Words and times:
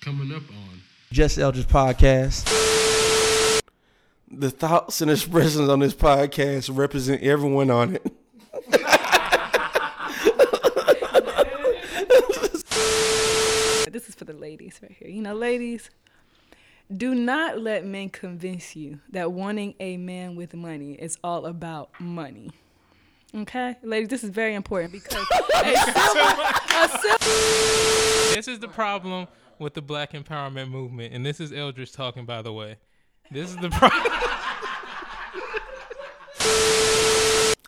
coming 0.00 0.34
up 0.34 0.42
on 0.48 0.80
Just 1.12 1.38
Eldridge 1.38 1.66
Podcast. 1.66 2.46
The 4.30 4.50
thoughts 4.50 5.02
and 5.02 5.10
expressions 5.10 5.68
on 5.68 5.80
this 5.80 5.92
podcast 5.92 6.74
represent 6.74 7.22
everyone 7.22 7.70
on 7.70 7.96
it. 7.96 8.12
This 13.90 14.08
is 14.08 14.14
for 14.14 14.24
the 14.24 14.34
ladies 14.34 14.78
right 14.80 14.96
here. 14.96 15.08
You 15.08 15.20
know, 15.20 15.34
ladies, 15.34 15.90
do 16.96 17.12
not 17.12 17.58
let 17.58 17.84
men 17.84 18.08
convince 18.08 18.76
you 18.76 19.00
that 19.10 19.32
wanting 19.32 19.74
a 19.80 19.96
man 19.96 20.36
with 20.36 20.54
money 20.54 20.92
is 20.92 21.18
all 21.24 21.44
about 21.44 21.90
money. 22.00 22.52
Okay, 23.34 23.76
ladies, 23.82 24.08
this 24.08 24.22
is 24.22 24.30
very 24.30 24.54
important 24.54 24.92
because 24.92 25.26
a 25.54 25.76
simple, 25.76 26.44
a 26.44 26.88
simple 27.02 28.34
This 28.36 28.46
is 28.46 28.60
the 28.60 28.68
problem 28.68 29.26
with 29.60 29.74
the 29.74 29.82
black 29.82 30.12
empowerment 30.12 30.70
movement, 30.70 31.12
and 31.14 31.24
this 31.24 31.38
is 31.38 31.52
Eldridge 31.52 31.92
talking, 31.92 32.24
by 32.24 32.42
the 32.42 32.52
way. 32.52 32.76
This 33.30 33.50
is 33.50 33.56
the 33.58 33.68
problem. 33.70 34.02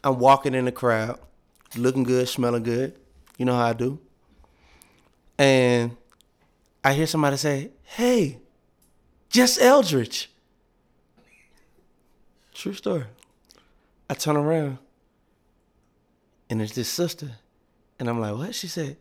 I'm 0.05 0.19
walking 0.19 0.55
in 0.55 0.65
the 0.65 0.73
crowd, 0.73 1.21
looking 1.77 2.03
good, 2.03 2.29
smelling 2.29 2.65
good. 2.65 2.99
You 3.39 3.45
know 3.45 3.55
how 3.55 3.67
I 3.67 3.73
do. 3.73 4.01
And 5.39 5.97
I 6.83 6.93
hear 6.95 7.07
somebody 7.07 7.37
say, 7.37 7.71
Hey, 7.85 8.39
just 9.31 9.61
Eldridge. 9.61 10.29
True 12.53 12.75
story. 12.75 13.05
I 14.11 14.15
turn 14.15 14.37
around 14.37 14.79
and 16.51 16.61
it's 16.61 16.75
this 16.75 16.89
sister. 16.89 17.31
And 18.01 18.09
I'm 18.09 18.21
like, 18.21 18.37
What? 18.37 18.55
She 18.57 18.67
said, 18.67 18.97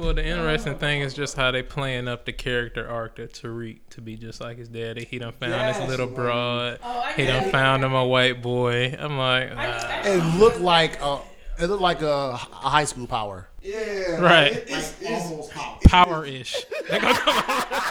well, 0.00 0.14
the 0.14 0.24
interesting 0.26 0.76
thing 0.78 1.02
is 1.02 1.12
just 1.14 1.36
how 1.36 1.50
they 1.50 1.62
playing 1.62 2.08
up 2.08 2.24
the 2.24 2.32
character 2.32 2.88
arc 2.88 3.16
to 3.16 3.26
Tariq 3.26 3.80
to 3.90 4.00
be 4.00 4.16
just 4.16 4.40
like 4.40 4.56
his 4.58 4.68
daddy. 4.68 5.04
He 5.04 5.18
done 5.18 5.32
found 5.32 5.76
his 5.76 5.88
little 5.88 6.06
broad. 6.06 6.78
he 7.16 7.26
done 7.26 7.50
found 7.50 7.84
him 7.84 7.92
a 7.94 8.06
white 8.06 8.40
boy. 8.42 8.94
I'm 8.98 9.18
like, 9.18 9.50
ah. 9.54 10.02
It 10.04 10.38
looked 10.38 10.60
like 10.60 11.00
a, 11.02 11.18
it 11.58 11.66
looked 11.66 11.82
like 11.82 12.00
a, 12.02 12.06
a 12.32 12.36
high 12.36 12.84
school 12.84 13.06
power. 13.06 13.46
Yeah, 13.62 14.20
right, 14.20 14.64
It's 14.66 14.94
Almost 15.06 15.50
power. 15.52 15.78
power 15.86 16.24
ish. 16.24 16.64
They 16.90 16.98
gonna 16.98 17.14
come 17.18 17.44
out. 17.46 17.86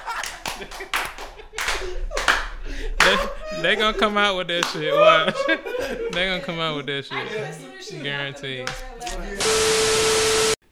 they, 3.00 3.62
they 3.62 3.76
gonna 3.76 3.98
come 3.98 4.18
out 4.18 4.36
with 4.36 4.48
that 4.48 4.66
shit. 4.66 4.94
Watch. 4.94 5.36
they 6.12 6.26
gonna 6.28 6.42
come 6.42 6.60
out 6.60 6.76
with 6.76 6.86
that 6.88 7.06
shit. 7.06 8.04
Guaranteed. 8.04 8.70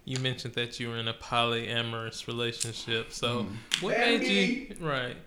You 0.08 0.20
mentioned 0.20 0.54
that 0.54 0.80
you 0.80 0.88
were 0.88 0.96
in 0.96 1.10
a 1.10 1.14
polyamorous 1.14 2.28
relationship. 2.28 3.12
So 3.12 3.46
what 3.82 3.98
made 3.98 4.24
you 4.24 4.74
right? 4.80 5.18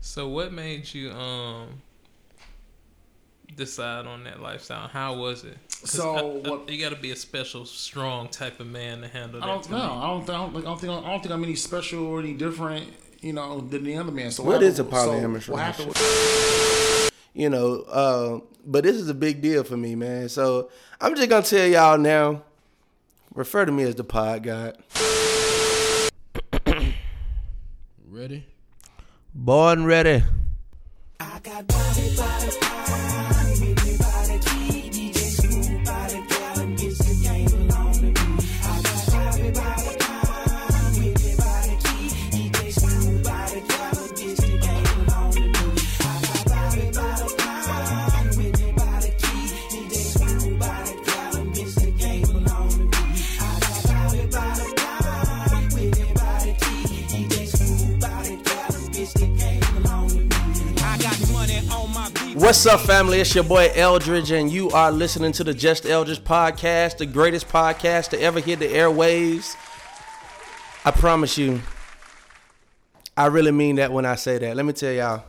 So 0.00 0.26
what 0.28 0.52
made 0.52 0.92
you 0.92 1.12
um 1.12 1.80
decide 3.54 4.06
on 4.06 4.24
that 4.24 4.40
lifestyle? 4.42 4.88
How 4.88 5.14
was 5.14 5.44
it? 5.44 5.56
So 5.68 6.14
I- 6.16 6.18
I- 6.18 6.50
what- 6.50 6.68
you 6.68 6.82
got 6.82 6.90
to 6.94 7.00
be 7.00 7.12
a 7.12 7.16
special, 7.16 7.64
strong 7.64 8.26
type 8.26 8.58
of 8.58 8.66
man 8.66 9.02
to 9.02 9.08
handle 9.08 9.38
that. 9.38 9.46
I 9.46 9.52
don't 9.52 9.62
to 9.62 9.70
know. 9.70 9.76
I 9.78 10.06
don't, 10.08 10.28
I 10.28 10.32
don't, 10.32 10.56
I 10.56 10.60
don't 10.62 10.80
think 10.80 10.92
I 10.92 11.10
don't 11.12 11.22
think 11.22 11.32
I'm 11.32 11.44
any 11.44 11.54
special 11.54 12.04
or 12.04 12.18
any 12.18 12.32
different, 12.32 12.88
you 13.20 13.34
know, 13.34 13.60
than 13.60 13.84
the 13.84 13.96
other 13.96 14.10
man. 14.10 14.32
So 14.32 14.42
What 14.42 14.54
what 14.54 14.62
is 14.64 14.80
a 14.80 14.82
happened- 14.82 15.00
so 15.00 15.10
polyamorous 15.12 15.48
what 15.48 15.78
relationship? 15.78 17.14
you 17.34 17.50
know, 17.50 17.82
uh, 17.82 18.40
but 18.66 18.82
this 18.82 18.96
is 18.96 19.08
a 19.08 19.14
big 19.14 19.40
deal 19.42 19.62
for 19.62 19.76
me, 19.76 19.94
man. 19.94 20.28
So 20.28 20.70
I'm 21.00 21.14
just 21.14 21.28
gonna 21.30 21.46
tell 21.46 21.68
y'all 21.68 21.98
now. 21.98 22.42
Refer 23.34 23.64
to 23.64 23.72
me 23.72 23.82
as 23.82 23.96
the 23.96 24.04
pod 24.04 24.44
god. 24.44 24.76
ready. 28.08 28.46
Born 29.34 29.84
ready. 29.84 30.22
What's 62.44 62.66
up, 62.66 62.82
family? 62.82 63.20
It's 63.20 63.34
your 63.34 63.42
boy 63.42 63.72
Eldridge, 63.74 64.30
and 64.30 64.52
you 64.52 64.68
are 64.68 64.92
listening 64.92 65.32
to 65.32 65.44
the 65.44 65.54
Just 65.54 65.86
Eldridge 65.86 66.22
podcast, 66.22 66.98
the 66.98 67.06
greatest 67.06 67.48
podcast 67.48 68.10
to 68.10 68.20
ever 68.20 68.38
hit 68.38 68.58
the 68.58 68.66
airwaves. 68.66 69.56
I 70.84 70.90
promise 70.90 71.38
you, 71.38 71.62
I 73.16 73.28
really 73.28 73.50
mean 73.50 73.76
that 73.76 73.92
when 73.92 74.04
I 74.04 74.16
say 74.16 74.36
that. 74.36 74.56
Let 74.56 74.66
me 74.66 74.74
tell 74.74 74.92
y'all, 74.92 75.24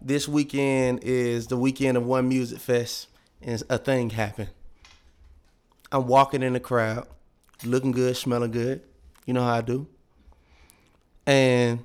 this 0.00 0.26
weekend 0.26 1.00
is 1.04 1.46
the 1.46 1.58
weekend 1.58 1.98
of 1.98 2.06
One 2.06 2.26
Music 2.26 2.58
Fest, 2.58 3.08
and 3.42 3.62
a 3.68 3.76
thing 3.76 4.08
happened. 4.08 4.48
I'm 5.92 6.06
walking 6.06 6.42
in 6.42 6.54
the 6.54 6.60
crowd, 6.60 7.06
looking 7.66 7.92
good, 7.92 8.16
smelling 8.16 8.50
good. 8.50 8.80
You 9.26 9.34
know 9.34 9.42
how 9.42 9.56
I 9.56 9.60
do. 9.60 9.86
And 11.26 11.84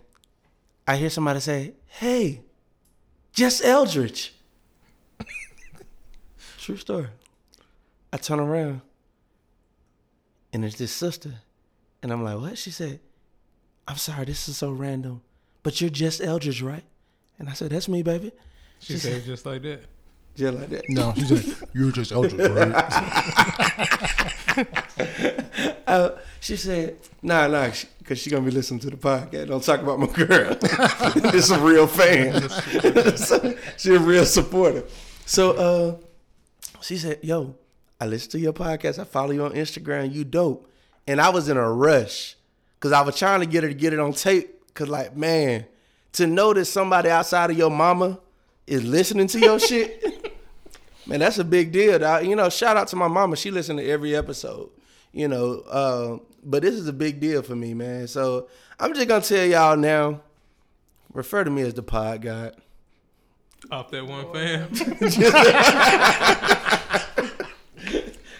I 0.87 0.95
hear 0.95 1.09
somebody 1.09 1.41
say, 1.41 1.73
Hey, 1.89 2.39
just 3.33 3.61
Eldridge. 3.61 4.31
True 6.66 6.78
story. 6.78 7.06
I 8.12 8.18
turn 8.18 8.40
around 8.40 8.81
and 10.52 10.66
it's 10.66 10.80
this 10.80 10.92
sister. 10.92 11.31
And 12.02 12.12
I'm 12.12 12.24
like, 12.24 12.40
what? 12.40 12.58
She 12.58 12.72
said, 12.72 13.02
I'm 13.88 13.98
sorry, 13.98 14.26
this 14.26 14.50
is 14.50 14.58
so 14.58 14.72
random. 14.72 15.22
But 15.62 15.80
you're 15.80 15.92
just 15.92 16.24
Eldridge, 16.24 16.64
right? 16.64 16.81
And 17.38 17.50
I 17.50 17.53
said, 17.53 17.70
That's 17.70 17.88
me, 17.88 18.02
baby. 18.02 18.31
She 18.80 18.98
said 18.98 19.24
just 19.26 19.46
like 19.46 19.62
that. 19.62 19.81
Just 20.36 20.58
like 20.58 20.70
that. 20.70 20.90
No, 20.90 21.14
she 21.16 21.26
said 21.26 21.70
you're 21.72 21.92
just 21.92 22.12
Eldridge, 22.12 22.50
right? 22.50 22.74
Uh, 25.88 26.18
she 26.40 26.58
said, 26.58 26.97
nah, 27.22 27.46
nah, 27.46 27.70
because 28.00 28.18
she, 28.18 28.32
going 28.32 28.44
to 28.44 28.50
be 28.50 28.56
listening 28.56 28.80
to 28.80 28.90
the 28.90 28.97
podcast. 28.97 29.47
Don't 29.47 29.64
talk 29.64 29.82
about 29.82 30.00
my 30.00 30.08
girl. 30.08 30.56
this 31.32 31.52
a 31.52 31.59
real 31.59 31.86
fan. 31.86 32.50
So, 33.18 33.56
she 33.78 33.94
a 33.94 34.00
real 34.00 34.26
supporter. 34.26 34.84
So 35.28 35.52
uh, 35.52 36.04
she 36.85 36.97
said, 36.97 37.19
yo, 37.23 37.56
I 38.00 38.06
listen 38.06 38.29
to 38.31 38.40
your 38.40 38.53
podcast. 38.53 39.00
I 39.00 39.06
follow 39.06 39.31
you 39.31 39.44
on 39.44 39.53
Instagram. 39.53 40.13
You 40.13 40.23
dope. 40.23 40.69
And 41.07 41.19
I 41.19 41.29
was 41.29 41.50
in 41.50 41.57
a 41.57 41.72
rush 41.72 42.35
because 42.75 42.91
I 42.91 43.01
was 43.01 43.18
trying 43.18 43.40
to 43.40 43.47
get 43.47 43.63
her 43.63 43.69
to 43.69 43.75
get 43.75 43.91
it 43.91 44.00
on 44.00 44.13
tape. 44.13 44.68
Because, 44.68 44.88
like, 44.88 45.18
man, 45.18 45.66
to 46.13 46.28
know 46.28 46.53
that 46.53 46.66
somebody 46.66 47.09
outside 47.09 47.50
of 47.50 47.57
your 47.57 47.72
mama 47.72 48.19
is 48.68 48.84
listening 48.84 49.25
to 49.28 49.40
your 49.40 49.59
shit, 49.59 50.38
man, 51.07 51.22
that's 51.22 51.40
a 51.40 51.44
big 51.44 51.72
deal. 51.72 51.97
dog. 51.97 52.25
You 52.25 52.35
know, 52.35 52.50
shout 52.50 52.78
out 52.78 52.88
to 52.90 52.96
my 52.96 53.07
mama. 53.07 53.35
She 53.35 53.50
listened 53.50 53.79
to 53.79 53.90
every 53.90 54.16
episode. 54.16 54.69
You 55.12 55.28
know, 55.28 55.62
uh, 55.62 56.17
but 56.44 56.62
this 56.62 56.75
is 56.75 56.88
a 56.88 56.94
big 56.94 57.19
deal 57.19 57.41
for 57.41 57.56
me, 57.56 57.73
man. 57.73 58.07
So 58.07 58.47
I'm 58.79 58.94
just 58.94 59.07
gonna 59.07 59.22
tell 59.23 59.46
y'all 59.46 59.78
now. 59.78 60.22
Refer 61.13 61.46
to 61.46 61.50
me 61.50 61.62
as 61.62 61.73
the 61.73 61.81
pod 61.81 62.22
god. 62.22 62.62
Off 63.72 63.90
that 63.92 64.06
one 64.06 64.31
fan. 64.34 64.68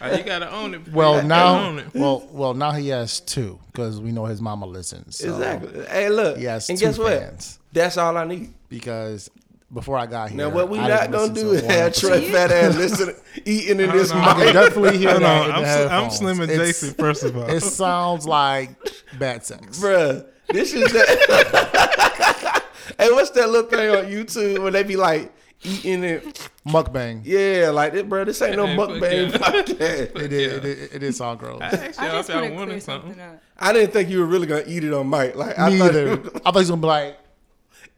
Uh, 0.02 0.13
you 0.18 0.24
gotta 0.24 0.52
own 0.53 0.75
it. 0.75 0.88
Well, 0.91 1.24
now, 1.24 1.68
own 1.68 1.80
it. 1.80 1.88
well, 1.96 2.28
well, 2.31 2.53
now 2.53 2.72
he 2.74 2.90
has 2.90 3.22
two 3.22 3.58
because 3.72 4.00
we 4.00 4.12
know 4.12 4.25
his 4.25 4.40
mama 4.41 4.66
listens. 4.68 5.18
So 5.18 5.34
Exactly. 5.34 5.84
Hey, 5.86 6.09
look. 6.09 6.38
He 6.38 6.44
has 6.44 6.69
and 6.69 6.77
two 6.77 6.86
guess 6.86 6.98
what? 7.00 7.18
fans 7.18 7.60
That's 7.72 7.98
all 7.98 8.16
I 8.16 8.25
need. 8.25 8.54
because 8.69 9.31
before 9.74 9.98
I 9.98 10.06
got 10.06 10.30
here, 10.30 10.38
Now, 10.38 10.50
what 10.50 10.69
we 10.69 10.77
I 10.80 10.88
not 10.89 11.12
gonna 11.12 11.33
do 11.33 11.44
to 11.45 11.51
is 11.54 11.62
one 11.63 11.71
have 11.71 11.86
episode. 11.88 12.07
Trey 12.10 12.30
fat 12.31 12.51
ass 12.51 12.75
listen, 12.75 13.16
eating 13.45 13.80
in 13.80 13.89
this 13.92 14.12
no, 14.13 14.19
I 14.19 14.33
can 14.33 14.39
mic. 14.45 14.54
definitely 14.54 14.98
hear 15.00 15.10
Hold 15.12 15.21
that. 15.24 15.51
I'm, 15.51 15.63
the 15.63 15.88
sl- 15.88 15.94
I'm. 15.94 16.10
Slim 16.12 16.42
and 16.42 16.51
It's- 16.51 16.68
Jason. 16.81 16.94
First 16.95 17.24
of 17.24 17.38
all, 17.38 17.50
It 17.50 17.62
sounds 17.62 18.28
like 18.28 18.75
bad 19.18 19.44
sex. 19.45 19.80
Bruh, 19.80 20.25
this 20.50 20.74
is 20.74 20.92
that. 20.92 22.12
hey, 22.97 23.12
what's 23.12 23.30
that 23.31 23.50
little 23.50 23.69
thing 23.69 23.89
on 23.95 24.06
YouTube 24.06 24.63
when 24.63 24.74
they 24.74 24.83
be 24.83 24.95
like 24.95 25.31
eating 25.63 26.03
it? 26.03 26.50
Mukbang. 26.68 27.21
Yeah, 27.24 27.69
like 27.71 27.94
this, 27.94 28.03
bro. 28.03 28.25
This 28.25 28.42
ain't 28.42 28.56
no 28.57 28.65
Hey, 28.68 28.75
fuck 28.75 28.89
mukbang 28.89 29.31
yeah. 29.31 29.38
podcast. 29.38 30.21
It 30.21 30.33
is. 30.33 30.53
It, 30.53 30.65
is- 30.65 30.94
it 30.95 31.03
is 31.03 31.21
all 31.21 31.36
gross. 31.36 31.62
I 31.62 31.65
asked 31.68 32.00
I 32.00 32.07
y'all 32.07 32.15
just 32.18 32.30
if 32.30 32.36
want 32.36 32.44
y'all 32.45 32.50
to 32.51 32.56
wanted 32.56 32.68
clear 32.71 32.80
something. 32.81 33.09
something 33.12 33.25
up. 33.25 33.42
I 33.59 33.74
didn't 33.74 33.92
think 33.94 34.09
you 34.09 34.19
were 34.19 34.25
really 34.25 34.47
gonna 34.47 34.63
eat 34.68 34.83
it 34.83 34.94
on 34.94 35.09
mic. 35.09 35.36
Like 35.36 35.57
I 35.59 35.69
Me 35.69 35.77
thought, 35.77 35.89
either. 35.89 36.12
I 36.12 36.15
thought 36.15 36.53
he 36.53 36.59
was 36.59 36.69
gonna 36.69 36.81
be 36.81 36.88
like, 36.88 37.19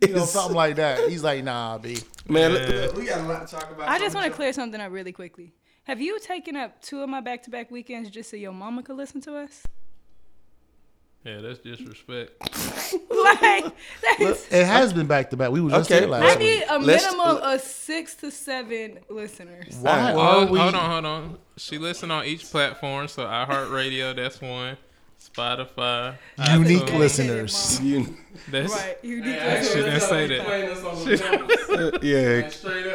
you 0.01 0.13
know, 0.13 0.25
something 0.25 0.55
like 0.55 0.75
that. 0.75 1.09
He's 1.09 1.23
like, 1.23 1.43
nah, 1.43 1.77
b. 1.77 1.97
Man, 2.27 2.51
Yeah. 2.51 2.57
look, 2.87 2.95
we 2.97 3.05
got 3.05 3.21
a 3.21 3.23
lot 3.23 3.47
to 3.47 3.55
talk 3.55 3.71
about. 3.71 3.87
I 3.89 3.97
just 3.99 4.13
want 4.15 4.27
to 4.27 4.33
clear 4.33 4.51
something 4.53 4.79
up 4.81 4.91
really 4.91 5.11
quickly. 5.13 5.53
Have 5.85 6.01
you 6.01 6.19
taken 6.19 6.57
up 6.57 6.81
two 6.81 7.01
of 7.01 7.07
my 7.09 7.21
back-to-back 7.21 7.71
weekends 7.71 8.09
just 8.09 8.29
so 8.29 8.35
your 8.35 8.51
mama 8.51 8.83
could 8.83 8.97
listen 8.97 9.21
to 9.21 9.37
us? 9.37 9.63
Yeah, 11.27 11.41
that's 11.41 11.59
disrespect. 11.59 12.31
like 13.09 13.65
that's, 14.17 14.47
It 14.49 14.65
has 14.65 14.93
been 14.93 15.07
back 15.07 15.29
to 15.31 15.37
back. 15.37 15.51
We 15.51 15.59
were 15.59 15.69
just 15.71 15.91
Okay, 15.91 15.99
there 16.01 16.09
last 16.09 16.37
I 16.37 16.39
need 16.39 16.63
a 16.69 16.79
Let's- 16.79 17.03
minimum 17.03 17.37
of 17.43 17.59
six 17.59 18.15
to 18.15 18.31
seven 18.31 18.99
listeners. 19.09 19.75
Why 19.81 20.13
Well, 20.15 20.47
we? 20.47 20.57
hold 20.57 20.73
on, 20.75 20.89
hold 20.89 21.05
on. 21.05 21.37
She 21.57 21.77
listen 21.77 22.11
on 22.11 22.23
each 22.23 22.49
platform. 22.49 23.09
So 23.09 23.25
iHeartRadio, 23.25 24.15
that's 24.15 24.39
one. 24.41 24.77
Spotify, 25.19 26.15
Unique 26.53 26.83
iTunes, 26.83 26.97
listeners. 26.99 27.81
You, 27.81 28.15
That's 28.49 28.71
Right, 28.71 28.97
you 29.03 29.17
need 29.21 29.33
she 29.65 29.73
to. 29.73 29.83
didn't 29.83 29.99
say 30.01 30.27
that. 30.27 31.57
Uh, 31.77 31.99
yeah, 32.01 32.49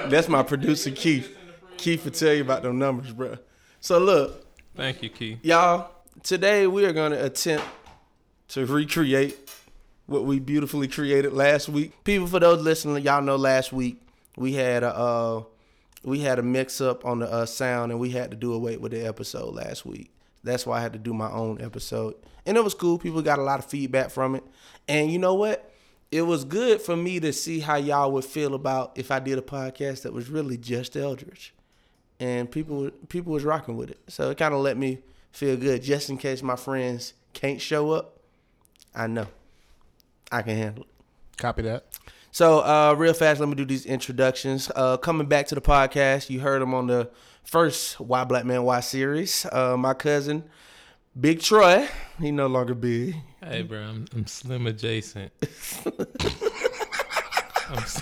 that's 0.08 0.28
my 0.28 0.43
producer 0.43 0.90
Keith. 0.90 1.37
Keith 1.76 2.05
will 2.05 2.11
tell 2.12 2.32
you 2.32 2.40
about 2.43 2.62
them 2.62 2.78
numbers, 2.78 3.12
bro. 3.12 3.37
So 3.81 3.99
look, 3.99 4.46
Thank 4.76 5.02
you, 5.02 5.11
Keith. 5.11 5.38
y'all. 5.43 5.90
Today 6.23 6.67
we 6.67 6.85
are 6.87 6.93
going 6.93 7.12
to 7.12 7.25
attempt 7.25 7.64
to 8.52 8.66
recreate 8.66 9.50
what 10.04 10.25
we 10.25 10.38
beautifully 10.38 10.87
created 10.87 11.32
last 11.32 11.70
week. 11.70 12.04
People, 12.04 12.26
for 12.26 12.38
those 12.38 12.62
listening, 12.62 13.02
y'all 13.02 13.22
know 13.22 13.37
last 13.37 13.72
week 13.72 13.99
we 14.37 14.52
had 14.52 14.82
a 14.82 14.94
uh, 14.94 15.43
we 16.04 16.20
had 16.20 16.38
a 16.38 16.43
mix 16.43 16.81
up 16.81 17.06
on 17.06 17.20
the 17.20 17.32
uh, 17.32 17.46
sound, 17.46 17.93
and 17.93 18.00
we 18.00 18.10
had 18.10 18.31
to 18.31 18.37
do 18.37 18.52
away 18.52 18.76
with 18.76 18.93
the 18.93 19.06
episode 19.06 19.54
last 19.54 19.87
week. 19.87 20.12
That's 20.44 20.66
why 20.66 20.78
I 20.78 20.81
had 20.82 20.93
to 20.93 20.99
do 20.99 21.14
my 21.14 21.31
own 21.31 21.62
episode, 21.62 22.14
and 22.44 22.58
it 22.58 22.64
was 22.64 22.75
cool. 22.75 22.99
People 22.99 23.22
got 23.22 23.38
a 23.38 23.43
lot 23.43 23.58
of 23.58 23.64
feedback 23.64 24.10
from 24.10 24.34
it, 24.34 24.44
and 24.87 25.10
you 25.10 25.19
know 25.19 25.34
what? 25.34 25.72
It 26.10 26.22
was 26.22 26.44
good 26.44 26.82
for 26.82 26.94
me 26.94 27.20
to 27.20 27.32
see 27.32 27.60
how 27.60 27.76
y'all 27.76 28.12
would 28.12 28.26
feel 28.26 28.54
about 28.54 28.93
if 28.96 29.10
I 29.10 29.19
did 29.19 29.38
a 29.38 29.43
podcast 29.43 30.02
that 30.02 30.12
was 30.12 30.28
really 30.28 30.58
just 30.58 30.94
Eldridge, 30.94 31.54
and 32.20 32.50
people 32.50 32.90
people 33.08 33.32
was 33.32 33.44
rocking 33.44 33.78
with 33.78 33.90
it. 33.90 34.00
So 34.08 34.28
it 34.28 34.37
kind 34.37 34.52
of 34.52 34.60
let 34.60 34.76
me 34.76 34.99
feel 35.31 35.56
good, 35.56 35.82
just 35.82 36.10
in 36.10 36.19
case 36.19 36.43
my 36.43 36.56
friends 36.56 37.14
can't 37.32 37.58
show 37.58 37.93
up. 37.93 38.19
I 38.94 39.06
know 39.06 39.26
I 40.30 40.42
can 40.42 40.56
handle 40.56 40.84
it. 40.84 40.90
Copy 41.38 41.62
that. 41.62 41.86
So, 42.30 42.60
uh, 42.60 42.94
real 42.96 43.12
fast, 43.12 43.40
let 43.40 43.48
me 43.48 43.54
do 43.54 43.64
these 43.64 43.84
introductions. 43.84 44.70
Uh, 44.74 44.96
coming 44.96 45.26
back 45.26 45.46
to 45.48 45.54
the 45.54 45.60
podcast, 45.60 46.30
you 46.30 46.40
heard 46.40 46.62
him 46.62 46.72
on 46.74 46.86
the 46.86 47.10
first 47.44 48.00
Why 48.00 48.24
Black 48.24 48.44
Man 48.46 48.62
Why 48.64 48.80
series. 48.80 49.44
Uh, 49.52 49.76
my 49.76 49.92
cousin, 49.94 50.44
Big 51.20 51.40
Troy, 51.42 51.86
he 52.20 52.30
no 52.30 52.46
longer 52.46 52.74
big. 52.74 53.16
Hey, 53.44 53.62
bro, 53.62 53.80
I'm, 53.80 54.06
I'm 54.14 54.26
slim 54.26 54.66
adjacent. 54.66 55.30
I'm 57.68 57.78
s- 57.78 58.00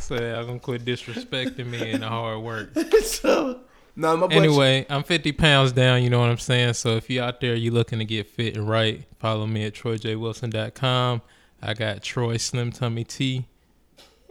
so 0.00 0.16
I'm 0.16 0.46
gonna 0.46 0.58
quit 0.58 0.84
disrespecting 0.84 1.66
me 1.66 1.92
and 1.92 2.02
the 2.02 2.08
hard 2.08 2.40
work. 2.42 2.76
so, 3.04 3.60
no, 3.98 4.16
my 4.16 4.28
boy. 4.28 4.34
Anyway, 4.36 4.86
I'm 4.88 5.02
50 5.02 5.32
pounds 5.32 5.72
down. 5.72 6.04
You 6.04 6.08
know 6.10 6.20
what 6.20 6.30
I'm 6.30 6.38
saying. 6.38 6.74
So 6.74 6.90
if 6.90 7.10
you 7.10 7.20
out 7.20 7.40
there, 7.40 7.54
you 7.56 7.72
looking 7.72 7.98
to 7.98 8.04
get 8.04 8.28
fit 8.28 8.56
and 8.56 8.68
right, 8.68 9.04
follow 9.18 9.44
me 9.46 9.64
at 9.64 9.74
troyjwilson.com. 9.74 11.20
I 11.60 11.74
got 11.74 12.02
Troy 12.02 12.36
Slim 12.36 12.70
Tummy 12.70 13.02
Tea 13.02 13.46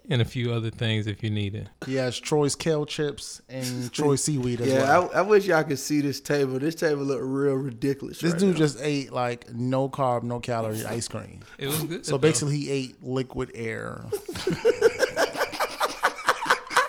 and 0.09 0.21
a 0.21 0.25
few 0.25 0.53
other 0.53 0.69
things 0.69 1.05
if 1.05 1.21
you 1.21 1.29
need 1.29 1.53
it. 1.53 1.67
He 1.85 1.95
has 1.95 2.17
Troy's 2.17 2.55
kale 2.55 2.85
chips 2.85 3.41
and 3.49 3.91
Troy 3.93 4.15
seaweed 4.15 4.61
as 4.61 4.67
yeah, 4.67 4.83
well. 4.83 5.11
I, 5.13 5.17
I 5.17 5.21
wish 5.21 5.45
y'all 5.45 5.63
could 5.63 5.79
see 5.79 5.99
this 5.99 6.21
table. 6.21 6.59
This 6.59 6.75
table 6.75 7.03
look 7.03 7.19
real 7.21 7.55
ridiculous. 7.55 8.19
this 8.19 8.31
right 8.31 8.39
dude 8.39 8.53
now. 8.53 8.57
just 8.57 8.79
ate 8.81 9.11
like 9.11 9.53
no 9.53 9.89
carb, 9.89 10.23
no 10.23 10.39
calorie 10.39 10.85
ice 10.85 11.09
cream. 11.09 11.41
It 11.57 11.67
was 11.67 11.83
good. 11.83 12.05
So 12.05 12.13
though. 12.13 12.19
basically, 12.19 12.57
he 12.57 12.69
ate 12.71 13.03
liquid 13.03 13.51
air. 13.53 14.05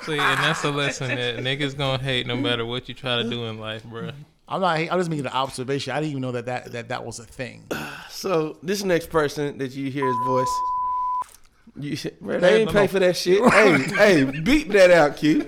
See, 0.08 0.18
and 0.18 0.38
that's 0.42 0.64
a 0.64 0.70
lesson 0.70 1.08
that 1.08 1.36
niggas 1.36 1.76
gonna 1.76 2.02
hate 2.02 2.26
no 2.26 2.34
matter 2.34 2.64
what 2.64 2.88
you 2.88 2.94
try 2.94 3.22
to 3.22 3.28
do 3.28 3.44
in 3.44 3.58
life, 3.58 3.84
bro. 3.84 4.10
I'm 4.48 4.62
not. 4.62 4.78
I'm 4.78 4.98
just 4.98 5.10
making 5.10 5.26
an 5.26 5.32
observation. 5.32 5.92
I 5.92 6.00
didn't 6.00 6.10
even 6.10 6.22
know 6.22 6.32
that 6.32 6.46
that 6.46 6.72
that, 6.72 6.88
that 6.88 7.04
was 7.04 7.18
a 7.18 7.24
thing. 7.24 7.64
So 8.08 8.56
this 8.62 8.82
next 8.82 9.10
person 9.10 9.58
that 9.58 9.72
you 9.72 9.90
hear 9.90 10.06
his 10.06 10.16
voice, 10.24 10.48
you 11.78 11.96
bro, 12.22 12.40
they 12.40 12.62
ain't 12.62 12.72
pay 12.72 12.86
for 12.86 12.98
that 13.00 13.16
shit. 13.18 13.44
hey, 13.52 14.24
hey, 14.24 14.40
beat 14.40 14.70
that 14.70 14.90
out, 14.90 15.18
Q. 15.18 15.44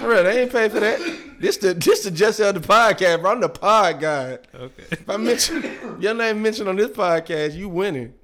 Bro, 0.00 0.24
they 0.24 0.42
ain't 0.42 0.52
pay 0.52 0.68
for 0.68 0.80
that. 0.80 0.98
This 1.38 1.58
the 1.58 1.74
this 1.74 2.02
the 2.02 2.10
Just 2.10 2.40
Elder 2.40 2.58
podcast, 2.58 3.20
bro. 3.20 3.30
I'm 3.30 3.40
the 3.40 3.48
pod 3.48 4.00
guy. 4.00 4.38
Okay. 4.52 4.84
If 4.90 5.08
I 5.08 5.16
mention 5.16 6.00
your 6.00 6.14
name 6.14 6.42
mentioned 6.42 6.68
on 6.68 6.74
this 6.74 6.90
podcast, 6.90 7.54
you 7.54 7.68
winning. 7.68 8.14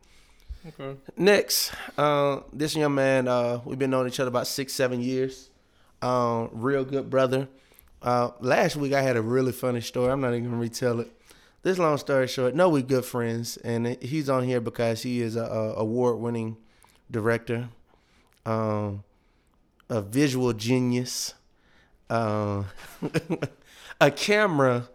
Okay. 0.67 0.99
Next, 1.17 1.73
uh, 1.97 2.41
this 2.53 2.75
young 2.75 2.95
man, 2.95 3.29
uh, 3.29 3.61
we've 3.65 3.79
been 3.79 3.91
knowing 3.91 4.09
each 4.09 4.19
other 4.19 4.29
about 4.29 4.49
six, 4.49 4.73
seven 4.73 5.01
years. 5.01 5.48
Um, 6.01 6.51
real 6.53 6.85
good 6.85 7.11
brother. 7.11 7.49
Uh, 8.01 8.31
last 8.41 8.77
week 8.77 8.93
I 8.93 9.03
had 9.03 9.17
a 9.17 9.23
really 9.23 9.53
funny 9.53 9.81
story. 9.81 10.13
I'm 10.13 10.21
not 10.21 10.33
even 10.33 10.45
gonna 10.45 10.57
retell 10.57 11.01
it. 11.01 11.11
This 11.63 11.79
long 11.79 11.99
story 11.99 12.29
short, 12.29 12.55
no, 12.55 12.69
we 12.69 12.83
good 12.83 13.05
friends, 13.05 13.57
and 13.59 14.01
he's 14.01 14.31
on 14.31 14.45
here 14.45 14.61
because 14.61 15.03
he 15.03 15.21
is 15.21 15.35
a, 15.35 15.43
a 15.43 15.75
award-winning 15.75 16.57
director, 17.11 17.69
um, 18.47 19.03
a 19.91 20.01
visual 20.01 20.53
genius, 20.53 21.35
uh, 22.09 22.63
a 24.01 24.11
camera 24.13 24.89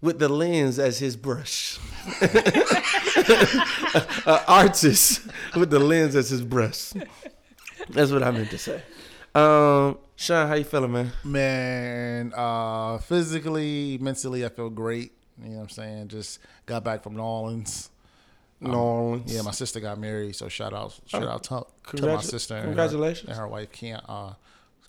with 0.00 0.20
the 0.20 0.28
lens 0.28 0.78
as 0.78 1.00
his 1.00 1.16
brush, 1.16 1.80
an 2.20 2.28
artist 4.46 5.26
with 5.56 5.70
the 5.70 5.80
lens 5.80 6.14
as 6.14 6.30
his 6.30 6.42
brush. 6.42 6.92
That's 7.90 8.12
what 8.12 8.22
I 8.22 8.30
meant 8.30 8.50
to 8.50 8.58
say. 8.58 8.82
Um, 9.34 9.98
Sean, 10.24 10.48
how 10.48 10.54
you 10.54 10.64
feeling, 10.64 10.90
man? 10.90 11.12
Man, 11.22 12.32
uh, 12.34 12.96
physically, 12.96 13.98
mentally, 14.00 14.42
I 14.42 14.48
feel 14.48 14.70
great. 14.70 15.12
You 15.38 15.50
know 15.50 15.56
what 15.56 15.62
I'm 15.64 15.68
saying? 15.68 16.08
Just 16.08 16.38
got 16.64 16.82
back 16.82 17.02
from 17.02 17.14
New 17.14 17.22
Orleans. 17.22 17.90
New 18.58 18.72
Orleans. 18.72 19.34
Yeah, 19.34 19.42
my 19.42 19.50
sister 19.50 19.80
got 19.80 19.98
married, 19.98 20.34
so 20.34 20.48
shout 20.48 20.72
out, 20.72 20.98
shout 21.04 21.24
out 21.24 21.42
to, 21.44 21.66
to 21.98 22.06
my 22.06 22.22
sister. 22.22 22.54
and 22.54 22.62
her- 22.62 22.68
congratulations. 22.70 23.28
And 23.28 23.36
her, 23.38 23.46
wife, 23.46 23.70
Kiana. 23.72 24.02
Uh, 24.08 24.32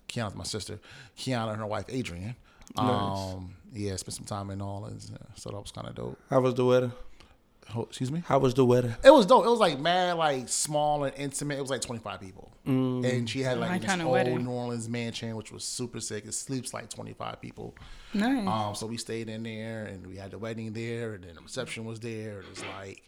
Kiana's 0.08 0.34
my 0.34 0.44
sister. 0.44 0.78
Kiana 1.18 1.50
and 1.50 1.58
her 1.58 1.66
wife, 1.66 1.84
Adrian. 1.90 2.34
Nice. 2.74 3.34
Um, 3.34 3.56
yeah, 3.74 3.94
spent 3.96 4.14
some 4.14 4.24
time 4.24 4.48
in 4.48 4.60
New 4.60 4.64
Orleans, 4.64 5.12
so 5.34 5.50
that 5.50 5.60
was 5.60 5.70
kind 5.70 5.86
of 5.86 5.94
dope. 5.96 6.18
How 6.30 6.40
was 6.40 6.54
the 6.54 6.64
weather? 6.64 6.92
Ho- 7.70 7.82
excuse 7.88 8.12
me. 8.12 8.22
How 8.26 8.38
was 8.38 8.54
the 8.54 8.64
weather? 8.64 8.96
It 9.04 9.10
was 9.10 9.26
dope. 9.26 9.44
It 9.44 9.48
was 9.50 9.58
like 9.58 9.80
mad, 9.80 10.16
like 10.16 10.48
small 10.48 11.04
and 11.04 11.12
intimate. 11.16 11.58
It 11.58 11.60
was 11.60 11.70
like 11.70 11.80
25 11.80 12.20
people, 12.20 12.52
and 12.64 13.28
she 13.28 13.40
had 13.42 13.58
like 13.58 13.70
My 13.70 13.78
this 13.78 13.90
old 14.00 14.12
wedding. 14.12 14.44
New 14.44 14.50
Orleans 14.50 14.88
mansion, 14.88 15.34
which 15.36 15.50
was 15.52 15.64
super 15.64 16.00
sick. 16.00 16.24
It 16.26 16.34
sleeps 16.34 16.72
like 16.72 16.88
25 16.90 17.40
people. 17.40 17.74
Nice. 18.14 18.46
Um, 18.46 18.74
so 18.74 18.86
we 18.86 18.96
stayed 18.96 19.28
in 19.28 19.42
there, 19.42 19.84
and 19.86 20.06
we 20.06 20.16
had 20.16 20.30
the 20.30 20.38
wedding 20.38 20.72
there, 20.72 21.14
and 21.14 21.24
then 21.24 21.34
the 21.34 21.40
reception 21.42 21.84
was 21.84 21.98
there. 22.00 22.40
It 22.40 22.48
was 22.50 22.62
like 22.78 23.02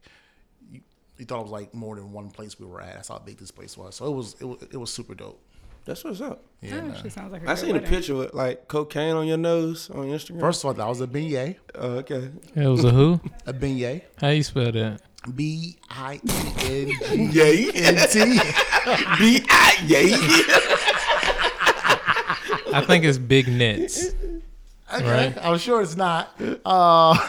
you, 0.70 0.80
you 1.18 1.24
thought 1.24 1.40
it 1.40 1.44
was 1.44 1.52
like 1.52 1.72
more 1.72 1.94
than 1.94 2.12
one 2.12 2.30
place 2.30 2.58
we 2.58 2.66
were 2.66 2.80
at. 2.80 2.94
That's 2.94 3.08
how 3.08 3.18
big 3.18 3.38
this 3.38 3.50
place 3.52 3.76
was. 3.76 3.94
So 3.94 4.06
it 4.06 4.14
was 4.14 4.34
it 4.40 4.44
was, 4.44 4.62
it 4.72 4.76
was 4.76 4.90
super 4.92 5.14
dope. 5.14 5.40
That's 5.88 6.04
what's 6.04 6.20
up. 6.20 6.44
Yeah. 6.60 6.70
that 6.74 6.82
man. 6.84 6.90
actually 6.94 7.10
sounds 7.10 7.32
like 7.32 7.40
a 7.40 7.44
I 7.44 7.54
great 7.54 7.58
seen 7.58 7.76
a 7.76 7.80
picture 7.80 8.14
with 8.14 8.34
like 8.34 8.68
cocaine 8.68 9.14
on 9.16 9.26
your 9.26 9.38
nose 9.38 9.88
on 9.90 10.08
Instagram. 10.08 10.40
First 10.40 10.62
of 10.62 10.66
all, 10.68 10.74
that 10.74 10.86
was 10.86 11.00
a 11.00 11.06
beignet. 11.06 11.56
oh, 11.76 11.88
okay. 12.02 12.28
It 12.54 12.66
was 12.68 12.84
a 12.84 12.90
who? 12.90 13.18
A 13.46 13.54
beignet. 13.54 14.02
How 14.20 14.28
you 14.28 14.42
spell 14.42 14.70
that? 14.70 15.00
B 15.34 15.78
I 15.88 16.20
E 16.22 16.30
N 16.60 17.30
G 17.32 17.38
Yay. 17.38 17.70
N 17.74 18.08
T. 18.08 18.24
B 19.18 19.46
I 19.48 19.74
yay. 19.86 20.12
I 22.74 22.84
think 22.86 23.04
it's 23.04 23.18
big 23.18 23.48
nets. 23.48 24.12
Okay, 24.90 25.04
Right. 25.04 25.36
I'm 25.44 25.58
sure 25.58 25.82
it's 25.82 25.96
not. 25.96 26.32
Uh, 26.64 27.12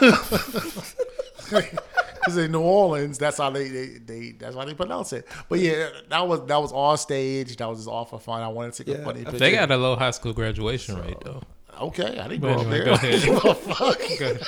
Because 2.20 2.36
in 2.36 2.52
New 2.52 2.60
Orleans, 2.60 3.16
that's 3.18 3.38
how 3.38 3.48
they, 3.50 3.68
they, 3.68 3.86
they 4.04 4.30
that's 4.32 4.54
how 4.54 4.64
they 4.64 4.74
pronounce 4.74 5.12
it. 5.14 5.26
But 5.48 5.58
yeah, 5.60 5.88
that 6.10 6.28
was 6.28 6.44
that 6.46 6.60
was 6.60 6.70
all 6.72 6.96
staged. 6.96 7.58
That 7.60 7.68
was 7.68 7.78
just 7.78 7.88
all 7.88 8.04
for 8.04 8.20
fun. 8.20 8.42
I 8.42 8.48
wanted 8.48 8.74
to 8.74 8.84
take 8.84 8.94
Yeah. 8.94 9.00
a 9.00 9.04
funny 9.04 9.24
picture. 9.24 9.38
They 9.38 9.52
got 9.52 9.70
a 9.70 9.76
low 9.76 9.96
high 9.96 10.10
school 10.10 10.32
graduation 10.34 11.00
rate 11.00 11.16
though. 11.24 11.42
okay. 11.80 12.18
I 12.18 12.28
didn't 12.28 12.42
But 12.42 12.52
grow 12.52 12.60
up 12.60 12.66
anyway, 12.66 12.76
there. 12.78 12.84
go 12.84 12.92
ahead. 12.92 13.22
Give 13.24 13.44
a 13.44 13.54
fuck. 13.54 13.98
Go 14.18 14.26
ahead. 14.32 14.40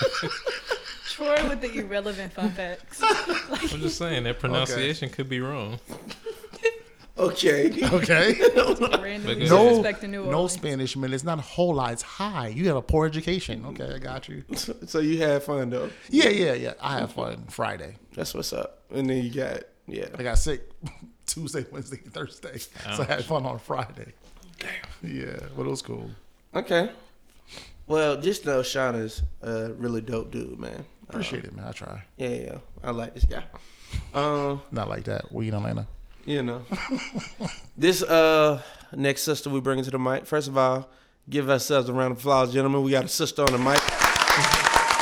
Troy 1.09 1.49
with 1.49 1.61
the 1.61 1.73
irrelevant 1.79 2.33
fun 2.33 2.50
facts. 2.52 3.00
I'm 3.02 3.81
just 3.81 3.99
saying 3.99 4.25
that 4.25 4.38
pronunciation 4.41 5.09
could 5.11 5.29
be 5.29 5.41
wrong. 5.41 5.79
Okay. 7.19 7.71
Okay. 7.92 8.40
Randomly 9.02 9.47
No- 9.49 9.83
No 10.31 10.47
Spanish, 10.47 10.97
man. 10.97 11.12
It's 11.12 11.25
not 11.25 11.38
a 11.38 11.42
whole 11.42 11.75
lot. 11.75 11.92
It's 11.92 12.02
high. 12.02 12.49
You 12.49 12.66
have 12.69 12.76
a 12.76 12.83
poor 12.83 13.07
education. 13.07 13.64
Okay, 13.66 13.95
I 13.95 13.99
got 13.99 14.28
you. 14.28 14.45
So 14.87 14.99
you 15.00 15.19
had 15.19 15.42
fun 15.42 15.71
though. 15.71 15.90
Yeah, 16.09 16.31
yeah, 16.31 16.54
yeah. 16.54 16.75
I 16.81 16.99
have 17.00 17.12
fun 17.12 17.45
Friday. 17.49 17.97
That's 18.14 18.35
what's 18.35 18.52
up. 18.52 18.81
And 18.90 19.09
then 19.11 19.23
you 19.25 19.31
got 19.31 19.61
yeah. 19.87 20.07
I 20.19 20.23
got 20.23 20.38
sick 20.38 20.69
Tuesday, 21.26 21.66
Wednesday, 21.71 22.00
and 22.04 22.12
Thursday. 22.14 22.59
So 22.59 23.02
I 23.02 23.04
had 23.04 23.25
fun 23.25 23.45
on 23.47 23.59
Friday. 23.59 24.12
Damn. 24.59 24.71
Yeah, 25.16 25.38
but 25.57 25.66
it 25.66 25.71
was 25.71 25.83
cool. 25.83 26.11
Okay. 26.54 26.90
Well, 27.87 28.21
just 28.21 28.47
know 28.47 28.62
Sean 28.62 28.95
is 28.95 29.23
a 29.42 29.73
really 29.75 30.00
dope 30.00 30.31
dude, 30.31 30.59
man. 30.59 30.85
Appreciate 31.09 31.45
it, 31.45 31.54
man. 31.54 31.66
I 31.66 31.73
try. 31.73 32.02
Yeah, 32.16 32.28
yeah. 32.28 32.59
I 32.83 32.90
like 32.92 33.12
this 33.14 33.25
guy. 33.25 33.42
Um, 34.14 34.62
Not 34.71 34.88
like 34.88 35.04
that. 35.04 35.31
We 35.33 35.49
in 35.49 35.54
Atlanta. 35.54 35.87
You 36.25 36.43
know. 36.43 36.62
this 37.76 38.02
uh 38.02 38.61
next 38.95 39.23
sister 39.23 39.50
we 39.50 39.61
bring 39.61 39.79
into 39.79 39.91
the 39.91 39.99
mic. 39.99 40.26
First 40.26 40.49
of 40.49 40.57
all, 40.57 40.88
give 41.29 41.49
ourselves 41.50 41.88
a 41.88 41.93
round 41.93 42.12
of 42.12 42.19
applause, 42.19 42.52
gentlemen. 42.52 42.83
We 42.83 42.91
got 42.93 43.05
a 43.05 43.09
sister 43.09 43.43
on 43.43 43.52
the 43.52 43.59
mic. 43.59 43.81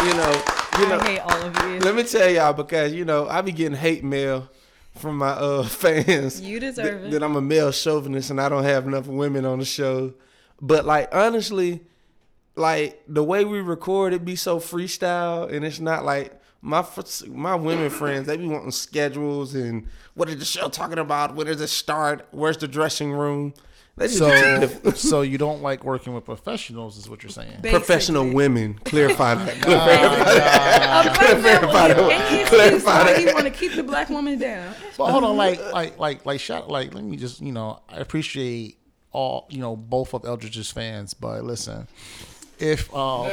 you 0.06 0.14
know, 0.14 0.42
You 0.78 0.88
know- 0.88 0.98
I 0.98 1.04
hate 1.08 1.18
all 1.20 1.42
of 1.42 1.56
you. 1.72 1.78
Let 1.80 1.94
me 1.94 2.04
tell 2.04 2.30
y'all 2.30 2.52
because 2.52 2.92
you 2.92 3.04
know 3.04 3.28
I 3.28 3.40
be 3.40 3.52
getting 3.52 3.76
hate 3.76 4.04
mail 4.04 4.48
from 4.96 5.18
my 5.18 5.30
uh 5.30 5.62
fans. 5.64 6.40
You 6.40 6.60
deserve 6.60 7.02
that, 7.02 7.06
it. 7.08 7.10
that 7.12 7.22
I'm 7.22 7.36
a 7.36 7.40
male 7.40 7.72
chauvinist 7.72 8.30
and 8.30 8.40
I 8.40 8.48
don't 8.48 8.64
have 8.64 8.86
enough 8.86 9.06
women 9.06 9.44
on 9.44 9.58
the 9.58 9.64
show. 9.64 10.14
But 10.60 10.84
like 10.84 11.08
honestly, 11.14 11.80
like 12.56 13.02
the 13.08 13.24
way 13.24 13.44
we 13.44 13.60
record 13.60 14.12
it 14.12 14.24
be 14.24 14.36
so 14.36 14.58
freestyle 14.58 15.50
and 15.52 15.64
it's 15.64 15.80
not 15.80 16.04
like 16.04 16.39
my 16.62 16.84
my 17.28 17.54
women 17.54 17.88
friends 17.90 18.26
they 18.26 18.36
be 18.36 18.46
wanting 18.46 18.70
schedules 18.70 19.54
and 19.54 19.86
what 20.14 20.28
is 20.28 20.38
the 20.38 20.44
show 20.44 20.68
talking 20.68 20.98
about? 20.98 21.34
When 21.34 21.46
does 21.46 21.60
it 21.60 21.68
start? 21.68 22.26
Where's 22.30 22.58
the 22.58 22.68
dressing 22.68 23.12
room? 23.12 23.54
They 23.96 24.08
just 24.08 24.20
be 24.20 24.80
too 24.80 24.90
So, 24.90 24.90
so 25.08 25.22
you 25.22 25.36
don't 25.36 25.62
like 25.62 25.84
working 25.84 26.14
with 26.14 26.24
professionals, 26.24 26.96
is 26.96 27.08
what 27.08 27.22
you're 27.22 27.30
saying? 27.30 27.60
professional 27.62 28.30
women. 28.30 28.74
Clarify 28.84 29.34
that. 29.34 29.56
A 29.58 29.60
black 29.66 31.04
man 31.04 31.14
Clarify 31.14 31.88
that. 31.88 32.46
Clarify 32.48 33.04
why 33.04 33.18
he 33.18 33.26
want 33.26 33.44
to 33.44 33.50
keep 33.50 33.74
the 33.74 33.82
black 33.82 34.08
woman 34.08 34.38
down. 34.38 34.74
But 34.96 35.10
hold 35.10 35.24
on, 35.24 35.36
like, 35.36 35.60
like, 35.72 35.98
like, 35.98 36.24
like, 36.24 36.40
shout, 36.40 36.70
like, 36.70 36.94
let 36.94 37.04
me 37.04 37.16
just, 37.16 37.40
you 37.40 37.52
know, 37.52 37.80
I 37.88 37.98
appreciate 37.98 38.78
all, 39.12 39.46
you 39.50 39.58
know, 39.60 39.76
both 39.76 40.14
of 40.14 40.24
Eldridge's 40.24 40.70
fans, 40.70 41.12
but 41.12 41.44
listen, 41.44 41.86
if 42.58 42.88
uh, 42.94 43.28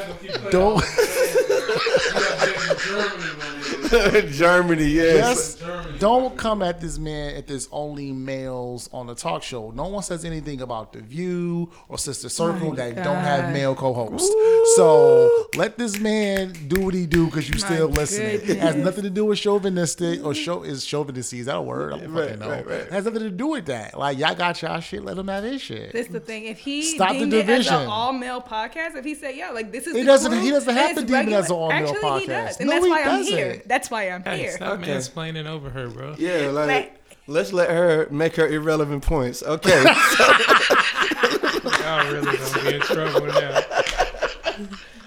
don't, 0.50 0.84
Kayak 2.48 2.80
gelang 2.80 3.16
nih, 3.20 3.34
Bang. 3.36 3.58
Germany, 4.32 4.86
yes. 4.86 5.56
just 5.56 6.00
don't 6.00 6.38
come 6.38 6.62
at 6.62 6.79
this 6.82 6.98
man 6.98 7.36
if 7.36 7.48
there's 7.48 7.67
only 7.72 8.12
males 8.12 8.89
on 8.94 9.08
the 9.08 9.15
talk 9.15 9.44
show. 9.44 9.72
No 9.72 9.88
one 9.88 10.03
says 10.03 10.25
anything 10.25 10.62
about 10.62 10.94
the 10.94 11.00
View 11.01 11.72
or 11.89 11.98
Sister 11.98 12.29
Circle 12.29 12.70
My 12.72 12.75
that 12.75 13.03
don't 13.03 13.15
have 13.17 13.53
male 13.53 13.75
co-hosts. 13.75 14.29
So 14.75 15.48
let 15.56 15.77
this 15.77 16.00
man 16.00 16.53
do 16.67 16.82
what 16.82 16.94
he 16.94 17.06
do 17.06 17.25
because 17.25 17.48
you 17.50 17.56
My 17.56 17.60
still 17.65 17.88
listening. 17.89 18.41
It 18.44 18.58
has 18.60 18.75
nothing 18.75 19.03
to 19.03 19.10
do 19.10 19.25
with 19.25 19.39
chauvinistic 19.39 20.24
or 20.24 20.34
show 20.34 20.63
is 20.63 20.86
chauvinistic. 20.86 21.39
Is 21.39 21.46
that 21.48 21.56
a 21.58 21.62
word? 21.62 21.94
I 21.94 22.00
don't 22.00 22.13
Right, 22.13 22.25
fucking 22.29 22.39
know. 22.39 22.50
right, 22.50 22.65
right. 22.67 22.79
It 22.82 22.91
has 22.91 23.06
nothing 23.06 23.22
to 23.22 23.29
do 23.29 23.48
with 23.48 23.65
that. 23.67 23.98
Like 23.98 24.17
y'all 24.17 24.36
got 24.36 24.62
y'all 24.62 24.79
shit. 24.79 25.03
Let 25.03 25.17
him 25.17 25.27
have 25.27 25.44
his 25.44 25.62
shit. 25.62 25.94
That's 25.94 26.08
the 26.10 26.20
thing. 26.20 26.46
If 26.46 26.60
he 26.60 26.82
Stop 26.96 27.13
the 27.13 27.20
deemed 27.20 27.34
it 27.34 27.39
as 27.41 27.46
division. 27.65 27.74
all 27.88 28.13
male 28.13 28.41
podcast, 28.41 28.96
if 28.96 29.06
he 29.06 29.15
said, 29.15 29.36
"Yeah, 29.36 29.51
like 29.51 29.72
this 29.72 29.88
is," 29.88 29.94
He 29.96 30.01
the 30.01 30.06
doesn't- 30.06 30.32
crew, 30.32 30.41
he 30.41 30.50
doesn't 30.51 30.74
have 30.74 30.91
it's 30.91 31.01
to 31.01 31.06
deem 31.06 31.27
it 31.29 31.34
as 31.34 31.50
an 31.50 31.56
all-male 31.56 31.89
Actually, 31.89 32.20
he 32.22 32.27
podcast. 32.27 32.48
does, 32.48 32.58
and 32.60 32.67
No, 32.70 32.74
that's 32.75 32.86
he 32.86 32.91
why 32.91 33.01
I'm 33.03 33.24
here. 33.24 33.48
doesn't. 33.50 33.67
That's 33.77 33.91
why 33.91 34.05
I'm 34.10 34.24
Hey, 34.24 34.39
here. 34.39 34.51
stop 34.53 34.79
Okay. 34.79 34.91
mansplaining 34.96 35.46
over 35.46 35.69
her, 35.69 35.88
bro. 35.88 36.15
Yeah, 36.17 36.48
like 36.50 36.67
Right. 36.67 36.91
let's 37.27 37.53
let 37.53 37.69
her 37.69 38.07
make 38.10 38.36
her 38.38 38.48
irrelevant 38.48 39.03
points. 39.05 39.43
Okay. 39.43 39.84
Y'all 41.81 42.12
really 42.12 42.25
gonna 42.25 42.63
be 42.63 42.74
in 42.75 42.81
trouble 42.81 43.27
now. 43.27 43.62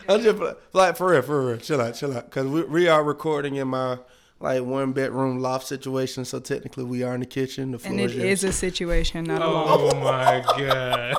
I'm 0.09 0.23
just 0.23 0.41
like 0.73 0.97
for 0.97 1.11
real, 1.11 1.23
for 1.23 1.47
real. 1.49 1.57
Chill 1.57 1.81
out, 1.81 1.97
chill 1.97 2.17
out. 2.17 2.27
Because 2.27 2.47
we, 2.47 2.63
we 2.63 2.87
are 2.89 3.03
recording 3.03 3.57
in 3.57 3.67
my 3.67 3.99
like 4.39 4.63
one 4.63 4.93
bedroom 4.93 5.41
loft 5.41 5.67
situation, 5.67 6.25
so 6.25 6.39
technically 6.39 6.85
we 6.85 7.03
are 7.03 7.13
in 7.15 7.21
the 7.21 7.27
kitchen. 7.27 7.73
The 7.73 7.81
floor 7.81 7.91
And 7.91 8.01
it 8.01 8.13
is 8.13 8.45
is 8.45 8.45
a 8.45 8.53
situation, 8.53 9.25
not 9.25 9.43
a 9.43 9.49
law. 9.49 9.65
Oh 9.69 9.95
my 9.97 10.45
god. 10.47 11.17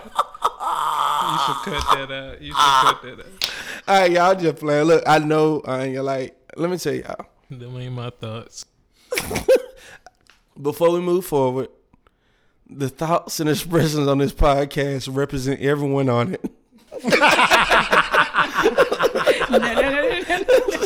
You 1.32 1.38
should 1.46 1.64
cut 1.66 1.98
that 1.98 2.12
out. 2.12 2.42
You 2.42 2.48
should 2.48 2.56
cut 2.56 3.02
that 3.04 3.20
out. 3.20 3.52
All 3.90 4.00
right, 4.00 4.12
y'all 4.12 4.36
just 4.36 4.56
playing. 4.58 4.86
Look, 4.88 5.04
I 5.06 5.20
know, 5.20 5.62
uh, 5.68 5.84
you're 5.84 6.02
like, 6.04 6.38
let 6.56 6.70
me 6.70 6.78
tell 6.78 6.94
y'all. 6.94 7.26
Them 7.52 7.78
ain't 7.78 7.94
my 7.94 8.10
thoughts. 8.10 8.66
Before 10.62 10.92
we 10.92 11.02
move 11.02 11.26
forward, 11.26 11.68
the 12.70 12.88
thoughts 12.88 13.42
and 13.42 13.50
expressions 13.50 14.08
on 14.08 14.20
this 14.20 14.32
podcast 14.32 15.14
represent 15.14 15.60
everyone 15.60 16.08
on 16.08 16.36
it. 16.36 16.52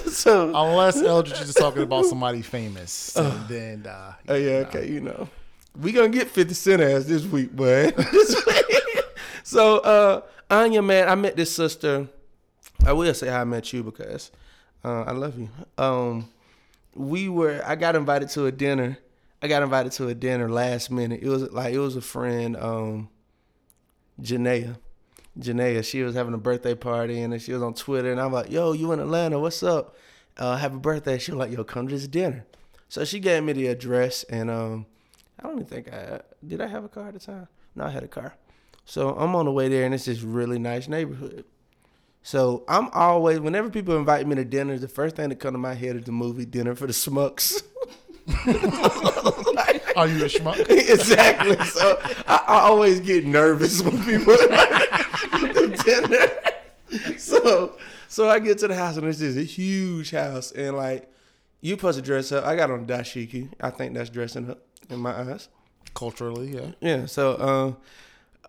So, 0.10 0.48
Unless 0.56 1.04
Eldridge 1.04 1.42
is 1.42 1.54
talking 1.54 1.84
about 1.84 2.06
somebody 2.06 2.42
famous, 2.42 3.16
and 3.16 3.48
then 3.48 3.86
uh, 3.86 4.14
oh 4.28 4.34
yeah, 4.34 4.64
okay, 4.68 4.90
you 4.90 5.02
know, 5.02 5.30
we 5.80 5.92
gonna 5.92 6.10
get 6.10 6.30
Fifty 6.30 6.56
Cent 6.56 6.82
ass 6.82 7.04
this 7.06 7.26
week, 7.26 7.56
but 7.56 7.94
so 9.44 9.80
uh, 9.80 10.22
Anya, 10.50 10.82
man, 10.82 11.10
I 11.10 11.16
met 11.16 11.36
this 11.36 11.54
sister. 11.54 12.08
I 12.84 12.94
will 12.94 13.14
say 13.14 13.28
how 13.28 13.42
I 13.42 13.44
met 13.44 13.72
you 13.72 13.84
because 13.84 14.32
uh, 14.84 15.04
I 15.04 15.12
love 15.12 15.38
you. 15.38 15.50
Um, 15.78 16.28
we 16.96 17.30
were. 17.30 17.62
I 17.66 17.76
got 17.76 17.96
invited 17.96 18.30
to 18.30 18.46
a 18.46 18.52
dinner. 18.52 18.98
I 19.42 19.48
got 19.48 19.62
invited 19.62 19.92
to 19.94 20.08
a 20.08 20.16
dinner 20.16 20.50
last 20.50 20.90
minute. 20.90 21.22
It 21.22 21.30
was 21.30 21.52
like 21.52 21.74
it 21.74 21.80
was 21.80 21.96
a 21.96 22.02
friend, 22.02 22.58
um, 22.58 23.10
Janaea. 24.20 24.78
Janaea, 25.38 25.84
she 25.84 26.02
was 26.02 26.16
having 26.16 26.34
a 26.34 26.38
birthday 26.38 26.76
party 26.76 27.22
and 27.22 27.40
she 27.42 27.52
was 27.52 27.62
on 27.62 27.74
Twitter 27.74 28.12
and 28.12 28.22
I'm 28.22 28.32
like, 28.32 28.50
yo, 28.50 28.72
you 28.72 28.92
in 28.94 29.00
Atlanta? 29.00 29.38
What's 29.38 29.62
up? 29.64 29.96
Uh, 30.38 30.56
happy 30.56 30.78
birthday. 30.78 31.18
She 31.18 31.32
was 31.32 31.40
like, 31.40 31.52
yo, 31.52 31.64
come 31.64 31.88
to 31.88 31.94
this 31.94 32.08
dinner. 32.08 32.46
So 32.88 33.04
she 33.04 33.20
gave 33.20 33.44
me 33.44 33.52
the 33.52 33.68
address 33.68 34.24
and 34.24 34.50
um, 34.50 34.86
I 35.38 35.44
don't 35.44 35.56
even 35.56 35.66
think 35.66 35.94
I 35.94 36.22
did. 36.46 36.62
I 36.62 36.68
have 36.68 36.86
a 36.86 36.90
car 36.90 37.10
at 37.10 37.16
the 37.16 37.20
time? 37.20 37.48
No, 37.76 37.84
I 37.84 37.90
had 37.90 38.04
a 38.04 38.08
car. 38.08 38.36
So 38.86 39.10
I'm 39.16 39.36
on 39.36 39.46
the 39.46 39.52
way 39.52 39.68
there 39.68 39.84
and 39.84 39.94
it's 39.94 40.06
this 40.06 40.22
really 40.22 40.60
nice 40.60 40.88
neighborhood. 40.88 41.44
So 42.26 42.64
I'm 42.68 42.90
always 42.92 43.40
whenever 43.40 43.70
people 43.70 43.96
invite 43.98 44.26
me 44.26 44.34
to 44.34 44.44
dinners, 44.44 44.82
the 44.82 44.88
first 44.88 45.16
thing 45.16 45.30
that 45.30 45.36
comes 45.36 45.54
to 45.54 45.60
my 45.60 45.76
head 45.76 45.96
is 45.96 46.06
the 46.06 46.12
movie 46.12 46.44
Dinner 46.44 46.74
for 46.74 46.88
the 46.88 46.92
Schmucks. 46.94 47.62
are 49.96 50.08
you 50.08 50.26
a 50.26 50.28
schmuck? 50.28 50.60
exactly. 50.70 51.64
So 51.66 52.00
I, 52.28 52.44
I 52.48 52.60
always 52.62 53.00
get 53.00 53.28
nervous 53.28 53.80
when 53.84 54.04
people 54.04 54.36
to 54.38 55.78
dinner. 55.86 57.18
So 57.20 57.78
so 58.08 58.28
I 58.28 58.40
get 58.40 58.58
to 58.58 58.70
the 58.70 58.76
house 58.76 58.98
and 58.98 59.06
it's 59.06 59.20
just 59.20 59.38
a 59.38 59.44
huge 59.44 60.10
house 60.10 60.52
and 60.52 60.76
like 60.76 61.08
you 61.62 61.76
supposed 61.76 62.00
to 62.00 62.02
dress 62.04 62.32
up. 62.32 62.44
I 62.44 62.56
got 62.56 62.72
on 62.72 62.88
dashiki. 62.88 63.50
I 63.62 63.70
think 63.70 63.94
that's 63.94 64.10
dressing 64.10 64.50
up 64.50 64.64
in 64.90 64.98
my 64.98 65.12
eyes. 65.12 65.48
Culturally, 65.94 66.56
yeah. 66.56 66.72
Yeah. 66.82 67.06
So 67.06 67.40
um 67.40 67.78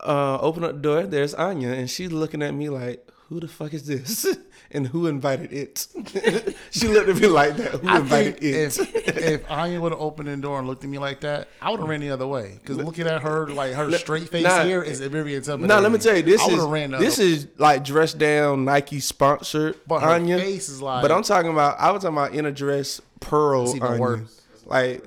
uh 0.00 0.38
open 0.40 0.64
up 0.64 0.76
the 0.76 0.80
door, 0.80 1.02
there's 1.02 1.34
Anya 1.34 1.72
and 1.72 1.90
she's 1.90 2.10
looking 2.10 2.42
at 2.42 2.54
me 2.54 2.70
like, 2.70 3.06
Who 3.28 3.40
the 3.40 3.48
fuck 3.48 3.74
is 3.74 3.86
this? 3.86 4.26
And 4.68 4.88
who 4.88 5.06
invited 5.06 5.52
it? 5.52 5.86
she 6.72 6.88
looked 6.88 7.08
at 7.08 7.16
me 7.16 7.28
like 7.28 7.56
that. 7.56 7.70
Who 7.70 7.88
I 7.88 7.98
invited 7.98 8.42
it? 8.42 8.76
if 8.76 8.78
if 9.06 9.50
Anya 9.50 9.80
would 9.80 9.92
have 9.92 10.00
opened 10.00 10.28
the 10.28 10.36
door 10.36 10.58
and 10.58 10.66
looked 10.66 10.82
at 10.82 10.90
me 10.90 10.98
like 10.98 11.20
that, 11.20 11.46
I 11.62 11.70
would 11.70 11.78
have 11.78 11.88
ran 11.88 12.00
the 12.00 12.10
other 12.10 12.26
way. 12.26 12.58
Because 12.60 12.76
looking 12.76 13.06
at 13.06 13.22
her, 13.22 13.46
like 13.46 13.74
her 13.74 13.92
straight 13.92 14.28
face 14.28 14.42
nah, 14.42 14.64
here, 14.64 14.82
is 14.82 14.98
very 15.00 15.36
intimidating. 15.36 15.68
No, 15.68 15.80
let 15.80 15.92
me 15.92 15.98
tell 15.98 16.16
you, 16.16 16.22
this 16.24 16.40
I 16.42 16.46
is 16.48 16.64
ran 16.64 16.90
this 16.90 17.20
is 17.20 17.46
like 17.58 17.84
dressed 17.84 18.18
down 18.18 18.64
Nike 18.64 18.98
sponsored 18.98 19.78
But 19.86 20.00
her 20.00 20.10
Anya. 20.10 20.36
face 20.38 20.68
is 20.68 20.82
like- 20.82 21.02
but 21.02 21.12
I'm 21.12 21.22
talking 21.22 21.52
about 21.52 21.78
I 21.78 21.92
was 21.92 22.02
talking 22.02 22.18
about 22.18 22.34
in 22.34 22.44
a 22.44 22.52
dress 22.52 23.00
pearl 23.20 23.66
It's 23.66 23.76
even 23.76 24.02
Anya, 24.02 24.24
like 24.64 25.04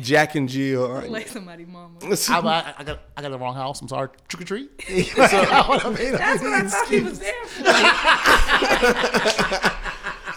Jack 0.00 0.34
and 0.34 0.48
Jill. 0.48 0.90
Anya. 0.90 1.10
like 1.10 1.28
somebody 1.28 1.64
mama. 1.64 1.98
I, 2.02 2.38
I, 2.38 2.74
I 2.78 2.84
got 2.84 3.00
I 3.16 3.22
got 3.22 3.30
the 3.30 3.38
wrong 3.38 3.54
house. 3.54 3.80
I'm 3.80 3.88
sorry. 3.88 4.08
Trick 4.28 4.42
or 4.42 4.44
treat. 4.44 4.82
so, 4.88 5.22
I 5.22 5.94
mean, 5.98 6.12
That's 6.12 6.42
what 6.42 6.52
I 6.52 6.62
thought 6.68 6.88
he 6.88 7.00
was 7.00 7.18
there 7.18 7.44
for. 7.46 7.62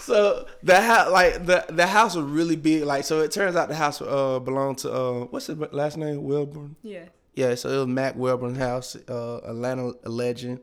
so 0.00 0.46
the 0.62 0.80
house, 0.80 1.10
like 1.10 1.46
the 1.46 1.64
the 1.68 1.86
house 1.86 2.14
was 2.14 2.24
really 2.24 2.56
big. 2.56 2.84
Like 2.84 3.04
so, 3.04 3.20
it 3.20 3.30
turns 3.32 3.56
out 3.56 3.68
the 3.68 3.74
house 3.74 4.00
uh 4.02 4.38
belonged 4.38 4.78
to 4.78 4.92
uh 4.92 5.24
what's 5.26 5.46
his 5.46 5.58
last 5.72 5.96
name 5.96 6.22
Wilbourn. 6.22 6.76
Yeah. 6.82 7.04
Yeah, 7.34 7.54
so 7.54 7.68
it 7.70 7.76
was 7.76 7.86
Mack 7.86 8.16
Wilbourn's 8.16 8.58
house, 8.58 8.96
uh, 9.08 9.38
Atlanta 9.44 9.92
legend. 10.04 10.60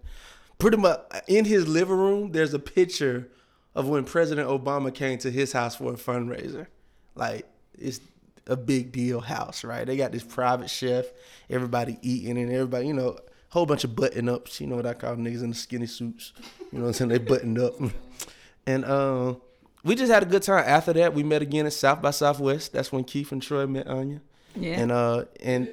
Pretty 0.59 0.75
much 0.77 0.99
in 1.27 1.45
his 1.45 1.67
living 1.67 1.95
room, 1.97 2.33
there's 2.33 2.53
a 2.53 2.59
picture 2.59 3.29
of 3.73 3.87
when 3.87 4.03
President 4.03 4.49
Obama 4.49 4.93
came 4.93 5.17
to 5.19 5.31
his 5.31 5.53
house 5.53 5.75
for 5.75 5.93
a 5.93 5.95
fundraiser. 5.95 6.67
Like 7.15 7.47
it's 7.77 7.99
a 8.47 8.55
big 8.57 8.91
deal 8.91 9.19
house, 9.19 9.63
right? 9.63 9.85
They 9.85 9.97
got 9.97 10.11
this 10.11 10.23
private 10.23 10.69
chef, 10.69 11.05
everybody 11.49 11.97
eating, 12.01 12.37
and 12.37 12.51
everybody, 12.51 12.87
you 12.87 12.93
know, 12.93 13.17
whole 13.49 13.65
bunch 13.65 13.83
of 13.83 13.95
button 13.95 14.27
ups. 14.29 14.59
You 14.61 14.67
know 14.67 14.75
what 14.75 14.85
I 14.85 14.93
call 14.93 15.15
niggas 15.15 15.43
in 15.43 15.49
the 15.49 15.55
skinny 15.55 15.87
suits. 15.87 16.33
You 16.71 16.79
know 16.79 16.85
what 16.85 16.87
I'm 16.89 16.93
saying? 16.93 17.09
They 17.09 17.17
buttoned 17.19 17.59
up, 17.59 17.75
and 18.67 18.85
um, 18.85 19.41
we 19.83 19.95
just 19.95 20.11
had 20.11 20.23
a 20.23 20.25
good 20.25 20.43
time. 20.43 20.63
After 20.67 20.93
that, 20.93 21.13
we 21.13 21.23
met 21.23 21.41
again 21.41 21.65
at 21.65 21.73
South 21.73 22.01
by 22.01 22.11
Southwest. 22.11 22.73
That's 22.73 22.91
when 22.91 23.03
Keith 23.03 23.31
and 23.31 23.41
Troy 23.41 23.65
met 23.67 23.87
Anya 23.87 24.21
Yeah. 24.55 24.79
and 24.81 24.91
uh 24.91 25.25
and 25.41 25.69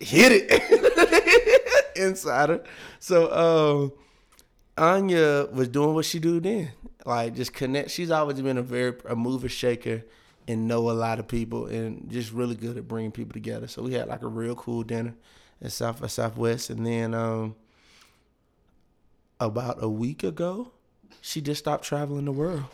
hit 0.00 0.32
it 0.32 1.92
insider 1.96 2.64
so 2.98 3.30
um 3.32 3.92
anya 4.78 5.46
was 5.52 5.68
doing 5.68 5.94
what 5.94 6.04
she 6.04 6.18
do 6.18 6.40
then 6.40 6.70
like 7.04 7.34
just 7.34 7.52
connect 7.52 7.90
she's 7.90 8.10
always 8.10 8.40
been 8.40 8.56
a 8.58 8.62
very 8.62 8.94
a 9.08 9.14
mover 9.14 9.48
shaker 9.48 10.02
and 10.48 10.66
know 10.66 10.90
a 10.90 10.92
lot 10.92 11.18
of 11.18 11.28
people 11.28 11.66
and 11.66 12.10
just 12.10 12.32
really 12.32 12.54
good 12.54 12.76
at 12.76 12.88
bringing 12.88 13.12
people 13.12 13.32
together. 13.32 13.66
So 13.66 13.82
we 13.82 13.94
had 13.94 14.08
like 14.08 14.22
a 14.22 14.28
real 14.28 14.54
cool 14.54 14.82
dinner 14.82 15.14
at 15.62 15.72
south 15.72 16.00
by 16.00 16.08
southwest. 16.08 16.70
And 16.70 16.86
then 16.86 17.14
um 17.14 17.54
about 19.40 19.82
a 19.82 19.88
week 19.88 20.22
ago 20.22 20.72
she 21.20 21.40
just 21.40 21.60
stopped 21.60 21.84
traveling 21.84 22.24
the 22.24 22.32
world. 22.32 22.64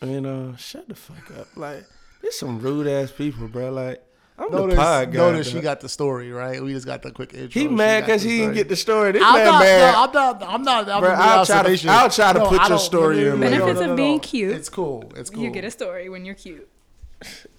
And 0.00 0.26
uh 0.26 0.56
shut 0.56 0.88
the 0.88 0.94
fuck 0.94 1.38
up. 1.38 1.48
Like 1.56 1.84
there's 2.22 2.38
some 2.38 2.60
rude 2.60 2.86
ass 2.86 3.10
people 3.10 3.48
bro. 3.48 3.70
Like 3.70 4.02
I'm 4.40 4.50
the 4.50 4.56
Notice, 4.58 4.76
pod 4.76 5.12
guy. 5.12 5.18
notice 5.18 5.50
she 5.50 5.60
got 5.60 5.80
the 5.80 5.88
story 5.88 6.32
right. 6.32 6.62
We 6.62 6.72
just 6.72 6.86
got 6.86 7.02
the 7.02 7.10
quick 7.10 7.34
intro. 7.34 7.60
He 7.60 7.68
mad 7.68 8.06
because 8.06 8.22
the 8.22 8.30
he 8.30 8.38
didn't 8.38 8.54
get 8.54 8.68
the 8.70 8.76
story. 8.76 9.12
This 9.12 9.22
I'm 9.22 9.34
man 9.34 9.44
not, 9.44 9.60
mad. 9.62 9.92
no, 9.92 10.00
I'm 10.00 10.12
not. 10.12 10.42
I'm 10.54 10.62
not. 10.62 10.88
I'm 10.88 11.02
Bruh, 11.02 11.06
doing 11.08 11.12
I'll 11.20 11.44
try 11.46 11.62
to- 11.76 11.88
I'll 11.90 12.10
try 12.10 12.32
to 12.32 12.38
No, 12.38 12.46
put 12.48 12.58
I 12.58 12.62
your 12.62 12.68
don't- 12.70 12.78
story 12.78 13.16
no, 13.16 13.22
no, 13.22 13.32
in 13.34 13.40
no, 13.40 13.46
later. 13.46 13.58
no, 13.58 13.64
Benefits 13.66 13.86
no, 13.86 13.90
of 13.90 13.96
being 13.98 14.20
cute. 14.20 14.56
It's 14.56 14.68
cool. 14.70 15.12
It's 15.14 15.28
cool. 15.30 15.42
You 15.42 15.50
get 15.50 15.64
a 15.64 15.70
story 15.70 16.08
when 16.08 16.24
you're 16.24 16.34
cute. 16.34 16.66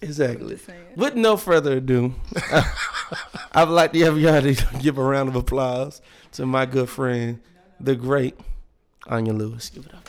Exactly. 0.00 0.58
With 0.96 1.14
no 1.14 1.36
further 1.36 1.74
ado, 1.76 2.14
I'd 3.52 3.68
like 3.68 3.92
to 3.92 4.00
have 4.00 4.18
y'all 4.18 4.42
to 4.42 4.54
give 4.80 4.98
a 4.98 5.02
round 5.04 5.28
of 5.28 5.36
applause 5.36 6.02
to 6.32 6.46
my 6.46 6.66
good 6.66 6.88
friend, 6.88 7.40
the 7.78 7.94
great 7.94 8.34
Anya 9.06 9.32
Lewis. 9.34 9.70
Give 9.70 9.86
it 9.86 9.94
up. 9.94 10.04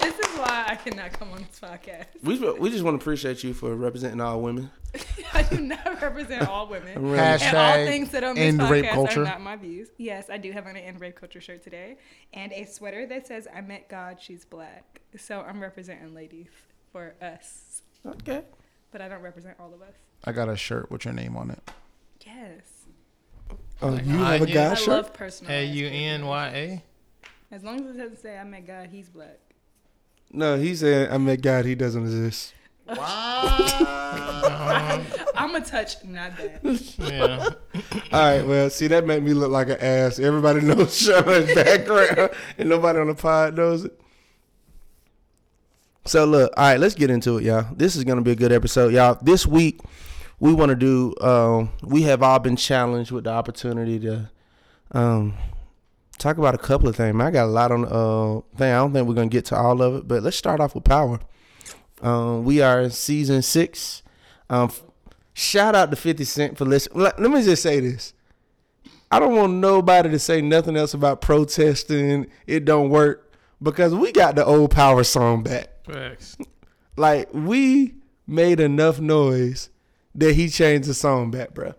This 0.00 0.16
is 0.20 0.38
why 0.38 0.66
I 0.68 0.76
cannot 0.90 1.12
come 1.12 1.30
on 1.32 1.38
this 1.48 1.60
podcast. 1.60 2.06
We, 2.22 2.38
we 2.58 2.70
just 2.70 2.84
want 2.84 2.98
to 2.98 3.02
appreciate 3.02 3.42
you 3.44 3.52
for 3.54 3.74
representing 3.74 4.20
all 4.20 4.40
women. 4.40 4.70
I 5.34 5.42
do 5.42 5.60
not 5.60 6.00
represent 6.00 6.48
all 6.48 6.66
women. 6.68 6.96
Hashtag 6.96 7.42
And 7.42 7.56
all 7.56 7.74
things 7.86 8.10
that 8.10 8.24
on 8.24 8.34
this 8.34 8.44
end 8.44 8.62
rape 8.70 8.86
culture. 8.90 9.22
are 9.22 9.24
not 9.24 9.40
my 9.40 9.56
views. 9.56 9.88
Yes, 9.98 10.30
I 10.30 10.38
do 10.38 10.50
have 10.52 10.64
on 10.66 10.76
an 10.76 10.82
end 10.82 11.00
rape 11.00 11.16
culture 11.16 11.40
shirt 11.40 11.62
today 11.62 11.96
and 12.32 12.52
a 12.52 12.64
sweater 12.64 13.06
that 13.06 13.26
says 13.26 13.46
"I 13.54 13.60
met 13.60 13.88
God, 13.88 14.18
she's 14.20 14.44
black." 14.44 15.00
So 15.16 15.40
I'm 15.40 15.60
representing 15.60 16.14
ladies 16.14 16.48
for 16.92 17.14
us, 17.20 17.82
Okay. 18.06 18.42
but 18.90 19.00
I 19.00 19.08
don't 19.08 19.22
represent 19.22 19.56
all 19.60 19.72
of 19.74 19.82
us. 19.82 19.94
I 20.24 20.32
got 20.32 20.48
a 20.48 20.56
shirt 20.56 20.90
with 20.90 21.04
your 21.04 21.14
name 21.14 21.36
on 21.36 21.50
it. 21.50 21.70
Yes, 22.26 22.62
Oh, 23.80 23.88
Like 23.90 24.04
you 24.06 24.18
have 24.18 24.40
a 24.40 24.44
Anya? 24.44 24.54
guy 24.54 24.70
I 24.70 24.74
shirt? 24.74 24.88
love 24.88 25.12
personal. 25.14 25.52
A 25.52 25.64
U 25.64 25.86
N 25.86 26.26
Y 26.26 26.48
A. 26.48 26.84
As 27.54 27.62
long 27.62 27.80
as 27.86 27.94
it 27.94 27.98
doesn't 27.98 28.18
say 28.20 28.36
"I 28.38 28.44
met 28.44 28.66
God, 28.66 28.88
he's 28.90 29.08
black." 29.08 29.38
No, 30.30 30.58
he 30.58 30.74
said, 30.74 31.10
I 31.10 31.18
met 31.18 31.40
God, 31.40 31.64
he 31.64 31.74
doesn't 31.74 32.02
exist. 32.02 32.54
Wow. 32.86 33.78
I'm 35.34 35.54
a 35.54 35.60
touch, 35.60 36.04
not 36.04 36.32
that. 36.36 36.60
Yeah. 36.98 37.48
All 38.12 38.20
right, 38.20 38.46
well, 38.46 38.68
see, 38.70 38.88
that 38.88 39.06
made 39.06 39.22
me 39.22 39.32
look 39.32 39.50
like 39.50 39.68
an 39.68 39.78
ass. 39.80 40.18
Everybody 40.18 40.60
knows 40.66 40.96
Sean's 40.98 41.54
background, 41.54 42.30
and 42.58 42.68
nobody 42.68 42.98
on 42.98 43.06
the 43.06 43.14
pod 43.14 43.56
knows 43.56 43.84
it. 43.84 44.00
So, 46.04 46.24
look, 46.24 46.52
all 46.56 46.64
right, 46.64 46.80
let's 46.80 46.94
get 46.94 47.10
into 47.10 47.38
it, 47.38 47.44
y'all. 47.44 47.66
This 47.74 47.96
is 47.96 48.04
going 48.04 48.16
to 48.18 48.24
be 48.24 48.32
a 48.32 48.36
good 48.36 48.52
episode, 48.52 48.92
y'all. 48.92 49.18
This 49.20 49.46
week, 49.46 49.80
we 50.40 50.52
want 50.52 50.70
to 50.70 50.76
do, 50.76 51.14
um, 51.20 51.70
we 51.82 52.02
have 52.02 52.22
all 52.22 52.38
been 52.38 52.56
challenged 52.56 53.10
with 53.10 53.24
the 53.24 53.30
opportunity 53.30 53.98
to 54.00 54.30
um, 54.92 55.34
talk 56.18 56.38
about 56.38 56.54
a 56.54 56.58
couple 56.58 56.88
of 56.88 56.96
things. 56.96 57.20
I 57.20 57.30
got 57.30 57.44
a 57.44 57.46
lot 57.46 57.72
on 57.72 57.84
uh, 57.84 58.40
thing. 58.56 58.72
I 58.72 58.76
don't 58.76 58.92
think 58.92 59.08
we're 59.08 59.14
going 59.14 59.30
to 59.30 59.34
get 59.34 59.46
to 59.46 59.56
all 59.56 59.80
of 59.80 59.94
it, 59.96 60.08
but 60.08 60.22
let's 60.22 60.36
start 60.36 60.60
off 60.60 60.74
with 60.74 60.84
power. 60.84 61.20
Um, 62.02 62.44
we 62.44 62.60
are 62.60 62.82
in 62.82 62.90
season 62.90 63.42
six. 63.42 64.02
Um, 64.50 64.70
shout 65.34 65.74
out 65.74 65.90
to 65.90 65.96
50 65.96 66.24
Cent 66.24 66.58
for 66.58 66.64
listening. 66.64 67.02
Let, 67.02 67.20
let 67.20 67.30
me 67.30 67.42
just 67.42 67.62
say 67.62 67.80
this. 67.80 68.14
I 69.10 69.18
don't 69.18 69.34
want 69.34 69.54
nobody 69.54 70.10
to 70.10 70.18
say 70.18 70.42
nothing 70.42 70.76
else 70.76 70.92
about 70.92 71.20
protesting. 71.20 72.26
It 72.46 72.64
don't 72.64 72.90
work 72.90 73.32
because 73.62 73.94
we 73.94 74.12
got 74.12 74.34
the 74.34 74.44
old 74.44 74.70
power 74.70 75.02
song 75.02 75.42
back. 75.42 75.84
Facts. 75.84 76.36
Like 76.96 77.28
we 77.32 77.94
made 78.26 78.60
enough 78.60 79.00
noise 79.00 79.70
that 80.14 80.34
he 80.34 80.48
changed 80.48 80.88
the 80.88 80.94
song 80.94 81.30
back, 81.30 81.54
bro. 81.54 81.74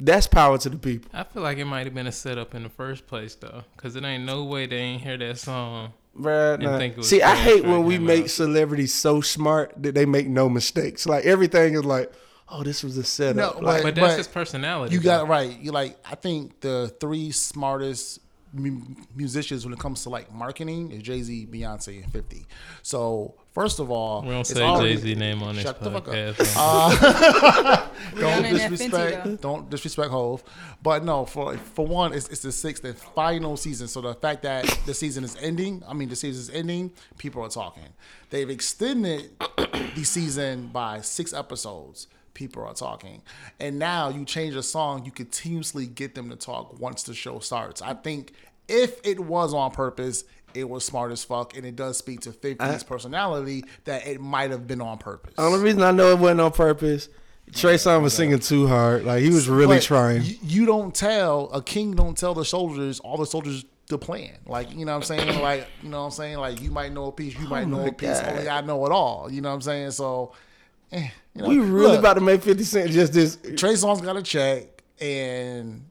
That's 0.00 0.26
power 0.26 0.56
to 0.58 0.68
the 0.70 0.78
people, 0.78 1.10
I 1.12 1.24
feel 1.24 1.42
like 1.42 1.58
it 1.58 1.64
might 1.66 1.86
have 1.86 1.94
been 1.94 2.06
a 2.06 2.12
setup 2.12 2.54
in 2.54 2.62
the 2.62 2.68
first 2.70 3.06
place 3.06 3.34
though, 3.34 3.64
because 3.76 3.96
it 3.96 4.04
ain't 4.04 4.24
no 4.24 4.44
way 4.44 4.66
they 4.66 4.76
ain't 4.78 5.02
hear 5.02 5.16
that 5.18 5.38
song. 5.38 5.92
bro. 6.14 6.56
Didn't 6.56 6.78
think 6.78 7.04
See, 7.04 7.22
I 7.22 7.34
hate 7.36 7.62
when 7.62 7.72
when 7.72 7.84
we 7.84 7.98
make 7.98 8.24
out. 8.24 8.30
celebrities 8.30 8.94
so 8.94 9.20
smart 9.20 9.74
that 9.82 9.94
they 9.94 10.06
make 10.06 10.26
no 10.28 10.48
mistakes. 10.48 11.06
Like 11.06 11.24
everything 11.24 11.74
is 11.74 11.84
like, 11.84 12.12
oh, 12.48 12.62
this 12.62 12.82
was 12.82 12.96
a 12.96 13.04
setup. 13.04 13.56
No, 13.60 13.64
like, 13.66 13.82
But 13.82 13.94
that's 13.94 14.16
his 14.16 14.28
personality. 14.28 14.94
You 14.94 15.00
got 15.00 15.18
though. 15.18 15.24
it 15.26 15.28
right. 15.28 15.58
You 15.60 15.70
like. 15.72 15.98
I 16.10 16.14
think 16.14 16.60
the 16.60 16.94
three 17.00 17.30
smartest 17.30 18.20
mu- 18.52 18.80
musicians 19.14 19.64
when 19.64 19.72
it 19.74 19.78
comes 19.78 20.02
to 20.04 20.08
like 20.08 20.32
marketing 20.32 20.90
is 20.92 21.02
Jay 21.02 21.22
Z, 21.22 21.46
Beyonce, 21.50 22.02
and 22.02 22.12
Fifty. 22.12 22.46
So 22.82 23.34
first 23.52 23.78
of 23.80 23.90
all, 23.90 24.22
We 24.22 24.28
don't 24.30 24.46
say 24.46 24.54
Jay 24.80 24.96
Z 24.96 25.14
name 25.14 25.42
on 25.42 25.54
this 25.54 25.64
Shut 25.64 25.80
the 25.80 25.90
fuck 25.90 26.08
up. 26.08 26.14
podcast. 26.14 26.34
Rihanna 26.36 26.56
uh, 26.56 27.88
don't 28.20 28.44
and 28.44 28.56
that 28.56 28.70
Fenty, 28.70 28.70
disrespect 28.70 29.40
don't 29.40 29.70
disrespect 29.70 30.10
Hove. 30.10 30.42
But 30.82 31.04
no, 31.04 31.24
for 31.24 31.56
for 31.56 31.86
one, 31.86 32.12
it's, 32.12 32.28
it's 32.28 32.42
the 32.42 32.52
sixth 32.52 32.84
and 32.84 32.96
final 32.96 33.56
season. 33.56 33.88
So 33.88 34.00
the 34.00 34.14
fact 34.14 34.42
that 34.42 34.64
the 34.86 34.94
season 34.94 35.24
is 35.24 35.36
ending, 35.40 35.82
I 35.86 35.94
mean 35.94 36.08
the 36.08 36.16
season 36.16 36.40
is 36.40 36.50
ending, 36.50 36.92
people 37.18 37.42
are 37.42 37.48
talking. 37.48 37.88
They've 38.30 38.50
extended 38.50 39.30
the 39.58 40.04
season 40.04 40.68
by 40.68 41.00
six 41.00 41.32
episodes. 41.32 42.06
People 42.32 42.62
are 42.64 42.72
talking. 42.74 43.22
And 43.58 43.78
now 43.78 44.08
you 44.08 44.24
change 44.24 44.54
a 44.54 44.62
song, 44.62 45.04
you 45.04 45.10
continuously 45.10 45.86
get 45.86 46.14
them 46.14 46.30
to 46.30 46.36
talk 46.36 46.78
once 46.80 47.02
the 47.02 47.12
show 47.12 47.40
starts. 47.40 47.82
I 47.82 47.92
think 47.92 48.32
if 48.68 49.00
it 49.04 49.18
was 49.20 49.52
on 49.52 49.72
purpose, 49.72 50.24
it 50.54 50.68
was 50.68 50.84
smart 50.84 51.12
as 51.12 51.24
fuck, 51.24 51.56
and 51.56 51.64
it 51.64 51.76
does 51.76 51.96
speak 51.96 52.20
to 52.20 52.30
50's 52.30 52.82
personality 52.84 53.64
that 53.84 54.06
it 54.06 54.20
might 54.20 54.50
have 54.50 54.66
been 54.66 54.80
on 54.80 54.98
purpose. 54.98 55.34
The 55.36 55.42
only 55.42 55.60
reason 55.60 55.82
I 55.82 55.90
know 55.90 56.10
it 56.10 56.18
wasn't 56.18 56.40
on 56.40 56.52
purpose. 56.52 57.08
Trey 57.52 57.74
Songz 57.74 58.02
was 58.02 58.14
singing 58.14 58.38
too 58.38 58.66
hard. 58.66 59.04
Like 59.04 59.22
he 59.22 59.30
was 59.30 59.48
really 59.48 59.76
But 59.76 59.82
trying. 59.82 60.22
You, 60.22 60.36
you 60.42 60.66
don't 60.66 60.94
tell 60.94 61.50
a 61.52 61.62
king 61.62 61.92
don't 61.92 62.16
tell 62.16 62.32
the 62.32 62.44
soldiers 62.44 63.00
all 63.00 63.16
the 63.16 63.26
soldiers 63.26 63.64
the 63.88 63.98
plan. 63.98 64.38
Like 64.46 64.70
you 64.74 64.84
know 64.84 64.92
what 64.92 65.10
I'm 65.10 65.18
saying. 65.18 65.40
Like 65.42 65.66
you 65.82 65.88
know 65.88 65.98
what 66.00 66.04
I'm 66.06 66.10
saying. 66.12 66.38
Like 66.38 66.60
you 66.60 66.70
might 66.70 66.92
know 66.92 67.06
a 67.06 67.12
piece, 67.12 67.38
you 67.38 67.48
might 67.48 67.66
know 67.66 67.80
Oh 67.80 67.82
my 67.82 67.88
a 67.88 67.92
piece. 67.92 68.20
God. 68.20 68.28
Only 68.28 68.48
I 68.48 68.60
know 68.60 68.86
it 68.86 68.92
all. 68.92 69.30
You 69.30 69.40
know 69.40 69.48
what 69.48 69.56
I'm 69.56 69.62
saying. 69.62 69.90
So, 69.90 70.32
eh, 70.92 71.08
you 71.34 71.42
know, 71.42 71.48
we 71.48 71.58
really 71.58 71.88
look, 71.88 71.98
about 71.98 72.14
to 72.14 72.20
make 72.20 72.42
50 72.42 72.62
Cent 72.64 72.90
just 72.90 73.12
this. 73.12 73.36
Trey 73.56 73.72
Songz 73.72 74.02
got 74.02 74.16
a 74.16 74.22
check, 74.22 74.82
and 75.00 75.84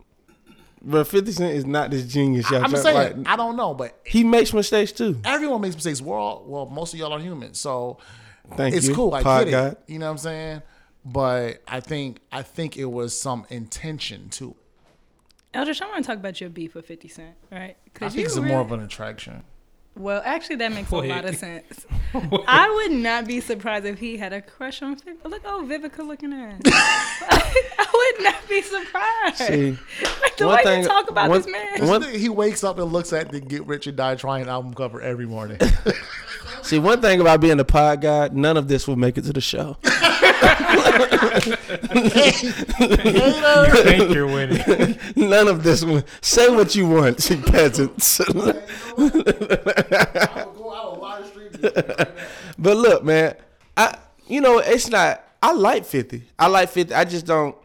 But 0.81 1.05
50 1.07 1.31
Cent 1.33 1.55
is 1.55 1.65
not 1.65 1.91
this 1.91 2.05
genius. 2.05 2.49
Y'all 2.49 2.63
I'm 2.63 2.69
try- 2.69 2.79
saying 2.79 3.17
like, 3.17 3.27
I 3.27 3.35
don't 3.35 3.57
know, 3.57 3.73
but 3.73 3.99
he 4.05 4.23
makes 4.23 4.53
mistakes 4.53 4.91
too. 4.91 5.19
everyone 5.25 5.61
makes 5.61 5.75
mistakes. 5.75 6.01
We're 6.01 6.17
all 6.17 6.43
well, 6.47 6.65
most 6.67 6.93
of 6.93 6.99
y'all 6.99 7.11
are 7.13 7.19
human, 7.19 7.53
so 7.53 7.97
Thank 8.55 8.75
it's 8.75 8.87
you. 8.87 8.95
cool. 8.95 9.13
I 9.13 9.21
Pod 9.21 9.45
get 9.45 9.51
God. 9.51 9.71
it. 9.73 9.79
You 9.87 9.99
know 9.99 10.05
what 10.05 10.11
I'm 10.13 10.17
saying. 10.19 10.61
But 11.05 11.61
I 11.67 11.79
think 11.81 12.19
I 12.31 12.41
think 12.43 12.77
it 12.77 12.85
was 12.85 13.19
some 13.19 13.45
intention 13.49 14.29
to. 14.31 14.51
it. 14.51 14.55
Eldridge, 15.53 15.81
I 15.81 15.85
want 15.87 16.03
to 16.03 16.07
talk 16.07 16.17
about 16.19 16.39
your 16.39 16.49
beef 16.49 16.75
with 16.75 16.85
50 16.85 17.07
Cent, 17.07 17.35
right? 17.51 17.75
I 18.01 18.09
think 18.09 18.25
it's 18.27 18.35
really- 18.37 18.49
more 18.49 18.61
of 18.61 18.71
an 18.71 18.81
attraction. 18.81 19.43
Well, 19.99 20.21
actually, 20.23 20.55
that 20.55 20.71
makes 20.71 20.89
Wait. 20.91 21.11
a 21.11 21.13
lot 21.13 21.25
of 21.25 21.35
sense. 21.35 21.85
I 22.47 22.69
would 22.73 22.97
not 22.97 23.27
be 23.27 23.41
surprised 23.41 23.85
if 23.85 23.99
he 23.99 24.15
had 24.15 24.31
a 24.31 24.41
crush 24.41 24.81
on 24.81 24.95
Vivica. 24.95 25.25
Look, 25.29 25.41
oh, 25.43 25.65
Vivica 25.67 26.07
looking 26.07 26.31
at. 26.31 26.61
I 26.65 28.13
would 28.15 28.23
not 28.23 28.47
be 28.47 28.61
surprised. 28.61 29.35
See, 29.37 29.71
like 30.21 30.37
the 30.37 30.45
one 30.47 30.55
way 30.55 30.63
thing- 30.63 30.81
you 30.83 30.87
talk 30.87 31.09
about 31.09 31.29
one- 31.29 31.41
this 31.41 31.51
man. 31.51 31.85
one- 31.87 32.03
he 32.03 32.29
wakes 32.29 32.63
up 32.63 32.79
and 32.79 32.91
looks 32.93 33.11
at 33.11 33.29
the 33.29 33.41
Get 33.41 33.67
Rich 33.67 33.87
and 33.87 33.97
Die 33.97 34.15
Trying 34.15 34.47
album 34.47 34.73
cover 34.73 35.01
every 35.01 35.25
morning. 35.25 35.59
see, 36.61 36.79
one 36.79 37.01
thing 37.01 37.19
about 37.19 37.41
being 37.41 37.59
a 37.59 37.65
pod 37.65 37.99
guy, 38.01 38.29
none 38.31 38.55
of 38.55 38.69
this 38.69 38.87
will 38.87 38.95
make 38.95 39.17
it 39.17 39.23
to 39.25 39.33
the 39.33 39.41
show. 39.41 39.75
Hater. 42.11 42.51
think 43.83 44.13
you're 44.13 44.27
winning. 44.27 44.97
None 45.15 45.47
of 45.47 45.63
this. 45.63 45.83
Will, 45.83 46.03
say 46.21 46.49
what 46.49 46.75
you 46.75 46.87
want, 46.87 47.29
you 47.29 47.37
peasants. 47.37 48.21
But 52.59 52.75
look, 52.77 53.03
man, 53.03 53.35
I 53.77 53.97
you 54.27 54.41
know 54.41 54.59
it's 54.59 54.89
not. 54.89 55.23
I 55.41 55.53
like 55.53 55.85
Fifty. 55.85 56.23
I 56.37 56.47
like 56.47 56.69
Fifty. 56.69 56.93
I 56.93 57.05
just 57.05 57.25
don't. 57.25 57.55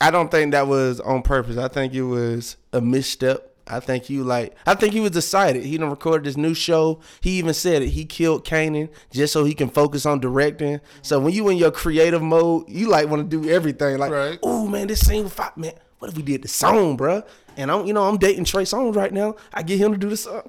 I 0.00 0.10
don't 0.10 0.30
think 0.30 0.52
that 0.52 0.66
was 0.66 1.00
on 1.00 1.22
purpose. 1.22 1.56
I 1.56 1.68
think 1.68 1.92
it 1.92 2.02
was 2.02 2.56
a 2.72 2.80
misstep. 2.80 3.47
I 3.70 3.80
think 3.80 4.08
you 4.08 4.24
like. 4.24 4.56
I 4.66 4.74
think 4.74 4.94
he 4.94 5.00
was 5.00 5.10
decided. 5.10 5.62
He 5.64 5.76
done 5.76 5.90
recorded 5.90 6.24
this 6.24 6.36
new 6.36 6.54
show. 6.54 7.00
He 7.20 7.32
even 7.38 7.52
said 7.54 7.82
it. 7.82 7.88
He 7.90 8.04
killed 8.06 8.44
Kanan 8.44 8.88
just 9.12 9.32
so 9.32 9.44
he 9.44 9.54
can 9.54 9.68
focus 9.68 10.06
on 10.06 10.20
directing. 10.20 10.80
So 11.02 11.20
when 11.20 11.34
you 11.34 11.48
in 11.50 11.58
your 11.58 11.70
creative 11.70 12.22
mode, 12.22 12.68
you 12.68 12.88
like 12.88 13.08
want 13.08 13.30
to 13.30 13.42
do 13.42 13.48
everything. 13.50 13.98
Like, 13.98 14.10
Right. 14.10 14.38
oh 14.42 14.66
man, 14.66 14.86
this 14.86 15.00
single 15.06 15.28
five 15.30 15.56
man. 15.56 15.72
What 15.98 16.10
if 16.10 16.16
we 16.16 16.22
did 16.22 16.42
the 16.42 16.48
song, 16.48 16.96
bruh? 16.96 17.26
And 17.56 17.70
I'm, 17.70 17.84
you 17.86 17.92
know, 17.92 18.04
I'm 18.04 18.16
dating 18.18 18.44
Trey 18.44 18.62
Songz 18.62 18.94
right 18.94 19.12
now. 19.12 19.34
I 19.52 19.62
get 19.62 19.78
him 19.78 19.92
to 19.92 19.98
do 19.98 20.08
the 20.08 20.16
song. 20.16 20.42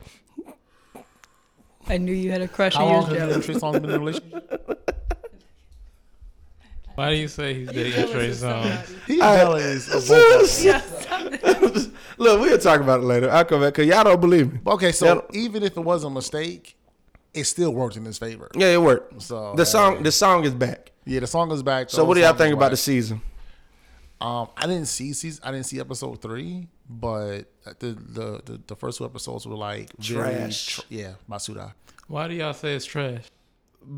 I 1.88 1.98
knew 1.98 2.14
you 2.14 2.32
had 2.32 2.42
a 2.42 2.48
crush 2.48 2.76
How 2.76 2.86
on 2.86 3.02
long 3.04 3.12
your 3.16 3.20
has. 3.22 3.46
Trey 3.46 3.56
Songz 3.56 3.74
been 3.82 3.86
in 3.86 3.92
a 3.96 4.00
relationship? 4.00 4.96
Why 6.96 7.12
do 7.12 7.16
you 7.16 7.28
say 7.28 7.54
he's 7.54 7.70
dating 7.70 8.12
Trey 8.12 8.30
Songz? 8.30 8.94
He's 9.08 9.22
I- 9.22 9.38
jealous 9.38 9.88
of 9.94 10.04
both. 11.54 11.92
Look, 12.18 12.42
we'll 12.42 12.58
talk 12.58 12.82
about 12.82 13.00
it 13.00 13.04
later. 13.04 13.30
I'll 13.32 13.46
come 13.46 13.62
back 13.62 13.74
because 13.74 13.88
y'all 13.88 14.04
don't 14.04 14.20
believe 14.22 14.52
me. 14.54 14.60
Okay, 14.68 14.92
so 14.92 15.26
even 15.34 15.64
if 15.64 15.78
it 15.78 15.82
was 15.82 16.04
a 16.04 16.10
mistake, 16.10 16.76
it 17.34 17.46
still 17.46 17.72
worked 17.74 17.96
in 17.96 18.06
his 18.06 18.18
favor. 18.18 18.50
Yeah, 18.56 18.68
it 18.74 18.82
worked. 18.82 19.22
So 19.22 19.54
The 19.56 19.66
song, 19.66 19.98
hey. 19.98 20.04
the 20.04 20.12
song 20.12 20.44
is 20.46 20.54
back. 20.54 20.92
Yeah, 21.06 21.22
the 21.22 21.28
song 21.28 21.52
is 21.52 21.64
back. 21.64 21.90
So, 21.90 22.04
what 22.06 22.16
do 22.16 22.22
y'all 22.22 22.34
think 22.34 22.54
about 22.54 22.72
the 22.72 22.78
season? 22.78 23.22
Um, 24.22 24.50
I 24.58 24.68
didn't 24.68 24.88
see 24.88 25.14
season. 25.14 25.42
I 25.46 25.52
didn't 25.52 25.66
see 25.66 25.80
episode 25.80 26.22
three, 26.22 26.68
but 26.90 27.44
the 27.80 27.94
the 27.98 28.42
the, 28.46 28.60
the 28.68 28.76
first 28.76 28.98
two 28.98 29.06
episodes 29.06 29.48
were 29.48 29.56
like 29.56 29.90
Trash. 30.02 30.76
tr- 30.76 30.82
yeah, 30.90 31.14
Masuda. 31.30 31.74
Why 32.08 32.28
do 32.28 32.34
y'all 32.34 32.54
say 32.54 32.76
it's 32.76 32.86
trash? 32.86 33.24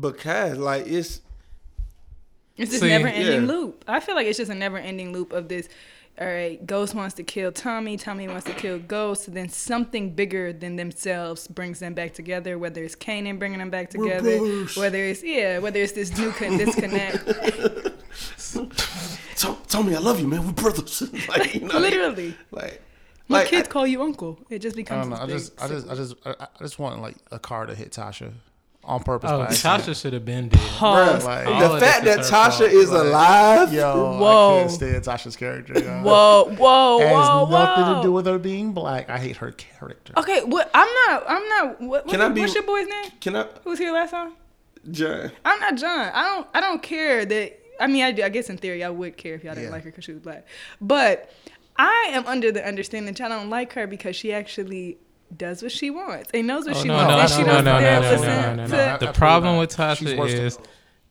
Because 0.00 0.58
like 0.58 0.86
it's 0.86 1.20
It's 2.56 2.70
this 2.70 2.82
never 2.82 3.08
ending 3.08 3.42
yeah. 3.42 3.52
loop. 3.52 3.84
I 3.88 3.98
feel 3.98 4.14
like 4.14 4.26
it's 4.28 4.38
just 4.38 4.50
a 4.50 4.54
never 4.54 4.78
ending 4.78 5.12
loop 5.12 5.32
of 5.32 5.48
this. 5.48 5.68
All 6.20 6.26
right, 6.26 6.64
Ghost 6.66 6.94
wants 6.94 7.14
to 7.14 7.22
kill 7.22 7.52
Tommy. 7.52 7.96
Tommy 7.96 8.28
wants 8.28 8.44
to 8.44 8.52
kill 8.52 8.78
Ghost. 8.78 9.32
Then 9.32 9.48
something 9.48 10.10
bigger 10.10 10.52
than 10.52 10.76
themselves 10.76 11.48
brings 11.48 11.78
them 11.78 11.94
back 11.94 12.12
together. 12.12 12.58
Whether 12.58 12.84
it's 12.84 12.94
Kanan 12.94 13.38
bringing 13.38 13.58
them 13.58 13.70
back 13.70 13.88
together, 13.88 14.38
brothers. 14.38 14.76
whether 14.76 14.98
it's 14.98 15.22
yeah, 15.22 15.58
whether 15.58 15.80
it's 15.80 15.92
this 15.92 16.16
new 16.18 16.30
con- 16.32 16.58
disconnect. 16.58 17.24
Tell, 19.36 19.54
tell 19.68 19.82
I 19.82 19.98
love 19.98 20.20
you, 20.20 20.28
man. 20.28 20.44
We're 20.46 20.52
brothers. 20.52 21.02
like, 21.28 21.54
you 21.54 21.62
know, 21.62 21.78
Literally, 21.78 22.36
Like, 22.50 22.82
my 23.28 23.38
like 23.38 23.48
kids 23.48 23.68
call 23.68 23.86
you 23.86 24.02
uncle. 24.02 24.38
It 24.50 24.58
just 24.58 24.76
I 24.76 24.76
becomes. 24.76 25.08
don't 25.08 25.18
know. 25.18 25.24
I 25.24 25.26
just, 25.26 25.62
I 25.62 25.68
just, 25.68 25.88
I 25.88 25.94
just, 25.94 26.14
I, 26.26 26.34
I 26.40 26.46
just 26.60 26.78
want 26.78 27.00
like 27.00 27.16
a 27.30 27.38
car 27.38 27.64
to 27.64 27.74
hit 27.74 27.90
Tasha 27.90 28.32
on 28.84 29.00
purpose. 29.02 29.30
Oh. 29.30 29.46
Tasha 29.48 30.00
should 30.00 30.12
have 30.12 30.24
been 30.24 30.48
dead. 30.48 30.60
Pause. 30.60 31.24
Like- 31.24 31.44
the 31.46 31.80
fact 31.80 32.04
this 32.04 32.16
that 32.16 32.20
is 32.20 32.30
her 32.30 32.36
Tasha 32.36 32.68
is 32.68 32.90
Like, 32.90 33.04
alive. 33.06 33.72
Yo, 33.72 34.18
Whoa. 34.18 34.56
I 34.56 34.60
can't 34.60 34.70
stand 34.72 35.04
Tasha's 35.04 35.36
character. 35.36 35.74
Yo. 35.74 36.02
Whoa, 36.02 36.54
whoa, 36.58 37.00
It 37.00 37.06
has 37.08 37.12
whoa, 37.14 37.48
nothing 37.50 37.84
whoa. 37.84 37.94
to 37.96 38.02
do 38.02 38.12
with 38.12 38.26
her 38.26 38.38
being 38.38 38.72
black. 38.72 39.08
I 39.08 39.18
hate 39.18 39.36
her 39.36 39.52
character. 39.52 40.12
Okay, 40.16 40.42
what? 40.44 40.70
I'm 40.74 40.88
not. 41.06 41.24
I'm 41.28 41.48
not. 41.48 41.80
What, 41.80 42.08
Can 42.08 42.18
what's, 42.20 42.30
I 42.30 42.34
be- 42.34 42.40
what's 42.40 42.54
your 42.54 42.64
boy's 42.64 42.88
name? 42.88 43.12
Can 43.20 43.36
I, 43.36 43.46
Who 43.64 43.70
was 43.70 43.78
here 43.78 43.92
last 43.92 44.10
time? 44.10 44.32
John? 44.90 45.30
I'm 45.44 45.60
not 45.60 45.76
John. 45.76 46.10
I 46.12 46.22
don't. 46.24 46.46
I 46.54 46.60
don't 46.60 46.82
care 46.82 47.24
that. 47.24 47.58
I 47.80 47.86
mean, 47.86 48.02
I, 48.04 48.12
do, 48.12 48.22
I 48.22 48.28
guess 48.28 48.50
in 48.50 48.58
theory 48.58 48.82
I 48.84 48.90
would 48.90 49.16
care 49.16 49.34
if 49.34 49.44
y'all 49.44 49.54
didn't 49.54 49.66
Yeah. 49.68 49.72
like 49.72 49.84
her 49.84 49.90
because 49.90 50.04
she 50.04 50.12
was 50.12 50.20
black. 50.22 50.44
But 50.80 51.30
I 51.76 52.08
am 52.10 52.26
under 52.26 52.52
the 52.52 52.66
understanding 52.66 53.12
that 53.12 53.18
y'all 53.20 53.28
don't 53.28 53.48
like 53.50 53.72
her 53.74 53.86
because 53.86 54.14
she 54.16 54.32
actually 54.32 54.98
does 55.36 55.62
what 55.62 55.72
she 55.72 55.90
wants 55.90 56.30
and 56.34 56.46
knows 56.46 56.66
what 56.66 56.76
Oh, 56.76 56.82
she 56.82 56.88
no, 56.88 56.94
wants, 56.94 57.08
no, 57.08 57.18
and 57.18 57.22
no, 57.22 57.36
she 57.36 57.42
no, 57.42 57.46
doesn't 57.46 57.64
no, 57.64 57.80
no, 57.80 58.00
no, 58.00 58.10
listen 58.10 58.26
no, 58.26 58.54
no, 58.54 58.66
no, 58.66 58.92
no. 58.92 58.98
The 58.98 59.12
problem 59.12 59.58
with 59.58 59.74
Tasha 59.74 59.96
She's 59.98 60.34
is 60.34 60.58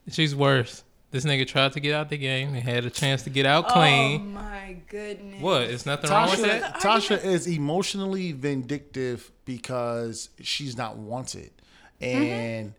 she's 0.10 0.36
worse. 0.36 0.84
This 1.12 1.26
nigga 1.26 1.46
tried 1.46 1.74
to 1.74 1.82
get 1.82 1.94
out 1.94 2.10
the 2.10 2.18
game 2.18 2.54
and 2.54 2.64
had 2.64 2.86
a 2.86 2.90
chance 2.90 3.24
to 3.24 3.30
get 3.30 3.46
out 3.46 3.66
oh, 3.68 3.74
clean. 3.74 4.22
Oh 4.22 4.42
my 4.42 4.78
goodness! 4.88 5.42
What? 5.42 5.64
It's 5.64 5.86
nothing 5.86 6.10
wrong 6.10 6.30
with 6.30 6.40
Tasha, 6.40 6.62
that. 6.62 6.76
Tasha 6.76 7.24
is 7.24 7.48
emotionally 7.48 8.32
vindictive 8.32 9.30
because 9.44 10.30
she's 10.42 10.78
not 10.78 10.96
wanted, 10.96 11.52
mm-hmm. 12.00 12.24
and 12.24 12.74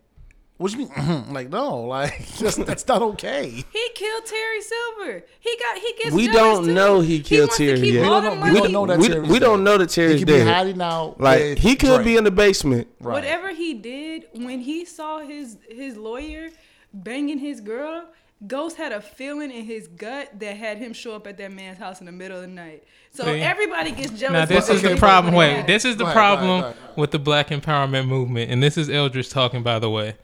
what 0.63 0.71
do 0.71 0.79
you 0.79 0.85
mean? 0.87 1.25
like 1.33 1.49
no, 1.49 1.81
like 1.81 2.25
just 2.37 2.65
that's 2.65 2.87
not 2.87 3.01
okay. 3.01 3.49
He 3.49 3.89
killed 3.95 4.25
Terry 4.25 4.61
Silver. 4.61 5.23
He 5.41 5.57
got. 5.59 5.77
He 5.77 5.93
gets. 6.01 6.15
We 6.15 6.27
don't 6.29 6.63
too. 6.65 6.73
know 6.73 7.01
he 7.01 7.19
killed 7.19 7.49
wants 7.49 7.57
to 7.57 7.75
Terry 7.75 7.89
yet. 7.89 8.01
We 8.01 8.07
don't 8.07 8.23
know- 8.23 8.35
money. 8.35 8.53
we 8.53 8.59
don't 8.61 8.71
know 8.71 8.85
that 8.85 8.99
we, 8.99 9.07
Terry's 9.09 9.29
we 9.29 9.39
don't 9.39 9.63
know 9.65 9.77
that 9.77 9.91
He 9.91 9.95
Terry's 10.01 10.19
could 10.21 10.27
be 10.27 10.39
hiding 10.39 10.81
out. 10.81 11.19
Like 11.19 11.57
he 11.57 11.75
could 11.75 11.95
Drake. 11.95 12.05
be 12.05 12.15
in 12.15 12.23
the 12.23 12.31
basement. 12.31 12.87
Right. 13.01 13.13
Whatever 13.13 13.49
he 13.53 13.73
did 13.73 14.23
when 14.33 14.61
he 14.61 14.85
saw 14.85 15.19
his 15.19 15.57
his 15.69 15.97
lawyer 15.97 16.49
banging 16.93 17.39
his 17.39 17.59
girl, 17.59 18.05
Ghost 18.47 18.77
had 18.77 18.91
a 18.91 19.01
feeling 19.01 19.51
in 19.51 19.65
his 19.65 19.87
gut 19.89 20.39
that 20.39 20.55
had 20.57 20.77
him 20.77 20.93
show 20.93 21.13
up 21.15 21.27
at 21.27 21.37
that 21.37 21.51
man's 21.51 21.77
house 21.77 21.99
in 21.99 22.05
the 22.05 22.11
middle 22.11 22.37
of 22.37 22.43
the 22.43 22.47
night. 22.47 22.83
So 23.11 23.23
See? 23.25 23.41
everybody 23.41 23.91
gets 23.91 24.11
jealous. 24.11 24.33
Now 24.33 24.45
this 24.45 24.69
is 24.69 24.81
the 24.81 24.95
problem. 24.95 25.33
Wait, 25.35 25.67
this 25.67 25.85
is 25.85 25.97
the 25.97 26.05
Go 26.05 26.09
ahead, 26.09 26.15
go 26.15 26.21
ahead, 26.21 26.37
problem 26.37 26.59
ahead. 26.63 26.97
with 26.97 27.11
the 27.11 27.19
Black 27.19 27.49
empowerment 27.49 28.07
movement, 28.07 28.49
and 28.51 28.61
this 28.63 28.77
is 28.77 28.89
Eldridge 28.89 29.29
talking. 29.29 29.61
By 29.63 29.79
the 29.79 29.89
way, 29.89 30.15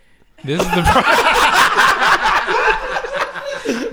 this 0.43 0.61
is 0.61 0.67
the. 0.67 0.81
Pro- 0.83 1.01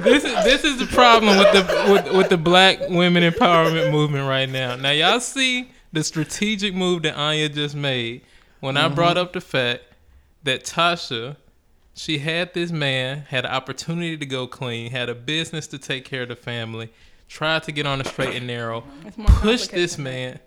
this 0.05 0.25
is 0.25 0.45
this 0.45 0.65
is 0.65 0.79
the 0.79 0.87
problem 0.87 1.37
with 1.39 1.53
the 1.53 1.93
with, 1.93 2.17
with 2.17 2.29
the 2.29 2.37
Black 2.37 2.79
women 2.89 3.23
empowerment 3.23 3.91
movement 3.91 4.29
right 4.29 4.49
now. 4.49 4.77
Now 4.77 4.91
y'all 4.91 5.21
see 5.21 5.71
the 5.93 6.05
strategic 6.05 6.75
move 6.75 7.03
that 7.03 7.17
Anya 7.17 7.49
just 7.49 7.75
made 7.75 8.23
when 8.61 8.77
I 8.77 8.89
brought 8.89 9.17
up 9.17 9.33
the 9.33 9.41
fact 9.41 9.83
that 10.45 10.65
Tasha. 10.65 11.37
She 11.99 12.19
had 12.19 12.53
this 12.53 12.71
man, 12.71 13.25
had 13.29 13.47
an 13.47 13.53
opportunity 13.53 14.19
to 14.19 14.27
go 14.27 14.47
clean, 14.47 14.91
had 14.91 15.09
a 15.09 15.15
business 15.15 15.67
to 15.69 15.79
take 15.79 16.05
care 16.05 16.25
of 16.25 16.29
the 16.29 16.37
family, 16.37 16.91
tried 17.27 17.63
to 17.63 17.73
get 17.73 17.87
on 17.87 18.01
the 18.01 18.05
straight 18.05 18.37
and 18.37 18.47
narrow, 18.47 18.85
push 19.41 19.69
this 19.69 19.97
man. 19.97 20.39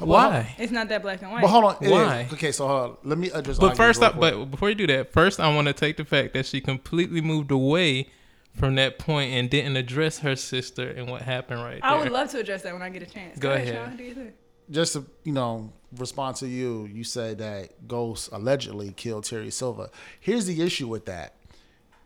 Well, 0.00 0.08
Why? 0.30 0.54
It's 0.58 0.72
not 0.72 0.88
that 0.90 1.02
black 1.02 1.22
and 1.22 1.32
white. 1.32 1.40
But 1.42 1.48
hold 1.48 1.64
on. 1.64 1.76
it 1.80 1.86
is- 1.86 1.90
Why? 1.92 2.28
Okay, 2.32 2.52
so 2.52 2.66
hold 2.66 2.82
on. 2.90 2.96
Let 3.04 3.18
me 3.18 3.30
address. 3.30 3.58
But 3.58 3.76
first, 3.76 4.00
real 4.00 4.10
I, 4.10 4.12
but 4.18 4.50
before 4.50 4.68
you 4.68 4.74
do 4.74 4.86
that, 4.88 5.12
first 5.12 5.40
I 5.40 5.54
want 5.54 5.68
to 5.68 5.72
take 5.72 5.96
the 5.96 6.04
fact 6.04 6.34
that 6.34 6.44
she 6.46 6.60
completely 6.60 7.20
moved 7.20 7.50
away 7.50 8.08
from 8.54 8.74
that 8.76 8.98
point 8.98 9.32
and 9.32 9.48
didn't 9.48 9.76
address 9.76 10.18
her 10.20 10.36
sister 10.36 10.88
and 10.90 11.08
what 11.10 11.22
happened 11.22 11.62
right 11.62 11.80
there. 11.82 11.90
I 11.90 11.98
would 12.02 12.12
love 12.12 12.30
to 12.30 12.38
address 12.40 12.62
that 12.62 12.72
when 12.72 12.82
I 12.82 12.88
get 12.90 13.02
a 13.02 13.06
chance. 13.06 13.38
Go 13.38 13.52
ahead. 13.52 13.74
Sean, 13.74 13.88
what 13.88 13.96
do 13.96 14.04
you 14.04 14.14
think? 14.14 14.34
just 14.70 14.94
to 14.94 15.06
you 15.24 15.32
know 15.32 15.72
respond 15.96 16.36
to 16.36 16.48
you, 16.48 16.86
you 16.92 17.04
said 17.04 17.38
that 17.38 17.86
Ghost 17.86 18.28
allegedly 18.32 18.92
killed 18.92 19.24
Terry 19.24 19.50
Silva. 19.50 19.90
Here's 20.20 20.46
the 20.46 20.60
issue 20.60 20.88
with 20.88 21.06
that: 21.06 21.34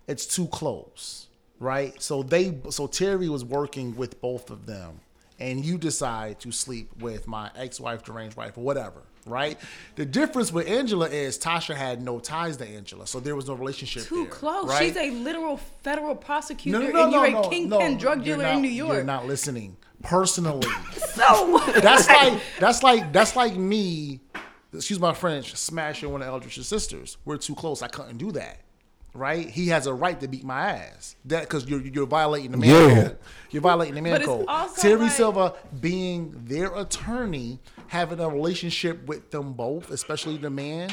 it's 0.07 0.27
too 0.27 0.47
close, 0.49 1.27
right? 1.59 2.01
So 2.03 2.23
they, 2.23 2.59
so 2.69 2.87
Terry 2.87 3.29
was 3.29 3.45
working 3.45 3.97
with 3.97 4.21
both 4.21 4.51
of 4.51 4.67
them, 4.67 5.01
and 5.41 5.65
you 5.65 5.79
decide 5.79 6.39
to 6.41 6.53
sleep 6.53 6.91
with 7.01 7.27
my 7.27 7.51
ex-wife, 7.57 8.05
deranged 8.05 8.37
wife, 8.37 8.59
or 8.59 8.63
whatever, 8.63 9.03
right? 9.27 9.59
The 9.97 10.05
difference 10.05 10.53
with 10.53 10.69
Angela 10.69 11.09
is 11.09 11.39
Tasha 11.39 11.75
had 11.75 12.03
no 12.03 12.19
ties 12.21 12.59
to 12.59 12.67
Angela, 12.69 13.07
so 13.07 13.21
there 13.21 13.35
was 13.35 13.49
no 13.49 13.55
relationship. 13.55 14.05
Too 14.05 14.25
there, 14.25 14.33
close. 14.33 14.69
right? 14.69 14.85
She's 14.85 14.97
a 14.97 15.11
literal 15.11 15.57
federal 15.57 16.15
prosecutor, 16.15 16.79
no, 16.79 16.87
no, 16.87 16.93
no, 16.93 17.03
and 17.05 17.13
you're 17.33 17.41
a 17.41 17.49
kingpin 17.49 17.97
drug 17.99 18.23
dealer 18.23 18.45
not- 18.45 18.57
in 18.57 18.63
New 18.63 18.69
York. 18.69 18.95
You're 18.95 19.05
not 19.05 19.27
listening. 19.27 19.77
Personally, 20.03 20.67
so 20.97 21.61
that's 21.83 22.09
like 22.09 22.41
that's 22.59 22.83
like 22.83 23.13
that's 23.13 23.37
like 23.37 23.55
me. 23.55 24.21
Excuse 24.73 24.99
my 24.99 25.13
French. 25.13 25.55
Smashing 25.55 26.11
one 26.11 26.23
of 26.23 26.29
Eldridge's 26.29 26.67
sisters. 26.67 27.19
We're 27.27 27.37
too 27.37 27.55
close. 27.55 27.83
I 27.83 27.89
couldn't 27.89 28.17
do 28.17 28.33
that. 28.33 28.61
Right? 29.13 29.51
He 29.51 29.69
has 29.69 29.87
a 29.89 29.93
right 29.95 30.19
to 30.21 30.29
beat 30.29 30.45
my 30.45 30.71
ass. 30.73 31.17
That 31.25 31.43
because 31.43 31.67
you're 31.67 31.81
you're 31.81 32.07
violating 32.07 32.53
the 32.53 32.57
man 32.59 32.69
Yeah. 32.71 33.03
code. 33.03 33.19
You're 33.51 33.63
violating 33.63 33.95
the 33.97 34.03
man 34.03 34.19
But 34.19 34.25
code. 34.25 34.47
Terry 34.77 35.01
like- 35.01 35.11
Silva 35.13 35.55
being 35.81 36.33
their 36.45 36.73
attorney, 36.77 37.59
having 37.89 38.21
a 38.21 38.29
relationship 38.29 39.07
with 39.07 39.31
them 39.33 39.53
both, 39.55 39.91
especially 39.91 40.37
the 40.37 40.51
man. 40.51 40.91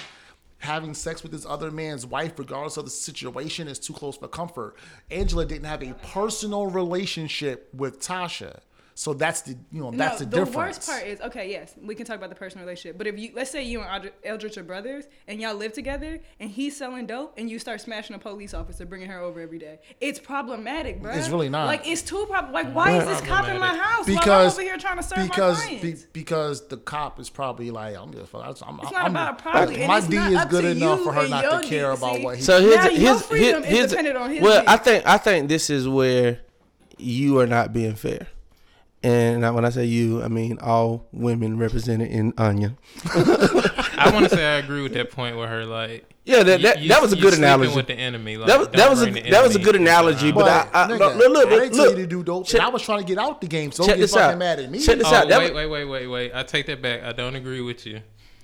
Having 0.60 0.96
sex 0.96 1.22
with 1.22 1.32
this 1.32 1.46
other 1.46 1.70
man's 1.70 2.04
wife, 2.08 2.34
regardless 2.40 2.78
of 2.78 2.86
the 2.86 2.90
situation, 2.90 3.68
is 3.68 3.78
too 3.78 3.94
close 3.94 4.18
for 4.18 4.28
comfort. 4.28 4.76
Angela 5.12 5.46
didn't 5.46 5.66
have 5.66 5.84
a 5.84 5.94
personal 6.12 6.66
relationship 6.66 7.70
with 7.76 8.00
Tasha, 8.00 8.62
so 9.00 9.14
that's 9.14 9.42
the 9.42 9.52
you 9.72 9.80
know 9.80 9.92
that's 9.92 10.20
no, 10.20 10.26
the 10.26 10.32
the 10.32 10.46
difference. 10.46 10.56
worst 10.78 10.90
part 10.90 11.04
is 11.06 11.22
okay. 11.22 11.52
Yes, 11.52 11.76
we 11.80 11.94
can 11.94 12.04
talk 12.08 12.16
about 12.16 12.30
the 12.30 12.36
personal 12.36 12.66
relationship, 12.66 12.98
but 12.98 13.06
if 13.06 13.20
you 13.20 13.32
let's 13.36 13.52
say 13.52 13.62
you 13.62 13.80
and 13.82 13.88
Eldridge- 13.88 14.14
Eldridge 14.24 14.58
are 14.58 14.64
brothers 14.64 15.06
and 15.28 15.40
y'all 15.40 15.54
live 15.54 15.72
together, 15.72 16.20
and 16.40 16.50
he's 16.50 16.76
selling 16.76 17.06
dope, 17.06 17.36
and 17.38 17.48
you 17.48 17.60
start 17.60 17.80
smashing 17.80 18.16
a 18.16 18.20
police 18.20 18.56
officer, 18.56 18.88
bringing 18.88 19.08
her 19.08 19.20
over 19.20 19.40
every 19.40 19.60
day, 19.60 19.78
it's 20.02 20.18
problematic, 20.20 21.00
bro. 21.00 21.12
It's 21.12 21.30
really 21.30 21.48
not. 21.48 21.68
Like 21.68 21.88
it's 21.88 22.02
too 22.02 22.26
problem. 22.28 22.54
Like 22.54 22.74
why 22.74 22.98
is 22.98 23.06
this 23.06 23.22
cop 23.22 23.48
in 23.48 23.60
my 23.60 23.68
Problematic. 23.68 23.82
house 23.82 24.08
while 24.08 24.18
I'm 24.18 24.24
because 24.24 24.54
over 24.54 24.62
here 24.64 24.78
trying 24.78 24.98
to 24.98 25.04
serve 25.04 25.28
because 25.30 25.64
my 25.64 25.80
be, 25.80 25.96
because 26.12 26.68
the 26.68 26.78
cop 26.78 27.20
is 27.20 27.30
probably 27.30 27.70
like 27.70 27.96
I'm 27.96 28.12
just 28.12 28.34
I'm, 28.34 28.42
I'm, 28.42 28.80
It's 28.82 28.92
not 28.92 29.06
I'm 29.06 29.12
about 29.12 29.40
a 29.40 29.44
probably, 29.44 29.76
and 29.78 29.88
my 29.90 30.00
it's 30.00 30.08
D 30.08 30.16
not 30.16 30.32
is 30.32 30.46
good 30.46 30.66
enough 30.66 31.02
for 31.04 31.14
her 31.14 31.28
not 31.28 31.44
your 31.44 31.62
to 31.62 31.68
care 31.68 31.92
D, 31.92 31.98
about 31.98 32.16
see? 32.16 32.24
what 32.24 32.38
he. 32.38 32.42
So 32.42 32.60
his 32.62 32.76
Now 32.76 32.82
here's 32.82 32.94
your 33.00 33.10
here's, 33.12 33.22
freedom 33.28 33.64
is 33.64 33.70
here's 33.70 33.90
dependent 33.92 34.18
on 34.18 34.32
his 34.32 34.42
well. 34.42 34.62
dick. 34.62 34.70
I 34.70 34.78
think 34.78 35.06
I 35.06 35.18
think 35.20 35.50
this 35.50 35.70
is 35.70 35.88
where 35.88 36.40
you 36.98 37.40
are 37.40 37.46
not 37.46 37.74
being 37.74 37.94
fair. 37.94 38.26
And 39.04 39.42
when 39.56 39.64
I 39.64 39.70
say 39.70 39.86
you, 39.86 40.24
I 40.24 40.28
mean 40.28 40.58
all 40.60 41.06
women 41.12 41.58
represented 41.58 42.10
in 42.12 42.34
Anya. 42.38 42.76
I 43.06 44.10
want 44.14 44.30
to 44.30 44.36
say 44.36 44.46
I 44.46 44.58
agree 44.58 44.82
with 44.82 44.94
that 44.94 45.12
point 45.12 45.38
with 45.38 45.50
her. 45.50 45.66
Like, 45.66 46.10
Yeah, 46.26 46.44
that 46.44 46.62
that, 46.64 46.82
you- 46.82 46.90
that 46.90 47.02
was 47.02 47.14
a 47.14 47.16
good 47.16 47.34
analogy. 47.36 47.76
With 47.76 47.88
the 47.88 47.94
enemy, 47.94 48.38
like, 48.38 48.48
that 48.48 48.60
was 48.60 48.68
that 48.70 48.90
was 48.90 49.02
a 49.04 49.12
bring 49.12 49.30
that 49.30 49.44
was 49.44 49.56
a 49.56 49.60
good 49.60 49.76
analogy. 49.76 50.28
the 50.32 50.34
But 50.34 50.50
house. 50.50 50.70
I, 50.74 50.84
I 50.84 50.88
nigga, 50.88 51.00
look, 51.00 51.16
look, 51.16 51.34
look, 51.34 51.48
I 51.48 51.50
didn't 51.60 51.74
tell 51.76 51.86
look, 51.86 51.98
you 51.98 52.04
to 52.04 52.08
do 52.08 52.24
dope. 52.24 52.48
check- 52.48 52.62
I 52.62 52.70
was 52.70 52.82
trying 52.82 53.00
to 53.00 53.06
get 53.06 53.18
out 53.18 53.40
the 53.40 53.48
game, 53.48 53.72
so 53.72 53.84
check 53.84 53.92
don't 53.92 53.98
get 53.98 54.02
this 54.02 54.14
fucking 54.14 54.32
out. 54.34 54.38
mad 54.40 54.60
at 54.60 54.72
me. 54.72 54.80
Check 54.80 54.98
this 54.98 55.08
Oh 55.08 55.14
out. 55.16 55.30
That 55.30 55.40
wait, 55.40 55.54
was- 55.54 55.68
wait, 55.68 55.68
wait, 55.68 55.86
wait, 55.86 56.08
wait! 56.08 56.32
I 56.34 56.44
take 56.44 56.66
that 56.66 56.82
back. 56.82 57.04
I 57.04 57.12
don't 57.14 57.36
agree 57.36 57.62
with 57.62 57.86
you. 57.86 58.02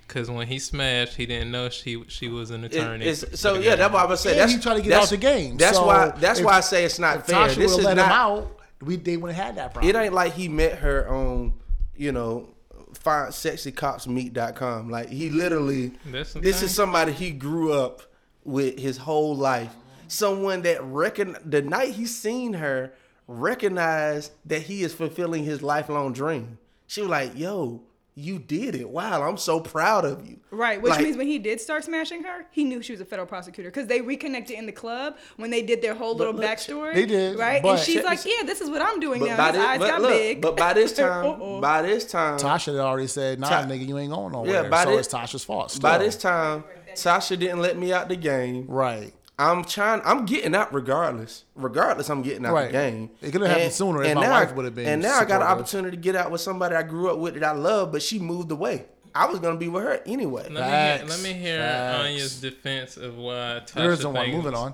Cause 0.08 0.30
when 0.30 0.46
he 0.48 0.60
smashed, 0.60 1.16
he 1.16 1.26
didn't 1.26 1.50
know 1.52 1.70
she 1.70 2.04
she 2.10 2.28
was 2.30 2.52
an 2.52 2.64
It- 2.66 2.76
attorney. 2.76 3.06
it's- 3.06 3.24
for 3.24 3.36
so 3.38 3.54
the 3.56 3.64
yeah, 3.64 3.70
man. 3.72 3.80
that's 3.80 3.94
why 3.94 4.02
I 4.04 4.06
was 4.06 4.20
saying 4.22 4.40
And 4.40 4.42
that's 4.44 4.54
he 4.54 4.62
tried 4.62 4.76
to 4.76 4.82
get 4.82 4.90
that's- 4.90 5.08
out 5.08 5.10
the 5.10 5.18
game. 5.18 5.58
That's 5.58 5.78
So 5.78 5.88
why 5.88 6.10
that's 6.10 6.40
if- 6.40 6.46
why 6.46 6.54
I 6.54 6.60
say 6.60 6.84
it's 6.86 7.00
not 7.00 7.18
If 7.18 7.26
fair. 7.26 7.36
Tasha 7.48 7.56
This 7.56 7.72
is 7.72 7.78
have 7.78 7.86
let 7.86 7.98
him 7.98 8.08
not. 8.10 8.48
Out, 8.84 8.88
we 8.88 8.96
they 8.98 9.18
wouldn't 9.18 9.38
have 9.38 9.46
had 9.48 9.56
that 9.56 9.74
problem. 9.74 9.90
It 9.96 10.00
ain't 10.00 10.14
like 10.14 10.34
he 10.34 10.48
met 10.48 10.80
her 10.80 11.10
on, 11.10 11.54
you 11.96 12.12
know, 12.12 12.50
find 12.94 13.32
sexycopsmeet.com. 13.34 14.90
Like 14.90 15.10
he 15.10 15.30
literally 15.30 15.92
That's 16.06 16.34
this 16.34 16.60
thing. 16.60 16.66
is 16.66 16.74
somebody 16.76 17.12
he 17.12 17.32
grew 17.32 17.74
up 17.74 18.02
with 18.44 18.78
his 18.80 18.98
whole 18.98 19.36
life. 19.36 19.74
Someone 20.08 20.62
that 20.64 20.84
reckon 20.84 21.36
the 21.44 21.62
night 21.62 21.94
he 21.94 22.06
seen 22.06 22.54
her 22.54 22.94
recognized 23.28 24.32
that 24.46 24.64
he 24.64 24.84
is 24.84 24.94
fulfilling 24.94 25.44
his 25.44 25.62
lifelong 25.62 26.14
dream. 26.14 26.58
She 26.88 27.02
was 27.02 27.10
like, 27.10 27.38
"Yo, 27.38 27.82
you 28.16 28.38
did 28.40 28.76
it! 28.76 28.90
Wow, 28.90 29.28
I'm 29.28 29.38
so 29.38 29.60
proud 29.60 30.06
of 30.06 30.28
you." 30.28 30.38
Right, 30.52 30.82
which 30.82 30.92
Like- 30.92 31.02
means 31.04 31.18
when 31.18 31.28
he 31.28 31.40
did 31.40 31.60
start 31.60 31.84
smashing 31.84 32.24
her, 32.24 32.46
he 32.52 32.64
knew 32.64 32.82
she 32.82 32.92
was 32.94 33.02
a 33.02 33.06
federal 33.06 33.28
prosecutor 33.28 33.70
because 33.72 33.88
they 33.88 34.02
reconnected 34.02 34.56
in 34.58 34.66
the 34.68 34.72
club 34.72 35.16
when 35.38 35.50
they 35.50 35.62
did 35.64 35.82
their 35.82 35.96
whole 35.96 36.16
little 36.16 36.34
look, 36.34 36.44
backstory. 36.44 36.94
they 36.94 37.06
did, 37.06 37.40
right? 37.40 37.64
And 37.64 37.80
she's 37.80 38.04
like, 38.04 38.24
"Yeah, 38.26 38.44
this 38.46 38.62
is 38.62 38.70
what 38.70 38.82
I'm 38.82 39.00
doing 39.00 39.24
now." 39.26 39.36
by 39.38 39.48
His 39.48 39.54
this, 39.56 39.66
eyes 39.66 39.80
but 39.80 39.88
got 39.88 40.02
look, 40.02 40.12
big. 40.12 40.42
but 40.42 40.58
by 40.58 40.74
this 40.74 40.94
time, 40.98 41.62
by 41.62 41.82
this 41.82 42.06
time, 42.06 42.38
Tasha 42.38 42.74
had 42.74 42.76
already 42.82 43.08
said, 43.08 43.40
"Nah, 43.40 43.50
Ta- 43.50 43.64
nigga, 43.66 43.88
you 43.88 43.98
ain't 43.98 44.12
going 44.14 44.32
nowhere." 44.32 44.64
Yeah, 44.64 44.70
by 44.70 44.84
so 44.84 44.92
this- 44.92 45.06
it's 45.08 45.14
Tasha's 45.16 45.44
fault. 45.44 45.80
by 45.82 45.98
this 45.98 46.16
time, 46.16 46.64
Tasha 46.96 47.38
didn't 47.40 47.60
let 47.62 47.78
me 47.78 47.92
out 47.92 48.10
the 48.10 48.16
game. 48.16 48.66
right? 48.68 49.12
I'm 49.40 49.64
trying. 49.64 50.02
I'm 50.06 50.26
getting 50.26 50.54
out 50.54 50.72
regardless. 50.74 51.44
Regardless, 51.56 52.10
I'm 52.10 52.22
getting 52.22 52.46
out 52.46 52.54
Right. 52.54 52.68
the 52.68 52.72
game. 52.72 53.10
It 53.22 53.32
could've 53.32 53.48
happened 53.48 53.72
sooner 53.74 54.04
if 54.04 54.14
my 54.16 54.22
now 54.22 54.32
wife 54.32 54.54
would've 54.54 54.76
been 54.76 54.86
And 54.88 55.02
now 55.02 55.18
I 55.20 55.26
got 55.26 55.42
an 55.42 55.48
opportunity 55.48 55.98
to 55.98 56.02
get 56.02 56.16
out 56.16 56.30
with 56.32 56.42
somebody 56.42 56.76
I 56.76 56.84
grew 56.84 57.10
up 57.12 57.18
with 57.18 57.34
that 57.34 57.44
I 57.44 57.52
love, 57.52 57.92
but 57.92 58.02
she 58.04 58.20
moved 58.20 58.52
away. 58.52 58.86
I 59.16 59.26
was 59.26 59.40
gonna 59.40 59.58
be 59.58 59.68
with 59.68 59.84
her 59.84 60.02
anyway. 60.06 60.44
Let 60.44 60.52
me 60.52 60.58
hear, 60.60 60.64
Facts. 60.70 61.10
let 61.10 61.20
me 61.22 61.34
hear 61.40 61.58
Facts. 61.60 62.00
Anya's 62.04 62.42
defense 62.42 62.98
of 62.98 63.18
why 63.18 63.62
Tasha 63.66 63.74
There 63.74 63.92
isn't 63.92 64.14
one. 64.14 64.32
Moving 64.32 64.54
on. 64.56 64.74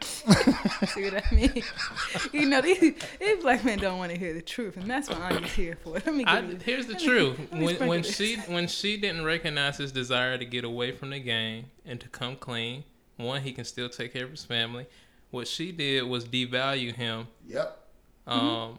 See 0.02 1.04
what 1.04 1.22
I 1.30 1.34
mean? 1.34 1.62
you 2.32 2.46
know, 2.46 2.60
these, 2.62 2.78
these 3.20 3.42
black 3.42 3.64
men 3.64 3.78
don't 3.78 3.98
want 3.98 4.12
to 4.12 4.18
hear 4.18 4.32
the 4.32 4.40
truth, 4.42 4.76
and 4.78 4.90
that's 4.90 5.08
what 5.10 5.20
I'm 5.20 5.42
here 5.42 5.76
for. 5.82 5.90
Let 5.92 6.14
me 6.14 6.24
I, 6.24 6.40
give 6.40 6.50
you. 6.52 6.58
here's 6.64 6.86
the 6.86 6.94
let 6.94 7.02
me- 7.02 7.06
truth. 7.08 7.38
me 7.52 7.64
When 7.66 7.86
when 7.88 8.02
this. 8.02 8.16
she 8.16 8.36
when 8.36 8.66
she 8.66 8.96
didn't 8.96 9.24
recognize 9.24 9.76
his 9.76 9.92
desire 9.92 10.38
to 10.38 10.44
get 10.46 10.64
away 10.64 10.92
from 10.92 11.10
the 11.10 11.20
game 11.20 11.66
and 11.84 12.00
to 12.00 12.08
come 12.08 12.36
clean, 12.36 12.84
one 13.22 13.42
he 13.42 13.52
can 13.52 13.64
still 13.64 13.88
take 13.88 14.12
care 14.12 14.24
of 14.24 14.30
his 14.30 14.44
family. 14.44 14.86
What 15.30 15.46
she 15.46 15.70
did 15.72 16.02
was 16.04 16.24
devalue 16.24 16.94
him, 16.94 17.28
Yep. 17.48 17.78
um, 18.26 18.78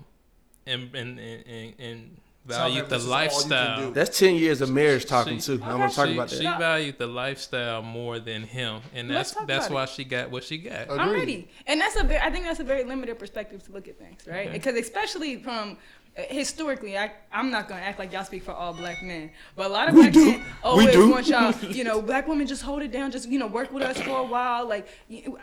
and 0.65 0.93
and 0.93 1.19
and, 1.19 1.43
and, 1.47 1.73
and 1.80 2.17
valued 2.45 2.86
the 2.89 2.95
this 2.95 3.04
is 3.04 3.10
all 3.10 3.21
you 3.23 3.30
can 3.30 3.36
lifestyle. 3.49 3.91
That's 3.91 4.19
ten 4.19 4.36
years 4.36 4.60
of 4.62 4.69
marriage 4.69 5.06
talking 5.06 5.38
She- 5.39 5.58
too. 5.58 5.63
I'm 5.63 5.77
gonna 5.77 5.89
talk 5.91 6.08
she, 6.08 6.13
about 6.13 6.30
that. 6.30 6.36
she 6.38 6.43
valued 6.43 6.97
the 6.97 7.08
lifestyle 7.08 7.82
more 7.82 8.19
than 8.19 8.43
him, 8.43 8.82
and 8.93 9.10
that's 9.10 9.34
that's 9.47 9.69
why 9.69 9.84
it. 9.84 9.89
she 9.89 10.04
got 10.04 10.30
what 10.30 10.43
she 10.43 10.58
got. 10.58 10.84
Agreed. 10.84 10.99
I'm 10.99 11.12
ready, 11.13 11.47
and 11.67 11.80
that's 11.80 11.95
a 11.95 12.04
very, 12.04 12.19
I 12.19 12.30
think 12.32 12.43
that's 12.43 12.60
a 12.60 12.63
very 12.65 12.84
limited 12.84 13.17
perspective 13.17 13.63
to 13.67 13.71
look 13.71 13.88
at 13.88 13.97
things, 13.97 14.21
right? 14.27 14.47
Okay. 14.47 14.51
Because 14.51 14.75
especially 14.75 15.38
from 15.38 15.77
historically, 16.15 16.97
I 16.97 17.12
I'm 17.32 17.52
not 17.52 17.67
gonna 17.67 17.82
act 17.82 18.00
like 18.00 18.12
y'all 18.12 18.24
speak 18.24 18.43
for 18.43 18.52
all 18.52 18.74
black 18.74 19.02
men, 19.02 19.32
but 19.56 19.67
a 19.67 19.69
lot 19.69 19.89
of 19.89 19.95
black 19.95 20.13
men 20.13 20.43
always 20.63 20.91
do. 20.91 21.10
want 21.10 21.28
y'all, 21.28 21.54
you 21.69 21.84
know, 21.84 22.02
black 22.02 22.28
women 22.28 22.47
just 22.47 22.62
hold 22.62 22.82
it 22.82 22.91
down, 22.91 23.12
just 23.12 23.30
you 23.30 23.39
know, 23.39 23.47
work 23.47 23.71
with 23.71 23.84
us 23.84 24.00
for 24.02 24.19
a 24.19 24.24
while. 24.24 24.67
Like 24.67 24.88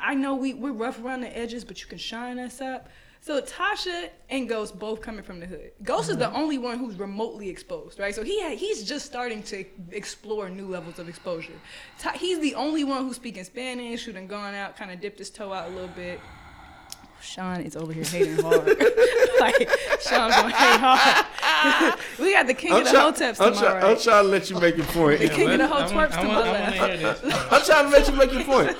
I 0.00 0.14
know 0.14 0.34
we 0.34 0.54
we're 0.54 0.72
rough 0.72 1.02
around 1.02 1.22
the 1.22 1.36
edges, 1.36 1.64
but 1.64 1.80
you 1.80 1.86
can 1.86 1.98
shine 1.98 2.38
us 2.38 2.60
up. 2.60 2.88
So 3.20 3.40
Tasha 3.40 4.10
and 4.30 4.48
Ghost 4.48 4.78
both 4.78 5.00
coming 5.00 5.24
from 5.24 5.40
the 5.40 5.46
hood. 5.46 5.72
Ghost 5.82 6.08
is 6.08 6.16
the 6.16 6.32
only 6.32 6.56
one 6.56 6.78
who's 6.78 6.96
remotely 6.96 7.48
exposed, 7.48 7.98
right? 7.98 8.14
So 8.14 8.22
he 8.22 8.40
had, 8.40 8.56
he's 8.56 8.84
just 8.84 9.06
starting 9.06 9.42
to 9.44 9.64
explore 9.90 10.48
new 10.48 10.68
levels 10.68 10.98
of 10.98 11.08
exposure. 11.08 11.52
Ta- 11.98 12.12
he's 12.12 12.38
the 12.38 12.54
only 12.54 12.84
one 12.84 13.02
who's 13.04 13.16
speaking 13.16 13.42
Spanish, 13.42 14.04
who 14.04 14.12
done 14.12 14.28
gone 14.28 14.54
out, 14.54 14.76
kind 14.76 14.92
of 14.92 15.00
dipped 15.00 15.18
his 15.18 15.30
toe 15.30 15.52
out 15.52 15.68
a 15.68 15.70
little 15.70 15.88
bit. 15.88 16.20
Sean 17.20 17.60
is 17.60 17.76
over 17.76 17.92
here 17.92 18.04
hating 18.04 18.42
hard. 18.42 18.66
like 19.40 19.68
Sean's 20.00 20.34
gonna 20.34 20.50
hate 20.50 20.80
hard. 20.80 21.98
we 22.18 22.32
got 22.32 22.46
the 22.46 22.54
king 22.54 22.72
I'm, 22.72 22.80
of 22.80 22.84
the 22.84 22.90
try- 22.90 23.00
hoteps 23.10 23.36
to 23.36 23.42
I'm, 23.44 23.54
my 23.54 23.60
try- 23.60 23.80
I'm 23.90 23.98
trying 23.98 24.24
to 24.24 24.28
let 24.30 24.50
you 24.50 24.60
make 24.60 24.76
your 24.76 24.86
point. 24.86 25.20
The 25.20 25.28
king 25.28 25.50
of 25.50 25.58
the 25.58 25.66
whole 25.68 25.78
I 25.78 25.94
want- 25.94 26.12
I 26.16 26.22
to 26.22 26.28
want- 26.28 26.46
my 26.46 26.76
I 26.76 26.80
wanna 26.80 27.02
left. 27.02 27.52
I'm 27.52 27.62
trying 27.64 27.84
to 27.84 27.90
let 27.90 28.08
you 28.08 28.14
make 28.14 28.32
your 28.32 28.44
point. 28.44 28.76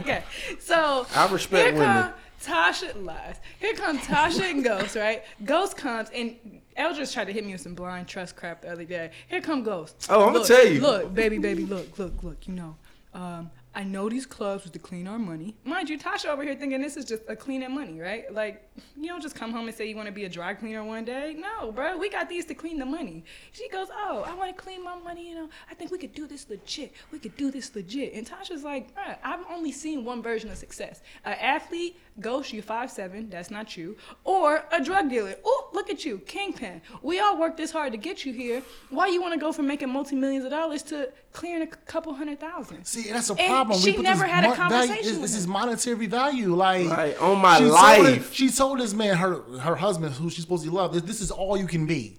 okay, 0.00 0.22
so 0.58 1.06
I 1.14 1.26
respect 1.32 1.64
here 1.70 1.72
women. 1.78 2.02
come 2.02 2.12
Tasha 2.42 3.04
lies. 3.04 3.36
Here 3.58 3.74
comes 3.74 4.00
Tasha 4.02 4.50
and 4.50 4.62
Ghost, 4.62 4.94
right? 4.94 5.24
Ghost 5.44 5.76
comes 5.76 6.10
and 6.14 6.36
Eldridge 6.76 7.12
tried 7.12 7.24
to 7.26 7.32
hit 7.32 7.44
me 7.44 7.52
with 7.52 7.60
some 7.62 7.74
blind 7.74 8.06
trust 8.06 8.36
crap 8.36 8.62
the 8.62 8.70
other 8.70 8.84
day. 8.84 9.10
Here 9.28 9.40
come 9.40 9.62
Ghost. 9.62 10.06
Oh, 10.10 10.28
I'ma 10.28 10.42
tell 10.42 10.66
you. 10.66 10.80
Look, 10.80 11.14
baby, 11.14 11.38
baby, 11.38 11.64
look, 11.64 11.98
look, 11.98 12.22
look. 12.22 12.46
You 12.46 12.54
know, 12.54 12.76
um, 13.14 13.50
I 13.76 13.84
know 13.84 14.08
these 14.08 14.24
clubs 14.24 14.64
was 14.64 14.72
to 14.72 14.78
clean 14.78 15.06
our 15.06 15.18
money. 15.18 15.54
Mind 15.64 15.90
you, 15.90 15.98
Tasha 15.98 16.30
over 16.30 16.42
here 16.42 16.54
thinking 16.54 16.80
this 16.80 16.96
is 16.96 17.04
just 17.04 17.24
a 17.28 17.36
cleaning 17.36 17.74
money, 17.74 18.00
right? 18.00 18.32
Like, 18.32 18.66
you 18.96 19.06
don't 19.06 19.20
just 19.20 19.34
come 19.34 19.52
home 19.52 19.68
and 19.68 19.76
say 19.76 19.86
you 19.86 19.94
want 19.94 20.06
to 20.06 20.12
be 20.12 20.24
a 20.24 20.30
dry 20.30 20.54
cleaner 20.54 20.82
one 20.82 21.04
day. 21.04 21.36
No, 21.38 21.72
bro, 21.72 21.98
we 21.98 22.08
got 22.08 22.26
these 22.26 22.46
to 22.46 22.54
clean 22.54 22.78
the 22.78 22.86
money. 22.86 23.22
She 23.52 23.68
goes, 23.68 23.88
oh, 23.92 24.24
I 24.26 24.32
want 24.32 24.56
to 24.56 24.62
clean 24.62 24.82
my 24.82 24.96
money. 24.96 25.28
You 25.28 25.34
know, 25.34 25.50
I 25.70 25.74
think 25.74 25.90
we 25.90 25.98
could 25.98 26.14
do 26.14 26.26
this 26.26 26.48
legit. 26.48 26.94
We 27.12 27.18
could 27.18 27.36
do 27.36 27.50
this 27.50 27.76
legit. 27.76 28.14
And 28.14 28.26
Tasha's 28.26 28.64
like, 28.64 28.88
I've 29.22 29.44
only 29.50 29.72
seen 29.72 30.06
one 30.06 30.22
version 30.22 30.50
of 30.50 30.56
success. 30.56 31.02
An 31.26 31.34
athlete, 31.34 32.00
ghost, 32.20 32.52
you 32.52 32.62
five 32.62 32.90
seven, 32.90 33.28
that's 33.30 33.50
not 33.50 33.76
you. 33.76 33.96
Or 34.24 34.64
a 34.72 34.82
drug 34.82 35.10
dealer. 35.10 35.34
Oh, 35.44 35.70
look 35.72 35.90
at 35.90 36.04
you, 36.04 36.18
kingpin. 36.18 36.80
We 37.02 37.20
all 37.20 37.38
worked 37.38 37.56
this 37.56 37.70
hard 37.70 37.92
to 37.92 37.98
get 37.98 38.24
you 38.24 38.32
here. 38.32 38.62
Why 38.90 39.08
you 39.08 39.20
want 39.20 39.34
to 39.34 39.40
go 39.40 39.52
from 39.52 39.66
making 39.66 39.90
multi-millions 39.90 40.44
of 40.44 40.50
dollars 40.50 40.82
to 40.84 41.10
clearing 41.32 41.62
a 41.62 41.66
couple 41.66 42.14
hundred 42.14 42.40
thousand? 42.40 42.84
See, 42.84 43.10
that's 43.10 43.30
a 43.30 43.34
And 43.34 43.48
problem. 43.50 43.78
she 43.80 43.92
put 43.94 44.02
never 44.02 44.22
this 44.24 44.30
had 44.32 44.44
a 44.44 44.48
mon- 44.48 44.56
value- 44.56 44.76
conversation 44.88 45.20
This, 45.22 45.32
this 45.32 45.36
is 45.40 45.46
monetary 45.46 46.06
value. 46.06 46.54
Like 46.54 46.88
Right, 46.88 47.18
on 47.20 47.40
my 47.40 47.58
she 47.58 47.64
Told 47.64 47.72
life. 47.72 48.32
she 48.34 48.50
told 48.50 48.80
this 48.80 48.94
man, 48.94 49.16
her 49.16 49.40
her 49.58 49.76
husband, 49.76 50.14
who 50.14 50.30
she's 50.30 50.42
supposed 50.44 50.64
to 50.64 50.70
love, 50.70 50.92
this, 50.94 51.02
this 51.02 51.20
is 51.20 51.30
all 51.30 51.56
you 51.56 51.66
can 51.66 51.86
be. 51.86 52.18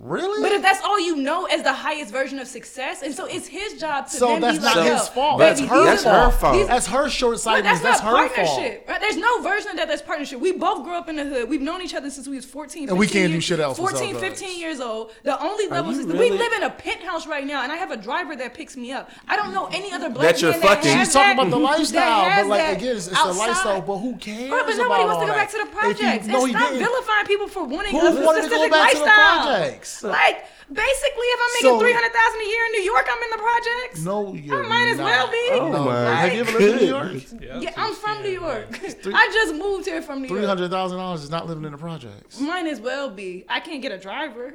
Really? 0.00 0.42
But 0.42 0.52
if 0.52 0.60
that's 0.60 0.82
all 0.84 0.98
you 1.00 1.16
know 1.16 1.44
as 1.46 1.62
the 1.62 1.72
highest 1.72 2.10
version 2.12 2.38
of 2.40 2.48
success, 2.48 3.00
and 3.02 3.14
so 3.14 3.26
it's 3.26 3.46
his 3.46 3.74
job 3.80 4.06
to 4.06 4.10
so 4.16 4.26
then 4.26 4.40
that's 4.42 4.58
be 4.58 4.64
not 4.64 4.76
like, 4.76 4.92
his 4.92 5.08
fault. 5.08 5.38
baby, 5.38 5.48
That's 5.48 5.60
these 5.60 5.70
her 5.70 5.84
That's 5.84 6.02
the- 6.02 6.10
her 6.10 6.30
fault. 6.32 6.54
these- 6.56 6.66
That's 6.66 6.86
her 6.88 7.08
short-sightedness. 7.08 7.80
that's 7.80 8.00
That's, 8.00 8.02
not 8.02 8.10
her 8.20 8.28
fault. 8.28 8.48
partnership. 8.48 8.88
Right? 8.88 9.00
There's 9.00 9.16
no 9.16 9.40
version 9.40 9.70
of 9.70 9.76
that 9.76 9.88
that's 9.88 10.02
partnership. 10.02 10.40
We 10.40 10.52
both 10.52 10.82
grew 10.84 10.94
up 10.94 11.08
in 11.08 11.16
the 11.16 11.24
hood. 11.24 11.48
We've 11.48 11.60
known 11.62 11.80
each 11.80 11.94
other 11.94 12.10
since 12.10 12.26
we 12.26 12.34
was 12.36 12.44
14, 12.44 12.82
15 12.82 12.88
And 12.90 12.98
we 12.98 13.06
can't 13.06 13.32
do 13.32 13.40
shit 13.40 13.60
else 13.60 13.78
14, 13.78 14.16
15 14.18 14.58
years 14.58 14.80
old. 14.80 15.12
The 15.22 15.40
only 15.40 15.68
levels 15.68 15.94
you 15.94 16.00
is 16.02 16.06
really- 16.08 16.30
we 16.32 16.36
live 16.38 16.52
in 16.52 16.64
a 16.64 16.70
penthouse 16.70 17.26
right 17.28 17.46
now, 17.46 17.62
and 17.62 17.70
I 17.72 17.76
have 17.76 17.92
a 17.92 17.96
driver 17.96 18.34
that 18.36 18.52
picks 18.52 18.76
me 18.76 18.90
up. 18.92 19.08
I 19.28 19.36
don't 19.36 19.54
know 19.54 19.70
any 19.72 19.92
other 19.92 20.10
black 20.10 20.32
That 20.34 20.42
you're 20.42 20.50
man 20.50 20.60
fucking- 20.60 20.82
that 20.90 20.96
has 20.98 21.06
She's 21.08 21.14
talking 21.14 21.36
that- 21.36 21.46
about 21.46 21.50
the 21.50 21.56
lifestyle, 21.64 22.42
but 22.42 22.46
like 22.48 22.76
again, 22.78 22.96
it's, 22.96 23.06
it's 23.06 23.16
outside. 23.16 23.32
the 23.32 23.38
lifestyle. 23.38 23.80
But 23.80 23.98
who 23.98 24.16
cares 24.16 24.50
Bro, 24.50 24.64
but 24.66 24.76
nobody 24.76 24.82
about 25.04 25.06
wants 25.06 25.20
to 25.20 25.26
go 25.28 25.32
back 25.32 25.50
to 25.52 25.58
the 25.58 25.66
projects 25.66 26.26
no, 26.26 26.42
and 26.44 26.50
stop 26.50 26.68
didn't. 26.68 26.78
vilifying 26.84 27.26
people 27.26 27.46
for 27.48 27.62
wanting 27.64 27.94
a 27.94 27.98
wanted 27.98 28.42
to 28.42 28.48
go 28.50 28.56
specific 28.56 28.70
back 28.72 28.90
to 28.92 28.98
the 28.98 29.04
lifestyle. 29.04 29.44
Projects? 29.84 30.02
Like 30.02 30.44
basically, 30.72 31.26
if 31.34 31.40
I'm 31.42 31.52
making 31.54 31.70
So- 31.70 31.80
three 31.80 31.92
hundred 31.92 32.12
thousand 32.12 32.40
a 32.40 32.44
year 32.48 32.64
in 32.66 32.72
New 32.72 32.82
York, 32.82 33.06
I'm 33.10 33.22
in 33.22 33.30
the 33.30 33.38
projects. 33.38 34.00
No, 34.04 34.34
you're 34.34 34.64
I 34.64 34.68
might 34.68 34.88
as 34.88 34.98
not. 34.98 35.04
well 35.04 35.30
be. 35.30 35.48
Oh 35.52 35.72
No. 35.72 35.84
my 35.84 36.14
Have 36.14 36.32
you 36.32 36.40
ever 36.40 36.58
lived 36.58 36.82
in 36.82 36.88
New 36.88 36.94
York? 36.94 37.12
goodness. 37.12 37.62
Yeah, 37.62 37.72
I'm 37.76 37.94
from 37.94 38.22
New 38.22 38.30
York. 38.30 38.74
three- 39.02 39.14
I 39.14 39.28
just 39.32 39.54
moved 39.54 39.86
here 39.86 40.02
from 40.02 40.22
New 40.22 40.28
York. 40.28 40.38
Three 40.38 40.46
hundred 40.46 40.70
thousand 40.70 40.98
dollars 40.98 41.22
is 41.22 41.30
not 41.30 41.46
living 41.46 41.64
in 41.64 41.72
the 41.72 41.78
projects. 41.78 42.40
Might 42.40 42.66
as 42.66 42.80
well 42.80 43.10
be. 43.10 43.44
I 43.48 43.60
can't 43.60 43.82
get 43.82 43.92
a 43.92 43.98
driver. 43.98 44.54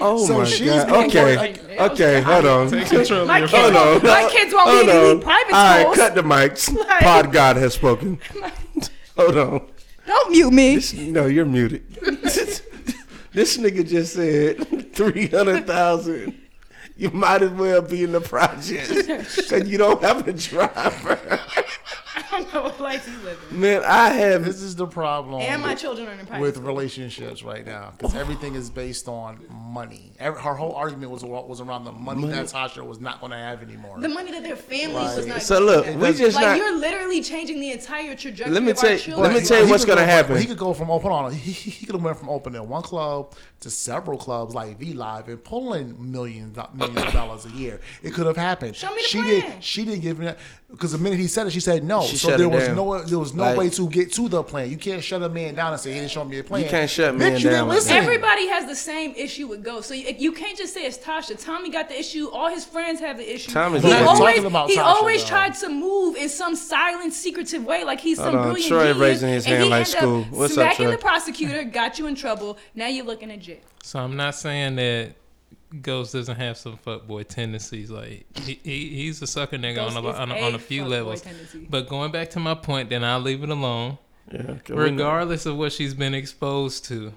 Oh 0.00 0.24
So 0.26 0.38
my 0.38 0.44
she's 0.44 0.68
god. 0.68 0.86
being 0.86 1.04
Okay. 1.06 1.36
like- 1.36 1.80
Okay. 1.92 2.20
Hold 2.20 2.44
on. 2.46 2.70
Take 2.70 2.88
control 2.88 3.24
My 3.26 3.40
kids, 3.40 3.52
Hold 3.52 3.74
on. 3.74 4.02
my 4.02 4.28
kids 4.30 4.52
won't 4.52 4.68
Hold 4.70 4.86
be 4.86 4.90
in 4.92 4.96
on. 4.98 5.10
any 5.12 5.20
private 5.20 5.54
All 5.54 5.86
right, 5.88 5.96
cut 5.96 6.14
the 6.14 6.22
mics. 6.22 6.76
Like- 6.76 7.00
Pod 7.00 7.32
God 7.32 7.56
has 7.56 7.72
spoken. 7.74 8.18
Hold 9.16 9.36
on. 9.38 9.66
Don't 10.06 10.30
mute 10.30 10.52
me. 10.52 10.74
This, 10.76 10.92
no, 10.92 11.24
you're 11.26 11.46
muted. 11.46 11.84
this 13.32 13.56
nigga 13.56 13.88
just 13.88 14.14
said 14.14 14.92
three 14.94 15.26
hundred 15.28 15.66
thousand. 15.66 16.40
You 16.96 17.10
might 17.10 17.42
as 17.42 17.50
well 17.52 17.80
be 17.80 18.04
in 18.04 18.12
the 18.12 18.20
project 18.20 18.88
because 18.88 19.68
you 19.68 19.78
don't 19.78 20.02
have 20.02 20.28
a 20.28 20.32
driver. 20.32 21.40
I 22.32 22.42
don't 22.42 22.54
know 22.54 22.62
what 22.62 22.80
life 22.80 23.08
you 23.08 23.18
living. 23.24 23.60
Man, 23.60 23.82
I 23.84 24.10
have. 24.10 24.44
This 24.44 24.62
is 24.62 24.76
the 24.76 24.86
problem. 24.86 25.40
And 25.40 25.62
my 25.62 25.74
children 25.74 26.06
are 26.08 26.12
in 26.12 26.26
private 26.26 26.42
with 26.42 26.54
school. 26.56 26.66
relationships 26.66 27.42
right 27.42 27.66
now 27.66 27.92
because 27.96 28.14
everything 28.14 28.54
is 28.54 28.70
based 28.70 29.08
on 29.08 29.40
money. 29.50 30.12
Every, 30.18 30.40
her 30.40 30.54
whole 30.54 30.74
argument 30.74 31.10
was 31.10 31.24
was 31.24 31.60
around 31.60 31.84
the 31.84 31.92
money, 31.92 32.26
that 32.28 32.46
Tasha 32.46 32.86
was 32.86 33.00
not 33.00 33.20
going 33.20 33.32
to 33.32 33.38
have 33.38 33.62
anymore. 33.62 34.00
The 34.00 34.08
money 34.08 34.30
that 34.32 34.42
their 34.42 34.56
families 34.56 35.16
was 35.16 35.26
not. 35.26 35.42
So 35.42 35.54
gonna 35.56 35.66
look, 35.66 35.86
have. 35.86 36.00
we 36.00 36.12
just 36.12 36.36
like 36.36 36.44
not. 36.44 36.56
you're 36.56 36.78
literally 36.78 37.22
changing 37.22 37.60
the 37.60 37.72
entire 37.72 38.14
trajectory 38.14 38.54
Let 38.54 38.62
me 38.62 38.70
of 38.70 38.76
tell 38.76 38.90
our 38.90 38.94
you- 38.94 39.00
children. 39.00 39.32
let 39.32 39.42
me 39.42 39.46
tell 39.46 39.64
you 39.64 39.70
what's 39.70 39.84
gonna 39.84 40.04
happen. 40.04 40.36
He 40.36 40.46
could 40.46 40.58
go 40.58 40.72
from 40.72 40.90
oh, 40.90 40.94
open 40.94 41.10
on. 41.10 41.32
He, 41.32 41.50
he, 41.52 41.70
he 41.70 41.86
could 41.86 41.94
have 41.94 42.04
went 42.04 42.18
from 42.18 42.28
opening 42.28 42.68
one 42.68 42.82
club 42.82 43.34
to 43.60 43.70
several 43.70 44.18
clubs 44.18 44.54
like 44.54 44.78
V 44.78 44.92
Live 44.92 45.28
and 45.28 45.42
pulling 45.42 46.10
millions 46.12 46.56
uh, 46.56 46.66
millions 46.74 47.02
of 47.02 47.12
dollars 47.12 47.46
a 47.46 47.50
year. 47.50 47.80
It 48.02 48.12
could 48.14 48.26
have 48.26 48.36
happened. 48.36 48.76
Show 48.76 48.90
me 48.90 49.02
the 49.02 49.08
she 49.08 49.18
plan. 49.18 49.28
did. 49.40 49.64
She 49.64 49.84
didn't 49.84 50.00
give 50.00 50.18
me 50.18 50.26
that 50.26 50.38
because 50.70 50.92
the 50.92 50.98
minute 50.98 51.18
he 51.18 51.26
said 51.26 51.46
it, 51.46 51.50
she 51.50 51.60
said 51.60 51.82
no. 51.84 52.02
She 52.02 52.16
so 52.20 52.28
shut 52.28 52.38
there 52.38 52.46
it 52.46 52.50
was 52.52 52.66
down. 52.66 52.76
no 52.76 53.02
there 53.02 53.18
was 53.18 53.34
no 53.34 53.42
Like- 53.44 53.56
way 53.58 53.70
to 53.70 53.88
get 53.88 54.12
to 54.12 54.28
the 54.28 54.42
plan. 54.42 54.70
You 54.70 54.76
can't 54.76 55.02
shut 55.02 55.22
a 55.22 55.28
man 55.28 55.54
down 55.54 55.72
and 55.72 55.80
say 55.80 55.92
he 55.92 55.98
didn't 56.00 56.10
show 56.12 56.24
me 56.24 56.38
a 56.38 56.44
plan. 56.44 56.62
You 56.62 56.68
can't 56.68 56.90
shut 56.90 57.14
Bitch, 57.14 57.18
men 57.18 57.32
you 57.36 57.44
down 57.44 57.52
didn't 57.52 57.68
like 57.68 57.74
listen. 57.76 57.92
Everybody 57.96 58.46
has 58.48 58.66
the 58.66 58.76
same 58.76 59.14
issue 59.16 59.46
with 59.46 59.64
ghosts, 59.64 59.88
so 59.88 59.94
you, 59.94 60.14
you 60.18 60.32
can't 60.32 60.56
just 60.56 60.74
say 60.74 60.84
it's 60.84 60.98
Tasha. 60.98 61.42
Tommy 61.42 61.70
got 61.70 61.88
the 61.88 61.98
issue. 61.98 62.28
All 62.28 62.48
his 62.48 62.64
friends 62.64 63.00
have 63.00 63.16
the 63.18 63.34
issue. 63.34 63.50
Tommy's 63.52 63.82
he 63.82 63.90
not 63.90 64.02
always, 64.02 64.18
talking 64.36 64.44
about 64.46 64.70
he 64.70 64.76
Tasha, 64.76 64.84
always 64.84 65.22
though. 65.22 65.28
tried 65.28 65.54
to 65.54 65.68
move 65.68 66.16
in 66.16 66.28
some 66.28 66.54
silent, 66.56 67.12
secretive 67.12 67.64
way, 67.64 67.84
like 67.84 68.00
he's 68.00 68.16
some 68.18 68.26
Hold 68.26 68.36
on, 68.36 68.42
brilliant 68.52 68.68
Troy 68.68 68.80
genius. 68.92 68.98
raising 68.98 69.28
his 69.30 69.44
and 69.46 69.52
hand 69.54 69.64
he 69.64 69.70
like 69.70 69.80
ended 69.86 69.94
up 69.96 70.00
school. 70.00 70.22
What's 70.38 70.52
up, 70.52 70.64
smacking 70.64 70.86
Troy? 70.86 70.92
the 70.92 70.98
prosecutor, 70.98 71.64
got 71.64 71.98
you 71.98 72.06
in 72.06 72.14
trouble. 72.14 72.58
Now 72.74 72.86
you're 72.88 73.04
looking 73.06 73.30
at 73.30 73.40
jail. 73.40 73.58
So 73.82 73.98
I'm 73.98 74.16
not 74.16 74.34
saying 74.34 74.76
that 74.76 75.12
Ghost 75.82 76.12
doesn't 76.12 76.36
have 76.36 76.56
some 76.56 76.76
fuckboy 76.78 77.28
tendencies. 77.28 77.90
Like 77.90 78.26
he, 78.38 78.58
he 78.64 78.88
he's 78.96 79.22
a 79.22 79.26
sucker 79.26 79.56
nigga 79.56 79.76
Ghost 79.76 79.96
on 79.96 80.04
a, 80.04 80.08
on, 80.08 80.30
a, 80.32 80.34
on 80.40 80.52
a 80.52 80.56
a 80.56 80.58
few 80.58 80.84
levels. 80.84 81.22
tendency. 81.22 81.66
But 81.70 81.88
going 81.88 82.10
back 82.10 82.30
to 82.30 82.40
my 82.40 82.54
point, 82.54 82.90
then 82.90 83.04
I'll 83.04 83.20
leave 83.20 83.42
it 83.42 83.50
alone. 83.50 83.98
Yeah, 84.32 84.42
'cause 84.42 84.60
we 84.68 84.74
know- 84.74 84.82
Regardless 84.82 85.46
of 85.46 85.56
what 85.56 85.72
she's 85.72 85.94
been 85.94 86.14
exposed 86.14 86.84
to, 86.86 87.12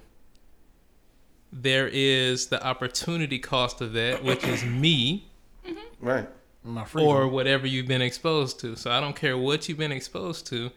there 1.52 1.88
is 1.92 2.46
the 2.48 2.64
opportunity 2.64 3.38
cost 3.38 3.80
of 3.80 3.92
that, 3.92 4.22
which 4.24 4.44
is 4.44 4.64
me 4.64 5.26
mm-hmm. 5.66 5.78
Right. 6.06 6.28
My 6.64 6.84
freedom. 6.84 7.08
or 7.10 7.28
whatever 7.28 7.66
you've 7.66 7.86
been 7.86 8.02
exposed 8.02 8.58
to. 8.60 8.74
So 8.76 8.90
I 8.90 9.00
don't 9.00 9.14
care 9.14 9.36
what 9.36 9.68
you've 9.68 9.78
been 9.78 9.92
exposed 9.92 10.46
to, 10.48 10.70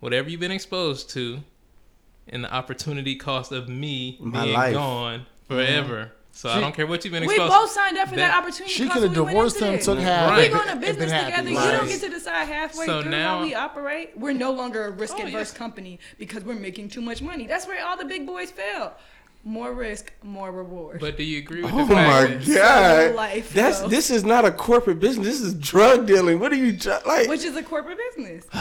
whatever 0.00 0.28
you've 0.28 0.40
been 0.40 0.50
exposed 0.50 1.10
to, 1.10 1.40
and 2.28 2.44
the 2.44 2.52
opportunity 2.52 3.14
cost 3.16 3.52
of 3.52 3.68
me 3.68 4.18
My 4.20 4.42
being 4.44 4.54
life. 4.54 4.74
gone 4.74 5.26
forever 5.48 5.96
mm-hmm. 6.06 6.14
So 6.34 6.48
I 6.48 6.60
don't 6.60 6.74
care 6.74 6.86
what 6.86 7.04
you've 7.04 7.12
been 7.12 7.22
expecting. 7.24 7.44
We 7.46 7.50
both 7.50 7.70
signed 7.70 7.98
up 7.98 8.08
for 8.08 8.16
that, 8.16 8.28
That- 8.28 8.42
opportunity. 8.42 8.72
She 8.72 8.88
could 8.88 9.02
have 9.02 9.12
we 9.14 9.20
went 9.20 9.28
divorced 9.28 9.56
into 9.56 9.68
him, 9.68 9.74
it. 9.74 9.82
took 9.82 9.98
mm-hmm. 9.98 10.06
half. 10.06 10.30
Right. 10.30 10.50
We're 10.50 10.58
going 10.58 10.68
to 10.70 10.76
business 10.76 10.96
been 10.96 11.08
happy. 11.10 11.30
together. 11.30 11.50
You 11.50 11.78
don't 11.78 11.88
get 11.88 12.00
to 12.00 12.08
decide 12.08 12.44
halfway 12.48 12.86
So 12.86 13.02
through 13.02 13.10
now- 13.10 13.38
how 13.38 13.44
we 13.44 13.54
operate. 13.54 14.12
We're 14.16 14.32
no 14.32 14.50
longer 14.50 14.86
a 14.86 14.90
risk 14.90 15.14
Oh, 15.16 15.20
adverse 15.20 15.32
yes. 15.32 15.52
company 15.52 15.98
because 16.18 16.42
we're 16.44 16.54
making 16.54 16.88
too 16.88 17.02
much 17.02 17.20
money. 17.22 17.46
That's 17.46 17.66
where 17.66 17.84
all 17.86 17.96
the 17.98 18.06
big 18.06 18.26
boys 18.26 18.50
fail. 18.50 18.94
More 19.44 19.72
risk, 19.74 20.12
more 20.22 20.52
reward. 20.52 21.00
But 21.00 21.16
do 21.18 21.24
you 21.24 21.38
agree 21.38 21.62
with 21.64 21.72
Oh 21.74 21.84
the 21.84 21.94
my 21.96 22.04
fact 22.04 22.44
that 22.46 22.46
So 22.46 22.54
god, 22.54 23.14
life, 23.16 23.52
that's 23.52 23.80
though. 23.80 23.88
this 23.88 24.08
is 24.08 24.24
not 24.24 24.44
a 24.44 24.52
corporate 24.52 25.00
business. 25.00 25.26
This 25.26 25.40
is 25.40 25.54
drug 25.54 26.06
dealing. 26.06 26.38
What 26.38 26.52
are 26.52 26.56
you 26.56 26.78
like? 27.04 27.28
which 27.28 27.42
is 27.44 27.56
a 27.56 27.62
corporate 27.62 27.98
business. 28.16 28.46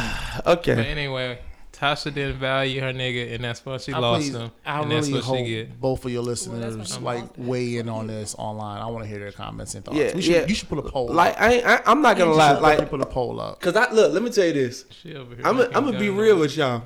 But 0.43 0.47
Okay, 0.67 0.83
anyway, 0.87 1.37
Tasha 1.81 2.13
didn't 2.13 2.37
value 2.37 2.79
her 2.81 2.93
nigga, 2.93 3.33
and 3.33 3.43
that's 3.43 3.65
why 3.65 3.77
she 3.77 3.91
I, 3.91 3.97
lost 3.97 4.21
please- 4.21 4.35
him. 4.35 4.51
I 4.63 4.81
and 4.81 4.91
that's 4.91 5.07
really 5.07 5.19
what 5.19 5.25
hope 5.25 5.37
she 5.39 5.45
get. 5.45 5.81
both 5.81 6.05
of 6.05 6.11
your 6.11 6.21
listeners 6.21 6.77
that's 6.77 7.01
like 7.01 7.25
weigh 7.37 7.77
in 7.77 7.89
on 7.89 8.05
this 8.05 8.35
online. 8.37 8.79
I 8.81 8.85
want 8.85 9.03
to 9.03 9.09
hear 9.09 9.17
their 9.17 9.31
comments 9.31 9.73
and 9.73 9.83
thoughts. 9.83 9.97
Yeah, 9.97 10.13
we 10.15 10.21
should, 10.21 10.33
yeah. 10.35 10.45
You 10.45 10.53
should 10.53 10.69
put 10.69 10.77
a 10.77 10.83
poll. 10.83 11.07
like 11.07 11.41
I, 11.41 11.53
ain't- 11.53 11.65
I 11.65 11.81
I'm 11.87 12.03
not 12.03 12.17
gonna 12.17 12.31
You 12.31 12.37
lie, 12.37 12.51
like 12.59 12.77
definitely 12.77 12.99
put 12.99 13.01
a 13.01 13.11
poll 13.11 13.39
up. 13.41 13.59
Cause 13.59 13.75
I 13.75 13.91
look, 13.91 14.13
let 14.13 14.21
me 14.21 14.29
tell 14.29 14.45
you 14.45 14.53
this. 14.53 14.85
She 14.91 15.15
over 15.15 15.33
here 15.35 15.43
I'm 15.45 15.57
looking 15.57 15.73
gonna 15.73 15.97
be 15.97 16.09
real 16.11 16.37
with 16.37 16.55
y'all. 16.55 16.83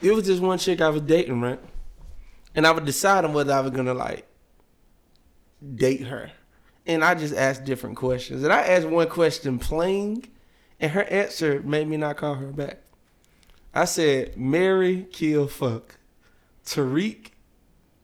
It 0.00 0.12
was 0.12 0.26
just 0.26 0.40
one 0.40 0.58
chick 0.58 0.80
I 0.80 0.90
was 0.90 1.02
dating, 1.02 1.40
right? 1.40 1.58
And 2.54 2.66
I 2.68 2.70
was 2.70 2.84
deciding 2.84 3.32
whether 3.32 3.52
I 3.52 3.60
was 3.60 3.72
gonna 3.72 3.94
like 3.94 4.28
date 5.74 6.02
her. 6.06 6.30
And 6.86 7.04
I 7.04 7.14
just 7.14 7.34
asked 7.34 7.64
different 7.64 7.96
questions. 7.96 8.42
And 8.44 8.52
I 8.52 8.62
asked 8.62 8.86
one 8.86 9.08
question 9.08 9.58
plain, 9.58 10.22
and 10.80 10.92
her 10.92 11.02
answer 11.04 11.60
made 11.62 11.86
me 11.88 11.96
not 11.96 12.16
call 12.16 12.34
her 12.34 12.46
back. 12.46 12.78
I 13.78 13.84
said, 13.84 14.36
Mary, 14.36 15.06
kill, 15.12 15.46
fuck. 15.46 15.98
Tariq, 16.66 17.28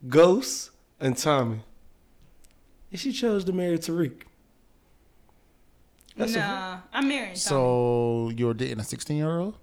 Ghost, 0.08 0.70
and 1.00 1.16
Tommy. 1.16 1.60
And 2.92 3.00
she 3.00 3.10
chose 3.12 3.44
to 3.46 3.52
marry 3.52 3.76
Tariq. 3.78 4.12
That's 6.16 6.36
nah, 6.36 6.78
I'm 6.92 7.08
married. 7.08 7.36
So 7.38 8.30
you're 8.36 8.54
dating 8.54 8.78
a 8.78 8.84
16 8.84 9.16
year 9.16 9.38
old? 9.40 9.56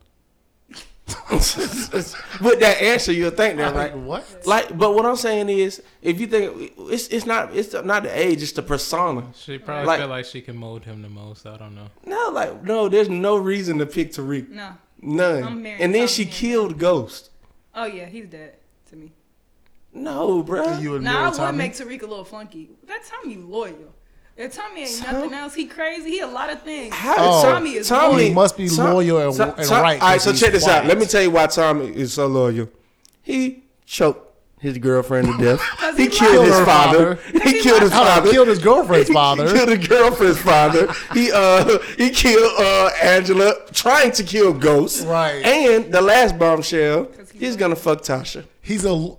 With 1.31 2.59
that 2.59 2.77
answer, 2.81 3.11
you'll 3.13 3.31
think 3.31 3.57
that, 3.57 3.73
right? 3.73 3.95
Like 3.95 4.05
what? 4.05 4.45
Like, 4.45 4.77
but 4.77 4.93
what 4.95 5.05
I'm 5.05 5.15
saying 5.15 5.47
is, 5.49 5.81
if 6.01 6.19
you 6.19 6.27
think 6.27 6.73
it's 6.77 7.07
it's 7.07 7.25
not 7.25 7.55
it's 7.55 7.73
not 7.73 8.03
the 8.03 8.17
age, 8.17 8.41
it's 8.43 8.51
the 8.53 8.61
persona. 8.61 9.27
She 9.35 9.57
probably 9.57 9.87
Like- 9.87 9.99
feel 9.99 10.07
like 10.09 10.25
she 10.25 10.41
can 10.41 10.55
mold 10.57 10.83
him 10.85 11.01
the 11.01 11.09
most. 11.09 11.45
I 11.45 11.57
don't 11.57 11.75
know. 11.75 11.87
No, 12.05 12.29
like 12.33 12.63
no, 12.63 12.87
there's 12.89 13.09
no 13.09 13.37
reason 13.37 13.77
to 13.79 13.85
pick 13.85 14.11
Tariq. 14.11 14.49
no. 14.49 14.73
None. 15.01 15.43
I'm 15.43 15.65
and 15.65 15.93
then 15.95 16.07
she 16.07 16.25
killed 16.25 16.77
Ghost. 16.77 17.29
Oh 17.73 17.85
yeah, 17.85 18.05
he's 18.05 18.27
dead 18.27 18.55
to 18.89 18.95
me. 18.95 19.11
No, 19.93 20.43
bruh. 20.43 20.81
You 20.81 20.91
would 20.91 21.01
Nah, 21.03 21.09
I 21.09 21.13
marry 21.13 21.29
would 21.29 21.37
Tommy? 21.37 21.57
make 21.57 21.73
Tariq 21.73 22.01
a 22.03 22.05
little 22.05 22.23
funky. 22.25 22.69
That 22.87 23.01
Tommy 23.05 23.35
loyal. 23.37 23.93
If 24.37 24.55
Tommy 24.55 24.83
ain't 24.83 24.97
Tom- 24.99 25.13
nothing 25.15 25.33
else, 25.33 25.53
he 25.53 25.65
crazy. 25.65 26.11
He 26.11 26.19
a 26.21 26.27
lot 26.27 26.49
of 26.49 26.61
things. 26.63 26.93
How 26.95 27.15
Oh. 27.17 27.41
Tommy 27.43 27.73
is 27.73 27.89
Tommy 27.89 28.27
He 28.29 28.33
must 28.33 28.55
be 28.57 28.69
Tom- 28.69 28.93
loyal 28.93 29.17
and, 29.29 29.35
Tom- 29.37 29.49
and 29.57 29.57
right. 29.59 29.71
All 29.71 29.81
right, 29.83 29.99
'cause 29.99 30.23
so 30.23 30.31
he's 30.31 30.39
check 30.39 30.51
this 30.53 30.67
out. 30.67 30.85
Let 30.85 30.97
me 30.97 31.05
tell 31.05 31.21
you 31.21 31.31
why 31.31 31.47
Tommy 31.47 31.87
is 31.95 32.13
so 32.13 32.27
loyal. 32.27 32.69
He 33.21 33.63
choked 33.85 34.30
his 34.61 34.77
girlfriend 34.77 35.27
to 35.27 35.37
death. 35.43 35.61
he 35.97 36.03
he 36.03 36.09
killed 36.09 36.37
lied. 36.37 36.47
his 36.47 36.57
Her 36.59 36.65
father. 36.65 37.15
He 37.43 37.61
killed 37.61 37.81
his 37.81 37.91
Hold 37.91 38.07
on, 38.07 38.13
father. 38.15 38.31
killed 38.31 38.47
his 38.47 38.59
girlfriend's 38.59 39.09
father. 39.09 39.43
He 39.47 39.53
father. 39.53 39.57
killed 39.57 39.69
his 39.79 39.87
girlfriend's 39.87 40.39
father. 40.41 40.93
He 41.13 41.31
uh 41.31 41.79
he 41.97 42.09
killed 42.11 42.53
uh 42.59 42.89
Angela 43.01 43.53
trying 43.73 44.11
to 44.13 44.23
kill 44.23 44.53
Ghost. 44.53 45.05
Right. 45.05 45.43
And 45.45 45.91
the 45.91 46.01
last 46.01 46.37
bombshell, 46.39 47.09
he 47.33 47.39
he's 47.45 47.55
gonna 47.57 47.75
fuck 47.75 48.01
Tasha. 48.01 48.45
He's 48.61 48.85
a 48.85 49.15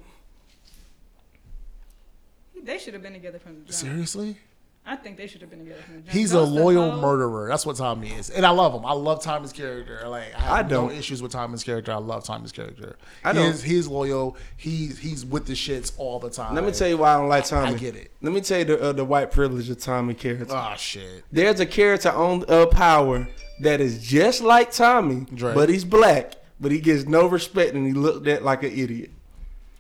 They 2.65 2.79
should 2.79 2.95
have 2.95 3.03
been 3.03 3.13
together 3.13 3.39
from 3.41 3.55
the 3.55 3.61
jump. 3.65 3.73
seriously. 3.73 4.37
I 4.85 4.97
think 4.97 5.17
they 5.17 5.29
should 5.29 5.41
have 5.43 5.51
been 5.51 5.61
together 5.61 5.81
from 5.83 5.95
the 5.95 6.01
jump. 6.01 6.11
He's 6.13 6.33
a 6.33 6.41
loyal 6.41 6.91
hoe. 6.91 7.01
murderer. 7.01 7.49
That's 7.49 7.65
what 7.65 7.77
Tommy 7.77 8.09
is, 8.11 8.31
and 8.31 8.45
I 8.45 8.51
love 8.51 8.75
him. 8.75 8.85
I 8.85 8.93
love 8.93 9.23
Tommy's 9.23 9.53
character. 9.53 10.03
Like 10.09 10.35
I 10.35 10.41
have 10.41 10.53
I 10.53 10.63
don't. 10.65 10.91
issues 10.91 11.23
with 11.23 11.31
Tommy's 11.31 11.63
character. 11.63 11.93
I 11.93 11.99
love 11.99 12.25
Tommy's 12.25 12.51
character. 12.51 12.97
I 13.23 13.33
he 13.33 13.39
don't. 13.39 13.49
is, 13.51 13.63
he's 13.63 13.87
loyal. 13.87 14.37
He's 14.57 14.99
he's 14.99 15.25
with 15.25 15.47
the 15.47 15.53
shits 15.53 15.93
all 15.99 16.19
the 16.19 16.31
time. 16.31 16.57
Let 16.57 16.65
me 16.65 16.73
tell 16.73 16.89
you 16.89 16.99
why 16.99 17.15
I 17.15 17.19
don't 17.19 17.29
like 17.29 17.45
Tommy. 17.45 17.69
I 17.69 17.75
get 17.75 17.95
it. 17.95 18.11
Let 18.23 18.33
me 18.33 18.41
tell 18.41 18.59
you 18.59 18.65
the 18.65 18.81
uh, 18.83 18.93
the 18.93 19.05
white 19.05 19.31
privilege 19.31 19.71
of 19.71 19.79
Tommy 19.79 20.15
character. 20.15 20.47
Oh 20.53 20.75
shit. 20.77 21.25
There's 21.31 21.61
a 21.61 21.67
character 21.67 22.11
on 22.11 22.45
uh, 22.49 22.67
Power 22.67 23.29
that 23.61 23.81
is 23.81 24.03
just 24.05 24.41
like 24.41 24.73
Tommy, 24.73 25.27
Drake. 25.33 25.55
but 25.55 25.69
he's 25.69 25.85
black, 25.85 26.33
but 26.59 26.73
he 26.73 26.81
gets 26.81 27.05
no 27.07 27.29
respect 27.29 27.75
and 27.75 27.87
he 27.87 27.93
looked 27.93 28.27
at 28.27 28.43
like 28.43 28.65
an 28.65 28.73
idiot. 28.77 29.11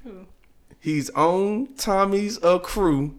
Who? 0.04 0.26
He's 0.78 1.10
on 1.10 1.74
Tommy's 1.76 2.40
uh, 2.44 2.60
crew. 2.60 3.18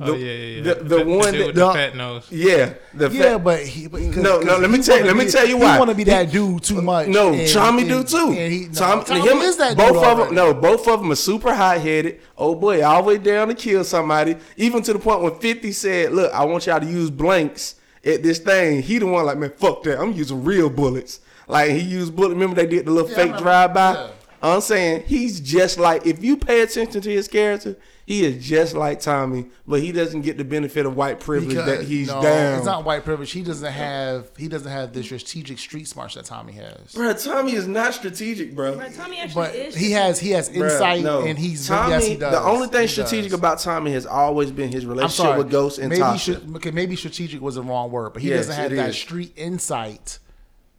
Oh 0.00 0.14
yeah, 0.14 0.26
yeah, 0.26 0.32
yeah. 0.56 0.62
The, 0.62 0.74
the 0.84 0.96
fat- 0.98 1.06
one 1.06 1.32
that 1.32 1.46
the, 1.46 1.52
the 1.52 1.72
fat 1.72 1.96
nose. 1.96 2.26
yeah 2.30 2.74
the 2.94 3.10
Yeah, 3.10 3.22
fat, 3.22 3.44
but 3.44 3.60
he. 3.66 3.86
But, 3.88 4.00
cause, 4.00 4.16
No, 4.16 4.40
no, 4.40 4.46
'cause 4.46 4.60
let 4.60 4.70
me 4.70 4.78
tell 4.82 4.98
you- 4.98 5.04
let 5.04 5.16
me 5.16 5.30
tell 5.30 5.46
you 5.46 5.56
why. 5.58 5.72
He 5.74 5.78
want 5.78 5.90
to 5.90 5.96
be 5.96 6.04
that 6.04 6.30
dude 6.30 6.62
too 6.62 6.82
much. 6.82 7.08
No, 7.08 7.32
and- 7.32 7.48
Tommy 7.48 7.84
do 7.84 8.02
too. 8.04 8.34
and 8.36 8.52
he, 8.52 8.66
no, 8.66 8.72
Tommy, 8.72 9.04
Tommy 9.04 9.20
him, 9.28 9.38
is 9.38 9.56
that 9.58 9.76
both 9.76 9.92
dude 9.94 10.04
of 10.04 10.18
them. 10.18 10.34
No, 10.34 10.54
both 10.54 10.86
of 10.88 11.00
them 11.00 11.12
are 11.12 11.16
super 11.16 11.54
hot 11.54 11.78
headed. 11.80 12.20
Oh 12.38 12.54
boy, 12.54 12.82
all 12.84 13.02
the 13.02 13.08
way 13.08 13.18
down 13.18 13.48
to 13.48 13.54
kill 13.54 13.84
somebody. 13.84 14.36
Even 14.56 14.82
to 14.82 14.92
the 14.92 14.98
point 14.98 15.20
when 15.22 15.34
Fifty 15.38 15.72
said, 15.72 16.12
"Look, 16.12 16.32
I 16.32 16.44
want 16.44 16.66
y'all 16.66 16.80
to 16.80 16.86
use 16.86 17.10
blanks 17.10 17.76
at 18.04 18.22
this 18.22 18.38
thing." 18.38 18.82
He 18.82 18.98
the 18.98 19.06
one 19.06 19.26
like, 19.26 19.38
man, 19.38 19.52
fuck 19.56 19.82
that. 19.84 20.00
I'm 20.00 20.12
using 20.12 20.44
real 20.44 20.70
bullets. 20.70 21.20
Like 21.48 21.70
he 21.72 21.80
used 21.80 22.14
bullet. 22.14 22.30
Remember 22.30 22.54
they 22.54 22.66
did 22.66 22.86
the 22.86 22.90
little 22.92 23.10
Yeah, 23.10 23.16
fake 23.16 23.36
drive 23.38 23.74
by. 23.74 23.92
Yeah. 23.94 24.08
I'm 24.42 24.62
saying 24.62 25.02
he's 25.06 25.38
just 25.38 25.78
like 25.78 26.06
if 26.06 26.22
you 26.24 26.36
pay 26.38 26.62
attention 26.62 27.02
to 27.02 27.10
his 27.10 27.28
character, 27.28 27.76
he 28.10 28.24
is 28.24 28.44
just 28.44 28.74
like 28.74 28.98
Tommy, 29.00 29.46
but 29.68 29.80
he 29.80 29.92
doesn't 29.92 30.22
get 30.22 30.36
the 30.36 30.42
benefit 30.44 30.84
of 30.84 30.96
white 30.96 31.20
privilege 31.20 31.50
Because- 31.50 31.66
that 31.78 31.84
he's 31.86 32.08
no, 32.08 32.20
down. 32.20 32.56
It's 32.56 32.66
not 32.66 32.84
white 32.84 33.04
privilege. 33.04 33.30
He 33.30 33.42
doesn't 33.42 33.72
have. 33.72 34.26
He 34.36 34.48
doesn't 34.48 34.70
have 34.70 34.92
the 34.92 35.02
strategic 35.04 35.58
street 35.60 35.86
smarts 35.86 36.16
that 36.16 36.24
Tommy 36.24 36.54
has. 36.54 36.92
Bro, 36.92 37.12
Tommy 37.14 37.52
is 37.54 37.68
not 37.68 37.94
strategic, 37.94 38.56
bro. 38.56 38.74
Right, 38.74 38.92
Tommy 38.92 39.18
actually 39.20 39.34
But 39.46 39.54
is. 39.54 39.76
he 39.76 39.92
has. 39.92 40.18
He 40.18 40.30
has 40.30 40.48
Bruh, 40.50 40.70
insight, 40.72 41.02
no. 41.04 41.24
and 41.24 41.38
he's. 41.38 41.68
Tommy. 41.68 41.90
yes, 41.92 42.06
he 42.06 42.16
does. 42.16 42.32
The 42.32 42.42
only 42.42 42.66
thing 42.66 42.82
He 42.82 42.86
strategic 42.88 43.30
does. 43.30 43.38
about 43.38 43.58
Tommy 43.60 43.92
has 43.92 44.06
always 44.06 44.50
been 44.50 44.72
his 44.72 44.84
relationship 44.86 45.36
with 45.38 45.50
Ghost 45.50 45.78
and 45.78 45.90
maybe 45.90 46.02
Tasha. 46.02 46.18
should, 46.18 46.56
okay, 46.56 46.72
maybe 46.72 46.96
strategic 46.96 47.40
was 47.40 47.54
the 47.54 47.62
wrong 47.62 47.90
word, 47.92 48.12
but 48.12 48.22
he 48.22 48.30
Yes, 48.30 48.46
doesn't 48.46 48.60
have 48.62 48.72
it 48.72 48.76
that 48.76 48.90
is. 48.90 48.96
street 48.96 49.32
insight 49.36 50.18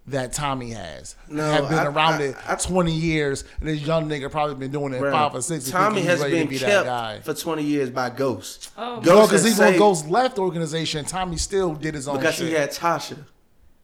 that 0.07 0.33
Tommy 0.33 0.71
has. 0.71 1.15
No, 1.29 1.43
have 1.51 1.69
been 1.69 1.77
I- 1.79 1.85
around 1.85 2.13
I- 2.15 2.23
it 2.23 2.35
I- 2.47 2.55
20 2.55 2.91
years, 2.91 3.43
and 3.59 3.69
this 3.69 3.81
young 3.81 4.09
nigga 4.09 4.31
probably 4.31 4.55
been 4.55 4.71
doing 4.71 4.93
it 4.93 5.01
Bruh, 5.01 5.11
five 5.11 5.35
or 5.35 5.41
six. 5.41 5.69
Tommy 5.69 5.95
thinking 5.95 6.09
has 6.09 6.19
he's 6.19 6.23
ready 6.23 6.35
to 6.35 6.41
been 6.41 6.49
be 6.49 6.57
that 6.57 6.85
guy. 6.85 7.13
kept 7.15 7.25
for 7.25 7.33
20 7.33 7.63
years 7.63 7.89
by 7.91 8.09
Ghost. 8.09 8.71
Oh. 8.77 8.95
Ghost 8.95 9.05
No, 9.07 9.21
because 9.23 9.43
has 9.43 9.53
even 9.53 9.65
when 9.71 9.77
Ghost 9.79 10.09
left 10.09 10.35
the 10.37 10.41
organization, 10.41 11.05
Tommy 11.05 11.37
still 11.37 11.73
did 11.75 11.93
his 11.93 12.07
own 12.07 12.17
because 12.17 12.35
shit. 12.35 12.47
he 12.47 12.53
had 12.53 12.71
Tasha. 12.71 13.17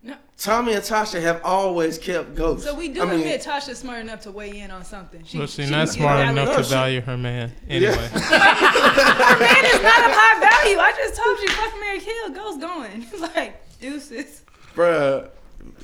No. 0.03 0.15
Tommy 0.37 0.73
and 0.73 0.83
Tasha 0.83 1.21
have 1.21 1.41
always 1.43 1.97
kept 1.97 2.33
Ghost. 2.35 2.63
So 2.65 2.73
we 2.75 2.87
do 2.89 3.01
I 3.01 3.05
mean, 3.05 3.19
admit 3.19 3.41
Tasha's 3.41 3.77
smart 3.79 3.99
enough 3.99 4.21
to 4.21 4.31
weigh 4.31 4.59
in 4.59 4.71
on 4.71 4.83
something. 4.85 5.23
She, 5.25 5.37
Well, 5.37 5.47
she's 5.47 5.69
not 5.69 5.87
can 5.87 5.95
smart 5.97 6.19
get 6.19 6.31
enough 6.31 6.55
to 6.57 6.63
value 6.63 7.01
her 7.01 7.17
man. 7.17 7.51
Anyway, 7.69 7.91
Her 7.95 9.39
man 9.39 9.65
is 9.65 9.81
not 9.81 9.99
of 9.99 10.11
high 10.15 10.39
value. 10.39 10.77
I 10.79 10.93
just 10.97 11.15
told 11.21 11.39
you, 11.39 11.49
fuck 11.49 11.73
Mary 11.79 11.99
Kill, 11.99 12.29
Ghost 12.31 12.59
going. 12.61 13.05
like 13.35 13.79
deuces. 13.79 14.41
bruh. 14.75 15.29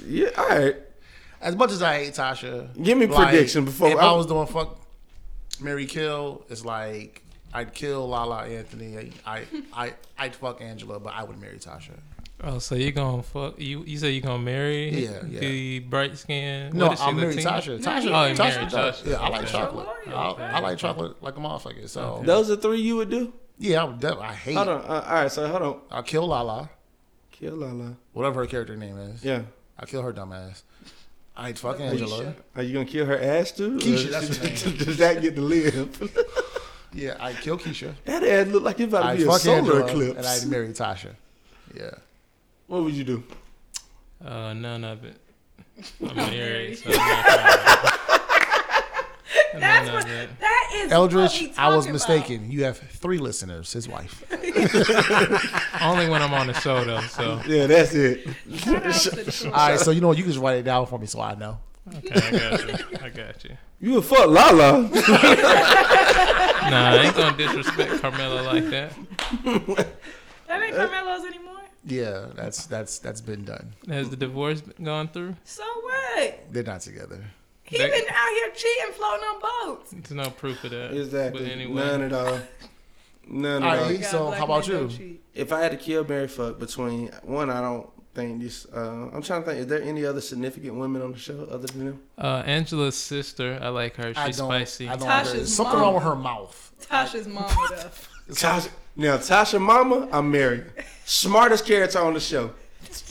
Yeah, 0.07 0.29
all 0.37 0.47
right. 0.49 0.75
As 1.41 1.55
much 1.55 1.71
as 1.71 1.81
I 1.81 1.99
hate 2.05 2.13
Tasha, 2.13 2.69
Give 2.81 2.97
me 2.97 3.07
prediction 3.07 3.65
before- 3.65 3.89
If 3.89 3.97
I- 3.97 4.07
I 4.07 4.11
was 4.13 4.25
doing 4.25 4.47
fuck 4.47 4.77
Mary 5.59 5.85
Kill, 5.85 6.43
it's 6.49 6.63
like 6.65 7.21
I'd 7.53 7.73
kill 7.73 8.07
Lala 8.07 8.45
Anthony. 8.45 9.11
I 9.25 9.43
I 9.73 9.93
I'd 10.17 10.35
fuck 10.35 10.61
Angela, 10.61 10.99
but 10.99 11.13
I 11.13 11.23
would 11.23 11.39
marry 11.39 11.57
Tasha. 11.59 11.91
oh, 12.43 12.59
so 12.59 12.75
you 12.75 12.91
gonna 12.91 13.21
fuck 13.23 13.59
you? 13.59 13.83
You 13.85 13.97
say 13.97 14.11
you 14.11 14.21
gonna 14.21 14.39
marry 14.41 14.89
Yeah, 15.03 15.21
yeah. 15.29 15.39
the 15.41 15.79
bright 15.79 16.17
skin? 16.17 16.71
No, 16.73 16.85
what 16.87 16.93
is 16.93 17.01
I'm 17.01 17.15
married 17.17 17.35
Latina? 17.43 17.77
Tasha. 17.77 17.79
No, 17.79 17.85
Tasha, 17.91 18.01
he 18.01 18.09
Oh, 18.09 18.43
Tasha. 18.43 18.69
Tasha. 18.71 19.07
Yeah, 19.11 19.19
I 19.19 19.27
like 19.29 19.47
chocolate. 19.47 19.87
You're 20.07 20.15
I. 20.15 20.51
I 20.53 20.59
like 20.59 20.77
chocolate 20.77 21.21
like 21.21 21.37
a 21.37 21.39
motherfucker. 21.39 21.87
So 21.89 22.21
Those 22.25 22.49
are 22.49 22.55
three 22.55 22.79
you 22.81 22.95
would 22.95 23.09
do? 23.09 23.33
yeah, 23.59 23.81
I 23.81 23.83
would. 23.83 23.99
def- 23.99 24.17
I 24.17 24.33
hate. 24.33 24.55
Hold 24.55 24.69
on. 24.69 24.81
Uh, 24.81 25.05
all 25.07 25.13
right, 25.13 25.31
so 25.31 25.47
hold 25.47 25.61
on. 25.61 25.79
I'll 25.91 26.03
kill 26.03 26.25
Lala, 26.27 26.69
Kill 27.31 27.55
Lala. 27.57 27.97
whatever 28.13 28.41
her 28.41 28.47
character 28.47 28.75
name 28.77 28.97
is. 28.97 29.23
Yeah. 29.23 29.41
I'll 29.79 29.85
kill 29.87 30.01
her 30.03 30.13
dumbass. 30.13 30.61
I'd 31.35 31.57
fuck 31.57 31.79
Angela. 31.79 32.35
Are 32.55 32.61
you 32.61 32.73
going 32.73 32.85
to 32.85 32.91
kill 32.91 33.05
her 33.07 33.19
ass 33.19 33.51
too? 33.51 33.77
Keisha, 33.77 34.09
that's 34.11 34.37
her 34.65 34.69
name. 34.69 34.77
Does 34.77 34.97
that 34.97 35.21
get 35.21 35.35
to 35.35 35.41
live? 35.41 36.11
Yeah, 36.95 37.17
I'd 37.19 37.37
kill 37.37 37.57
Keisha. 37.57 37.95
that 38.05 38.23
ass 38.23 38.45
look 38.49 38.61
like 38.61 38.79
it's 38.79 38.87
about 38.93 39.01
to 39.01 39.07
I'd 39.07 39.17
be 39.17 39.23
a 39.23 39.25
fuck 39.25 39.41
solar 39.41 39.57
Angela, 39.57 39.85
eclipse. 39.87 40.17
and 40.19 40.27
I'd 40.27 40.45
marry 40.47 40.67
Tasha. 40.67 41.15
Yeah. 41.75 41.89
What 42.67 42.83
would 42.83 42.93
you 42.93 43.03
do? 43.03 43.23
Uh, 44.23 44.53
none 44.53 44.83
of 44.83 45.03
it. 45.03 45.15
I'm 46.07 46.15
married. 46.15 46.77
so 46.77 46.91
I'm 46.93 47.92
not 49.61 49.85
gonna- 49.85 49.91
That's 49.91 50.05
what. 50.05 50.23
of. 50.23 50.39
That 50.39 50.71
is. 50.75 50.91
Eldridge, 50.91 51.41
we 51.41 51.53
I 51.57 51.75
was 51.75 51.85
talking 51.85 51.93
mistaken. 51.93 52.51
You 52.51 52.63
have 52.65 52.77
three 52.77 53.17
listeners. 53.17 53.71
His 53.73 53.87
wife. 53.87 54.23
Only 55.81 56.09
when 56.09 56.21
I'm 56.21 56.33
on 56.33 56.47
the 56.47 56.53
show 56.53 56.83
though. 56.83 57.01
So 57.01 57.41
Yeah, 57.47 57.67
that's 57.67 57.93
it. 57.93 58.25
About. 58.25 58.59
Shout 58.59 58.85
out 58.85 58.93
to 58.93 59.09
the 59.15 59.51
All 59.53 59.69
right, 59.69 59.79
so 59.79 59.91
you 59.91 60.01
know 60.01 60.09
what? 60.09 60.17
You 60.17 60.23
can 60.23 60.31
just 60.33 60.43
write 60.43 60.57
it 60.59 60.63
down 60.63 60.85
for 60.87 60.99
me 60.99 61.07
so 61.07 61.21
I 61.21 61.35
know. 61.35 61.57
okay, 61.95 62.09
I 62.15 62.31
got 62.31 62.67
you. 62.91 62.97
I 63.01 63.09
got 63.09 63.43
you. 63.43 63.57
You 63.81 63.93
would 63.95 64.05
fuck 64.05 64.27
Lala. 64.27 64.83
Nah, 64.83 64.89
I 66.91 67.03
ain't 67.05 67.15
gonna 67.15 67.37
disrespect 67.37 68.01
Carmelo 68.01 68.43
like 68.43 68.69
that. 68.69 68.93
That 70.47 70.61
ain't 70.61 70.75
Carmelo's 70.75 71.25
anymore. 71.25 71.53
Yeah, 71.85 72.27
that's 72.35 72.65
that's 72.67 72.99
that's 72.99 73.19
been 73.19 73.43
done. 73.43 73.73
Has 73.89 74.09
the 74.09 74.15
divorce 74.15 74.61
gone 74.81 75.09
through? 75.09 75.35
So 75.43 75.63
what? 75.81 76.39
They're 76.51 76.63
not 76.63 76.79
together. 76.81 77.21
He 77.73 77.79
That- 77.79 77.91
been 77.91 78.05
out 78.09 78.29
here 78.29 78.49
cheating, 78.55 78.93
floating 78.93 79.23
on 79.25 79.41
boats. 79.41 79.91
There's 79.91 80.11
no 80.11 80.29
proof 80.29 80.63
of 80.63 80.71
that. 80.71 80.93
Exactly. 80.93 81.43
But 81.43 81.51
anyway, 81.51 81.73
None 81.75 82.01
at 82.03 82.13
all. 82.13 82.39
None 83.27 83.63
All 83.63 83.69
at 83.71 83.81
right, 83.81 83.97
all. 84.03 84.11
So 84.11 84.31
how 84.31 84.45
about 84.45 84.67
you? 84.67 85.17
If 85.33 85.51
I 85.53 85.61
had 85.61 85.71
to 85.71 85.77
kill 85.77 86.03
Mary 86.05 86.27
fuck 86.27 86.59
between 86.59 87.07
one, 87.23 87.49
I 87.49 87.61
don't 87.61 87.89
think 88.13 88.41
this. 88.41 88.65
Uh, 88.73 89.09
I'm 89.13 89.21
trying 89.21 89.41
to 89.43 89.47
think. 89.47 89.59
Is 89.61 89.67
there 89.67 89.81
any 89.81 90.05
other 90.05 90.21
significant 90.21 90.75
women 90.75 91.01
on 91.01 91.13
the 91.13 91.17
show 91.17 91.47
other 91.49 91.67
than 91.67 91.85
them? 91.85 92.01
uh, 92.17 92.43
Angela's 92.45 92.97
sister, 92.97 93.57
I 93.61 93.69
like 93.69 93.95
her. 93.95 94.13
I 94.15 94.27
She's 94.27 94.37
don't. 94.37 94.49
spicy. 94.49 94.89
I 94.89 94.95
don't. 94.97 95.07
Tasha's 95.07 95.33
There's 95.33 95.55
something 95.55 95.73
mom. 95.73 95.81
wrong 95.81 95.93
with 95.95 96.03
her 96.03 96.15
mouth. 96.15 96.71
Tasha's 96.81 97.27
mom 97.27 97.49
though. 97.69 97.89
Tasha, 98.33 98.69
now 98.95 99.17
Tasha 99.17 99.59
Mama, 99.59 100.07
I'm 100.11 100.29
married. 100.31 100.65
Smartest 101.05 101.65
character 101.65 101.99
on 101.99 102.13
the 102.13 102.19
show. 102.19 102.51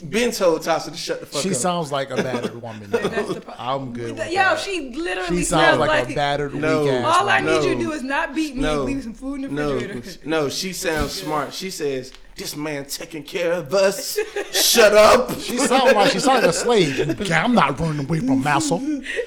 Ben 0.03 0.31
told 0.31 0.61
Tasha 0.61 0.91
to 0.91 0.97
shut 0.97 1.19
the 1.19 1.25
fuck 1.25 1.41
She 1.41 1.49
up. 1.49 1.53
She 1.53 1.59
sounds 1.59 1.91
like 1.91 2.09
a 2.11 2.15
battered 2.15 2.61
woman. 2.61 2.89
That's 2.89 3.33
the 3.33 3.43
I'm 3.61 3.93
good. 3.93 4.17
With 4.17 4.27
Yo, 4.29 4.33
that. 4.35 4.59
she 4.59 4.91
literally 4.95 5.39
She 5.39 5.43
smells 5.43 5.49
sounds 5.65 5.79
like, 5.79 5.89
like, 5.89 6.09
a 6.09 6.15
battered 6.15 6.53
No. 6.55 6.83
weak 6.83 6.91
ass. 6.93 7.17
All 7.21 7.29
I 7.29 7.41
woman. 7.41 7.61
need 7.61 7.67
you 7.69 7.75
to 7.75 7.79
do 7.81 7.91
is 7.91 8.03
not 8.03 8.33
beat 8.35 8.55
me 8.55 8.61
No. 8.61 8.75
and 8.77 8.85
leave 8.85 9.03
some 9.03 9.13
food 9.13 9.43
in 9.43 9.55
the 9.55 9.61
no, 9.61 9.73
refrigerator. 9.73 10.19
no, 10.29 10.49
she 10.49 10.73
sounds 10.73 11.11
smart. 11.11 11.53
She 11.53 11.69
says, 11.69 12.11
"This 12.35 12.55
man 12.55 12.85
taking 12.85 13.23
care 13.23 13.53
of 13.53 13.73
us. 13.73 14.17
Shut 14.51 14.93
up." 14.93 15.31
She 15.39 15.57
sounds 15.57 15.93
like 15.93 16.11
she 16.11 16.19
sounds 16.19 16.41
like 16.43 16.49
a 16.49 16.53
slave. 16.53 16.99
Okay, 17.21 17.33
I'm 17.33 17.53
not 17.53 17.79
running 17.79 18.05
away 18.05 18.19
from 18.19 18.41
Master. 18.43 18.79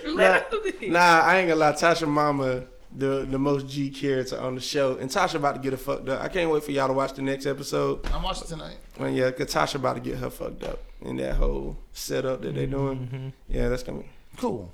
Nah, 0.06 0.40
nah, 0.82 1.20
I 1.20 1.38
ain't 1.38 1.48
gonna 1.48 1.56
lie. 1.60 1.72
Tasha 1.72 2.06
Mama, 2.08 2.62
the 2.96 3.26
the 3.28 3.38
most 3.38 3.68
G 3.68 3.90
character 3.90 4.38
on 4.38 4.54
the 4.54 4.60
show, 4.60 4.96
and 4.96 5.10
Tasha 5.10 5.34
about 5.34 5.54
to 5.56 5.60
get 5.60 5.72
her 5.72 5.76
fucked 5.76 6.08
up. 6.08 6.22
I 6.22 6.28
can't 6.28 6.50
wait 6.50 6.64
for 6.64 6.72
y'all 6.72 6.88
to 6.88 6.94
watch 6.94 7.12
the 7.12 7.22
next 7.22 7.46
episode. 7.46 8.06
I'm 8.12 8.22
watching 8.22 8.48
tonight. 8.48 8.76
Well, 8.98 9.10
yeah, 9.10 9.30
cause 9.30 9.52
Tasha 9.52 9.76
about 9.76 9.94
to 9.94 10.00
get 10.00 10.18
her 10.18 10.30
fucked 10.30 10.64
up 10.64 10.80
in 11.02 11.16
that 11.16 11.36
whole 11.36 11.76
setup 11.92 12.42
that 12.42 12.54
they're 12.54 12.66
doing. 12.66 12.98
Mm-hmm. 12.98 13.28
Yeah, 13.48 13.68
that's 13.68 13.82
gonna 13.82 14.00
be. 14.00 14.08
Cool. 14.36 14.72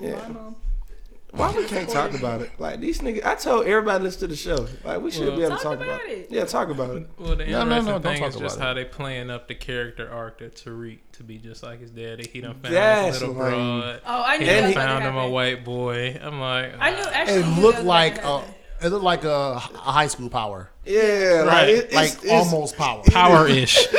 Yeah. 0.00 0.16
My 0.16 0.28
mom. 0.28 0.56
Why 1.32 1.52
we 1.54 1.66
can't 1.66 1.88
talk 1.88 2.14
about 2.14 2.40
it? 2.40 2.50
Like 2.58 2.80
these 2.80 3.00
niggas, 3.00 3.22
I 3.24 3.34
told 3.34 3.66
everybody 3.66 4.02
listen 4.04 4.20
to 4.20 4.26
the 4.28 4.36
show. 4.36 4.66
Like 4.82 5.02
we 5.02 5.10
should 5.10 5.28
Well- 5.28 5.36
be 5.36 5.42
able 5.44 5.56
to 5.58 5.62
Talk 5.62 5.78
talk 5.78 5.86
about 5.86 6.00
about 6.00 6.08
it. 6.08 6.28
Yeah, 6.30 6.44
talk 6.46 6.70
about 6.70 6.96
it. 6.96 7.06
Well, 7.18 7.36
the 7.36 7.44
No, 7.46 7.64
no, 7.64 7.76
interesting 7.76 7.84
no, 7.84 7.92
don't 7.92 8.02
thing 8.02 8.18
talk 8.20 8.28
is 8.30 8.36
just 8.36 8.56
about 8.56 8.66
how 8.68 8.74
they 8.74 8.84
playing 8.86 9.30
up 9.30 9.46
the 9.46 9.54
character 9.54 10.10
arc 10.10 10.38
to 10.38 10.48
Tariq 10.48 10.98
to 11.12 11.22
be 11.22 11.36
just 11.38 11.62
like 11.62 11.80
his 11.80 11.90
daddy. 11.90 12.28
He 12.32 12.40
done 12.40 12.54
found 12.60 12.74
That's 12.74 13.18
his 13.18 13.28
little 13.28 13.44
lame. 13.44 13.80
broad. 13.80 14.00
Oh, 14.06 14.22
I 14.24 14.38
knew 14.38 14.44
He 14.46 14.50
that 14.50 14.56
done 14.60 14.64
was 14.68 14.74
found 14.74 15.04
him 15.04 15.16
a 15.16 15.28
white 15.28 15.64
boy. 15.66 16.18
I'm 16.22 16.40
like, 16.40 16.72
I 16.80 16.90
knew 16.92 17.02
uh, 17.02 17.10
actually. 17.12 17.40
It 17.42 17.58
looked 17.60 17.82
like 17.82 18.18
about 18.18 18.44
a. 18.80 18.86
It 18.86 18.90
looked 18.90 19.04
like 19.04 19.24
a, 19.24 19.28
a 19.28 19.58
high 19.58 20.06
school 20.06 20.30
power, 20.30 20.70
Yeah, 20.86 21.40
Right. 21.42 21.68
it, 21.68 21.84
it's, 21.86 21.94
like 21.94 22.12
it's, 22.22 22.30
almost 22.30 22.76
power. 22.76 23.02
power 23.04 23.48
ish. 23.48 23.86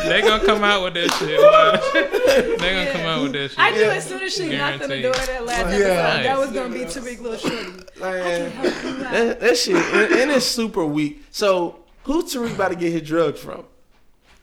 they 0.08 0.22
gonna 0.22 0.44
come 0.46 0.64
out 0.64 0.84
with 0.84 0.94
that 0.96 1.12
shit. 1.14 1.40
Watch. 1.40 2.60
they 2.60 2.74
gonna 2.74 2.92
come 2.92 3.02
out 3.02 3.24
with 3.24 3.34
that 3.34 3.50
shit. 3.52 3.60
I 3.60 3.72
knew 3.72 3.84
as 3.84 4.06
soon 4.08 4.22
as 4.22 4.34
she 4.34 4.50
knocked 4.58 4.84
on 4.84 4.90
the 4.90 5.02
Guaranteed. 5.02 5.04
door 5.04 5.14
that 5.14 5.46
last 5.46 5.60
episode, 5.66 5.88
Nice. 5.88 6.26
that 6.26 6.38
was 6.40 6.52
gonna 6.52 6.74
be 6.74 6.80
Tariq 6.82 7.22
Little 7.22 7.38
Shorty. 7.38 7.66
Man, 8.00 9.02
that, 9.12 9.40
that 9.40 9.58
shit, 9.58 9.76
and, 9.76 10.14
and 10.14 10.32
it's 10.32 10.46
super 10.46 10.86
weak. 10.86 11.24
So 11.32 11.84
who 12.04 12.24
Tariq 12.24 12.56
about 12.56 12.70
to 12.70 12.76
get 12.76 12.92
his 12.92 13.02
drugs 13.08 13.40
from? 13.40 13.66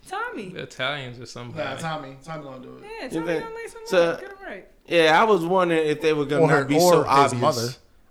Tommy. 0.09 0.49
The 0.51 0.63
Italians 0.63 1.21
or 1.21 1.27
somebody. 1.27 1.69
Nah. 1.69 1.77
Tommy. 1.77 2.17
Tommy 2.25 2.43
gonna 2.43 2.63
do 2.65 2.79
it. 2.79 2.85
Yeah, 3.03 3.09
Tommy 3.09 3.27
gonna 3.41 3.55
make 3.55 3.69
some 3.69 3.83
so- 3.87 4.17
Get 4.21 4.31
him 4.31 4.37
right. 4.45 4.69
Yeah, 4.87 5.21
I 5.21 5.25
was 5.25 5.45
wondering 5.45 5.87
if 5.87 6.01
they 6.01 6.15
were 6.15 6.25
gonna 6.25 6.43
Or 6.45 6.49
not 6.61 6.67
be 6.69 6.77
or 6.77 6.81
so 6.93 6.99
his 7.03 7.07
obvious. 7.09 7.41
mother. 7.43 7.69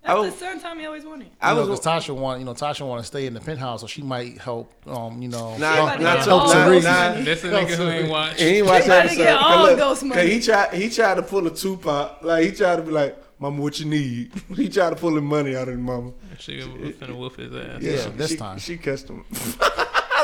I 0.08 0.14
That's 0.14 0.24
was, 0.24 0.32
the 0.34 0.38
son 0.40 0.60
Tommy 0.60 0.86
always 0.86 1.04
wanted. 1.04 1.28
I 1.40 1.50
You 1.50 1.56
know, 1.60 1.66
was, 1.68 1.80
'cause 1.80 2.06
Tasha 2.06 2.14
want, 2.16 2.38
you 2.40 2.46
know, 2.46 2.54
Tasha 2.54 2.86
want 2.86 3.02
to 3.02 3.06
stay 3.06 3.26
in 3.26 3.34
the 3.34 3.40
penthouse, 3.40 3.82
so 3.82 3.86
she 3.86 4.00
might 4.02 4.38
help, 4.38 4.72
um, 4.88 5.20
you 5.20 5.28
know, 5.28 5.56
Nah, 5.58 5.74
about 5.84 5.96
to 5.98 6.02
nah, 6.02 6.14
get 6.14 6.24
so- 6.24 6.30
all 6.38 6.46
nah, 6.54 6.64
those 6.68 6.84
nah. 6.84 7.08
money. 7.10 7.22
This 7.24 7.44
a 7.44 7.48
nigga 7.48 7.68
who 7.74 7.88
ain't 7.90 8.08
watched. 8.08 8.40
And 8.40 8.54
he 8.54 8.62
watched 8.62 8.84
She 8.84 8.88
that 8.88 8.98
to 9.02 9.04
episode. 9.06 9.22
get 9.22 9.36
all 9.36 9.42
Cause 9.42 9.68
look, 9.68 9.78
ghost 9.78 10.02
money. 10.04 10.20
'cause 10.22 10.30
he 10.30 10.40
tried, 10.40 10.74
he 10.74 10.88
tried 10.90 11.14
to 11.16 11.22
pull 11.22 11.46
a 11.46 11.50
Tupac. 11.50 12.22
Like 12.22 12.44
he 12.46 12.52
tried 12.52 12.76
to 12.76 12.82
be 12.82 12.90
like, 12.90 13.16
"Mama, 13.38 13.60
what 13.62 13.78
you 13.78 13.84
need?" 13.86 14.32
he 14.56 14.68
tried 14.70 14.90
to 14.90 14.96
pull 14.96 15.16
him 15.16 15.24
money 15.26 15.54
out 15.54 15.62
of 15.68 15.74
his 15.74 15.78
mama. 15.78 16.12
She 16.38 16.52
finna 16.58 17.14
whoop 17.16 17.36
his 17.36 17.54
ass. 17.54 17.82
Yeah, 17.82 18.04
she, 18.04 18.10
this 18.10 18.30
she, 18.30 18.36
time. 18.38 18.58
she 18.58 18.76
cussed 18.78 19.08
him. 19.08 19.24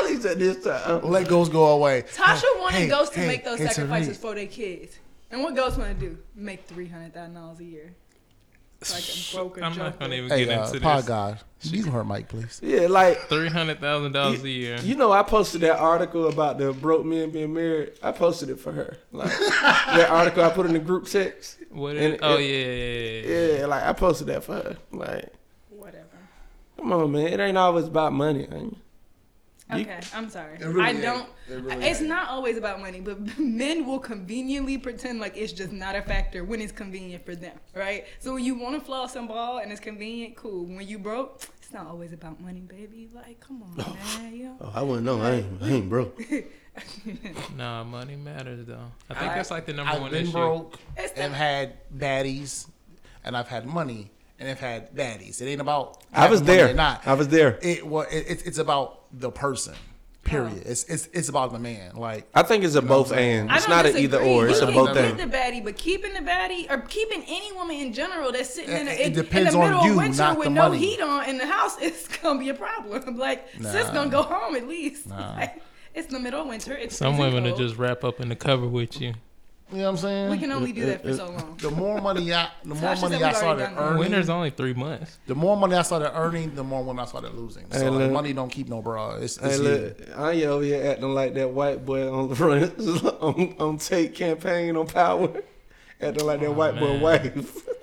he 0.07 0.15
said 0.17 0.39
this 0.39 0.63
time. 0.63 1.01
let 1.03 1.27
ghosts 1.27 1.51
go 1.53 1.65
away. 1.65 2.03
Tasha 2.13 2.43
wanted 2.59 2.75
hey, 2.77 2.87
Ghost 2.87 3.13
to 3.13 3.19
hey, 3.19 3.27
make 3.27 3.43
those 3.45 3.59
sacrifices 3.59 4.17
for 4.17 4.33
their 4.35 4.47
kids. 4.47 4.97
And 5.31 5.43
what 5.43 5.55
Ghost 5.55 5.77
want 5.77 5.99
to 5.99 6.09
do? 6.09 6.17
Make 6.35 6.65
three 6.65 6.87
hundred 6.87 7.13
thousand 7.13 7.35
dollars 7.35 7.59
a 7.59 7.63
year. 7.65 7.93
Like 8.91 9.03
a 9.03 9.35
broke 9.35 9.61
I'm 9.61 9.73
joker. 9.73 9.83
not 9.85 9.99
gonna 9.99 10.15
even 10.15 10.29
Hey, 10.29 10.45
get 10.45 10.59
uh, 10.59 10.65
into 10.67 10.79
pod 10.79 10.99
this. 10.99 11.07
God, 11.07 11.39
you 11.61 11.83
her 11.91 12.03
Mike, 12.03 12.27
please. 12.29 12.59
Yeah, 12.63 12.87
like 12.87 13.17
Three 13.27 13.49
hundred 13.49 13.79
thousand 13.79 14.11
dollars 14.11 14.43
a 14.43 14.49
year. 14.49 14.77
You 14.81 14.95
know, 14.95 15.11
I 15.11 15.23
posted 15.23 15.61
that 15.61 15.77
article 15.79 16.27
about 16.27 16.57
the 16.59 16.71
broke 16.73 17.05
men 17.05 17.31
being 17.31 17.53
married. 17.53 17.93
I 18.03 18.11
posted 18.11 18.49
it 18.49 18.59
for 18.59 18.71
her. 18.71 18.97
Like 19.11 19.29
that 19.61 20.09
article 20.09 20.43
I 20.43 20.49
put 20.49 20.65
in 20.67 20.73
the 20.73 20.79
group 20.79 21.05
text. 21.07 21.57
What? 21.71 21.95
and 21.97 22.13
Is, 22.15 22.19
oh 22.21 22.37
it- 22.37 22.41
yeah, 22.43 22.65
yeah, 22.65 22.99
yeah, 22.99 23.21
yeah. 23.53 23.59
Yeah, 23.59 23.65
like 23.67 23.83
I 23.83 23.93
posted 23.93 24.27
that 24.27 24.43
for 24.43 24.53
her. 24.55 24.77
Like, 24.91 25.33
Whatever. 25.69 26.05
come 26.77 26.93
on, 26.93 27.11
man. 27.11 27.27
It 27.27 27.39
ain't 27.39 27.57
always 27.57 27.85
about 27.87 28.13
money. 28.13 28.47
ain't 28.51 28.51
You- 28.73 28.77
Okay, 29.71 29.99
I'm 30.13 30.29
sorry. 30.29 30.57
really 30.59 30.81
I 30.81 30.93
don't. 30.93 31.27
It 31.49 31.55
really 31.55 31.85
it's 31.87 31.99
ain't. 31.99 32.09
not 32.09 32.29
always 32.29 32.55
about 32.57 32.79
money, 32.79 33.01
but 33.01 33.39
men 33.39 33.85
will 33.85 33.97
conveniently 33.99 34.77
pretend 34.77 35.19
like 35.19 35.35
it's 35.35 35.53
just 35.53 35.71
not 35.71 35.95
a 35.95 36.03
factor 36.03 36.43
when 36.43 36.61
it's 36.61 36.71
convenient 36.71 37.25
for 37.25 37.35
them, 37.35 37.57
right? 37.73 38.05
So 38.19 38.35
when 38.35 38.43
you 38.43 38.53
want 38.55 38.77
to 38.79 38.85
floss 38.85 39.15
and 39.15 39.27
ball 39.27 39.57
and 39.57 39.71
it's 39.71 39.81
convenient, 39.81 40.35
cool. 40.35 40.65
When 40.65 40.87
you 40.87 40.99
broke, 40.99 41.41
it's 41.57 41.73
not 41.73 41.87
always 41.87 42.13
about 42.13 42.39
money, 42.39 42.59
baby. 42.59 43.09
Like, 43.11 43.39
come 43.39 43.63
on, 43.63 43.73
oh. 43.79 43.97
man. 44.19 44.35
You 44.35 44.43
know? 44.43 44.57
Oh, 44.61 44.71
I 44.75 44.83
wouldn't 44.83 45.05
know. 45.05 45.19
I 45.21 45.31
ain't, 45.31 45.63
I 45.63 45.69
ain't 45.69 45.89
broke. 45.89 46.21
Nah, 47.55 47.85
money 47.85 48.17
matters 48.17 48.65
though. 48.65 48.91
I 49.09 49.13
think 49.13 49.31
I- 49.31 49.35
that's 49.35 49.49
like 49.49 49.65
the 49.65 49.71
number 49.71 49.93
I've 49.93 50.01
one 50.01 50.11
been 50.11 50.23
issue. 50.23 50.31
broke 50.33 50.77
It's 50.97 51.13
the- 51.13 51.21
and 51.21 51.33
had 51.33 51.77
baddies, 51.97 52.67
and 53.23 53.35
I've 53.37 53.47
had 53.47 53.65
money 53.65 54.11
and 54.39 54.49
I've 54.49 54.59
had 54.59 54.93
baddies. 54.93 55.41
It 55.41 55.45
ain't 55.45 55.61
about 55.61 56.03
I 56.13 56.29
was 56.29 56.41
money 56.41 56.57
there. 56.57 56.69
or 56.71 56.73
Not. 56.73 57.07
I 57.07 57.13
was 57.13 57.29
there. 57.29 57.57
It 57.61 57.87
well, 57.87 58.05
it, 58.11 58.25
it's 58.27 58.43
it's 58.43 58.57
about 58.57 59.04
the 59.19 59.31
person. 59.31 59.75
Period. 60.23 60.63
Oh. 60.65 60.71
It's 60.71 60.83
it's 60.85 61.07
it's 61.13 61.29
about 61.29 61.53
the 61.53 61.59
man. 61.59 61.95
Like 61.95 62.27
I 62.33 62.41
think 62.41 62.63
it's 62.63 62.73
a 62.73 62.81
both 62.81 63.09
what 63.11 63.19
I'm 63.19 63.23
saying? 63.23 63.39
and. 63.41 63.51
It's 63.51 63.65
don't 63.67 63.85
an 63.85 63.97
either 63.97 64.19
or. 64.19 64.47
It's 64.47 64.59
a 64.59 64.65
can 64.65 64.73
both 64.73 64.87
keep 64.95 64.97
and. 64.97 65.19
the 65.19 65.37
baddie, 65.37 65.63
but 65.63 65.77
keeping 65.77 66.13
the 66.13 66.19
baddie 66.21 66.67
or 66.71 66.79
keeping 66.81 67.23
any 67.27 67.51
woman 67.53 67.75
in 67.75 67.93
general 67.93 68.31
that's 68.31 68.49
sitting 68.55 68.71
in, 68.75 68.87
It- 68.87 68.89
a, 68.89 69.01
it 69.03 69.07
in, 69.07 69.13
depends 69.13 69.53
in 69.53 69.59
the 69.59 69.65
on 69.65 69.71
middle 69.71 69.85
you, 69.85 69.91
of 69.91 69.97
winter 69.97 70.17
not 70.17 70.37
with 70.39 70.45
the 70.45 70.49
no 70.49 70.69
money. 70.69 70.79
heat 70.79 70.99
on 70.99 71.29
in 71.29 71.37
the 71.37 71.45
house, 71.45 71.77
it's 71.81 72.07
gonna 72.17 72.39
be 72.39 72.49
a 72.49 72.55
problem. 72.55 73.17
Like 73.17 73.47
sis 73.61 73.87
gonna 73.91 74.09
go 74.09 74.23
home 74.23 74.55
at 74.55 74.67
least. 74.67 75.07
Nah. 75.07 75.35
Like, 75.37 75.61
it's 75.93 76.07
the 76.07 76.19
middle 76.19 76.41
of 76.41 76.47
winter. 76.47 76.73
It's 76.73 76.97
Some 76.97 77.15
freezing 77.17 77.33
women 77.35 77.43
will 77.43 77.51
cold. 77.57 77.61
just 77.61 77.77
wrap 77.77 78.03
up 78.03 78.19
in 78.19 78.27
the 78.29 78.35
cover 78.35 78.67
with 78.67 78.99
you. 78.99 79.13
You 79.71 79.77
know 79.79 79.83
what 79.85 79.89
I'm 79.89 79.97
saying. 79.97 80.29
We 80.31 80.37
can 80.37 80.51
only 80.51 80.71
do 80.71 80.85
that 80.85 81.01
for 81.01 81.13
so 81.13 81.25
long. 81.25 81.57
the 81.59 81.71
more 81.71 81.99
money 81.99 82.31
I 82.33 82.49
the 82.63 82.69
more 82.75 82.77
Tasha 82.77 83.01
money 83.01 83.15
said 83.17 83.23
I 83.23 83.27
we've 83.31 83.35
already 83.35 83.35
started 83.35 83.63
done 83.63 83.75
that. 83.75 83.81
earning, 83.81 83.99
Winter's 83.99 84.29
only 84.29 84.49
three 84.51 84.73
months. 84.73 85.17
the 85.25 85.35
more 85.35 85.57
money 85.57 85.75
I 85.75 85.81
started 85.81 86.11
earning, 86.15 86.53
the 86.55 86.63
more 86.63 86.83
money 86.83 86.99
I 86.99 87.05
started 87.05 87.33
losing. 87.33 87.65
So 87.71 87.79
Hey, 87.79 87.89
like, 87.89 87.99
look. 87.99 88.11
money 88.11 88.33
don't 88.33 88.49
keep 88.49 88.69
no 88.69 88.81
bra. 88.81 89.15
It's, 89.15 89.37
Hey, 89.37 89.47
it's 89.47 89.57
you. 89.57 89.63
look, 89.63 89.97
Anya 90.17 90.47
over 90.49 90.63
here 90.63 90.91
acting 90.91 91.13
like 91.15 91.33
that 91.33 91.49
white 91.49 91.85
boy 91.85 92.11
on 92.11 92.29
the 92.29 92.35
front 92.35 92.79
on, 93.21 93.55
on 93.59 93.77
Tate 93.79 94.13
campaign 94.13 94.75
on 94.77 94.85
Power, 94.87 95.29
acting 95.99 96.25
like 96.25 96.39
that 96.41 96.45
oh, 96.47 96.51
white 96.51 96.75
boy 96.79 96.93
man. 96.93 97.01
wife. 97.01 97.67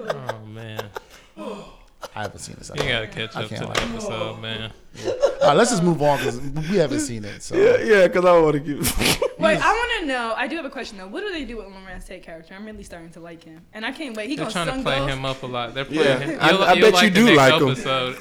Oh 0.00 0.46
man, 0.46 0.88
I 1.36 2.22
haven't 2.22 2.38
seen 2.38 2.54
this. 2.58 2.70
you 2.74 2.82
gotta 2.82 3.06
catch 3.08 3.34
I 3.36 3.42
up 3.42 3.48
to 3.48 3.54
can't 3.56 3.60
the 3.74 3.80
lie. 3.80 3.90
episode, 3.92 4.40
man. 4.40 4.72
All 5.06 5.48
right, 5.48 5.56
let's 5.56 5.70
just 5.70 5.82
move 5.82 6.00
on 6.02 6.18
because 6.18 6.40
we 6.40 6.76
haven't 6.76 7.00
seen 7.00 7.24
it. 7.24 7.42
So 7.42 7.56
yeah, 7.56 7.78
yeah, 7.82 8.06
because 8.06 8.24
I 8.24 8.38
want 8.38 8.54
to 8.54 8.60
give. 8.60 9.22
Wait, 9.38 9.56
I 9.58 9.72
want 9.72 10.00
to 10.00 10.06
know. 10.06 10.34
I 10.36 10.46
do 10.48 10.56
have 10.56 10.64
a 10.64 10.70
question 10.70 10.98
though. 10.98 11.06
What 11.06 11.20
do 11.20 11.30
they 11.32 11.44
do 11.44 11.58
with 11.58 11.66
Larenz 11.66 12.06
Tate 12.06 12.22
character? 12.22 12.54
I'm 12.54 12.64
really 12.64 12.82
starting 12.82 13.10
to 13.10 13.20
like 13.20 13.44
him, 13.44 13.60
and 13.72 13.84
I 13.86 13.92
can't 13.92 14.16
wait. 14.16 14.28
He 14.30 14.36
They're 14.36 14.44
gonna 14.46 14.52
trying 14.52 14.66
to 14.66 14.72
sun 14.72 14.82
play 14.82 14.98
Ghost. 14.98 15.10
him 15.14 15.24
up 15.24 15.42
a 15.42 15.46
lot. 15.46 15.74
They're 15.74 15.84
playing 15.84 16.02
Yeah, 16.04 16.18
him. 16.18 16.38
I- 16.40 16.50
You'll- 16.50 16.62
I 16.64 16.72
you'll 16.74 16.90
bet 16.92 17.02
you 17.02 17.10
do 17.10 17.24
next 17.24 17.36
like 17.36 17.52
him. 17.54 17.68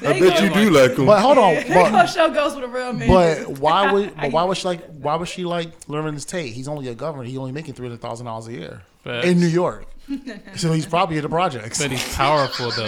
I 0.08 0.20
bet 0.20 0.42
you 0.42 0.50
do 0.54 0.70
like 0.70 0.92
him. 0.98 1.06
But 1.06 1.20
hold 1.22 1.38
on, 1.38 1.54
They 1.56 1.64
gonna 1.70 1.92
but, 1.92 2.06
show 2.08 2.30
Ghost 2.32 2.56
with 2.56 2.66
a 2.66 2.68
real 2.68 2.94
man. 2.94 3.08
but 3.10 3.60
why 3.60 3.92
would 3.92 4.16
but 4.22 4.32
why 4.32 4.44
would 4.44 4.58
she 4.58 4.68
like 4.68 4.86
why 5.02 5.16
would 5.16 5.28
she 5.28 5.44
like 5.44 5.80
Larenz 5.88 6.26
Tate? 6.28 6.54
He's 6.54 6.68
only 6.68 6.88
a 6.90 6.96
governor. 6.96 7.24
He's 7.24 7.38
only 7.38 7.52
making 7.52 7.74
three 7.74 7.88
hundred 7.88 8.02
thousand 8.02 8.26
dollars 8.28 8.48
a 8.48 8.52
year 8.54 8.82
Facts. 9.04 9.26
in 9.28 9.40
New 9.40 9.48
York. 9.48 9.86
so 10.56 10.72
he's 10.72 10.86
probably 10.86 11.18
at 11.18 11.24
the 11.24 11.30
projects. 11.30 11.82
But 11.82 11.92
he's 11.92 12.16
powerful 12.16 12.72
though. 12.72 12.86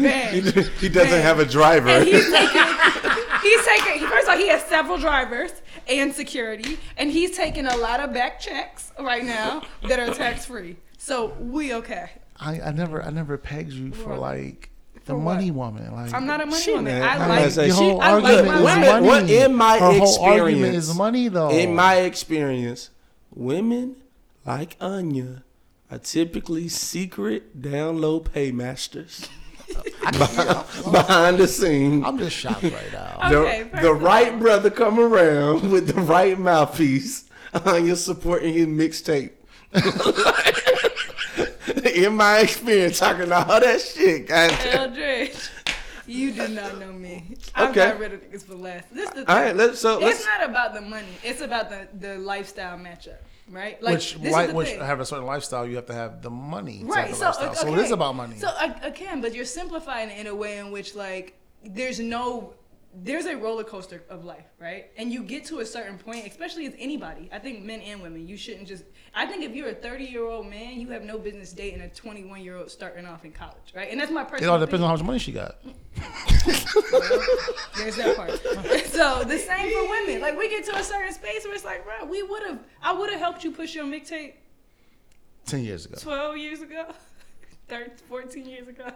man. 0.00 0.42
he 0.80 0.88
doesn't 0.88 1.22
have 1.22 1.38
a 1.38 1.44
driver. 1.44 1.88
And 1.88 2.04
he's 2.08 2.28
taking, 2.30 2.62
he's 3.42 3.64
taking. 3.64 4.08
First 4.08 4.24
of 4.26 4.30
all, 4.30 4.38
he 4.38 4.48
has 4.48 4.62
several 4.64 4.98
drivers 4.98 5.52
and 5.88 6.12
security, 6.14 6.78
and 6.96 7.10
he's 7.10 7.36
taking 7.36 7.66
a 7.66 7.76
lot 7.76 8.00
of 8.00 8.12
back 8.12 8.40
checks 8.40 8.92
right 8.98 9.24
now 9.24 9.62
that 9.88 9.98
are 9.98 10.12
tax 10.14 10.44
free. 10.46 10.76
So 10.98 11.34
we 11.40 11.72
okay. 11.74 12.10
I, 12.40 12.60
I 12.60 12.70
never 12.72 13.02
I 13.02 13.10
never 13.10 13.36
pegged 13.38 13.72
you 13.72 13.92
for 13.92 14.16
like 14.16 14.70
the 14.94 15.00
For 15.12 15.16
what? 15.16 15.34
money 15.34 15.50
woman. 15.50 15.92
Like 15.92 16.12
I'm 16.14 16.26
not 16.26 16.40
a 16.40 16.46
money 16.46 16.60
She 16.62 16.72
woman. 16.72 16.84
mad. 16.98 17.02
I 17.02 17.22
I'm 17.22 17.28
like. 17.28 17.40
not 17.42 17.52
saying 17.52 17.68
Your 17.68 17.76
she- 17.76 17.82
whole 17.84 18.00
I 18.00 18.12
like 18.14 18.24
argument 18.36 18.46
my 18.46 18.62
women- 18.76 18.90
money. 18.90 19.06
what- 19.06 19.30
in 19.30 19.54
my 19.54 19.78
Her 19.78 19.92
whole 19.92 20.24
argument 20.24 20.54
experience- 20.76 20.88
is 20.88 20.94
money, 20.96 21.28
though. 21.28 21.50
In 21.50 21.74
my 21.74 21.96
experience, 21.96 22.90
women 23.34 23.96
like 24.46 24.76
Anya 24.80 25.42
are 25.90 25.98
typically 25.98 26.68
secret 26.68 27.60
down 27.62 28.00
low 28.00 28.20
paymasters 28.20 29.28
behind, 29.74 30.92
behind 30.92 31.38
the 31.38 31.48
scene. 31.48 32.04
I'm 32.04 32.18
just 32.18 32.36
shocked 32.36 32.62
right 32.62 32.92
now. 32.92 33.16
The, 33.28 33.36
Okay, 33.38 33.64
first 33.64 33.82
the 33.82 33.92
right 33.94 34.38
brother 34.38 34.70
come 34.70 34.98
around 34.98 35.70
with 35.70 35.88
the 35.94 36.00
right 36.00 36.38
mouthpiece 36.38 37.24
on 37.66 37.86
your 37.86 37.96
supporting 37.96 38.54
his 38.54 38.66
mixtape. 38.66 39.32
In 41.94 42.16
my 42.16 42.38
experience, 42.40 42.98
talking 42.98 43.30
all 43.32 43.60
that 43.60 43.80
shit, 43.80 44.28
guys. 44.28 44.52
Eldridge, 44.64 45.36
you 46.06 46.32
do 46.32 46.48
not 46.48 46.78
know 46.78 46.92
me. 46.92 47.36
I've 47.54 47.70
Okay. 47.70 47.90
got 47.90 47.98
rid 47.98 48.12
of 48.14 48.20
niggas 48.22 48.44
for 48.44 48.54
less. 48.54 48.84
This 48.92 49.10
the 49.10 49.30
All 49.30 49.36
right, 49.40 49.54
let's 49.54 49.78
so 49.78 49.98
let's 49.98 50.18
it's 50.20 50.26
not 50.26 50.48
about 50.48 50.72
the 50.74 50.80
money. 50.80 51.06
It's 51.22 51.40
about 51.42 51.68
the, 51.68 51.86
the 51.98 52.16
lifestyle 52.18 52.78
matchup, 52.78 53.18
right? 53.50 53.82
Like 53.82 53.94
which 53.94 54.14
this 54.14 54.32
right, 54.32 54.44
is 54.44 54.50
the 54.50 54.56
which 54.56 54.68
thing. 54.68 54.80
have 54.80 55.00
a 55.00 55.06
certain 55.06 55.26
lifestyle, 55.26 55.66
you 55.66 55.76
have 55.76 55.86
to 55.86 55.94
have 55.94 56.22
the 56.22 56.30
money. 56.30 56.82
Right. 56.84 57.14
So 57.14 57.30
okay. 57.30 57.54
so 57.54 57.72
it 57.72 57.78
is 57.78 57.90
about 57.90 58.14
money. 58.14 58.36
So 58.36 58.48
I, 58.48 58.74
I 58.82 58.90
can, 58.90 59.20
but 59.20 59.34
you're 59.34 59.44
simplifying 59.44 60.10
it 60.10 60.18
in 60.18 60.26
a 60.26 60.34
way 60.34 60.58
in 60.58 60.70
which 60.70 60.94
like 60.94 61.38
there's 61.64 62.00
no 62.00 62.54
there's 62.94 63.26
a 63.26 63.36
roller 63.36 63.64
coaster 63.64 64.02
of 64.08 64.24
life, 64.24 64.46
right? 64.58 64.86
And 64.96 65.12
you 65.12 65.22
get 65.22 65.44
to 65.46 65.60
a 65.60 65.66
certain 65.66 65.98
point, 65.98 66.26
especially 66.26 66.66
as 66.66 66.74
anybody. 66.78 67.28
I 67.32 67.38
think 67.38 67.62
men 67.62 67.80
and 67.82 68.02
women, 68.02 68.26
you 68.26 68.36
shouldn't 68.36 68.66
just. 68.66 68.84
I 69.14 69.26
think 69.26 69.44
if 69.44 69.54
you're 69.54 69.68
a 69.68 69.74
30 69.74 70.04
year 70.04 70.24
old 70.24 70.46
man, 70.48 70.80
you 70.80 70.88
have 70.88 71.04
no 71.04 71.18
business 71.18 71.52
dating 71.52 71.82
a 71.82 71.88
21 71.88 72.42
year 72.42 72.56
old 72.56 72.70
starting 72.70 73.04
off 73.04 73.24
in 73.24 73.32
college, 73.32 73.72
right? 73.74 73.90
And 73.90 74.00
that's 74.00 74.10
my 74.10 74.24
personal. 74.24 74.50
it 74.50 74.52
all 74.52 74.58
depends 74.60 74.82
on 74.82 74.88
how 74.88 74.96
much 74.96 75.04
money 75.04 75.18
she 75.18 75.32
got. 75.32 75.56
There's 77.76 77.96
that 77.96 78.16
part. 78.16 78.30
so 78.86 79.22
the 79.24 79.38
same 79.38 79.70
for 79.72 79.88
women. 79.90 80.20
Like 80.20 80.38
we 80.38 80.48
get 80.48 80.64
to 80.66 80.76
a 80.76 80.82
certain 80.82 81.12
space 81.12 81.44
where 81.44 81.54
it's 81.54 81.64
like, 81.64 81.84
bro, 81.84 82.06
we 82.06 82.22
would 82.22 82.42
have, 82.44 82.58
I 82.82 82.92
would 82.92 83.10
have 83.10 83.20
helped 83.20 83.44
you 83.44 83.52
push 83.52 83.74
your 83.74 83.84
mixtape 83.84 84.32
Ten 85.44 85.64
years 85.64 85.86
ago. 85.86 85.96
12 85.98 86.36
years 86.36 86.60
ago, 86.60 86.86
13, 87.68 87.94
14 88.08 88.46
years 88.46 88.68
ago. 88.68 88.90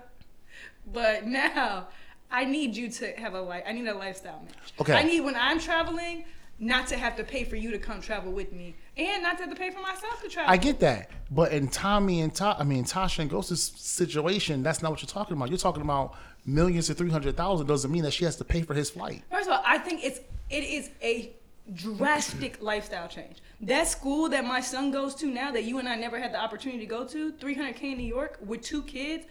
But 0.93 1.27
now 1.27 1.89
I 2.33 2.45
need 2.45 2.75
you 2.75 2.89
to 2.89 3.13
have 3.13 3.35
a 3.35 3.41
life. 3.41 3.63
I 3.67 3.73
need 3.73 3.87
a 3.87 3.95
lifestyle 3.95 4.43
match. 4.45 4.73
Okay. 4.81 4.95
I 4.95 5.03
need 5.03 5.21
when 5.21 5.37
I'm 5.37 5.61
traveling 5.61 6.25
not 6.59 6.87
to 6.87 6.97
have 6.97 7.17
to 7.17 7.25
pay 7.25 7.45
for 7.45 7.57
you 7.57 7.71
to 7.73 7.79
come 7.79 8.01
travel 8.01 8.33
with 8.33 8.53
me, 8.53 8.75
and 8.97 9.23
not 9.23 9.37
to 9.37 9.45
have 9.45 9.51
to 9.53 9.59
pay 9.59 9.71
for 9.71 9.81
myself 9.81 10.23
to 10.23 10.29
travel. 10.29 10.51
I 10.51 10.57
get 10.57 10.79
that, 10.81 11.11
but 11.31 11.53
in 11.53 11.69
Tommy 11.69 12.21
and 12.21 12.33
Ta- 12.35 12.57
I 12.59 12.65
mean 12.65 12.85
Tasha 12.85 13.19
and 13.19 13.31
Ghost's 13.31 13.81
situation, 13.81 14.63
that's 14.63 14.81
not 14.81 14.91
what 14.91 15.03
you're 15.03 15.09
talking 15.09 15.37
about. 15.37 15.49
You're 15.49 15.59
talking 15.59 15.83
about 15.83 16.15
millions 16.47 16.87
to 16.87 16.95
three 16.95 17.11
hundred 17.11 17.37
thousand. 17.37 17.67
Doesn't 17.67 17.91
mean 17.91 18.05
that 18.05 18.13
she 18.13 18.25
has 18.25 18.37
to 18.37 18.45
pay 18.45 18.63
for 18.63 18.75
his 18.75 18.91
flight. 18.91 19.23
First 19.31 19.49
of 19.49 19.55
all, 19.55 19.63
I 19.67 19.79
think 19.79 20.05
it's 20.05 20.21
it 20.51 20.65
is 20.65 20.91
a 21.03 21.33
drastic 21.75 22.63
lifestyle 22.63 23.09
change. 23.09 23.39
That 23.61 23.89
school 23.89 24.29
that 24.31 24.45
my 24.45 24.61
son 24.61 24.91
goes 24.91 25.15
to 25.17 25.27
now, 25.27 25.53
that 25.53 25.65
you 25.65 25.79
and 25.79 25.89
I 25.89 25.97
never 25.97 26.19
had 26.19 26.33
the 26.33 26.41
opportunity 26.41 26.81
to 26.81 26.87
go 26.87 27.07
to, 27.07 27.33
300k 27.33 27.83
in 27.83 27.99
New 27.99 28.05
York 28.05 28.39
with 28.45 28.63
two 28.63 28.83
kids, 28.83 29.27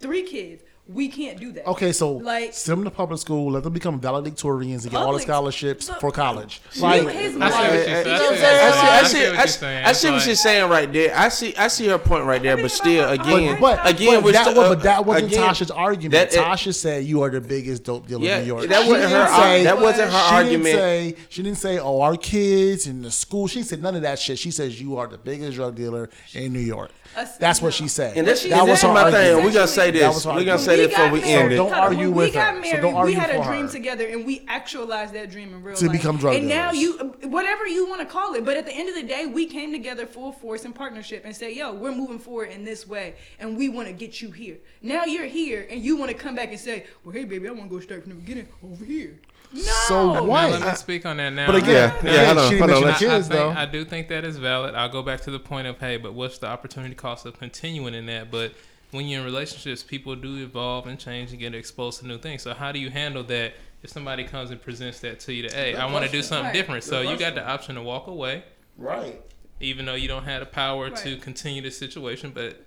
three 0.00 0.22
kids. 0.22 0.62
We 0.86 1.08
can't 1.08 1.40
do 1.40 1.50
that. 1.52 1.66
Okay, 1.66 1.92
so 1.92 2.12
Like- 2.12 2.52
send 2.52 2.76
them 2.76 2.84
to 2.84 2.90
public 2.90 3.18
school, 3.18 3.52
let 3.52 3.62
them 3.62 3.72
become 3.72 3.98
valedictorians 3.98 4.82
and 4.82 4.90
get 4.90 4.96
all 4.96 5.06
the 5.06 5.06
Public- 5.12 5.22
scholarships 5.22 5.86
so- 5.86 5.94
for 5.94 6.10
college. 6.10 6.60
You, 6.74 6.82
Like, 6.82 7.08
his 7.08 7.08
I 7.08 7.08
see 7.08 7.38
what 7.38 7.40
money. 7.40 7.72
you're 7.72 7.84
saying. 7.84 8.06
I 8.06 8.12
I 8.12 8.18
see, 8.18 8.36
see 8.36 8.44
I 8.44 8.60
what 8.60 8.68
see, 8.68 8.84
you're 8.84 8.94
I 8.94 9.02
see, 9.04 9.08
see 9.08 9.24
what 9.24 9.38
you're 9.38 9.46
saying. 9.46 9.84
I 9.86 9.92
see 9.92 10.08
what 10.08 10.16
It's 10.16 10.26
you're 10.26 10.36
saying 10.36 10.68
right 10.70 10.92
there. 10.92 11.16
I 11.16 11.28
see, 11.30 11.56
I 11.56 11.68
see 11.68 11.86
her 11.88 11.96
point 11.96 12.26
right 12.26 12.42
there. 12.42 12.58
But 12.58 12.70
still, 12.70 13.08
again, 13.08 13.56
but, 13.58 13.82
but, 13.82 13.94
again, 13.94 14.16
but 14.16 14.24
we're 14.24 14.32
that, 14.32 14.42
still, 14.46 14.56
was, 14.60 14.66
uh, 14.72 14.74
but 14.74 14.82
that 14.82 15.06
wasn't 15.06 15.32
again, 15.32 15.42
Tasha's 15.54 15.70
argument. 15.70 16.12
that- 16.12 16.32
Tasha 16.32 16.74
said 16.74 17.04
you 17.06 17.22
are 17.22 17.30
the 17.30 17.40
biggest 17.40 17.84
dope 17.84 18.06
dealer 18.06 18.22
Yeah, 18.22 18.36
in 18.36 18.42
New 18.42 18.48
York. 18.48 18.68
that 18.68 18.82
She 18.84 18.90
wasn't 18.90 19.08
didn't 19.10 19.26
her. 19.26 19.36
say- 19.42 19.64
that 19.64 19.80
wasn't 19.80 20.10
her 20.12 20.18
she 20.28 20.34
argument. 20.34 20.64
Didn't 20.64 20.76
say, 20.78 21.16
she 21.30 21.42
didn't 21.42 21.58
say, 21.58 21.78
"Oh, 21.78 22.02
our 22.02 22.16
kids 22.18 22.86
in 22.86 23.00
the 23.00 23.10
school." 23.10 23.46
She 23.48 23.62
said 23.62 23.82
none 23.82 23.96
of 23.96 24.02
that 24.02 24.18
shit. 24.18 24.38
She 24.38 24.50
says 24.50 24.78
you 24.78 24.98
are 24.98 25.06
the 25.06 25.16
biggest 25.16 25.54
drug 25.54 25.76
dealer 25.76 26.10
in 26.34 26.52
New 26.52 26.58
York. 26.60 26.90
Us- 27.16 27.36
That's 27.38 27.62
what 27.62 27.72
she 27.74 27.88
said. 27.88 28.16
and 28.16 28.26
this, 28.26 28.42
She 28.42 28.48
that 28.50 28.58
said 28.60 28.68
was 28.68 28.82
that. 28.82 28.92
my 28.94 29.10
thing. 29.10 29.36
We're 29.44 29.52
gonna 29.52 29.66
say 29.68 29.90
this. 29.90 30.26
We're 30.26 30.44
gonna 30.44 30.58
say 30.58 30.76
this 30.76 30.88
before 30.88 31.10
we 31.10 31.20
married. 31.20 31.32
end 31.44 31.52
it. 31.52 31.56
don't 31.56 31.72
argue 31.72 32.06
When 32.10 32.14
with 32.14 32.28
we 32.28 32.32
got 32.32 32.54
her. 32.54 32.54
So 32.56 32.60
married, 32.70 32.80
don't 32.82 32.94
argue 32.94 33.14
we 33.14 33.20
had 33.20 33.30
a 33.30 33.44
dream 33.44 33.66
her. 33.66 33.72
together, 33.72 34.06
and 34.06 34.26
we 34.26 34.44
actualized 34.48 35.14
that 35.14 35.30
dream 35.30 35.54
in 35.54 35.62
real 35.62 35.76
To 35.76 35.84
life. 35.86 35.92
become 35.92 36.16
drug 36.16 36.34
And 36.36 36.48
now 36.48 36.72
you, 36.72 36.92
whatever 37.24 37.66
you 37.66 37.88
want 37.88 38.00
to 38.00 38.06
call 38.06 38.34
it, 38.34 38.44
but 38.44 38.56
at 38.56 38.66
the 38.66 38.72
end 38.72 38.88
of 38.88 38.94
the 38.94 39.02
day, 39.02 39.26
we 39.26 39.46
came 39.46 39.72
together 39.72 40.06
full 40.06 40.32
force 40.32 40.64
and 40.64 40.74
partnership 40.74 41.22
and 41.24 41.34
say, 41.34 41.52
"Yo, 41.54 41.72
we're 41.72 41.92
moving 41.92 42.18
forward 42.18 42.50
in 42.50 42.64
this 42.64 42.86
way, 42.86 43.14
and 43.38 43.56
we 43.56 43.68
want 43.68 43.86
to 43.88 43.94
get 43.94 44.20
you 44.20 44.30
here." 44.30 44.56
Now 44.82 45.04
you're 45.04 45.26
here, 45.26 45.66
and 45.70 45.82
you 45.82 45.96
want 45.96 46.10
to 46.10 46.16
come 46.16 46.34
back 46.34 46.48
and 46.50 46.58
say, 46.60 46.84
"Well, 47.04 47.12
hey, 47.14 47.24
baby, 47.24 47.48
I 47.48 47.52
want 47.52 47.70
to 47.70 47.76
go 47.76 47.80
straight 47.80 48.02
from 48.02 48.10
the 48.10 48.16
beginning 48.18 48.48
over 48.64 48.84
here." 48.84 49.18
No. 49.54 49.60
So 49.86 50.12
Now, 50.14 50.24
what? 50.24 50.50
let 50.50 50.62
me 50.62 50.74
speak 50.74 51.06
on 51.06 51.18
that 51.18 51.30
now. 51.30 51.46
But 51.46 51.56
again, 51.56 51.70
Yeah, 51.70 51.98
again, 52.00 52.12
yeah, 52.12 52.24
hold 52.26 52.38
on, 52.38 52.50
she 52.50 52.58
hold 52.58 52.70
didn't 52.70 52.82
on, 52.82 52.88
mention 52.88 52.88
let's- 52.88 53.00
the 53.00 53.06
I, 53.06 53.16
kids 53.16 53.28
think, 53.28 53.40
though. 53.40 53.60
I 53.60 53.66
do 53.66 53.84
think 53.84 54.08
that 54.08 54.24
is 54.24 54.36
valid. 54.36 54.74
I'll 54.74 54.88
go 54.88 55.02
back 55.02 55.20
to 55.22 55.30
the 55.30 55.38
point 55.38 55.66
of 55.68 55.78
hey, 55.78 55.96
but 55.96 56.12
what's 56.12 56.38
the 56.38 56.48
opportunity 56.48 56.94
cost 56.94 57.24
of 57.24 57.38
continuing 57.38 57.94
in 57.94 58.06
that? 58.06 58.30
But 58.32 58.52
when 58.90 59.06
you're 59.06 59.20
in 59.20 59.24
relationships, 59.24 59.82
people 59.82 60.16
do 60.16 60.42
evolve 60.42 60.86
and 60.86 60.98
change 60.98 61.30
and 61.30 61.38
get 61.38 61.54
exposed 61.54 62.00
to 62.00 62.06
new 62.06 62.18
things. 62.18 62.42
So 62.42 62.52
how 62.54 62.72
do 62.72 62.78
you 62.80 62.90
handle 62.90 63.22
that 63.24 63.54
if 63.82 63.90
somebody 63.90 64.24
comes 64.24 64.50
and 64.50 64.60
presents 64.60 65.00
that 65.00 65.20
to 65.20 65.32
you? 65.32 65.42
That 65.42 65.52
hey, 65.52 65.76
I 65.76 65.90
want 65.90 66.04
to 66.04 66.10
do 66.10 66.22
something 66.22 66.46
Right. 66.46 66.52
different. 66.54 66.84
So 66.84 67.00
you 67.02 67.16
got 67.16 67.34
the 67.36 67.46
option 67.46 67.76
to 67.76 67.82
walk 67.82 68.08
away, 68.08 68.42
Right. 68.76 69.20
even 69.60 69.84
though 69.86 69.94
you 69.94 70.08
don't 70.08 70.24
have 70.24 70.40
the 70.40 70.46
power 70.46 70.90
to 70.90 71.16
continue 71.18 71.62
the 71.62 71.70
situation. 71.70 72.32
But 72.34 72.64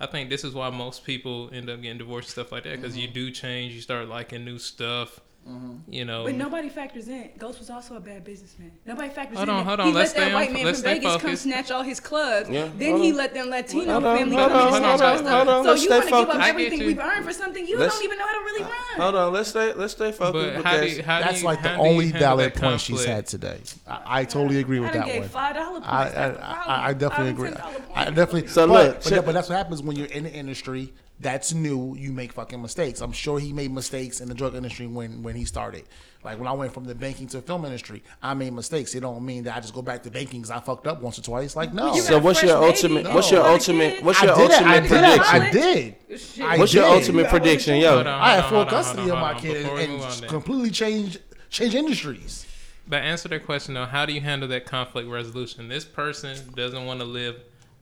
I 0.00 0.06
think 0.06 0.30
this 0.30 0.44
is 0.44 0.54
why 0.54 0.70
most 0.70 1.04
people 1.04 1.50
end 1.52 1.68
up 1.68 1.82
getting 1.82 1.98
divorced 1.98 2.28
and 2.28 2.32
stuff 2.32 2.52
like 2.52 2.62
that 2.64 2.80
because 2.80 2.96
you 2.96 3.04
mm-hmm. 3.08 3.14
do 3.14 3.30
change. 3.32 3.72
You 3.74 3.80
start 3.80 4.08
liking 4.08 4.44
new 4.44 4.58
stuff. 4.58 5.20
Mm-hmm. 5.48 5.90
You 5.90 6.04
know, 6.04 6.24
But 6.24 6.34
nobody 6.34 6.68
factors 6.68 7.08
in. 7.08 7.30
Ghost 7.38 7.58
was 7.58 7.70
also 7.70 7.96
a 7.96 8.00
bad 8.00 8.22
businessman. 8.22 8.70
Nobody 8.84 9.08
factors 9.08 9.38
Hold 9.38 9.48
in. 9.48 9.54
on, 9.54 9.64
hold 9.64 9.78
he 9.80 9.86
on. 9.88 9.94
let 9.94 10.00
Let's 10.00 10.12
that 10.12 10.34
white 10.34 10.48
on- 10.48 10.54
man 10.54 10.64
from 10.66 10.74
stay 10.74 10.94
Vegas 10.98 11.16
come 11.22 11.36
snatch 11.36 11.70
all 11.70 11.82
his 11.82 12.00
clubs. 12.00 12.50
Yeah, 12.50 12.68
Then 12.76 12.90
hold 12.90 13.02
he 13.02 13.10
on. 13.12 13.16
let 13.16 13.32
them 13.32 13.48
Latino 13.48 13.92
Hold 13.92 14.02
family 14.02 14.36
hold 14.36 14.50
come 14.52 14.60
on, 14.60 14.66
and 14.66 14.76
snatch 14.76 15.00
on, 15.00 15.02
our 15.02 15.08
hold 15.08 15.20
stuff. 15.20 15.48
on, 15.48 15.64
So 15.64 15.70
let's 15.70 15.84
you 15.84 15.90
want 15.90 16.02
to 16.02 16.08
give 16.10 16.14
up 16.18 16.26
focused. 16.28 16.38
I 16.40 16.44
get 16.44 16.50
everything 16.66 16.86
we've 16.86 16.98
earned 16.98 17.24
for 17.24 17.32
something 17.32 17.66
you 17.66 17.78
Let's- 17.78 17.94
don't 17.94 18.04
even 18.04 18.18
know 18.18 18.26
how 18.26 18.38
to 18.38 18.44
really 18.44 18.62
run. 18.62 18.72
Hold 18.96 19.14
on. 19.14 19.32
Let's 19.32 19.48
stay. 19.48 19.72
Let's 19.72 19.92
stay 19.94 20.12
focused. 20.12 20.56
but 20.56 20.64
how 20.66 20.72
do 20.74 20.80
because 20.82 20.96
you, 20.98 21.02
how 21.04 21.18
do 21.20 21.24
That's 21.24 21.40
you, 21.40 21.46
like 21.46 21.62
the 21.62 21.68
how 21.70 21.76
do 21.76 21.82
you 21.82 21.88
only 21.88 22.10
valid 22.12 22.54
point 22.54 22.80
she's 22.82 23.04
had 23.06 23.26
today. 23.26 23.58
I, 23.86 24.00
I 24.20 24.24
totally 24.24 24.58
agree 24.60 24.80
with 24.80 24.92
that 24.92 25.06
one. 25.08 25.28
five 25.30 25.54
dollar. 25.54 25.80
I, 25.82 26.02
I, 26.02 26.10
problem. 26.10 26.42
I, 26.44 26.88
I 26.88 26.92
definitely 26.92 27.30
agree. 27.30 27.48
and 27.48 27.56
$10 27.56 27.62
points. 27.62 27.90
I 27.96 28.04
definitely. 28.10 28.46
So 28.48 28.66
but, 28.66 28.72
look, 28.74 28.94
but, 28.96 29.02
check- 29.02 29.12
that- 29.12 29.24
but 29.24 29.32
that's 29.32 29.48
what 29.48 29.56
happens 29.56 29.82
when 29.82 29.96
you're 29.96 30.08
in 30.08 30.24
the 30.24 30.32
industry. 30.32 30.92
That's 31.20 31.52
new. 31.52 31.96
You 31.96 32.12
make 32.12 32.32
fucking 32.32 32.62
mistakes. 32.62 33.00
I'm 33.00 33.10
sure 33.12 33.40
he 33.40 33.52
made 33.52 33.72
mistakes 33.72 34.20
in 34.20 34.28
the 34.28 34.34
drug 34.34 34.54
industry 34.54 34.86
when 34.86 35.22
when 35.22 35.34
he 35.34 35.44
started. 35.44 35.84
Like 36.24 36.38
when 36.38 36.46
I 36.46 36.52
went 36.52 36.72
from 36.72 36.84
the 36.84 36.94
banking 36.94 37.26
to 37.28 37.38
the 37.38 37.42
film 37.42 37.64
industry, 37.64 38.02
I 38.22 38.34
made 38.34 38.52
mistakes. 38.52 38.94
It 38.94 39.00
don't 39.00 39.24
mean 39.24 39.44
that 39.44 39.56
I 39.56 39.60
just 39.60 39.74
go 39.74 39.82
back 39.82 40.02
to 40.04 40.10
banking 40.10 40.40
because 40.40 40.50
I 40.50 40.60
fucked 40.60 40.86
up 40.86 41.00
once 41.00 41.18
or 41.18 41.22
twice. 41.22 41.56
Like 41.56 41.72
no. 41.74 41.94
You 41.94 42.02
So 42.02 42.18
what's 42.18 42.42
your 42.42 42.62
ultimate? 42.62 43.04
No. 43.04 43.14
What's 43.14 43.30
your 43.30 43.40
You 43.40 43.44
got 43.44 43.50
a 43.50 43.52
ultimate? 43.54 44.02
What's 44.04 44.22
your 44.22 44.36
did 44.36 44.50
it. 44.50 44.62
I 44.62 44.78
ultimate 44.78 44.88
did. 44.88 45.20
it. 45.20 45.34
I 45.34 45.50
did. 45.50 46.20
Shit. 46.20 46.44
I 46.44 46.58
What's 46.58 46.74
your 46.74 46.84
did. 46.84 46.92
ultimate 46.92 47.28
prediction, 47.28 47.76
yo? 47.78 47.94
Hold 47.94 48.06
on, 48.06 48.20
I 48.20 48.34
had 48.36 48.44
full 48.48 48.58
on, 48.58 48.64
on, 48.66 48.70
custody 48.70 49.10
of 49.10 49.18
my 49.18 49.34
kid 49.38 49.62
before 49.62 49.78
and 49.80 49.92
move 49.92 50.00
on 50.02 50.08
just 50.08 50.20
there. 50.20 50.30
completely 50.30 50.70
change 50.70 51.18
change 51.50 51.74
industries. 51.74 52.46
But 52.86 53.02
answer 53.02 53.28
that 53.28 53.44
question 53.44 53.74
though, 53.74 53.86
how 53.86 54.06
do 54.06 54.12
you 54.12 54.20
handle 54.20 54.48
that 54.48 54.66
conflict 54.66 55.08
resolution? 55.08 55.68
This 55.68 55.84
person 55.84 56.36
doesn't 56.54 56.86
want 56.86 57.00
to 57.00 57.06
live 57.06 57.40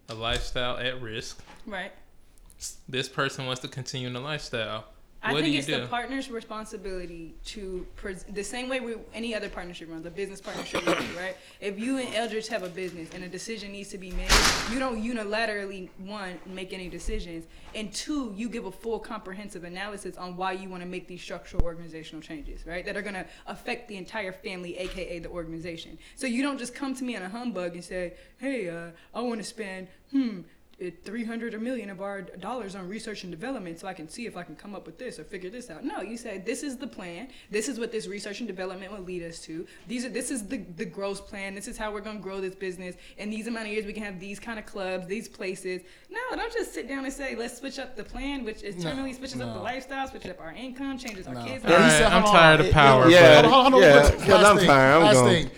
a 0.08 0.14
lifestyle 0.14 0.78
at 0.78 1.00
risk. 1.02 1.42
Right. 1.66 1.92
This 2.88 3.08
person 3.08 3.46
wants 3.46 3.60
to 3.62 3.68
continue 3.68 4.06
in 4.06 4.12
the 4.12 4.20
lifestyle. 4.20 4.84
I 5.26 5.32
what 5.32 5.42
think 5.42 5.46
do 5.46 5.52
you 5.52 5.58
it's 5.58 5.66
do? 5.66 5.80
the 5.80 5.86
partner's 5.88 6.30
responsibility 6.30 7.34
to 7.46 7.84
pres- 7.96 8.24
the 8.24 8.44
same 8.44 8.68
way 8.68 8.78
we 8.78 8.94
any 9.12 9.34
other 9.34 9.48
partnership 9.48 9.90
runs, 9.90 10.06
a 10.06 10.10
business 10.10 10.40
partnership 10.40 10.86
runs, 10.86 11.16
right? 11.16 11.36
If 11.60 11.80
you 11.80 11.98
and 11.98 12.14
Eldridge 12.14 12.46
have 12.48 12.62
a 12.62 12.68
business 12.68 13.08
and 13.12 13.24
a 13.24 13.28
decision 13.28 13.72
needs 13.72 13.88
to 13.90 13.98
be 13.98 14.12
made, 14.12 14.30
you 14.70 14.78
don't 14.78 15.02
unilaterally 15.02 15.88
one 15.98 16.38
make 16.46 16.72
any 16.72 16.88
decisions, 16.88 17.46
and 17.74 17.92
two, 17.92 18.32
you 18.36 18.48
give 18.48 18.66
a 18.66 18.70
full 18.70 19.00
comprehensive 19.00 19.64
analysis 19.64 20.16
on 20.16 20.36
why 20.36 20.52
you 20.52 20.68
want 20.68 20.82
to 20.82 20.88
make 20.88 21.08
these 21.08 21.22
structural 21.22 21.64
organizational 21.64 22.22
changes, 22.22 22.64
right? 22.64 22.84
That 22.84 22.96
are 22.96 23.02
going 23.02 23.14
to 23.14 23.26
affect 23.48 23.88
the 23.88 23.96
entire 23.96 24.32
family, 24.32 24.78
aka 24.78 25.18
the 25.18 25.30
organization. 25.30 25.98
So 26.14 26.28
you 26.28 26.42
don't 26.42 26.58
just 26.58 26.74
come 26.74 26.94
to 26.94 27.02
me 27.02 27.16
on 27.16 27.22
a 27.22 27.28
humbug 27.28 27.74
and 27.74 27.82
say, 27.82 28.14
"Hey, 28.38 28.68
uh, 28.68 28.90
I 29.12 29.22
want 29.22 29.40
to 29.40 29.44
spend 29.44 29.88
hmm." 30.12 30.42
It 30.78 31.02
300 31.04 31.54
or 31.54 31.58
million 31.58 31.88
of 31.88 32.02
our 32.02 32.20
dollars 32.20 32.74
on 32.74 32.86
research 32.86 33.22
and 33.22 33.30
development 33.30 33.78
so 33.80 33.88
I 33.88 33.94
can 33.94 34.10
see 34.10 34.26
if 34.26 34.36
I 34.36 34.42
can 34.42 34.54
come 34.56 34.74
up 34.74 34.84
with 34.84 34.98
this 34.98 35.18
or 35.18 35.24
figure 35.24 35.48
this 35.48 35.70
out. 35.70 35.84
No, 35.84 36.02
you 36.02 36.18
said 36.18 36.44
this 36.44 36.62
is 36.62 36.76
the 36.76 36.86
plan. 36.86 37.28
This 37.50 37.68
is 37.70 37.78
what 37.78 37.92
this 37.92 38.06
research 38.06 38.40
and 38.40 38.46
development 38.46 38.92
will 38.92 39.00
lead 39.00 39.22
us 39.22 39.38
to. 39.40 39.66
These 39.88 40.04
are 40.04 40.10
this 40.10 40.30
is 40.30 40.46
the 40.46 40.58
the 40.76 40.84
growth 40.84 41.26
plan. 41.28 41.54
This 41.54 41.66
is 41.66 41.78
how 41.78 41.90
we're 41.92 42.02
going 42.02 42.18
to 42.18 42.22
grow 42.22 42.42
this 42.42 42.54
business. 42.54 42.94
In 43.16 43.30
these 43.30 43.46
amount 43.46 43.66
of 43.68 43.72
years 43.72 43.86
we 43.86 43.94
can 43.94 44.02
have 44.02 44.20
these 44.20 44.38
kind 44.38 44.58
of 44.58 44.66
clubs, 44.66 45.06
these 45.06 45.28
places. 45.28 45.80
No, 46.10 46.36
don't 46.36 46.52
just 46.52 46.74
sit 46.74 46.86
down 46.88 47.06
and 47.06 47.12
say 47.14 47.34
let's 47.34 47.56
switch 47.58 47.78
up 47.78 47.96
the 47.96 48.04
plan, 48.04 48.44
which 48.44 48.60
internally 48.60 49.14
switches 49.14 49.40
up 49.40 49.48
the 49.48 49.54
no. 49.54 49.62
lifestyle, 49.62 50.06
switches 50.08 50.30
up 50.32 50.40
our 50.40 50.52
income, 50.52 50.98
changes 50.98 51.26
our 51.26 51.34
No. 51.34 51.44
kids. 51.44 51.64
Yeah, 51.64 51.70
he 51.70 51.74
Alright, 51.76 51.90
said- 51.92 52.12
I'm 52.12 52.22
tired 52.24 52.60
of 52.60 52.70
power. 52.72 53.08
Yeah. 53.08 53.40
but- 53.40 53.50
Hold 53.50 53.66
on, 53.66 53.72
hold 53.72 53.82
on, 53.84 53.88
Yeah, 53.90 53.96
last- 53.96 54.12
'cause 54.18 54.28
last 54.28 54.44
I'm 54.46 54.58
tired. 54.66 54.94
I'm 54.96 55.02
last 55.04 55.14
going. 55.14 55.48
thing. 55.48 55.50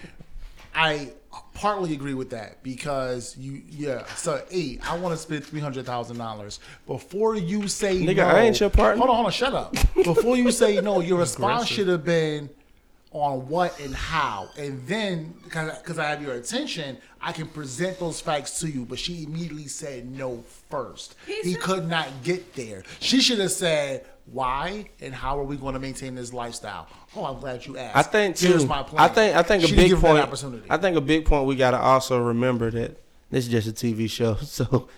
I 0.74 1.10
partly 1.58 1.92
agree 1.92 2.14
with 2.14 2.30
that 2.30 2.62
because 2.62 3.36
you, 3.36 3.62
yeah. 3.68 4.06
So, 4.14 4.42
hey, 4.48 4.78
I 4.84 4.96
want 4.96 5.12
to 5.12 5.20
spend 5.20 5.44
three 5.44 5.60
hundred 5.60 5.84
thousand 5.86 6.16
dollars 6.18 6.60
before 6.86 7.34
you 7.34 7.66
say 7.66 8.00
Nigga, 8.00 8.16
no. 8.18 8.26
I 8.28 8.40
ain't 8.42 8.60
your 8.60 8.70
partner. 8.70 8.98
Hold 8.98 9.10
on, 9.10 9.16
hold 9.16 9.26
on, 9.26 9.32
shut 9.32 9.54
up. 9.54 9.74
Before 10.04 10.36
you 10.36 10.52
say 10.52 10.80
no, 10.80 11.00
your 11.00 11.18
response 11.18 11.66
should 11.66 11.88
have 11.88 12.04
been, 12.04 12.48
on 13.10 13.48
what 13.48 13.78
and 13.80 13.94
how, 13.94 14.48
and 14.56 14.86
then 14.86 15.34
because 15.42 15.98
I 15.98 16.04
have 16.04 16.22
your 16.22 16.34
attention, 16.34 16.98
I 17.20 17.32
can 17.32 17.46
present 17.48 17.98
those 17.98 18.20
facts 18.20 18.60
to 18.60 18.68
you. 18.68 18.84
But 18.84 18.98
she 18.98 19.24
immediately 19.24 19.66
said 19.66 20.10
no 20.10 20.44
first. 20.70 21.16
He 21.26 21.40
He 21.42 21.54
could 21.54 21.88
not 21.88 22.08
get 22.22 22.54
there. 22.54 22.84
She 23.00 23.20
should 23.20 23.38
have 23.40 23.50
said 23.52 24.06
why 24.32 24.88
and 25.00 25.14
how 25.14 25.38
are 25.38 25.44
we 25.44 25.56
going 25.56 25.74
to 25.74 25.80
maintain 25.80 26.14
this 26.14 26.32
lifestyle. 26.32 26.86
Oh, 27.16 27.24
I'm 27.24 27.40
glad 27.40 27.64
you 27.66 27.76
asked. 27.78 27.96
I 27.96 28.02
think 28.02 28.36
too. 28.36 28.48
Here's 28.48 28.66
my 28.66 28.82
plan. 28.82 29.02
I 29.02 29.08
think 29.08 29.36
I 29.36 29.42
think 29.42 29.62
She 29.62 29.72
a 29.72 29.76
didn't 29.76 29.84
big 29.84 29.88
give 29.90 29.98
him 29.98 30.02
that 30.02 30.08
point. 30.08 30.22
opportunity. 30.22 30.66
I 30.70 30.76
think 30.76 30.96
a 30.96 31.00
big 31.00 31.24
point 31.24 31.46
we 31.46 31.56
got 31.56 31.70
to 31.72 31.78
also 31.78 32.20
remember 32.20 32.70
that 32.70 32.98
this 33.30 33.46
is 33.46 33.50
just 33.50 33.68
a 33.68 33.72
TV 33.72 34.08
show. 34.10 34.36
So 34.42 34.88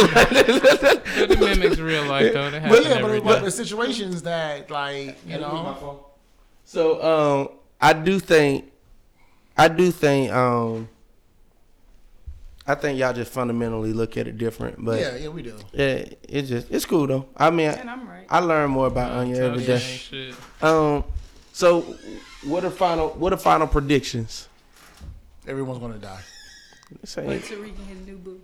it 0.00 1.38
mimics 1.40 1.78
real 1.78 2.04
life 2.06 2.32
though. 2.32 2.50
They 2.50 2.60
but 2.60 2.84
yeah, 2.84 2.90
every 2.90 3.20
but, 3.20 3.40
but 3.40 3.44
the 3.44 3.50
situations 3.50 4.22
that 4.22 4.70
like 4.70 5.16
you 5.26 5.38
know. 5.38 6.04
So 6.64 7.02
um, 7.02 7.48
I 7.80 7.92
do 7.94 8.18
think, 8.18 8.70
I 9.56 9.68
do 9.68 9.90
think 9.90 10.30
um, 10.32 10.88
I 12.68 12.74
think 12.74 12.98
y'all 12.98 13.12
just 13.14 13.32
fundamentally 13.32 13.92
look 13.94 14.16
at 14.18 14.28
it 14.28 14.36
different. 14.36 14.84
But 14.84 15.00
Yeah, 15.00 15.16
yeah, 15.16 15.28
we 15.28 15.42
do. 15.42 15.56
yeah, 15.72 16.04
it's 16.28 16.48
just 16.50 16.70
it's 16.70 16.84
cool 16.84 17.06
though. 17.06 17.26
I 17.36 17.50
mean, 17.50 17.70
And 17.70 17.88
I, 17.88 17.92
I'm 17.94 18.06
right. 18.08 18.26
I 18.28 18.40
learn 18.40 18.70
more 18.70 18.86
about 18.86 19.10
Anya 19.12 19.36
every 19.42 19.62
Tasha 19.62 19.66
day. 19.66 19.72
ain't 19.74 20.00
shit. 20.00 20.34
Um, 20.62 21.04
so 21.52 21.80
what 22.44 22.64
are 22.64 22.70
final 22.70 23.08
what 23.10 23.32
are 23.32 23.38
final 23.38 23.66
predictions? 23.66 24.48
Everyone's 25.46 25.78
gonna 25.78 25.96
die. 25.98 26.20
Say, 27.04 27.26
But 27.26 27.40
Tariq 27.40 27.64
and 27.76 27.86
his 27.88 28.06
new 28.06 28.16
boo. 28.18 28.40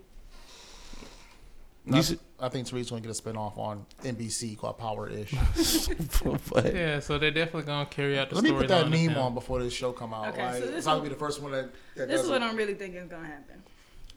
you 1.85 1.97
s- 1.97 2.15
I 2.39 2.49
think 2.49 2.67
Tariq's 2.67 2.89
gonna 2.89 3.01
get 3.01 3.11
a 3.11 3.21
spinoff 3.21 3.57
on 3.59 3.85
NBC 4.03 4.57
called 4.57 4.77
Power 4.79 5.07
Ish. 5.07 5.33
Yeah, 6.73 6.99
so 6.99 7.17
they're 7.19 7.29
definitely 7.31 7.63
gonna 7.63 7.85
carry 7.85 8.17
out 8.17 8.29
the 8.29 8.35
Let 8.35 8.43
me 8.43 8.51
put 8.51 8.67
that 8.69 8.89
meme 8.89 9.15
on 9.17 9.33
before 9.35 9.61
this 9.61 9.73
show 9.73 9.91
come 9.91 10.13
out. 10.15 10.29
Okay, 10.29 10.43
like, 10.45 10.53
so 10.55 10.59
this 10.61 10.75
it's 10.77 10.85
not 10.87 10.93
will- 10.93 10.99
gonna 11.01 11.09
be 11.09 11.13
the 11.13 11.19
first 11.19 11.41
one 11.43 11.51
that. 11.51 11.69
that 11.95 12.07
This 12.07 12.17
does 12.17 12.25
is 12.25 12.29
what 12.31 12.41
it. 12.41 12.45
I'm 12.45 12.55
really 12.55 12.73
thinking 12.73 13.01
is 13.01 13.07
gonna 13.07 13.27
happen. 13.27 13.61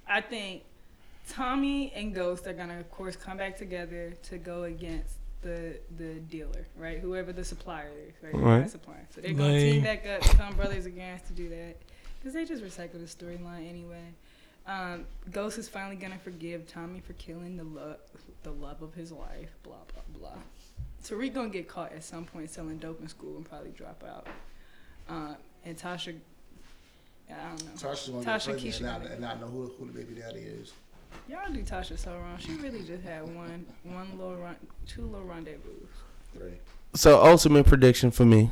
I 0.09 0.20
think 0.20 0.62
Tommy 1.28 1.92
and 1.94 2.14
Ghost 2.14 2.46
are 2.46 2.52
gonna, 2.52 2.78
of 2.80 2.90
course, 2.90 3.16
come 3.16 3.36
back 3.36 3.56
together 3.56 4.12
to 4.24 4.38
go 4.38 4.64
against 4.64 5.14
the 5.42 5.78
the 5.96 6.14
dealer, 6.14 6.66
right? 6.76 6.98
Whoever 6.98 7.32
the 7.32 7.44
supplier 7.44 7.90
is, 8.09 8.14
right? 8.22 8.32
The 8.32 8.38
Right. 8.38 8.70
supplying. 8.70 9.06
So 9.14 9.20
they're 9.20 9.32
gonna 9.34 9.50
Lame. 9.52 9.72
team 9.74 9.82
back 9.84 10.06
up, 10.06 10.22
become 10.22 10.56
brothers 10.56 10.86
again 10.86 11.20
to 11.26 11.32
do 11.32 11.48
that, 11.50 11.76
because 12.18 12.34
they 12.34 12.44
just 12.44 12.62
recycle 12.62 12.94
the 12.94 13.06
storyline 13.06 13.68
anyway. 13.68 14.04
Um, 14.66 15.06
Ghost 15.30 15.56
is 15.59 15.68
finally 15.68 15.96
gonna 15.96 16.18
forgive 16.18 16.66
Tommy 16.66 17.00
for 17.00 17.12
killing 17.14 17.56
the 17.56 17.64
love 17.64 17.98
the 18.42 18.50
love 18.52 18.82
of 18.82 18.94
his 18.94 19.12
life. 19.12 19.50
Blah 19.62 19.76
blah 19.92 20.02
blah. 20.18 20.38
Tariq 21.04 21.32
gonna 21.34 21.48
get 21.50 21.68
caught 21.68 21.92
at 21.92 22.02
some 22.02 22.24
point 22.24 22.50
selling 22.50 22.78
dope 22.78 23.00
in 23.00 23.09
school 23.09 23.36
and 23.36 23.48
probably 23.48 23.70
drop 23.70 24.02
out. 24.04 24.26
Um, 25.09 25.36
and 25.64 25.78
Tasha, 25.78 26.16
I 27.31 27.49
don't 27.49 27.64
know. 27.64 27.70
Tasha's 27.91 28.09
gonna 28.09 28.24
Tasha, 28.24 28.24
get 28.24 28.45
pregnant 28.45 28.61
Keisha 28.61 28.76
and 28.79 28.87
not, 28.87 29.03
gonna 29.03 29.12
and 29.12 29.20
not 29.20 29.41
know 29.41 29.47
who, 29.49 29.72
who 29.79 29.87
the 29.87 29.93
baby 29.93 30.20
daddy 30.20 30.41
is. 30.41 30.72
Y'all 31.29 31.53
do 31.53 31.62
Tasha 31.62 31.99
so 31.99 32.12
wrong. 32.12 32.37
She 32.39 32.55
really 32.55 32.83
just 32.83 33.03
had 33.03 33.22
one, 33.35 33.66
one 33.85 34.11
little 34.18 34.37
run, 34.37 34.57
two 34.87 35.03
little 35.03 35.26
rendezvous. 35.26 35.70
Three. 36.35 36.53
so 36.95 37.22
ultimate 37.24 37.66
prediction 37.66 38.11
for 38.11 38.24
me. 38.24 38.51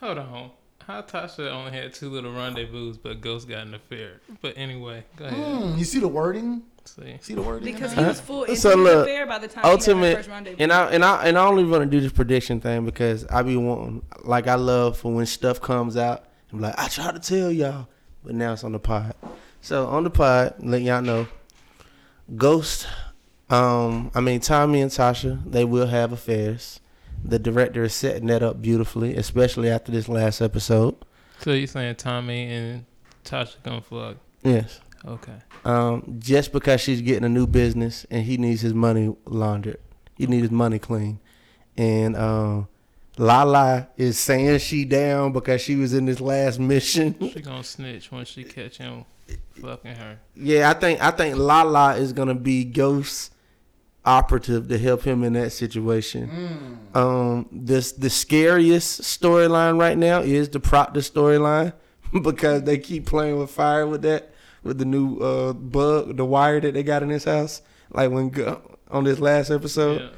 Hold 0.00 0.18
on. 0.18 0.50
How 0.86 1.02
Tasha 1.02 1.50
only 1.50 1.72
had 1.72 1.92
two 1.92 2.08
little 2.08 2.32
rendezvous, 2.32 2.94
but 3.02 3.20
Ghost 3.20 3.48
got 3.48 3.66
an 3.66 3.74
affair. 3.74 4.20
But 4.40 4.54
anyway, 4.56 5.04
go 5.16 5.26
ahead. 5.26 5.62
Hmm, 5.62 5.78
you 5.78 5.84
see 5.84 5.98
the 5.98 6.08
wording? 6.08 6.62
See, 6.86 7.18
See 7.20 7.34
the 7.34 7.42
wording? 7.42 7.70
Because 7.70 7.92
in 7.92 7.98
he 7.98 8.04
was 8.06 8.20
full 8.20 8.46
So 8.46 8.52
into 8.52 8.68
the 8.70 8.76
look, 8.76 9.06
affair 9.08 9.26
by 9.26 9.38
the 9.38 9.48
time 9.48 9.64
he 9.64 9.68
had 9.68 9.72
ultimate- 9.74 10.10
the 10.10 10.16
first 10.16 10.28
rendezvous. 10.30 10.62
And 10.62 10.72
I 10.72 10.90
and 10.90 11.04
I 11.04 11.24
and 11.26 11.36
I 11.36 11.44
only 11.46 11.64
want 11.64 11.82
to 11.84 11.90
do 11.90 12.00
this 12.00 12.12
prediction 12.12 12.60
thing 12.60 12.86
because 12.86 13.26
I 13.26 13.42
be 13.42 13.56
wanting 13.58 14.02
like 14.24 14.46
I 14.46 14.54
love 14.54 14.96
for 14.96 15.12
when 15.12 15.26
stuff 15.26 15.60
comes 15.60 15.98
out. 15.98 16.24
I'm 16.52 16.60
like 16.60 16.78
I 16.78 16.88
tried 16.88 17.14
to 17.14 17.20
tell 17.20 17.50
y'all, 17.52 17.88
but 18.24 18.34
now 18.34 18.52
it's 18.52 18.64
on 18.64 18.72
the 18.72 18.78
pod. 18.78 19.14
So 19.60 19.86
on 19.86 20.04
the 20.04 20.10
pod, 20.10 20.54
let 20.60 20.82
y'all 20.82 21.02
know. 21.02 21.26
Ghost, 22.36 22.86
um, 23.50 24.10
I 24.14 24.20
mean 24.20 24.40
Tommy 24.40 24.80
and 24.80 24.90
Tasha, 24.90 25.40
they 25.50 25.64
will 25.64 25.86
have 25.86 26.12
affairs. 26.12 26.80
The 27.24 27.38
director 27.38 27.82
is 27.84 27.94
setting 27.94 28.26
that 28.28 28.42
up 28.42 28.62
beautifully, 28.62 29.16
especially 29.16 29.68
after 29.70 29.90
this 29.90 30.08
last 30.08 30.40
episode. 30.40 30.94
so 31.40 31.52
you're 31.52 31.66
saying 31.66 31.96
Tommy 31.96 32.44
and 32.52 32.84
Tasha 33.24 33.56
gonna 33.62 33.80
fuck? 33.80 34.16
Yes. 34.42 34.80
Okay. 35.06 35.36
Um, 35.64 36.16
just 36.18 36.52
because 36.52 36.80
she's 36.80 37.00
getting 37.02 37.24
a 37.24 37.28
new 37.28 37.46
business 37.46 38.06
and 38.10 38.24
he 38.24 38.36
needs 38.36 38.60
his 38.60 38.74
money 38.74 39.14
laundered, 39.26 39.78
he 40.16 40.26
needs 40.26 40.42
his 40.42 40.50
money 40.50 40.78
clean, 40.78 41.20
and 41.76 42.16
um, 42.16 42.68
Lala 43.18 43.88
is 43.96 44.18
saying 44.18 44.58
she 44.60 44.84
down 44.84 45.32
because 45.32 45.60
she 45.60 45.76
was 45.76 45.92
in 45.92 46.06
this 46.06 46.20
last 46.20 46.58
mission. 46.58 47.14
She 47.32 47.40
gonna 47.40 47.64
snitch 47.64 48.10
when 48.12 48.24
she 48.24 48.44
catch 48.44 48.78
him 48.78 49.04
fucking 49.60 49.94
her. 49.94 50.18
yeah, 50.34 50.70
I 50.70 50.74
think 50.74 51.02
I 51.02 51.10
think 51.10 51.36
Lala 51.36 51.96
is 51.96 52.12
gonna 52.12 52.34
be 52.34 52.64
Ghost 52.64 53.32
operative 54.04 54.68
to 54.68 54.78
help 54.78 55.02
him 55.02 55.22
in 55.24 55.34
that 55.34 55.50
situation. 55.50 56.78
Um, 56.94 57.48
this 57.52 57.92
the 57.92 58.08
scariest 58.08 59.02
storyline 59.02 59.78
right 59.78 59.98
now 59.98 60.20
is 60.20 60.48
the 60.48 60.60
Proctor 60.60 61.00
storyline 61.00 61.72
because 62.22 62.62
they 62.62 62.78
keep 62.78 63.04
playing 63.06 63.38
with 63.38 63.50
fire 63.50 63.86
with 63.86 64.02
that 64.02 64.32
with 64.62 64.78
the 64.78 64.84
new 64.84 65.18
uh 65.18 65.52
bug, 65.52 66.16
the 66.16 66.24
wire 66.24 66.60
that 66.60 66.74
they 66.74 66.82
got 66.82 67.02
in 67.02 67.10
his 67.10 67.24
house. 67.24 67.62
Like 67.90 68.10
when 68.10 68.32
on 68.90 69.04
this 69.04 69.18
last 69.18 69.50
episode. 69.50 70.00
Yeah. 70.02 70.08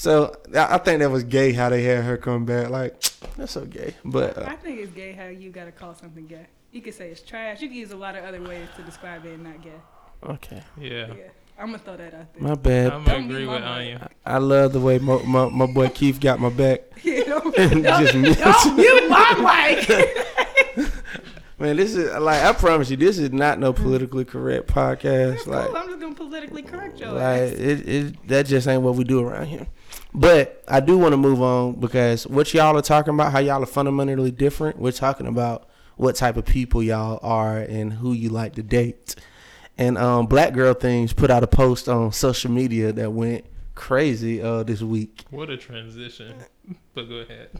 So 0.00 0.34
I 0.56 0.76
I 0.76 0.78
think 0.78 1.00
that 1.00 1.10
was 1.10 1.24
gay 1.24 1.52
how 1.52 1.68
they 1.68 1.82
had 1.82 2.04
her 2.04 2.16
come 2.16 2.46
back. 2.46 2.70
Like 2.70 2.98
that's 3.36 3.52
so 3.52 3.66
gay, 3.66 3.94
but 4.02 4.38
uh, 4.38 4.46
I 4.48 4.56
think 4.56 4.80
it's 4.80 4.92
gay 4.92 5.12
how 5.12 5.26
you 5.26 5.50
gotta 5.50 5.72
call 5.72 5.94
something 5.94 6.26
gay. 6.26 6.46
You 6.72 6.80
could 6.80 6.94
say 6.94 7.10
it's 7.10 7.20
trash. 7.20 7.60
You 7.60 7.68
can 7.68 7.76
use 7.76 7.90
a 7.90 7.96
lot 7.98 8.16
of 8.16 8.24
other 8.24 8.40
ways 8.40 8.66
to 8.76 8.82
describe 8.82 9.26
it 9.26 9.34
and 9.34 9.44
not 9.44 9.60
gay. 9.62 9.78
okay, 10.26 10.62
Yeah. 10.78 11.08
Yeah, 11.08 11.14
I'm 11.58 11.66
gonna 11.66 11.78
throw 11.80 11.98
that 11.98 12.14
out 12.14 12.32
there. 12.32 12.42
my 12.42 12.54
bad. 12.54 12.92
I'm 12.94 13.04
gonna 13.04 13.26
agree 13.26 13.46
with. 13.46 13.62
Anya. 13.62 14.08
I 14.24 14.38
love 14.38 14.72
the 14.72 14.80
way 14.80 14.98
my, 14.98 15.22
my, 15.22 15.50
my 15.50 15.66
boy 15.66 15.88
Keith 15.90 16.18
got 16.18 16.40
my 16.40 16.48
back. 16.48 16.80
Yeah, 17.02 17.24
don't, 17.24 17.58
And 17.58 17.82
don't, 17.82 18.00
just 18.02 18.14
missed. 18.14 18.40
don't 18.40 18.76
mute 18.76 19.08
my 19.10 19.76
mic. 19.86 20.88
Man, 21.58 21.76
this 21.76 21.94
is 21.94 22.10
like 22.18 22.42
I 22.42 22.52
promise 22.54 22.88
you, 22.88 22.96
this 22.96 23.18
is 23.18 23.32
not 23.32 23.58
no 23.58 23.72
politically 23.84 24.24
correct 24.24 24.66
podcast. 24.66 25.32
That's 25.34 25.46
Like, 25.46 25.66
cool. 25.66 25.76
I'm 25.76 25.88
just 25.88 26.00
gonna 26.00 26.14
politically 26.14 26.62
correct 26.62 26.98
you. 27.00 27.06
like 27.06 27.22
ass. 27.22 27.52
it, 27.52 27.88
it, 27.88 28.28
that 28.28 28.46
just 28.46 28.66
ain't 28.66 28.80
what 28.82 28.94
we 28.94 29.04
do 29.04 29.20
around 29.20 29.46
here. 29.46 29.66
But 30.12 30.64
I 30.66 30.80
do 30.80 30.98
want 30.98 31.12
to 31.12 31.16
move 31.16 31.40
on 31.40 31.74
because 31.74 32.26
what 32.26 32.52
y'all 32.52 32.76
are 32.76 32.82
talking 32.82 33.14
about, 33.14 33.32
how 33.32 33.38
y'all 33.38 33.62
are 33.62 33.66
fundamentally 33.66 34.30
different. 34.30 34.78
We're 34.78 34.92
talking 34.92 35.26
about 35.26 35.68
what 35.96 36.16
type 36.16 36.36
of 36.36 36.44
people 36.44 36.82
y'all 36.82 37.20
are 37.22 37.58
and 37.58 37.92
who 37.92 38.12
you 38.12 38.30
like 38.30 38.54
to 38.54 38.62
date. 38.62 39.14
And 39.78 39.96
um, 39.98 40.26
Black 40.26 40.52
Girl 40.52 40.74
Things 40.74 41.12
put 41.12 41.30
out 41.30 41.42
a 41.42 41.46
post 41.46 41.88
on 41.88 42.12
social 42.12 42.50
media 42.50 42.92
that 42.92 43.12
went 43.12 43.44
crazy 43.74 44.42
uh, 44.42 44.62
this 44.62 44.82
week. 44.82 45.24
What 45.30 45.48
a 45.50 45.56
transition. 45.56 46.34
But 46.94 47.08
go 47.08 47.16
ahead. 47.16 47.50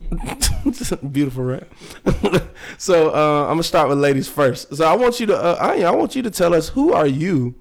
Beautiful, 1.12 1.44
right? 1.44 1.66
so 2.78 3.14
uh, 3.14 3.44
I'm 3.44 3.54
gonna 3.54 3.62
start 3.62 3.88
with 3.88 3.98
ladies 3.98 4.28
first. 4.28 4.74
So 4.76 4.86
I 4.86 4.94
want 4.94 5.18
you 5.18 5.26
to, 5.26 5.36
uh, 5.36 5.58
Anya, 5.60 5.86
I 5.86 5.90
want 5.90 6.14
you 6.14 6.22
to 6.22 6.30
tell 6.30 6.54
us 6.54 6.68
who 6.68 6.92
are 6.92 7.06
you, 7.06 7.56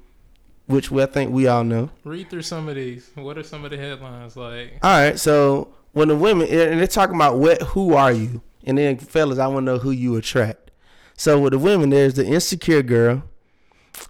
which 0.68 0.92
we, 0.92 1.02
I 1.02 1.08
think 1.08 1.32
we 1.32 1.48
all 1.48 1.64
know. 1.64 1.90
Read 2.04 2.30
through 2.30 2.44
some 2.44 2.70
of 2.70 2.76
these. 2.76 3.10
What 3.16 3.38
are 3.38 3.44
some 3.44 3.66
of 3.66 3.72
the 3.72 3.78
headlines 3.78 4.38
like? 4.38 4.78
All 4.84 4.92
right, 4.92 5.20
so 5.20 5.74
when 5.94 6.10
the 6.10 6.16
women 6.16 6.48
and 6.48 6.80
they're 6.80 6.88
talking 6.88 7.16
about 7.16 7.40
what, 7.40 7.62
who 7.62 7.94
are 7.94 8.12
you, 8.12 8.42
and 8.64 8.78
then 8.78 8.98
fellas, 8.98 9.40
I 9.40 9.48
want 9.48 9.66
to 9.66 9.74
know 9.74 9.78
who 9.80 9.92
you 9.92 10.16
attract. 10.16 10.72
So 11.16 11.40
with 11.40 11.54
the 11.54 11.60
women, 11.60 11.90
there's 11.90 12.14
the 12.14 12.26
insecure 12.26 12.84
girl. 12.84 13.24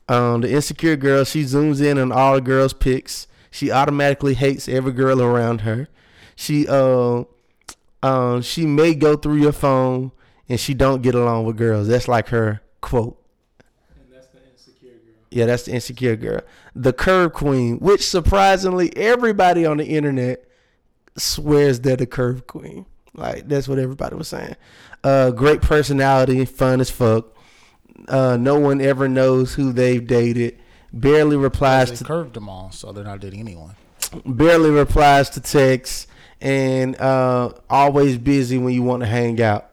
Um, 0.09 0.41
the 0.41 0.51
insecure 0.51 0.97
girl, 0.97 1.23
she 1.23 1.43
zooms 1.43 1.81
in 1.81 1.97
on 1.97 2.11
all 2.11 2.35
the 2.35 2.41
girls' 2.41 2.73
pics. 2.73 3.27
She 3.49 3.71
automatically 3.71 4.33
hates 4.33 4.67
every 4.67 4.91
girl 4.91 5.21
around 5.21 5.61
her. 5.61 5.87
She 6.35 6.67
uh, 6.67 7.23
um, 8.03 8.41
she 8.41 8.65
may 8.65 8.93
go 8.93 9.15
through 9.15 9.37
your 9.37 9.51
phone 9.51 10.11
and 10.49 10.59
she 10.59 10.73
don't 10.73 11.01
get 11.01 11.15
along 11.15 11.45
with 11.45 11.57
girls. 11.57 11.87
That's 11.87 12.07
like 12.07 12.29
her 12.29 12.61
quote. 12.81 13.21
And 13.95 14.13
that's 14.13 14.27
the 14.27 14.39
insecure 14.49 14.91
girl. 14.91 15.16
Yeah, 15.29 15.45
that's 15.45 15.63
the 15.63 15.73
insecure 15.73 16.15
girl. 16.15 16.41
The 16.75 16.93
curve 16.93 17.33
queen, 17.33 17.79
which 17.79 18.07
surprisingly 18.07 18.95
everybody 18.95 19.65
on 19.65 19.77
the 19.77 19.85
internet 19.85 20.45
swears 21.17 21.79
they're 21.81 21.95
the 21.97 22.05
curve 22.05 22.47
queen. 22.47 22.85
Like 23.13 23.47
that's 23.47 23.67
what 23.67 23.79
everybody 23.79 24.15
was 24.15 24.27
saying. 24.27 24.55
Uh, 25.03 25.31
great 25.31 25.61
personality, 25.61 26.45
fun 26.45 26.79
as 26.81 26.89
fuck. 26.89 27.35
Uh, 28.07 28.37
no 28.39 28.59
one 28.59 28.79
ever 28.79 29.07
knows 29.09 29.53
who 29.55 29.73
they've 29.73 30.05
dated. 30.05 30.57
Barely 30.93 31.35
replies 31.35 31.89
They 31.89 31.95
to 31.97 32.03
curved 32.03 32.33
them 32.35 32.47
all, 32.47 32.71
so 32.71 32.91
they're 32.91 33.03
not 33.03 33.19
dating 33.19 33.39
anyone. 33.41 33.75
barely 34.25 34.69
replies 34.69 35.29
to 35.31 35.41
texts 35.41 36.07
and 36.39 36.95
uh, 37.01 37.51
always 37.69 38.17
busy 38.17 38.57
when 38.57 38.73
you 38.73 38.83
want 38.83 39.01
to 39.01 39.07
hang 39.07 39.41
out. 39.41 39.71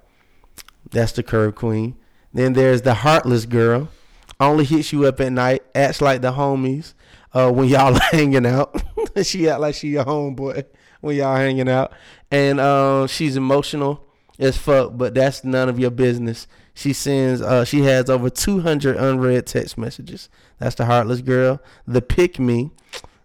That's 0.90 1.12
the 1.12 1.22
curve 1.22 1.54
queen. 1.54 1.96
Then 2.32 2.54
there's 2.54 2.82
the 2.82 2.94
heartless 2.94 3.46
girl. 3.46 3.88
Only 4.40 4.64
hits 4.64 4.92
you 4.92 5.06
up 5.06 5.20
at 5.20 5.32
night. 5.32 5.62
Acts 5.74 6.00
like 6.00 6.20
the 6.20 6.32
homies 6.32 6.94
uh, 7.32 7.50
when 7.50 7.68
y'all 7.68 7.98
hanging 8.10 8.46
out. 8.46 8.82
she 9.22 9.48
act 9.48 9.60
like 9.60 9.74
she 9.74 9.88
your 9.88 10.04
homeboy 10.04 10.64
when 11.00 11.16
y'all 11.16 11.36
hanging 11.36 11.68
out, 11.68 11.92
and 12.30 12.58
uh, 12.58 13.06
she's 13.06 13.36
emotional 13.36 14.04
as 14.38 14.56
fuck. 14.56 14.92
But 14.96 15.14
that's 15.14 15.44
none 15.44 15.68
of 15.68 15.78
your 15.78 15.90
business. 15.90 16.46
She 16.74 16.92
sends. 16.92 17.40
Uh, 17.40 17.64
she 17.64 17.82
has 17.82 18.10
over 18.10 18.30
200 18.30 18.96
unread 18.96 19.46
text 19.46 19.78
messages. 19.78 20.28
That's 20.58 20.74
the 20.74 20.86
heartless 20.86 21.20
girl. 21.20 21.60
The 21.86 22.02
pick 22.02 22.38
me. 22.38 22.70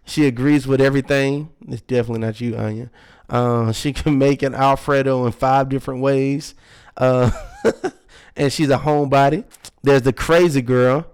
She 0.04 0.26
agrees 0.26 0.66
with 0.66 0.80
everything. 0.80 1.50
It's 1.68 1.82
definitely 1.82 2.20
not 2.20 2.40
you, 2.40 2.56
Anya. 2.56 2.90
Uh, 3.28 3.70
she 3.72 3.92
can 3.92 4.18
make 4.18 4.42
an 4.42 4.54
Alfredo 4.54 5.24
in 5.26 5.32
five 5.32 5.68
different 5.68 6.00
ways. 6.00 6.54
Uh, 6.96 7.30
and 8.36 8.52
she's 8.52 8.70
a 8.70 8.78
homebody. 8.78 9.44
There's 9.82 10.02
the 10.02 10.12
crazy 10.12 10.62
girl, 10.62 11.06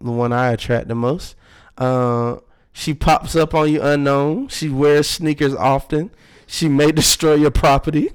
the 0.00 0.10
one 0.10 0.32
I 0.32 0.52
attract 0.52 0.88
the 0.88 0.94
most. 0.94 1.36
Uh, 1.76 2.36
she 2.72 2.94
pops 2.94 3.34
up 3.34 3.54
on 3.54 3.72
you 3.72 3.80
unknown. 3.82 4.48
She 4.48 4.68
wears 4.68 5.08
sneakers 5.08 5.54
often. 5.54 6.10
She 6.46 6.68
may 6.68 6.92
destroy 6.92 7.34
your 7.34 7.50
property. 7.50 8.10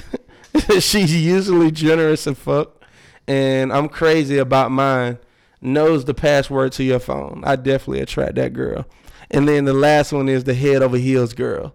she's 0.80 1.14
usually 1.14 1.70
generous 1.70 2.26
and 2.26 2.38
fuck. 2.38 2.84
And 3.26 3.72
I'm 3.72 3.88
crazy 3.88 4.38
about 4.38 4.70
mine. 4.70 5.18
Knows 5.60 6.04
the 6.04 6.14
password 6.14 6.72
to 6.72 6.84
your 6.84 7.00
phone. 7.00 7.42
I 7.44 7.56
definitely 7.56 8.00
attract 8.00 8.36
that 8.36 8.52
girl. 8.52 8.86
And 9.30 9.48
then 9.48 9.64
the 9.64 9.72
last 9.72 10.12
one 10.12 10.28
is 10.28 10.44
the 10.44 10.54
head 10.54 10.82
over 10.82 10.96
heels 10.96 11.32
girl. 11.34 11.74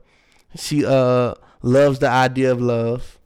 She 0.55 0.85
uh 0.85 1.33
loves 1.61 1.99
the 1.99 2.09
idea 2.09 2.51
of 2.51 2.61
love. 2.61 3.18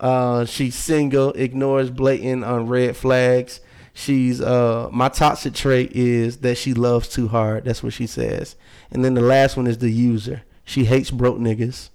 Uh, 0.00 0.46
she's 0.46 0.74
single, 0.74 1.32
ignores 1.34 1.90
blatant 1.90 2.42
on 2.42 2.66
red 2.66 2.96
flags. 2.96 3.60
She's 3.92 4.40
uh 4.40 4.88
my 4.90 5.10
toxic 5.10 5.52
trait 5.52 5.92
is 5.92 6.38
that 6.38 6.56
she 6.56 6.72
loves 6.72 7.08
too 7.08 7.28
hard. 7.28 7.64
That's 7.64 7.82
what 7.82 7.92
she 7.92 8.06
says. 8.06 8.56
And 8.90 9.04
then 9.04 9.12
the 9.14 9.20
last 9.20 9.58
one 9.58 9.66
is 9.66 9.78
the 9.78 9.90
user. 9.90 10.42
She 10.64 10.84
hates 10.84 11.10
broke 11.10 11.38
niggas. 11.38 11.90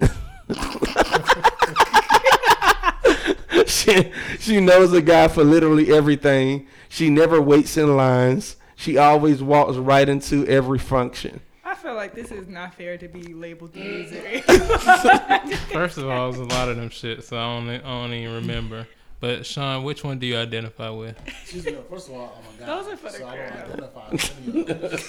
she 3.66 4.12
she 4.38 4.60
knows 4.60 4.92
a 4.92 5.00
guy 5.00 5.28
for 5.28 5.44
literally 5.44 5.94
everything. 5.94 6.66
She 6.88 7.08
never 7.08 7.40
waits 7.40 7.76
in 7.76 7.96
lines. 7.96 8.56
She 8.76 8.98
always 8.98 9.42
walks 9.42 9.76
right 9.76 10.08
into 10.08 10.46
every 10.46 10.78
function. 10.78 11.40
I 11.78 11.80
feel 11.82 11.94
like 11.94 12.12
this 12.12 12.32
is 12.32 12.48
not 12.48 12.74
fair 12.74 12.98
to 12.98 13.06
be 13.06 13.32
labeled 13.34 13.72
the 13.72 13.80
user. 13.80 14.20
First 15.72 15.96
of 15.98 16.08
all, 16.08 16.24
it 16.26 16.30
was 16.32 16.38
a 16.38 16.44
lot 16.44 16.68
of 16.68 16.76
them 16.76 16.90
shit, 16.90 17.22
so 17.22 17.38
I 17.38 17.54
don't, 17.60 17.68
I 17.70 17.78
don't 17.78 18.12
even 18.12 18.34
remember. 18.34 18.88
But 19.20 19.46
Sean, 19.46 19.84
which 19.84 20.02
one 20.02 20.18
do 20.18 20.26
you 20.26 20.36
identify 20.36 20.90
with? 20.90 21.16
Excuse 21.26 21.66
me. 21.66 21.76
First 21.88 22.08
of 22.08 22.14
all, 22.14 22.36
I'm 22.36 22.54
a 22.56 22.58
guy. 22.58 22.66
Those 22.66 22.92
are 22.92 22.96
for 22.96 23.12
the 23.12 23.18
so 23.18 23.26
I 23.28 23.36
don't 23.36 23.48
girl. 23.48 23.64
identify 23.64 24.08
as 24.10 24.32
any 24.46 24.60
of 24.60 24.90
them. 24.90 25.00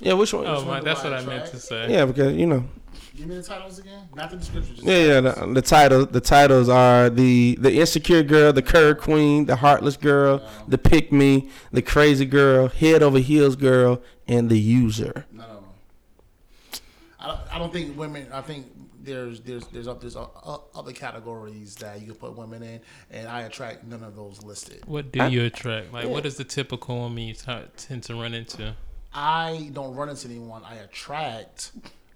Yeah, 0.00 0.12
which 0.14 0.32
one? 0.34 0.46
Oh 0.46 0.56
one 0.56 0.66
my, 0.66 0.78
do 0.80 0.84
that's 0.84 1.00
I 1.00 1.10
what 1.10 1.18
I 1.18 1.24
meant 1.24 1.46
to 1.46 1.58
say. 1.58 1.90
Yeah, 1.90 2.04
because 2.04 2.34
you 2.36 2.46
know. 2.46 2.64
Give 3.16 3.28
me 3.28 3.36
the 3.36 3.42
titles 3.42 3.78
again. 3.78 4.08
Not 4.14 4.30
the 4.30 4.36
description. 4.36 4.74
Just 4.74 4.86
Yeah, 4.86 4.98
yeah. 4.98 5.20
The, 5.20 5.52
the 5.54 5.62
title, 5.62 6.04
the 6.04 6.20
titles 6.20 6.68
are 6.68 7.08
the 7.08 7.56
the 7.60 7.78
insecure 7.80 8.22
girl, 8.24 8.52
the 8.52 8.62
curve 8.62 8.98
queen, 8.98 9.46
the 9.46 9.56
heartless 9.56 9.96
girl, 9.96 10.42
the 10.66 10.78
pick 10.78 11.12
me, 11.12 11.48
the 11.72 11.82
crazy 11.82 12.26
girl, 12.26 12.68
head 12.68 13.02
over 13.02 13.18
heels 13.18 13.54
girl, 13.56 14.02
and 14.26 14.50
the 14.50 14.58
user. 14.58 15.26
None 15.32 15.48
of 15.48 15.56
them. 15.62 15.64
I 17.20 17.26
don't, 17.28 17.40
I 17.54 17.58
don't 17.58 17.72
think 17.72 17.96
women. 17.96 18.26
I 18.32 18.40
think 18.40 18.66
there's 19.00 19.40
there's 19.40 19.66
there's 19.68 19.86
up 19.86 20.00
there's 20.00 20.16
o- 20.16 20.30
o- 20.44 20.64
other 20.74 20.92
categories 20.92 21.76
that 21.76 22.00
you 22.00 22.06
can 22.06 22.14
put 22.16 22.36
women 22.36 22.62
in, 22.64 22.80
and 23.12 23.28
I 23.28 23.42
attract 23.42 23.84
none 23.84 24.02
of 24.02 24.16
those 24.16 24.42
listed. 24.42 24.82
What 24.86 25.12
do 25.12 25.24
you 25.28 25.44
attract? 25.44 25.92
Like, 25.92 26.08
what 26.08 26.26
is 26.26 26.36
the 26.36 26.44
typical 26.44 26.96
woman 26.96 27.22
you 27.22 27.34
t- 27.34 27.52
tend 27.76 28.02
to 28.04 28.14
run 28.16 28.34
into? 28.34 28.74
I 29.12 29.70
don't 29.72 29.94
run 29.94 30.08
into 30.08 30.26
anyone. 30.26 30.62
I 30.64 30.74
attract 30.76 31.70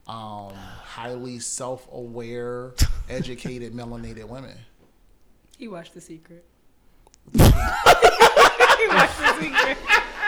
um, 0.08 0.52
highly 0.54 1.38
self-aware, 1.38 2.72
educated, 3.08 3.74
melanated 3.74 4.24
women. 4.24 4.56
he 5.56 5.68
watched 5.68 5.94
The 5.94 6.00
Secret. 6.00 6.44
he 7.32 7.38
watched 7.38 9.18
The 9.18 9.36
Secret. 9.40 9.78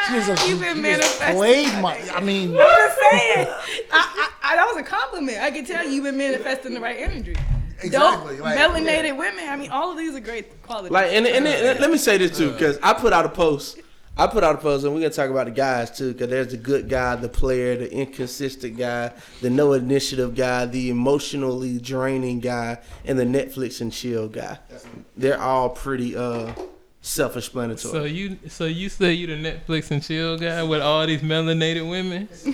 She 0.06 0.14
just, 0.14 0.48
You've 0.48 0.60
been 0.60 0.82
manifesting. 0.82 1.36
played 1.36 1.82
my. 1.82 1.98
I 2.14 2.20
mean, 2.20 2.50
I'm 2.50 2.56
just 2.56 2.98
saying. 3.10 3.46
I, 3.48 3.92
I, 3.92 4.30
I, 4.42 4.56
that 4.56 4.66
was 4.66 4.76
a 4.78 4.82
compliment. 4.82 5.38
I 5.38 5.50
can 5.50 5.64
tell 5.64 5.86
you've 5.86 6.04
been 6.04 6.16
manifesting 6.16 6.74
the 6.74 6.80
right 6.80 6.96
energy. 6.98 7.36
Exactly, 7.82 8.36
Dope, 8.36 8.44
like, 8.44 8.58
melanated 8.58 9.04
yeah. 9.04 9.12
women. 9.12 9.48
I 9.48 9.56
mean, 9.56 9.70
all 9.70 9.92
of 9.92 9.98
these 9.98 10.14
are 10.14 10.20
great 10.20 10.62
qualities. 10.62 10.90
Like, 10.90 11.12
and, 11.12 11.26
and, 11.26 11.46
and 11.46 11.80
let 11.80 11.90
me 11.90 11.96
say 11.98 12.18
this 12.18 12.36
too, 12.36 12.52
because 12.52 12.78
I 12.82 12.92
put 12.92 13.12
out 13.12 13.24
a 13.24 13.28
post. 13.28 13.78
I 14.18 14.26
put 14.26 14.44
out 14.44 14.54
a 14.56 14.58
post, 14.58 14.84
and 14.84 14.92
we're 14.92 15.00
gonna 15.00 15.12
talk 15.12 15.30
about 15.30 15.46
the 15.46 15.52
guys 15.52 15.90
too, 15.96 16.12
because 16.12 16.28
there's 16.28 16.48
the 16.48 16.56
good 16.58 16.88
guy, 16.90 17.16
the 17.16 17.28
player, 17.28 17.76
the 17.76 17.90
inconsistent 17.90 18.76
guy, 18.76 19.12
the 19.40 19.48
no 19.48 19.72
initiative 19.72 20.34
guy, 20.34 20.66
the 20.66 20.90
emotionally 20.90 21.78
draining 21.78 22.40
guy, 22.40 22.78
and 23.06 23.18
the 23.18 23.24
Netflix 23.24 23.80
and 23.80 23.92
chill 23.92 24.28
guy. 24.28 24.58
They're 25.16 25.40
all 25.40 25.70
pretty 25.70 26.16
uh 26.16 26.52
self-explanatory. 27.02 27.92
So 27.92 28.04
you, 28.04 28.38
so 28.48 28.66
you 28.66 28.90
say 28.90 29.14
you 29.14 29.26
the 29.26 29.34
Netflix 29.34 29.90
and 29.90 30.02
chill 30.02 30.36
guy 30.38 30.62
with 30.64 30.82
all 30.82 31.06
these 31.06 31.22
melanated 31.22 31.88
women? 31.88 32.28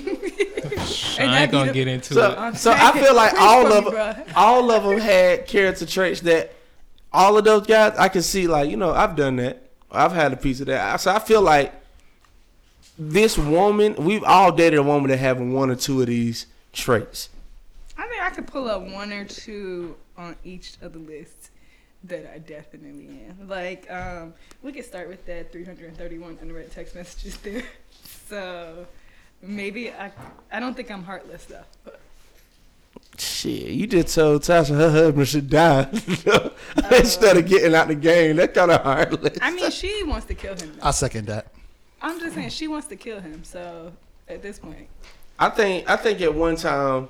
I 1.19 1.27
that 1.27 1.43
ain't 1.43 1.51
gonna 1.53 1.67
the- 1.69 1.73
get 1.73 1.89
into 1.89 2.15
So, 2.15 2.31
it. 2.49 2.57
so 2.57 2.71
I 2.73 2.93
feel 2.93 3.15
like 3.15 3.35
all 3.41 3.65
for 3.65 3.69
me, 3.71 3.77
of 3.89 3.95
bruh. 3.95 4.33
all 4.37 4.71
of 4.71 4.85
them 4.85 4.99
had 4.99 5.47
character 5.47 5.85
traits 5.87 6.21
that 6.21 6.53
all 7.13 7.37
of 7.39 7.45
those 7.45 7.67
guys 7.67 7.97
I 7.99 8.09
can 8.09 8.23
see. 8.23 8.47
Like 8.47 8.71
you 8.71 8.77
know, 8.77 8.93
I've 8.93 9.17
done 9.17 9.37
that. 9.37 9.66
I've 9.91 10.13
had 10.13 10.33
a 10.33 10.37
piece 10.37 10.61
of 10.61 10.67
that. 10.67 11.01
So 11.01 11.13
I 11.13 11.19
feel 11.19 11.43
like 11.43 11.73
this 12.99 13.39
woman. 13.39 13.95
We've 13.97 14.25
all 14.25 14.53
dated 14.53 14.79
a 14.79 14.83
woman 14.83 15.11
that 15.11 15.19
have 15.19 15.41
one 15.41 15.71
or 15.71 15.77
two 15.77 16.01
of 16.01 16.07
these 16.07 16.47
traits. 16.73 17.29
I 17.99 18.07
think 18.07 18.23
I 18.23 18.31
could 18.31 18.47
pull 18.47 18.69
up 18.69 18.83
one 18.83 19.13
or 19.13 19.25
two 19.25 19.97
on 20.17 20.37
each 20.45 20.75
of 20.83 20.93
the 20.93 20.99
lists 20.99 21.51
that 22.05 22.31
I 22.33 22.39
definitely 22.39 23.21
am. 23.29 23.49
Like, 23.49 23.91
um, 23.91 24.35
we 24.63 24.73
could 24.73 24.85
start 24.85 25.09
with 25.09 25.25
that 25.27 25.53
331 25.53 26.39
unread 26.41 26.71
text 26.71 26.95
messages 26.95 27.37
there. 27.39 27.63
So 28.29 28.87
maybe 29.41 29.93
I, 29.93 30.11
I 30.51 30.59
don't 30.59 30.75
think 30.75 30.91
I'm 30.91 31.05
heartless 31.05 31.45
though. 31.45 31.93
But 33.47 33.53
Shit, 33.53 33.71
you 33.71 33.87
just 33.87 34.15
told 34.15 34.43
Tasha 34.43 34.77
her 34.77 34.91
husband 34.91 35.29
should 35.29 35.49
die 35.49 35.89
instead 36.93 37.37
uh, 37.37 37.39
of 37.39 37.47
getting 37.47 37.75
out 37.75 37.89
the 37.89 37.95
game. 37.95 38.37
That 38.37 38.55
kind 38.55 38.71
of 38.71 38.83
heartless. 38.83 39.39
I 39.41 39.53
mean, 39.53 39.71
she 39.71 40.03
wants 40.03 40.27
to 40.27 40.35
kill 40.35 40.55
him. 40.57 40.77
I 40.83 40.91
second 40.91 41.27
that. 41.29 41.53
I'm 42.03 42.19
just 42.21 42.35
saying 42.35 42.51
she 42.51 42.69
wants 42.69 42.89
to 42.89 42.97
kill 42.97 43.21
him. 43.21 43.45
So 43.45 43.93
at 44.29 44.43
this 44.43 44.59
point, 44.59 44.89
I 45.39 45.49
think 45.51 45.89
I 45.89 45.97
think 45.97 46.21
at 46.21 46.35
one 46.35 46.57
time 46.57 47.09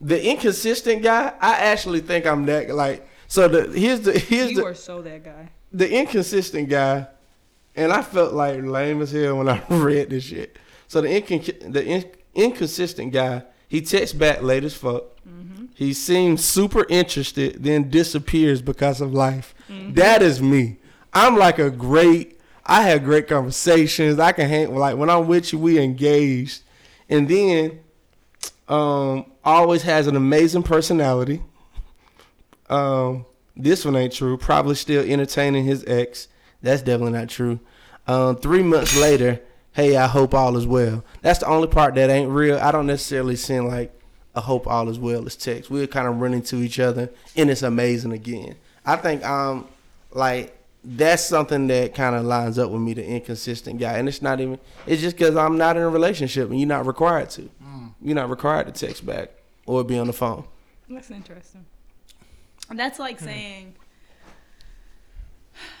the 0.00 0.22
inconsistent 0.30 1.02
guy. 1.02 1.32
I 1.40 1.54
actually 1.56 2.00
think 2.00 2.26
I'm 2.26 2.46
that 2.46 2.70
like. 2.74 3.06
So 3.28 3.48
the 3.48 3.78
here's 3.78 4.00
the 4.00 4.18
here's 4.18 4.50
you 4.50 4.56
the 4.56 4.66
are 4.66 4.74
so 4.74 5.02
that 5.02 5.24
guy. 5.24 5.48
the 5.72 5.90
inconsistent 5.90 6.68
guy, 6.68 7.06
and 7.76 7.92
I 7.92 8.02
felt 8.02 8.32
like 8.32 8.62
lame 8.62 9.02
as 9.02 9.12
hell 9.12 9.38
when 9.38 9.48
I 9.48 9.62
read 9.68 10.10
this 10.10 10.24
shit. 10.24 10.56
So 10.88 11.00
the 11.00 11.08
incon- 11.08 11.72
the 11.72 11.84
in- 11.84 12.10
inconsistent 12.34 13.12
guy, 13.12 13.42
he 13.68 13.80
texts 13.80 14.16
back 14.16 14.42
late 14.42 14.64
as 14.64 14.74
fuck. 14.74 15.04
He 15.74 15.92
seems 15.92 16.44
super 16.44 16.86
interested, 16.88 17.62
then 17.64 17.90
disappears 17.90 18.62
because 18.62 19.00
of 19.00 19.12
life. 19.12 19.54
That 19.68 20.22
is 20.22 20.40
me. 20.40 20.78
I'm 21.12 21.36
like 21.36 21.58
a 21.58 21.70
great. 21.70 22.40
I 22.66 22.82
have 22.82 23.04
great 23.04 23.28
conversations. 23.28 24.18
I 24.18 24.32
can 24.32 24.48
hang 24.48 24.74
like 24.74 24.96
when 24.96 25.10
I'm 25.10 25.26
with 25.26 25.52
you, 25.52 25.58
we 25.58 25.78
engaged, 25.78 26.62
and 27.08 27.28
then 27.28 27.80
um 28.68 29.26
always 29.44 29.82
has 29.82 30.06
an 30.06 30.16
amazing 30.16 30.62
personality. 30.62 31.42
Um, 32.70 33.26
this 33.56 33.84
one 33.84 33.96
ain't 33.96 34.12
true. 34.12 34.36
Probably 34.36 34.74
still 34.74 35.04
entertaining 35.04 35.64
his 35.64 35.84
ex. 35.86 36.28
That's 36.62 36.82
definitely 36.82 37.18
not 37.18 37.28
true. 37.28 37.60
Um, 38.06 38.36
three 38.36 38.62
months 38.62 38.98
later, 38.98 39.40
hey, 39.74 39.96
I 39.96 40.06
hope 40.06 40.34
all 40.34 40.56
is 40.56 40.66
well. 40.66 41.04
That's 41.22 41.40
the 41.40 41.46
only 41.46 41.68
part 41.68 41.94
that 41.96 42.10
ain't 42.10 42.30
real. 42.30 42.58
I 42.58 42.72
don't 42.72 42.86
necessarily 42.86 43.36
send 43.36 43.68
like 43.68 43.92
a 44.34 44.40
hope 44.40 44.66
all 44.66 44.88
is 44.88 44.98
well 44.98 45.26
as 45.26 45.36
text. 45.36 45.70
We're 45.70 45.86
kind 45.86 46.08
of 46.08 46.20
running 46.20 46.42
to 46.44 46.56
each 46.56 46.80
other, 46.80 47.10
and 47.36 47.50
it's 47.50 47.62
amazing 47.62 48.12
again. 48.12 48.56
I 48.84 48.96
think 48.96 49.24
um 49.24 49.68
like 50.12 50.56
that's 50.84 51.24
something 51.24 51.66
that 51.68 51.94
kind 51.94 52.14
of 52.14 52.24
lines 52.24 52.58
up 52.58 52.70
with 52.70 52.80
me, 52.80 52.92
the 52.94 53.04
inconsistent 53.04 53.80
guy, 53.80 53.94
and 53.98 54.08
it's 54.08 54.20
not 54.20 54.40
even. 54.40 54.58
It's 54.86 55.00
just 55.00 55.16
because 55.16 55.36
I'm 55.36 55.56
not 55.56 55.76
in 55.76 55.82
a 55.82 55.88
relationship, 55.88 56.50
and 56.50 56.58
you're 56.60 56.68
not 56.68 56.86
required 56.86 57.30
to. 57.30 57.50
You're 58.02 58.14
not 58.14 58.28
required 58.28 58.66
to 58.66 58.86
text 58.86 59.06
back 59.06 59.30
or 59.64 59.82
be 59.82 59.98
on 59.98 60.06
the 60.06 60.12
phone. 60.12 60.44
That's 60.90 61.10
interesting. 61.10 61.64
That's 62.70 62.98
like 62.98 63.18
saying, 63.18 63.74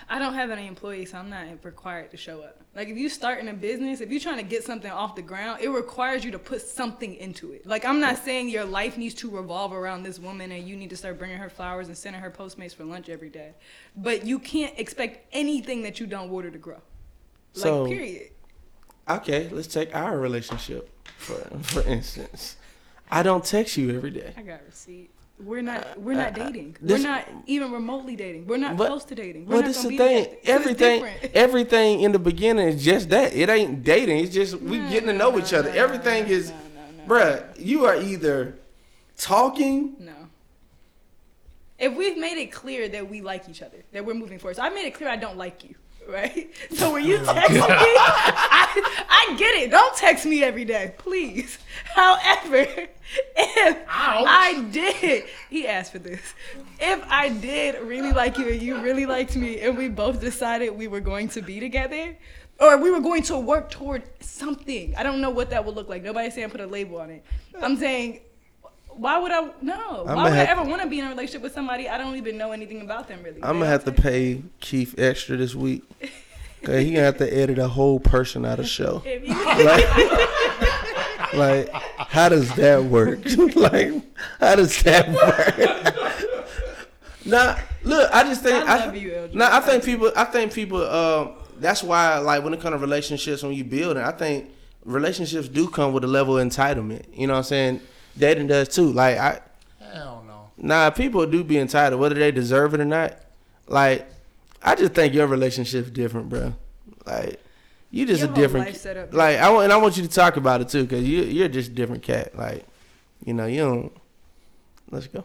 I 0.08 0.18
don't 0.18 0.34
have 0.34 0.50
any 0.50 0.66
employees, 0.66 1.10
so 1.12 1.18
I'm 1.18 1.30
not 1.30 1.46
required 1.64 2.10
to 2.10 2.16
show 2.16 2.42
up. 2.42 2.60
Like 2.74 2.88
if 2.88 2.96
you 2.96 3.08
start 3.08 3.38
in 3.38 3.48
a 3.48 3.54
business, 3.54 4.00
if 4.00 4.10
you're 4.10 4.20
trying 4.20 4.36
to 4.36 4.42
get 4.42 4.64
something 4.64 4.90
off 4.90 5.14
the 5.16 5.22
ground, 5.22 5.60
it 5.62 5.68
requires 5.68 6.24
you 6.24 6.30
to 6.32 6.38
put 6.38 6.60
something 6.60 7.14
into 7.14 7.52
it. 7.52 7.66
Like 7.66 7.84
I'm 7.84 8.00
not 8.00 8.18
saying 8.18 8.48
your 8.48 8.64
life 8.64 8.98
needs 8.98 9.14
to 9.16 9.30
revolve 9.30 9.72
around 9.72 10.02
this 10.02 10.18
woman 10.18 10.52
and 10.52 10.66
you 10.68 10.76
need 10.76 10.90
to 10.90 10.96
start 10.96 11.18
bringing 11.18 11.38
her 11.38 11.48
flowers 11.48 11.88
and 11.88 11.96
sending 11.96 12.20
her 12.20 12.30
Postmates 12.30 12.74
for 12.74 12.84
lunch 12.84 13.08
every 13.08 13.30
day. 13.30 13.54
But 13.96 14.26
you 14.26 14.38
can't 14.38 14.78
expect 14.78 15.26
anything 15.32 15.82
that 15.82 16.00
you 16.00 16.06
don't 16.06 16.28
water 16.30 16.50
to 16.50 16.58
grow. 16.58 16.74
Like 17.54 17.62
So- 17.62 17.86
period. 17.86 18.30
okay, 19.08 19.48
let's 19.52 19.68
take 19.68 19.94
our 19.94 20.18
relationship 20.18 20.90
for 21.16 21.36
for 21.62 21.82
instance. 21.82 22.56
I 23.10 23.22
don't 23.22 23.44
text 23.44 23.76
you 23.76 23.94
every 23.94 24.10
day. 24.10 24.32
I 24.36 24.42
got 24.42 24.60
receipt. 24.66 25.10
We're 25.38 25.62
not. 25.62 26.00
We're 26.00 26.14
not 26.14 26.38
uh, 26.38 26.42
uh, 26.42 26.46
dating. 26.46 26.76
this- 26.80 27.02
we're 27.02 27.08
not 27.08 27.24
even 27.46 27.72
remotely 27.72 28.14
dating. 28.16 28.46
We're 28.46 28.56
not 28.56 28.76
But- 28.76 28.86
close 28.88 29.04
to 29.06 29.14
dating. 29.14 29.46
We're 29.46 29.64
it's 29.64 29.82
gonna 29.82 29.88
the 29.90 29.98
thing. 29.98 30.26
Everything, 30.44 31.04
everything 31.34 32.00
in 32.02 32.12
the 32.12 32.18
beginning 32.20 32.68
is 32.68 32.84
just 32.84 33.08
that. 33.10 33.34
It 33.34 33.48
ain't 33.48 33.82
dating. 33.82 34.18
It's 34.18 34.32
just 34.32 34.60
we 34.60 34.78
No, 34.78 34.88
getting 34.90 35.08
to 35.08 35.12
no, 35.12 35.30
know 35.30 35.38
each 35.38 35.52
other. 35.52 35.70
no, 35.70 35.76
Everything 35.76 36.24
no, 36.24 36.30
is, 36.30 36.50
no, 36.50 36.56
no, 36.56 37.06
no. 37.06 37.14
bruh. 37.14 37.44
You 37.58 37.84
are 37.84 37.96
either 37.96 38.56
talking. 39.18 39.96
No. 39.98 40.12
If 41.78 41.96
we've 41.96 42.16
made 42.16 42.38
it 42.38 42.52
clear 42.52 42.88
that 42.88 43.10
we 43.10 43.20
like 43.20 43.48
each 43.48 43.60
other, 43.60 43.82
that 43.92 44.04
we're 44.06 44.14
moving 44.14 44.38
forward. 44.38 44.56
So 44.56 44.62
I 44.62 44.70
made 44.70 44.86
it 44.86 44.94
clear 44.94 45.08
I 45.10 45.16
don't 45.16 45.36
like 45.36 45.64
you, 45.64 45.74
right? 46.08 46.50
So 46.74 46.92
when 46.92 47.04
you 47.04 47.18
oh, 47.20 47.32
text 47.32 47.52
me, 47.52 47.60
I, 47.62 49.06
I 49.08 49.36
get 49.36 49.54
it. 49.54 49.70
Don't 49.70 49.96
text 49.96 50.26
me 50.26 50.42
every 50.42 50.64
day, 50.64 50.94
please. 50.98 51.58
However, 51.94 52.66
if 53.36 53.78
I 53.88 54.66
did, 54.72 55.24
he 55.50 55.68
asked 55.68 55.92
for 55.92 55.98
this. 55.98 56.20
If 56.80 57.04
I 57.08 57.28
did 57.28 57.80
really 57.82 58.12
like 58.12 58.38
you 58.38 58.48
and 58.48 58.60
you 58.60 58.80
really 58.80 59.06
liked 59.06 59.36
me, 59.36 59.60
and 59.60 59.78
we 59.78 59.88
both 59.88 60.20
decided 60.20 60.70
we 60.70 60.88
were 60.88 61.00
going 61.00 61.28
to 61.28 61.42
be 61.42 61.60
together, 61.60 62.16
or 62.58 62.76
we 62.78 62.90
were 62.90 63.00
going 63.00 63.22
to 63.24 63.38
work 63.38 63.70
toward 63.70 64.02
something. 64.20 64.94
I 64.96 65.02
don't 65.02 65.20
know 65.20 65.30
what 65.30 65.50
that 65.50 65.64
would 65.64 65.74
look 65.74 65.88
like. 65.88 66.02
Nobody's 66.02 66.34
saying 66.34 66.50
put 66.50 66.60
a 66.60 66.66
label 66.66 67.00
on 67.00 67.10
it. 67.10 67.24
I'm 67.60 67.76
saying 67.76 68.20
why 68.96 69.18
would 69.18 69.30
I? 69.32 69.50
No. 69.62 70.04
I'ma 70.06 70.14
Why 70.14 70.22
would 70.24 70.32
I 70.32 70.44
ever 70.44 70.62
want 70.64 70.82
to 70.82 70.88
be 70.88 70.98
in 71.00 71.06
a 71.06 71.10
relationship 71.10 71.42
with 71.42 71.52
somebody 71.52 71.88
I 71.88 71.98
don't 71.98 72.16
even 72.16 72.36
know 72.38 72.52
anything 72.52 72.80
about 72.82 73.08
them 73.08 73.22
really? 73.22 73.42
I'm 73.42 73.54
gonna 73.58 73.66
have 73.66 73.84
to 73.84 73.92
pay 73.92 74.42
Keith 74.60 74.94
extra 74.98 75.36
this 75.36 75.54
week. 75.54 75.82
Cause 76.64 76.82
he 76.82 76.92
gonna 76.92 77.04
have 77.04 77.18
to 77.18 77.30
edit 77.30 77.58
a 77.58 77.68
whole 77.68 78.00
person 78.00 78.46
out 78.46 78.58
of 78.58 78.66
show. 78.66 79.02
text- 79.04 79.06
If 79.06 79.28
you, 79.28 79.34
Like, 81.34 81.34
like, 81.34 81.68
how 81.98 82.28
does 82.30 82.54
that 82.56 82.84
work? 82.84 83.18
like, 83.56 83.92
how 84.40 84.54
does 84.56 84.82
that 84.84 85.08
work? 85.10 85.58
nah, 87.24 87.56
look, 87.82 88.10
I 88.12 88.22
just 88.24 88.42
think 88.42 88.68
I 88.68 88.86
love 88.86 88.96
you. 88.96 89.30
Nah, 89.34 89.56
I 89.56 89.60
think 89.60 89.84
people. 89.84 90.12
I 90.16 90.24
think 90.24 90.52
people. 90.52 90.82
Um, 90.86 91.32
that's 91.58 91.82
why, 91.82 92.18
like, 92.18 92.42
when 92.44 92.52
it 92.54 92.60
comes 92.60 92.74
to 92.74 92.78
relationships, 92.78 93.42
when 93.42 93.52
you 93.52 93.64
build 93.64 93.96
it, 93.96 94.02
I 94.02 94.10
think 94.12 94.50
relationships 94.84 95.48
do 95.48 95.68
come 95.68 95.92
with 95.92 96.04
a 96.04 96.08
level 96.08 96.38
of 96.38 96.46
entitlement. 96.46 97.04
You 97.14 97.26
know 97.26 97.34
what 97.34 97.38
I'm 97.38 97.44
saying? 97.44 97.80
Dating 98.18 98.46
does 98.46 98.68
too. 98.68 98.92
Like, 98.92 99.18
I 99.18 99.40
Hell 99.80 100.24
no. 100.26 100.50
Nah, 100.56 100.90
people 100.90 101.26
do 101.26 101.42
be 101.44 101.58
entitled, 101.58 102.00
whether 102.00 102.14
they 102.14 102.30
deserve 102.30 102.74
it 102.74 102.80
or 102.80 102.84
not. 102.84 103.16
Like, 103.66 104.06
I 104.62 104.74
just 104.74 104.92
think 104.94 105.14
your 105.14 105.26
relationship's 105.26 105.90
different, 105.90 106.28
bro. 106.28 106.54
Like, 107.06 107.40
you 107.90 108.06
just 108.06 108.20
Your 108.20 108.28
a 108.30 108.32
whole 108.32 108.42
different. 108.42 108.66
life 108.66 108.76
set 108.76 108.96
up 108.96 109.14
like, 109.14 109.38
I 109.38 109.50
want, 109.50 109.64
and 109.64 109.72
I 109.72 109.76
want 109.76 109.96
you 109.96 110.02
to 110.02 110.08
talk 110.08 110.36
about 110.36 110.60
it 110.60 110.68
too, 110.68 110.86
cause 110.86 111.02
you, 111.02 111.22
you're 111.22 111.48
just 111.48 111.70
a 111.70 111.74
different 111.74 112.02
cat. 112.02 112.36
Like, 112.36 112.64
you 113.24 113.34
know, 113.34 113.46
you 113.46 113.58
don't. 113.60 113.92
Let's 114.90 115.06
go. 115.06 115.22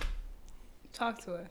talk 0.94 1.20
to 1.26 1.36
us. 1.36 1.48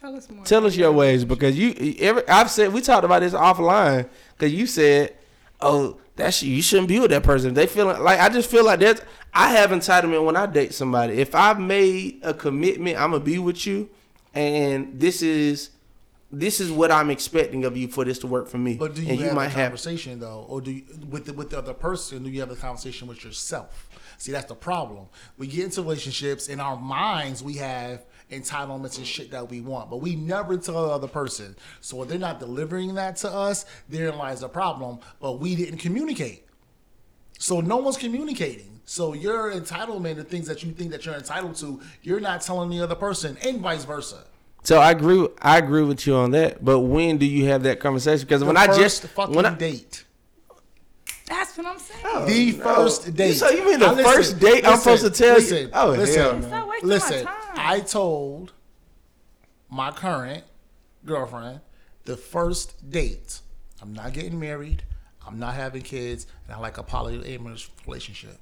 Tell 0.00 0.16
us 0.16 0.30
more. 0.30 0.44
Tell 0.44 0.66
us 0.66 0.76
your 0.76 0.92
ways, 0.92 1.24
because 1.24 1.58
you. 1.58 1.94
Every, 2.00 2.26
I've 2.28 2.50
said 2.50 2.72
we 2.72 2.80
talked 2.80 3.04
about 3.04 3.20
this 3.20 3.34
offline, 3.34 4.08
cause 4.38 4.50
you 4.50 4.66
said, 4.66 5.14
"Oh, 5.60 5.98
that's 6.20 6.42
you 6.42 6.62
shouldn't 6.62 6.88
be 6.88 7.00
with 7.00 7.10
that 7.10 7.22
person." 7.22 7.54
They 7.54 7.66
feeling 7.66 8.02
like 8.02 8.20
I 8.20 8.28
just 8.28 8.50
feel 8.50 8.64
like 8.64 8.80
that's. 8.80 9.02
I 9.32 9.52
have 9.52 9.70
entitlement 9.70 10.24
when 10.24 10.36
I 10.36 10.46
date 10.46 10.74
somebody. 10.74 11.14
If 11.20 11.34
I've 11.34 11.60
made 11.60 12.20
a 12.22 12.34
commitment, 12.34 13.00
I'm 13.00 13.12
gonna 13.12 13.24
be 13.24 13.38
with 13.38 13.66
you, 13.66 13.88
and 14.34 14.98
this 14.98 15.22
is 15.22 15.70
this 16.32 16.60
is 16.60 16.70
what 16.70 16.92
I'm 16.92 17.10
expecting 17.10 17.64
of 17.64 17.76
you 17.76 17.88
for 17.88 18.04
this 18.04 18.18
to 18.20 18.26
work 18.26 18.48
for 18.48 18.58
me. 18.58 18.74
But 18.74 18.94
do 18.94 19.02
you 19.02 19.10
and 19.10 19.20
have 19.20 19.34
might 19.34 19.46
a 19.46 19.50
have 19.50 19.64
conversation 19.70 20.20
though, 20.20 20.46
or 20.48 20.60
do 20.60 20.70
you, 20.70 20.84
with 21.08 21.26
the, 21.26 21.32
with 21.32 21.50
the 21.50 21.58
other 21.58 21.74
person? 21.74 22.22
Do 22.22 22.30
you 22.30 22.40
have 22.40 22.50
a 22.50 22.56
conversation 22.56 23.08
with 23.08 23.24
yourself? 23.24 23.88
See, 24.18 24.32
that's 24.32 24.46
the 24.46 24.54
problem. 24.54 25.06
We 25.38 25.46
get 25.46 25.64
into 25.64 25.82
relationships 25.82 26.48
in 26.48 26.60
our 26.60 26.76
minds. 26.76 27.42
We 27.42 27.54
have 27.54 28.04
entitlements 28.30 28.98
and 28.98 29.06
shit 29.06 29.30
that 29.30 29.48
we 29.50 29.60
want, 29.60 29.90
but 29.90 29.98
we 29.98 30.16
never 30.16 30.56
tell 30.56 30.86
the 30.86 30.92
other 30.92 31.08
person. 31.08 31.56
So 31.80 32.02
if 32.02 32.08
they're 32.08 32.18
not 32.18 32.40
delivering 32.40 32.94
that 32.94 33.16
to 33.16 33.30
us, 33.30 33.66
therein 33.88 34.16
lies 34.16 34.40
the 34.40 34.48
problem. 34.48 35.00
But 35.20 35.40
we 35.40 35.56
didn't 35.56 35.78
communicate. 35.78 36.46
So 37.38 37.60
no 37.60 37.78
one's 37.78 37.96
communicating. 37.96 38.80
So 38.84 39.14
your 39.14 39.52
entitlement 39.52 40.18
and 40.18 40.28
things 40.28 40.46
that 40.48 40.62
you 40.62 40.72
think 40.72 40.90
that 40.90 41.06
you're 41.06 41.14
entitled 41.14 41.56
to, 41.56 41.80
you're 42.02 42.20
not 42.20 42.42
telling 42.42 42.70
the 42.70 42.80
other 42.80 42.96
person, 42.96 43.36
and 43.42 43.60
vice 43.60 43.84
versa. 43.84 44.24
So 44.62 44.78
I 44.78 44.90
agree. 44.90 45.28
I 45.40 45.58
agree 45.58 45.82
with 45.82 46.06
you 46.06 46.14
on 46.16 46.32
that. 46.32 46.64
But 46.64 46.80
when 46.80 47.18
do 47.18 47.26
you 47.26 47.46
have 47.46 47.62
that 47.62 47.80
conversation? 47.80 48.26
Because 48.26 48.44
when 48.44 48.56
I 48.56 48.66
just 48.66 49.06
fucking 49.06 49.34
when 49.34 49.46
I, 49.46 49.54
date. 49.54 50.04
That's 51.62 51.64
what 51.64 51.72
I'm 51.72 51.78
saying. 51.78 52.00
Oh, 52.04 52.26
the 52.26 52.52
no. 52.58 52.64
first 52.74 53.14
date. 53.14 53.34
So 53.34 53.48
you 53.50 53.64
mean 53.64 53.78
the 53.80 53.94
Now, 53.94 54.02
first 54.02 54.38
date 54.38 54.66
I'm 54.66 54.78
supposed 54.78 55.04
to 55.04 55.10
tell 55.10 55.28
you? 55.40 55.46
listen, 55.50 55.70
Oh, 55.72 55.90
listen, 55.90 56.20
hell 56.20 56.38
no. 56.40 56.48
Stop 56.48 56.82
listen. 56.82 57.24
my 57.24 57.30
time. 57.30 57.36
I 57.56 57.80
told 57.80 58.52
my 59.70 59.90
current 59.90 60.44
girlfriend 61.04 61.60
the 62.04 62.16
first 62.16 62.90
date. 62.90 63.40
I'm 63.82 63.92
not 63.92 64.12
getting 64.12 64.38
married. 64.38 64.82
I'm 65.26 65.38
not 65.38 65.54
having 65.54 65.82
kids, 65.82 66.26
and 66.46 66.54
I 66.54 66.58
like 66.58 66.78
a 66.78 66.82
polyamorous 66.82 67.68
relationship. 67.86 68.38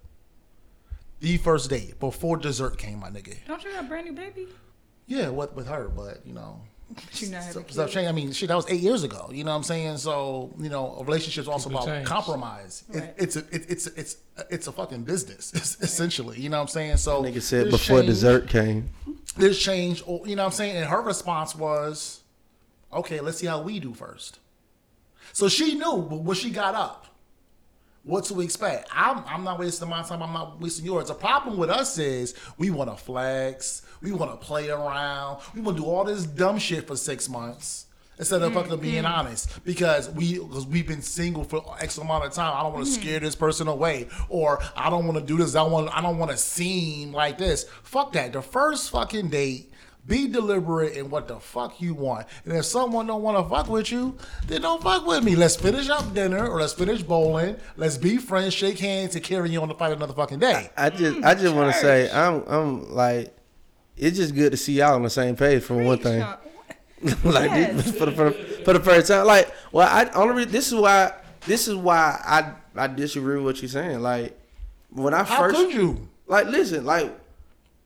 The 1.21 1.37
first 1.39 1.69
date 1.71 1.99
before 1.99 2.37
dessert 2.37 2.79
came, 2.79 3.01
my 3.01 3.11
nigga. 3.11 3.37
Don't 3.47 3.63
you 3.65 3.71
have 3.73 3.85
a 3.85 3.89
brand 3.89 4.07
new 4.07 4.13
baby? 4.13 4.47
Yeah, 5.07 5.29
what 5.31 5.57
with 5.57 5.67
her, 5.67 5.89
but 5.89 6.25
you 6.25 6.33
know. 6.33 6.61
But 6.95 7.21
you 7.23 7.29
not 7.29 7.43
having 7.43 7.53
Stuff, 7.63 7.71
stuff 7.71 7.91
change. 7.91 8.09
I 8.09 8.13
mean, 8.13 8.33
shit, 8.33 8.49
that 8.49 8.57
was 8.57 8.69
eight 8.71 8.81
years 8.81 9.05
ago. 9.05 9.31
You 9.33 9.45
know 9.45 9.51
what 9.51 9.59
I'm 9.59 9.63
saying? 9.63 9.99
So, 9.99 10.55
you 10.59 10.69
know, 10.71 10.97
a 10.99 11.05
relationship's 11.05 11.47
also 11.47 11.69
People 11.69 11.83
about 11.85 11.95
change. 11.95 12.09
compromise. 12.09 12.85
It, 12.93 12.99
Right. 12.99 13.15
it's 13.19 13.37
a, 13.37 13.41
it, 13.51 13.67
it's 13.71 13.87
it's 13.89 14.17
it's 14.51 14.67
a 14.69 14.73
fucking 14.73 15.03
business, 15.05 15.53
essentially. 15.83 16.41
You 16.41 16.49
know 16.49 16.57
what 16.57 16.63
I'm 16.63 16.69
saying? 16.69 16.97
So, 16.97 17.23
nigga 17.23 17.43
said 17.43 17.71
before 17.71 17.99
change- 17.99 18.07
dessert 18.09 18.49
came. 18.49 18.89
there's 19.37 19.59
change. 19.59 20.03
Oh, 20.09 20.25
you 20.25 20.35
know 20.37 20.43
what 20.45 20.47
I'm 20.47 20.53
saying? 20.53 20.77
And 20.77 20.87
her 20.87 21.03
response 21.03 21.55
was, 21.55 22.21
"Okay, 22.93 23.21
let's 23.21 23.39
see 23.39 23.47
how 23.47 23.61
we 23.63 23.81
do 23.81 23.93
first. 23.93 24.39
So 25.35 25.49
she 25.49 25.75
knew 25.75 26.07
but 26.09 26.23
when 26.23 26.37
she 26.37 26.51
got 26.51 26.75
up 26.75 27.05
what 28.05 28.25
to 28.25 28.41
expect. 28.41 28.89
I'm, 28.91 29.23
I'm 29.27 29.45
not 29.45 29.59
wasting 29.59 29.89
my 29.91 30.03
time. 30.03 30.23
I'm 30.23 30.33
not 30.33 30.59
wasting 30.61 30.87
yours. 30.87 31.09
The 31.09 31.15
problem 31.15 31.59
with 31.59 31.69
us 31.69 31.99
is 31.99 32.35
we 32.57 32.71
want 32.71 32.89
to 32.89 32.97
flex. 32.97 33.83
We 34.01 34.13
want 34.13 34.31
to 34.31 34.47
play 34.47 34.71
around. 34.71 35.41
We 35.55 35.61
want 35.61 35.77
to 35.77 35.83
do 35.83 35.89
all 35.89 36.05
this 36.05 36.25
dumb 36.25 36.59
shit 36.59 36.87
for 36.87 36.97
six 36.97 37.29
months 37.29 37.87
instead 38.19 38.43
of 38.43 38.53
fucking 38.53 38.79
being 38.81 39.05
mm-hmm. 39.05 39.13
honest 39.13 39.65
because 39.65 40.11
we 40.11 40.39
because 40.39 40.67
we've 40.67 40.87
been 40.87 41.03
single 41.03 41.45
for 41.45 41.63
X 41.81 41.99
amount 41.99 42.25
of 42.25 42.33
time. 42.33 42.57
I 42.57 42.63
don't 42.63 42.75
want 42.75 42.87
to 42.87 42.93
mm-hmm. 42.93 43.03
scare 43.03 43.21
this 43.21 43.35
person 43.35 43.69
away 43.69 44.09
or 44.29 44.61
I 44.77 44.91
don't 44.91 45.07
want 45.07 45.19
to 45.19 45.25
do 45.25 45.37
this. 45.37 45.55
I 45.55 45.63
want 45.63 45.97
I 45.97 46.01
don't 46.01 46.19
want 46.19 46.31
to 46.31 46.37
seem 46.37 47.13
like 47.13 47.39
this. 47.39 47.65
Fuck 47.83 48.13
that. 48.13 48.33
The 48.33 48.43
first 48.43 48.91
fucking 48.91 49.29
date. 49.29 49.73
Be 50.07 50.27
deliberate 50.27 50.97
in 50.97 51.11
what 51.11 51.29
the 51.29 51.39
fuck 51.39 51.83
you 51.83 51.93
want. 51.93 52.27
And 52.47 52.55
if 52.55 52.65
someone 52.65 53.07
don't 53.07 53.21
want 53.21 53.37
to 53.37 53.55
fuck 53.55 53.69
with 53.69 53.93
you, 53.93 54.17
then 54.47 54.63
don't 54.63 54.83
fuck 54.83 55.07
with 55.07 55.23
me. 55.23 55.37
Let's 55.37 55.55
finish 55.55 55.91
up 55.91 56.15
dinner 56.15 56.49
or 56.49 56.63
let's 56.63 56.73
finish 56.73 57.03
bowling. 57.03 57.57
Let's 57.77 57.99
be 57.99 58.17
friends, 58.17 58.55
shake 58.55 58.79
hands, 58.79 59.17
and 59.17 59.23
carry 59.23 59.51
you 59.51 59.61
on 59.61 59.69
to 59.69 59.75
fight 59.75 59.93
another 59.93 60.15
fucking 60.15 60.39
day. 60.39 60.71
I 60.79 60.89
just 60.89 61.23
I 61.23 61.35
just 61.35 61.55
want 61.55 61.75
to 61.75 61.79
say 61.79 62.11
I'm 62.11 62.43
I'm 62.47 62.95
like 62.95 63.38
it's 63.99 64.17
just 64.17 64.35
good 64.35 64.51
to 64.53 64.57
see 64.57 64.75
y'all 64.75 64.95
on 64.95 65.03
the 65.03 65.11
same 65.11 65.37
page 65.37 65.63
for 65.63 65.75
one 65.83 65.99
thing. 65.99 66.25
Like 67.23 67.51
Yes. 67.53 67.85
this- 67.85 67.97
for, 67.97 68.07
the, 68.07 68.13
for, 68.13 68.25
the, 68.31 68.33
for 68.65 68.73
the 68.73 68.81
first 68.81 69.07
time. 69.09 69.25
Like, 69.27 69.53
well, 69.71 69.87
I 69.89 70.11
only 70.15 70.45
this 70.45 70.67
is 70.69 70.75
why 70.75 71.13
this 71.47 71.69
is 71.69 71.77
why 71.77 72.21
I 72.25 72.53
I 72.75 72.89
disagree 72.89 73.37
with 73.37 73.45
what 73.45 73.63
you're 73.63 73.69
saying. 73.69 74.01
Like 74.01 74.37
when 74.91 75.15
I 75.15 75.23
How 75.23 75.39
first 75.43 75.57
could 75.57 75.73
you? 75.75 76.09
like 76.27 76.47
listen 76.49 76.85
like 76.85 77.17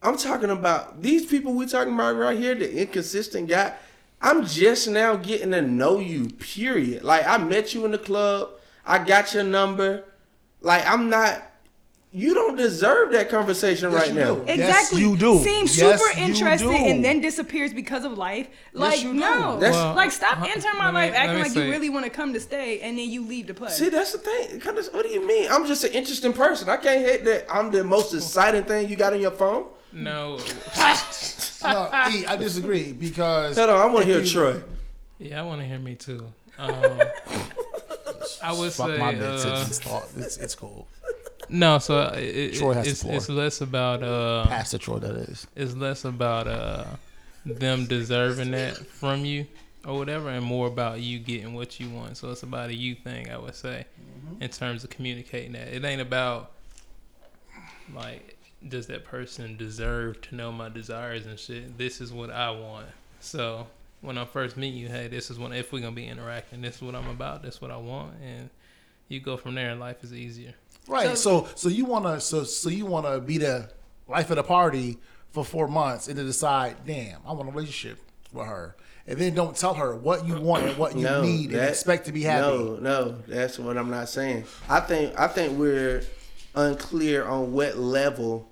I'm 0.02 0.16
talking 0.16 0.48
about 0.50 1.02
these 1.02 1.26
people 1.26 1.52
we 1.52 1.66
talking 1.66 1.92
about 1.94 2.16
right 2.16 2.38
here, 2.38 2.54
the 2.54 2.80
inconsistent 2.80 3.48
guy. 3.48 3.74
I'm 4.22 4.46
just 4.46 4.88
now 4.88 5.16
getting 5.16 5.50
to 5.50 5.60
know 5.60 5.98
you. 5.98 6.28
Period. 6.30 7.04
Like 7.04 7.26
I 7.26 7.36
met 7.36 7.74
you 7.74 7.84
in 7.84 7.90
the 7.90 7.98
club. 7.98 8.48
I 8.86 9.04
got 9.04 9.34
your 9.34 9.44
number. 9.44 10.04
Like 10.62 10.86
I'm 10.88 11.10
not. 11.10 11.42
You 12.14 12.34
don't 12.34 12.56
deserve 12.56 13.10
that 13.12 13.30
conversation 13.30 13.90
Yes, 13.90 14.00
right 14.00 14.08
you 14.10 14.14
now. 14.20 14.34
do. 14.34 14.42
Exactly. 14.42 14.58
Yes, 14.58 14.92
you 15.10 15.16
do. 15.16 15.38
Seems 15.38 15.78
Yes, 15.78 15.98
super 15.98 16.18
interested 16.20 16.66
do. 16.68 16.74
and 16.74 17.02
then 17.02 17.22
disappears 17.22 17.72
because 17.72 18.04
of 18.04 18.18
life. 18.18 18.48
Like 18.74 19.02
you 19.02 19.14
do. 19.14 19.20
no, 19.20 19.58
That's- 19.58 19.74
Well, 19.74 19.94
like 19.94 20.10
stop 20.12 20.42
uh, 20.42 20.44
entering 20.44 20.76
my 20.76 20.88
me- 20.90 20.94
life 20.94 21.14
acting 21.14 21.38
like 21.38 21.52
say- 21.52 21.64
you 21.64 21.70
really 21.70 21.88
want 21.88 22.04
to 22.04 22.10
come 22.10 22.34
to 22.34 22.40
stay 22.40 22.80
and 22.80 22.98
then 22.98 23.08
you 23.08 23.26
leave 23.26 23.46
the 23.46 23.54
play. 23.54 23.70
See, 23.70 23.88
that's 23.88 24.12
the 24.12 24.18
thing. 24.18 24.60
What 24.60 25.02
do 25.04 25.08
you 25.08 25.26
mean? 25.26 25.50
I'm 25.50 25.66
just 25.66 25.84
an 25.84 25.92
interesting 25.92 26.34
person. 26.34 26.68
I 26.68 26.76
can't 26.76 27.00
hate 27.00 27.24
that 27.24 27.46
I'm 27.50 27.70
the 27.70 27.82
most 27.82 28.12
exciting 28.20 28.64
thing 28.64 28.90
you 28.90 28.96
got 28.96 29.14
on 29.14 29.20
your 29.20 29.30
phone. 29.30 29.66
No. 29.92 30.38
No, 31.64 31.84
E, 32.12 32.26
I 32.26 32.34
disagree 32.36 32.92
because 32.92 33.56
Hold 33.56 33.70
on, 33.70 33.80
I 33.80 33.86
want 33.86 34.04
to 34.04 34.12
hear 34.12 34.20
you- 34.20 34.28
Troy. 34.28 34.60
Yeah, 35.20 35.40
I 35.40 35.44
want 35.44 35.60
to 35.60 35.66
hear 35.66 35.78
me 35.78 35.94
too. 35.94 36.26
Um, 36.58 36.72
I 38.42 38.52
would 38.52 38.72
Fuck 38.72 38.90
say 38.90 38.98
my 38.98 39.14
bits. 39.14 39.44
uh, 39.44 39.64
It's, 39.68 39.78
it's, 39.78 40.16
it's, 40.16 40.36
it's 40.38 40.54
cool. 40.54 40.86
No. 41.52 41.78
So 41.78 41.98
uh, 41.98 42.14
it, 42.16 42.54
Troy 42.54 42.74
has 42.74 42.86
it's, 42.86 43.00
the 43.00 43.06
floor. 43.06 43.16
it's 43.16 43.28
less 43.28 43.60
about 43.60 44.02
uh, 44.02 44.46
Pass 44.46 44.70
the 44.72 44.78
Troy, 44.78 44.98
that 44.98 45.14
is. 45.14 45.46
it's 45.54 45.74
less 45.74 46.04
about 46.04 46.46
uh, 46.48 46.84
them 47.44 47.86
deserving 47.86 48.50
that 48.52 48.76
from 48.76 49.24
you, 49.24 49.46
or 49.86 49.96
whatever, 49.98 50.28
and 50.28 50.44
more 50.44 50.66
about 50.66 51.00
you 51.00 51.18
getting 51.18 51.54
what 51.54 51.78
you 51.78 51.90
want. 51.90 52.16
So 52.16 52.30
it's 52.30 52.42
about 52.42 52.70
a 52.70 52.74
you 52.74 52.94
thing, 52.94 53.30
I 53.30 53.38
would 53.38 53.54
say, 53.54 53.86
in 54.40 54.48
terms 54.48 54.84
of 54.84 54.90
communicating 54.90 55.52
that. 55.52 55.68
It 55.68 55.84
ain't 55.84 56.02
about 56.02 56.52
like 57.94 58.38
does 58.68 58.86
that 58.86 59.04
person 59.04 59.56
deserve 59.56 60.20
to 60.22 60.34
know 60.34 60.52
my 60.52 60.68
desires 60.68 61.26
and 61.26 61.38
shit. 61.38 61.76
This 61.76 62.00
is 62.00 62.12
what 62.12 62.30
I 62.30 62.50
want. 62.50 62.86
So 63.20 63.66
when 64.00 64.18
I 64.18 64.24
first 64.24 64.56
meet 64.56 64.74
you, 64.74 64.88
hey, 64.88 65.08
this 65.08 65.30
is 65.30 65.38
when 65.38 65.52
if 65.52 65.72
we're 65.72 65.80
gonna 65.80 65.92
be 65.92 66.06
interacting, 66.06 66.60
this 66.60 66.76
is 66.76 66.82
what 66.82 66.94
I'm 66.94 67.08
about, 67.08 67.42
this 67.42 67.56
is 67.56 67.60
what 67.60 67.70
I 67.70 67.76
want, 67.76 68.14
and 68.22 68.50
you 69.08 69.20
go 69.20 69.36
from 69.36 69.54
there, 69.54 69.70
and 69.70 69.80
life 69.80 70.02
is 70.04 70.12
easier. 70.12 70.54
Right. 70.88 71.16
So 71.16 71.48
so 71.54 71.68
you 71.68 71.84
wanna 71.84 72.20
so 72.20 72.44
so 72.44 72.68
you 72.68 72.86
wanna 72.86 73.20
be 73.20 73.38
the 73.38 73.70
life 74.08 74.30
of 74.30 74.36
the 74.36 74.42
party 74.42 74.98
for 75.30 75.44
four 75.44 75.68
months 75.68 76.08
and 76.08 76.18
then 76.18 76.26
decide, 76.26 76.76
damn, 76.86 77.20
I 77.26 77.32
want 77.32 77.48
a 77.48 77.52
relationship 77.52 77.98
with 78.32 78.46
her. 78.46 78.76
And 79.06 79.18
then 79.18 79.34
don't 79.34 79.56
tell 79.56 79.74
her 79.74 79.96
what 79.96 80.26
you 80.26 80.40
want 80.40 80.64
and 80.64 80.76
what 80.76 80.94
you 80.94 81.02
No, 81.02 81.22
need 81.22 81.50
and 81.52 81.60
expect 81.68 82.06
to 82.06 82.12
be 82.12 82.22
happy. 82.22 82.46
No, 82.46 82.76
no, 82.76 83.18
that's 83.26 83.58
what 83.58 83.76
I'm 83.76 83.90
not 83.90 84.08
saying. 84.08 84.44
I 84.68 84.80
think 84.80 85.18
I 85.18 85.26
think 85.26 85.58
we're 85.58 86.04
unclear 86.54 87.24
on 87.26 87.52
what 87.52 87.78
level 87.78 88.48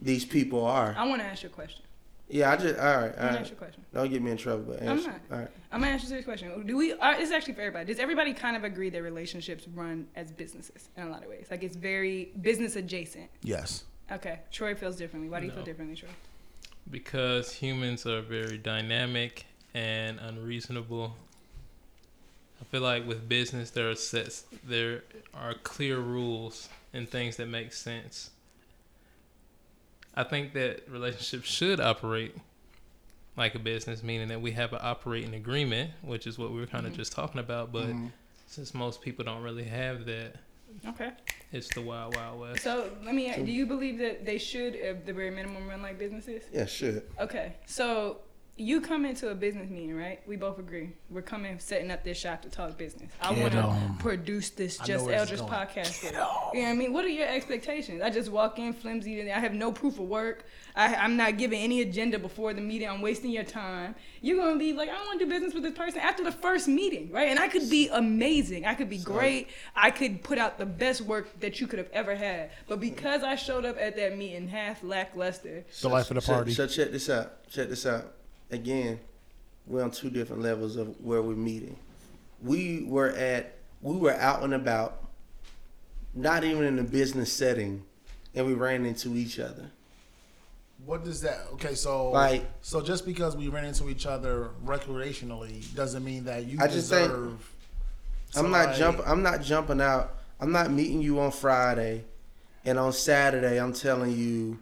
these 0.00 0.24
people 0.24 0.64
are. 0.64 0.94
I 0.96 1.06
want 1.06 1.20
to 1.20 1.26
ask 1.26 1.42
you 1.42 1.48
a 1.48 1.52
question. 1.52 1.82
Yeah, 2.28 2.50
I 2.50 2.56
just 2.56 2.78
all 2.78 2.84
right, 2.84 2.94
all 2.96 3.04
I'm 3.06 3.12
gonna 3.14 3.26
ask 3.26 3.36
right. 3.38 3.46
you 3.48 3.52
a 3.52 3.56
question. 3.58 3.84
Don't 3.92 4.10
get 4.10 4.22
me 4.22 4.30
in 4.30 4.36
trouble, 4.38 4.64
but 4.68 4.82
I'm 4.82 4.88
answer. 4.88 5.08
not. 5.08 5.20
All 5.30 5.38
right. 5.38 5.48
I'm 5.72 5.80
gonna 5.80 5.92
ask 5.92 6.04
you 6.04 6.10
this 6.10 6.24
question. 6.24 6.66
Do 6.66 6.76
we? 6.76 6.92
Uh, 6.92 7.12
this 7.12 7.28
is 7.28 7.32
actually 7.32 7.54
for 7.54 7.62
everybody. 7.62 7.86
Does 7.86 7.98
everybody 7.98 8.34
kind 8.34 8.56
of 8.56 8.64
agree 8.64 8.90
that 8.90 9.02
relationships 9.02 9.66
run 9.74 10.06
as 10.16 10.30
businesses 10.30 10.90
in 10.96 11.04
a 11.04 11.10
lot 11.10 11.22
of 11.22 11.30
ways? 11.30 11.46
Like 11.50 11.62
it's 11.62 11.76
very 11.76 12.32
business 12.42 12.76
adjacent. 12.76 13.30
Yes. 13.42 13.84
Okay. 14.10 14.40
Troy 14.50 14.74
feels 14.74 14.96
differently. 14.96 15.30
Why 15.30 15.40
do 15.40 15.46
you 15.46 15.52
feel 15.52 15.64
differently, 15.64 15.96
Troy? 15.96 16.10
because 16.90 17.52
humans 17.52 18.06
are 18.06 18.20
very 18.20 18.58
dynamic 18.58 19.46
and 19.74 20.18
unreasonable. 20.18 21.14
I 22.60 22.64
feel 22.64 22.82
like 22.82 23.06
with 23.06 23.28
business 23.28 23.70
there 23.70 23.90
are 23.90 23.94
sets 23.94 24.44
there 24.64 25.02
are 25.34 25.54
clear 25.54 25.98
rules 25.98 26.68
and 26.92 27.08
things 27.08 27.36
that 27.36 27.48
make 27.48 27.72
sense. 27.72 28.30
I 30.14 30.24
think 30.24 30.52
that 30.52 30.88
relationships 30.88 31.48
should 31.48 31.80
operate 31.80 32.36
like 33.36 33.54
a 33.54 33.58
business, 33.58 34.02
meaning 34.02 34.28
that 34.28 34.40
we 34.40 34.52
have 34.52 34.72
an 34.72 34.80
operating 34.82 35.34
agreement, 35.34 35.90
which 36.02 36.26
is 36.26 36.38
what 36.38 36.50
we 36.52 36.60
were 36.60 36.66
kind 36.66 36.86
of 36.86 36.94
just 36.94 37.12
talking 37.12 37.40
about. 37.40 37.72
But 37.72 37.88
Mhm. 37.88 38.10
since 38.46 38.74
most 38.74 39.00
people 39.00 39.24
don't 39.24 39.42
really 39.42 39.64
have 39.64 40.04
that, 40.06 40.36
Okay. 40.86 41.10
it's 41.52 41.68
the 41.74 41.80
wild, 41.80 42.14
wild 42.16 42.40
west. 42.40 42.62
So 42.62 42.94
let 43.04 43.14
me. 43.14 43.32
Do 43.34 43.50
you 43.50 43.66
believe 43.66 43.98
that 43.98 44.24
they 44.26 44.38
should, 44.38 44.74
at 44.76 45.06
the 45.06 45.12
very 45.12 45.30
minimum, 45.30 45.66
run 45.68 45.80
like 45.82 45.98
businesses? 45.98 46.44
Yeah, 46.52 46.66
sure. 46.66 47.02
Okay. 47.20 47.54
So 47.66 48.18
you 48.58 48.80
come 48.82 49.06
into 49.06 49.30
a 49.30 49.34
business 49.34 49.70
meeting, 49.70 49.96
right? 49.96 50.20
We 50.26 50.36
both 50.36 50.58
agree. 50.58 50.90
We're 51.10 51.22
coming, 51.22 51.58
setting 51.58 51.90
up 51.90 52.04
this 52.04 52.18
shop 52.18 52.42
to 52.42 52.50
talk 52.50 52.76
business. 52.76 53.10
I 53.20 53.32
want 53.32 53.52
to 53.52 53.94
produce 53.98 54.50
this 54.50 54.76
Just 54.78 55.06
where 55.06 55.18
this 55.20 55.30
is 55.32 55.40
Eldridge 55.40 55.50
going. 55.50 55.66
podcast. 55.68 55.94
for 55.94 56.06
you. 56.06 56.12
You 56.12 56.18
know 56.18 56.68
what 56.68 56.68
I 56.68 56.74
mean? 56.74 56.92
What 56.92 57.04
are 57.06 57.08
your 57.08 57.26
expectations? 57.28 58.02
I 58.02 58.10
just 58.10 58.30
walk 58.30 58.58
in 58.58 58.74
flimsy. 58.74 59.30
I 59.32 59.38
have 59.40 59.54
no 59.54 59.72
proof 59.72 59.98
of 59.98 60.06
work. 60.06 60.44
I, 60.76 60.94
I'm 60.94 61.16
not 61.16 61.38
giving 61.38 61.60
any 61.60 61.80
agenda 61.80 62.18
before 62.18 62.52
the 62.52 62.60
meeting. 62.60 62.88
I'm 62.88 63.00
wasting 63.00 63.30
your 63.30 63.42
time. 63.44 63.94
You're 64.20 64.36
gonna 64.36 64.58
be 64.58 64.74
like, 64.74 64.90
I 64.90 64.92
don't 64.92 65.06
want 65.06 65.18
to 65.20 65.24
do 65.24 65.30
business 65.30 65.54
with 65.54 65.62
this 65.62 65.72
person 65.76 66.00
after 66.00 66.22
the 66.22 66.32
first 66.32 66.68
meeting, 66.68 67.10
right? 67.10 67.28
And 67.28 67.38
I 67.38 67.48
could 67.48 67.68
be 67.70 67.88
amazing. 67.88 68.66
I 68.66 68.74
could 68.74 68.88
be 68.90 68.98
great. 68.98 69.48
I 69.74 69.90
could 69.90 70.22
put 70.22 70.36
out 70.38 70.58
the 70.58 70.66
best 70.66 71.00
work 71.00 71.40
that 71.40 71.60
you 71.60 71.66
could 71.66 71.78
have 71.78 71.90
ever 71.92 72.14
had. 72.14 72.50
But 72.68 72.80
because 72.80 73.22
I 73.22 73.34
showed 73.36 73.64
up 73.64 73.76
at 73.80 73.96
that 73.96 74.16
meeting 74.18 74.48
half 74.48 74.82
lackluster, 74.84 75.64
The 75.80 75.88
life 75.88 76.10
of 76.10 76.16
the 76.16 76.20
So- 76.20 76.34
party. 76.34 76.52
So, 76.52 76.66
check 76.66 76.90
this 76.92 77.08
out. 77.10 77.48
Check 77.50 77.68
this 77.70 77.86
out. 77.86 78.12
Again, 78.52 79.00
we're 79.66 79.82
on 79.82 79.90
two 79.90 80.10
different 80.10 80.42
levels 80.42 80.76
of 80.76 81.00
where 81.02 81.22
we're 81.22 81.34
meeting. 81.34 81.76
We 82.42 82.84
were 82.84 83.08
at 83.10 83.54
we 83.80 83.96
were 83.96 84.12
out 84.14 84.42
and 84.42 84.54
about, 84.54 85.02
not 86.14 86.44
even 86.44 86.64
in 86.64 86.78
a 86.78 86.84
business 86.84 87.32
setting, 87.32 87.82
and 88.34 88.46
we 88.46 88.52
ran 88.52 88.84
into 88.86 89.16
each 89.16 89.40
other. 89.40 89.70
What 90.84 91.02
does 91.04 91.20
that? 91.22 91.46
Okay, 91.54 91.74
so 91.74 92.10
Like- 92.10 92.44
so 92.60 92.80
just 92.82 93.06
because 93.06 93.36
we 93.36 93.48
ran 93.48 93.64
into 93.64 93.88
each 93.88 94.04
other 94.06 94.50
recreationally 94.64 95.74
doesn't 95.74 96.04
mean 96.04 96.24
that 96.24 96.44
you 96.44 96.58
I 96.60 96.66
just 96.68 96.90
think- 96.90 97.08
deserve. 97.10 97.50
I'm 98.34 98.50
not 98.50 98.76
jumping. 98.76 99.04
I'm 99.06 99.22
not 99.22 99.42
jumping 99.42 99.80
out. 99.80 100.14
I'm 100.40 100.52
not 100.52 100.70
meeting 100.70 101.00
you 101.00 101.20
on 101.20 101.30
Friday, 101.30 102.04
and 102.64 102.78
on 102.78 102.92
Saturday 102.92 103.58
I'm 103.58 103.72
telling 103.72 104.16
you, 104.16 104.58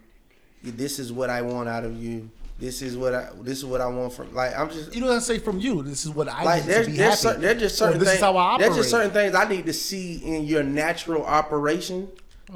this 0.63 0.97
is 0.99 1.11
what 1.11 1.29
I 1.29 1.41
want 1.41 1.67
out 1.69 1.83
of 1.83 1.95
you. 2.01 2.29
This 2.61 2.81
is 2.83 2.95
what 2.95 3.13
I. 3.15 3.29
This 3.41 3.57
is 3.57 3.65
what 3.65 3.81
I 3.81 3.87
want 3.87 4.13
from. 4.13 4.33
Like 4.33 4.57
I'm 4.57 4.69
just. 4.69 4.93
You 4.95 5.01
don't 5.01 5.19
say 5.21 5.39
from 5.39 5.59
you. 5.59 5.81
This 5.81 6.05
is 6.05 6.11
what 6.11 6.29
I 6.29 6.43
like 6.43 6.63
there's 6.63 6.85
to 6.85 6.91
be 6.91 6.97
there's, 6.97 7.21
happy. 7.23 7.35
cer- 7.35 7.41
there's 7.41 7.59
just 7.61 7.77
certain 7.77 7.99
this 7.99 8.07
things. 8.09 8.17
is 8.19 8.23
how 8.23 8.37
I 8.37 8.57
there's 8.59 8.75
just 8.75 8.91
certain 8.91 9.11
things 9.11 9.33
I 9.35 9.49
need 9.49 9.65
to 9.65 9.73
see 9.73 10.17
in 10.17 10.45
your 10.45 10.61
natural 10.63 11.25
operation 11.25 12.07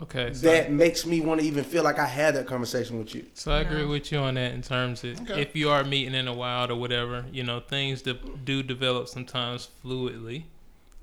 Okay, 0.03 0.33
so 0.33 0.47
that 0.47 0.71
makes 0.73 1.05
me 1.05 1.21
want 1.21 1.39
to 1.39 1.47
even 1.47 1.63
feel 1.63 1.81
like 1.81 1.99
I 1.99 2.05
had 2.05 2.35
that 2.35 2.47
conversation 2.47 2.99
with 2.99 3.15
you. 3.15 3.25
So 3.33 3.51
I 3.53 3.61
agree 3.61 3.83
No. 3.83 3.87
with 3.87 4.11
you 4.11 4.17
on 4.19 4.33
that 4.35 4.53
in 4.53 4.61
terms 4.61 5.03
of 5.05 5.21
Okay. 5.21 5.41
if 5.41 5.55
you 5.55 5.69
are 5.69 5.85
meeting 5.85 6.13
in 6.13 6.25
the 6.25 6.33
wild 6.33 6.69
or 6.69 6.75
whatever, 6.75 7.23
you 7.31 7.43
know, 7.43 7.61
things 7.61 8.01
de- 8.01 8.13
do 8.43 8.61
develop 8.61 9.07
sometimes 9.07 9.69
fluidly. 9.85 10.43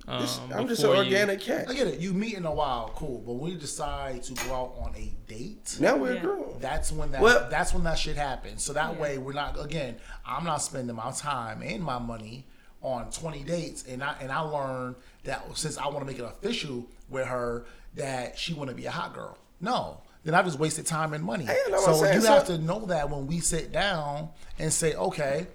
Um, 0.09 0.21
This- 0.21 0.41
I'm 0.53 0.67
just 0.69 0.83
an 0.83 0.89
before 0.91 1.05
you- 1.05 1.13
organic 1.13 1.41
cat. 1.41 1.67
I 1.69 1.75
get 1.75 1.87
it. 1.87 2.01
You 2.01 2.13
meet 2.13 2.35
in 2.35 2.45
a 2.45 2.53
while, 2.53 2.91
cool. 2.97 3.19
But 3.25 3.35
when 3.35 3.53
you 3.53 3.57
decide 3.59 4.23
to 4.25 4.35
go 4.35 4.53
out 4.55 4.75
on 4.81 4.95
a 4.97 5.13
date, 5.29 5.77
Now 5.79 5.97
we're 5.97 6.15
Yeah. 6.15 6.21
grown. 6.23 6.59
that's 6.61 6.91
when 6.91 7.13
that 7.13 7.21
Well- 7.21 7.47
that's 7.49 7.73
when 7.73 7.85
that 7.85 7.99
shit 7.99 8.17
happens. 8.17 8.65
So 8.65 8.73
that 8.73 8.95
Yeah. 8.95 9.01
way 9.01 9.19
we're 9.19 9.33
not 9.33 9.59
again. 9.65 9.97
I'm 10.27 10.45
not 10.45 10.59
spending 10.63 10.97
my 10.97 11.13
time 11.13 11.63
and 11.63 11.83
my 11.85 11.99
money 11.99 12.47
on 12.83 13.11
20 13.13 13.45
dates, 13.45 13.85
and 13.89 14.03
I 14.03 14.17
and 14.21 14.33
I 14.33 14.41
learned 14.41 14.97
that 15.23 15.45
since 15.57 15.79
I 15.79 15.87
want 15.87 16.01
to 16.01 16.05
make 16.05 16.19
it 16.19 16.25
official 16.25 16.85
with 17.09 17.27
her 17.27 17.65
that 17.95 18.37
she 18.37 18.55
want 18.55 18.71
to 18.71 18.75
be 18.77 18.87
a 18.87 18.91
hot 18.91 19.15
girl. 19.15 19.39
No. 19.61 19.99
Then 20.25 20.35
I 20.35 20.43
just 20.43 20.59
wasted 20.59 20.87
time 20.87 21.13
and 21.15 21.23
money. 21.25 21.47
I 21.49 21.53
know 21.69 21.79
what 21.81 21.89
I'm 21.91 21.95
so 21.97 22.13
you 22.13 22.21
So- 22.21 22.33
have 22.33 22.47
to 22.47 22.59
know 22.59 22.87
that 22.87 23.09
when 23.11 23.27
we 23.29 23.39
sit 23.41 23.71
down 23.73 24.31
and 24.59 24.73
say, 24.73 24.95
okay, 24.95 25.47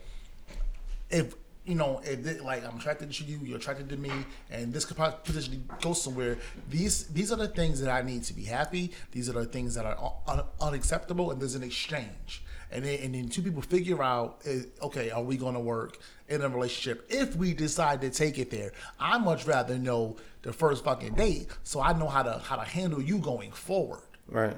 if 1.09 1.33
you 1.67 1.75
know, 1.75 2.01
if 2.03 2.21
thi- 2.23 2.39
like 2.39 2.65
I'm 2.65 2.77
attracted 2.77 3.11
to 3.11 3.23
you, 3.25 3.39
you're 3.43 3.57
attracted 3.57 3.89
to 3.89 3.97
me, 3.97 4.11
and 4.49 4.73
this 4.73 4.85
could 4.85 4.97
potentially 4.97 5.59
go 5.81 5.93
somewhere. 5.93 6.37
These 6.69 7.07
these 7.07 7.31
are 7.31 7.35
the 7.35 7.49
things 7.49 7.81
that 7.81 7.91
I 7.91 8.01
need 8.01 8.23
to 8.23 8.33
be 8.33 8.43
happy. 8.43 8.91
These 9.11 9.29
are 9.29 9.33
the 9.33 9.45
things 9.45 9.75
that 9.75 9.85
are 9.85 10.13
un- 10.27 10.45
unacceptable, 10.61 11.31
and 11.31 11.41
there's 11.41 11.55
an 11.55 11.63
exchange. 11.63 12.43
And 12.71 12.83
then, 12.83 12.99
and 13.01 13.15
then 13.15 13.29
two 13.29 13.41
people 13.41 13.61
figure 13.61 14.03
out, 14.03 14.41
eh, 14.45 14.63
okay, 14.81 15.09
are 15.09 15.23
we 15.23 15.37
going 15.37 15.53
to 15.53 15.59
work 15.59 15.99
in 16.27 16.41
a 16.41 16.49
relationship? 16.49 17.05
If 17.09 17.35
we 17.37 17.53
decide 17.53 18.01
to 18.01 18.09
take 18.09 18.37
it 18.39 18.51
there, 18.51 18.73
I 18.99 19.17
much 19.17 19.45
rather 19.45 19.77
know 19.77 20.17
the 20.41 20.51
first 20.51 20.83
fucking 20.83 21.13
date, 21.13 21.47
so 21.63 21.79
I 21.81 21.93
know 21.93 22.07
how 22.07 22.23
to 22.23 22.39
how 22.39 22.55
to 22.55 22.63
handle 22.63 23.01
you 23.01 23.19
going 23.19 23.51
forward. 23.51 24.01
Right. 24.29 24.55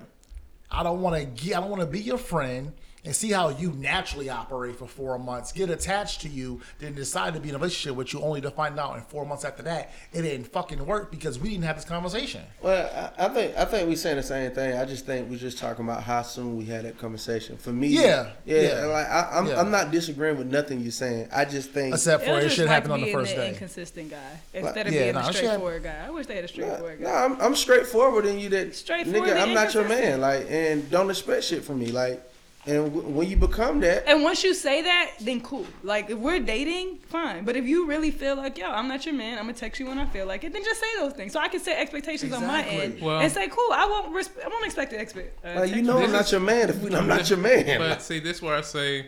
I 0.71 0.83
don't 0.83 1.01
want 1.01 1.15
to 1.19 1.25
get. 1.25 1.57
I 1.57 1.61
don't 1.61 1.69
want 1.71 1.81
to 1.81 1.87
be 1.87 1.99
your 2.01 2.19
friend 2.19 2.73
and 3.05 3.15
see 3.15 3.31
how 3.31 3.49
you 3.49 3.71
naturally 3.71 4.29
operate 4.29 4.75
for 4.77 4.87
four 4.87 5.17
months, 5.17 5.51
get 5.51 5.69
attached 5.69 6.21
to 6.21 6.29
you, 6.29 6.59
then 6.79 6.93
decide 6.95 7.33
to 7.33 7.39
be 7.39 7.49
in 7.49 7.55
a 7.55 7.57
relationship 7.57 7.95
with 7.95 8.13
you, 8.13 8.21
only 8.21 8.41
to 8.41 8.51
find 8.51 8.77
out 8.79 8.97
in 8.97 9.01
four 9.03 9.25
months 9.25 9.45
after 9.45 9.63
that 9.63 9.91
it 10.13 10.21
didn't 10.23 10.47
fucking 10.47 10.85
work 10.85 11.11
because 11.11 11.39
we 11.39 11.49
didn't 11.49 11.63
have 11.63 11.75
this 11.75 11.85
conversation. 11.85 12.41
Well, 12.61 13.13
I, 13.17 13.25
I 13.25 13.29
think 13.29 13.55
I 13.57 13.65
think 13.65 13.87
we 13.89 13.95
saying 13.95 14.17
the 14.17 14.23
same 14.23 14.51
thing. 14.51 14.77
I 14.77 14.85
just 14.85 15.05
think 15.05 15.29
we're 15.29 15.37
just 15.37 15.57
talking 15.57 15.85
about 15.85 16.03
how 16.03 16.21
soon 16.21 16.57
we 16.57 16.65
had 16.65 16.85
that 16.85 16.97
conversation. 16.97 17.57
For 17.57 17.71
me, 17.71 17.87
Yeah, 17.87 18.31
yeah. 18.45 18.61
yeah. 18.61 18.85
Like 18.85 19.07
I, 19.07 19.29
I'm, 19.33 19.47
Yeah. 19.47 19.59
I'm 19.59 19.71
not 19.71 19.91
disagreeing 19.91 20.37
with 20.37 20.47
nothing 20.47 20.81
you're 20.81 20.91
saying. 20.91 21.29
I 21.31 21.45
just 21.45 21.71
think 21.71 21.93
Except 21.93 22.23
for 22.25 22.39
it 22.39 22.49
should 22.49 22.65
like 22.65 22.73
happen 22.75 22.91
on 22.91 22.99
the 22.99 23.05
being 23.05 23.15
first 23.17 23.31
the 23.35 23.41
day. 23.41 23.49
inconsistent 23.49 24.09
guy 24.11 24.39
instead 24.53 24.87
of 24.87 24.93
Yeah, 24.93 25.03
being 25.03 25.13
nah, 25.15 25.19
a 25.21 25.23
she 25.23 25.27
had- 25.27 25.35
straightforward 25.45 25.83
guy. 25.83 26.05
I 26.05 26.09
wish 26.09 26.25
they 26.27 26.35
had 26.35 26.43
a 26.43 26.47
No, 26.47 26.51
straightforward 26.51 26.99
no, 27.01 27.07
guy. 27.09 27.25
I'm, 27.25 27.41
I'm 27.41 27.55
straightforward 27.55 28.25
in 28.25 28.39
you 28.39 28.49
that 28.49 28.75
Straightforward 28.75 29.29
nigga, 29.29 29.41
I'm 29.41 29.53
not 29.53 29.73
your 29.73 29.87
man. 29.87 30.21
Like, 30.21 30.47
and 30.49 30.89
don't 30.89 31.09
expect 31.09 31.43
shit 31.45 31.63
from 31.63 31.79
me. 31.79 31.87
Like, 31.91 32.21
and 32.65 32.93
w- 32.93 33.07
when 33.07 33.29
you 33.29 33.37
become 33.37 33.79
that, 33.79 34.03
And 34.07 34.21
once 34.21 34.43
you 34.43 34.53
say 34.53 34.81
that, 34.81 35.11
then 35.21 35.39
cool. 35.41 35.65
Like 35.83 36.09
if 36.09 36.17
we're 36.17 36.39
dating, 36.39 36.97
fine. 37.07 37.45
But 37.45 37.55
if 37.55 37.65
you 37.65 37.87
really 37.87 38.11
feel 38.11 38.35
like, 38.35 38.57
yo, 38.57 38.69
I'm 38.69 38.87
not 38.87 39.05
your 39.05 39.15
man, 39.15 39.37
I'm 39.39 39.45
gonna 39.45 39.53
text 39.53 39.79
you 39.79 39.87
when 39.87 39.97
I 39.97 40.05
feel 40.05 40.25
like 40.27 40.43
it, 40.43 40.51
then 40.53 40.63
just 40.63 40.79
say 40.79 40.87
those 40.99 41.13
things. 41.13 41.31
So 41.33 41.39
I 41.39 41.47
can 41.47 41.59
set 41.61 41.79
expectations 41.79 42.33
on 42.33 42.45
my 42.45 42.63
end 42.63 43.01
Well- 43.01 43.21
and 43.21 43.31
say, 43.31 43.47
cool, 43.47 43.69
I 43.71 43.85
won't, 43.85 44.13
resp- 44.13 44.43
I 44.43 44.47
won't 44.49 44.65
expect 44.65 44.91
to 44.91 44.99
expect. 44.99 45.43
Uh, 45.45 45.61
like 45.61 45.73
you 45.75 45.81
know, 45.81 45.99
I'm 45.99 46.11
not 46.11 46.25
is- 46.25 46.31
your 46.33 46.41
man. 46.41 46.69
If 46.69 46.81
we, 46.81 46.93
I'm 46.95 47.07
not 47.07 47.29
your 47.29 47.39
man. 47.39 47.79
But 47.79 48.01
see, 48.01 48.19
this 48.19 48.37
is 48.37 48.41
where 48.43 48.55
I 48.55 48.61
say 48.61 49.07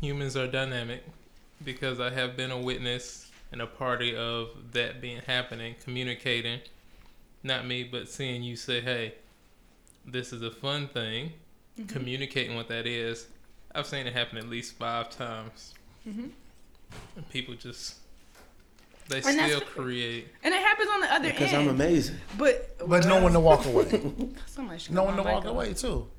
humans 0.00 0.36
are 0.36 0.46
dynamic 0.46 1.04
because 1.64 2.00
I 2.00 2.10
have 2.10 2.36
been 2.36 2.50
a 2.50 2.58
witness 2.58 3.30
and 3.52 3.60
a 3.60 3.66
party 3.66 4.14
of 4.16 4.48
that 4.72 5.00
being 5.00 5.20
happening, 5.26 5.74
communicating. 5.82 6.60
Not 7.42 7.66
me, 7.66 7.84
but 7.84 8.08
seeing 8.08 8.42
you 8.42 8.56
say, 8.56 8.80
"Hey, 8.80 9.14
this 10.06 10.32
is 10.32 10.42
a 10.42 10.50
fun 10.50 10.88
thing." 10.88 11.32
Communicating 11.86 12.56
what 12.56 12.68
that 12.68 12.86
is. 12.86 13.26
I've 13.74 13.86
seen 13.86 14.06
it 14.06 14.12
happen 14.12 14.36
at 14.38 14.48
least 14.48 14.74
five 14.76 15.10
times, 15.10 15.74
Mhm. 16.08 16.30
and 17.16 17.28
people 17.30 17.54
just 17.54 17.96
they 19.08 19.16
And 19.22 19.24
still 19.24 19.60
create. 19.62 20.28
And 20.42 20.52
it 20.52 20.60
happens 20.60 20.88
on 20.92 21.00
the 21.00 21.12
other 21.14 21.30
because 21.30 21.52
end. 21.52 21.62
I'm 21.62 21.68
amazing. 21.68 22.16
But 22.36 22.76
But 22.86 23.06
no 23.06 23.22
one 23.22 23.32
to 23.32 23.40
walk 23.40 23.64
away. 23.64 23.84
Somebody 24.46 24.78
should 24.80 24.92
no 24.94 25.04
one 25.04 25.16
to 25.16 25.22
walk 25.22 25.44
mic 25.44 25.50
off. 25.50 25.56
away 25.56 25.72
too. 25.74 26.10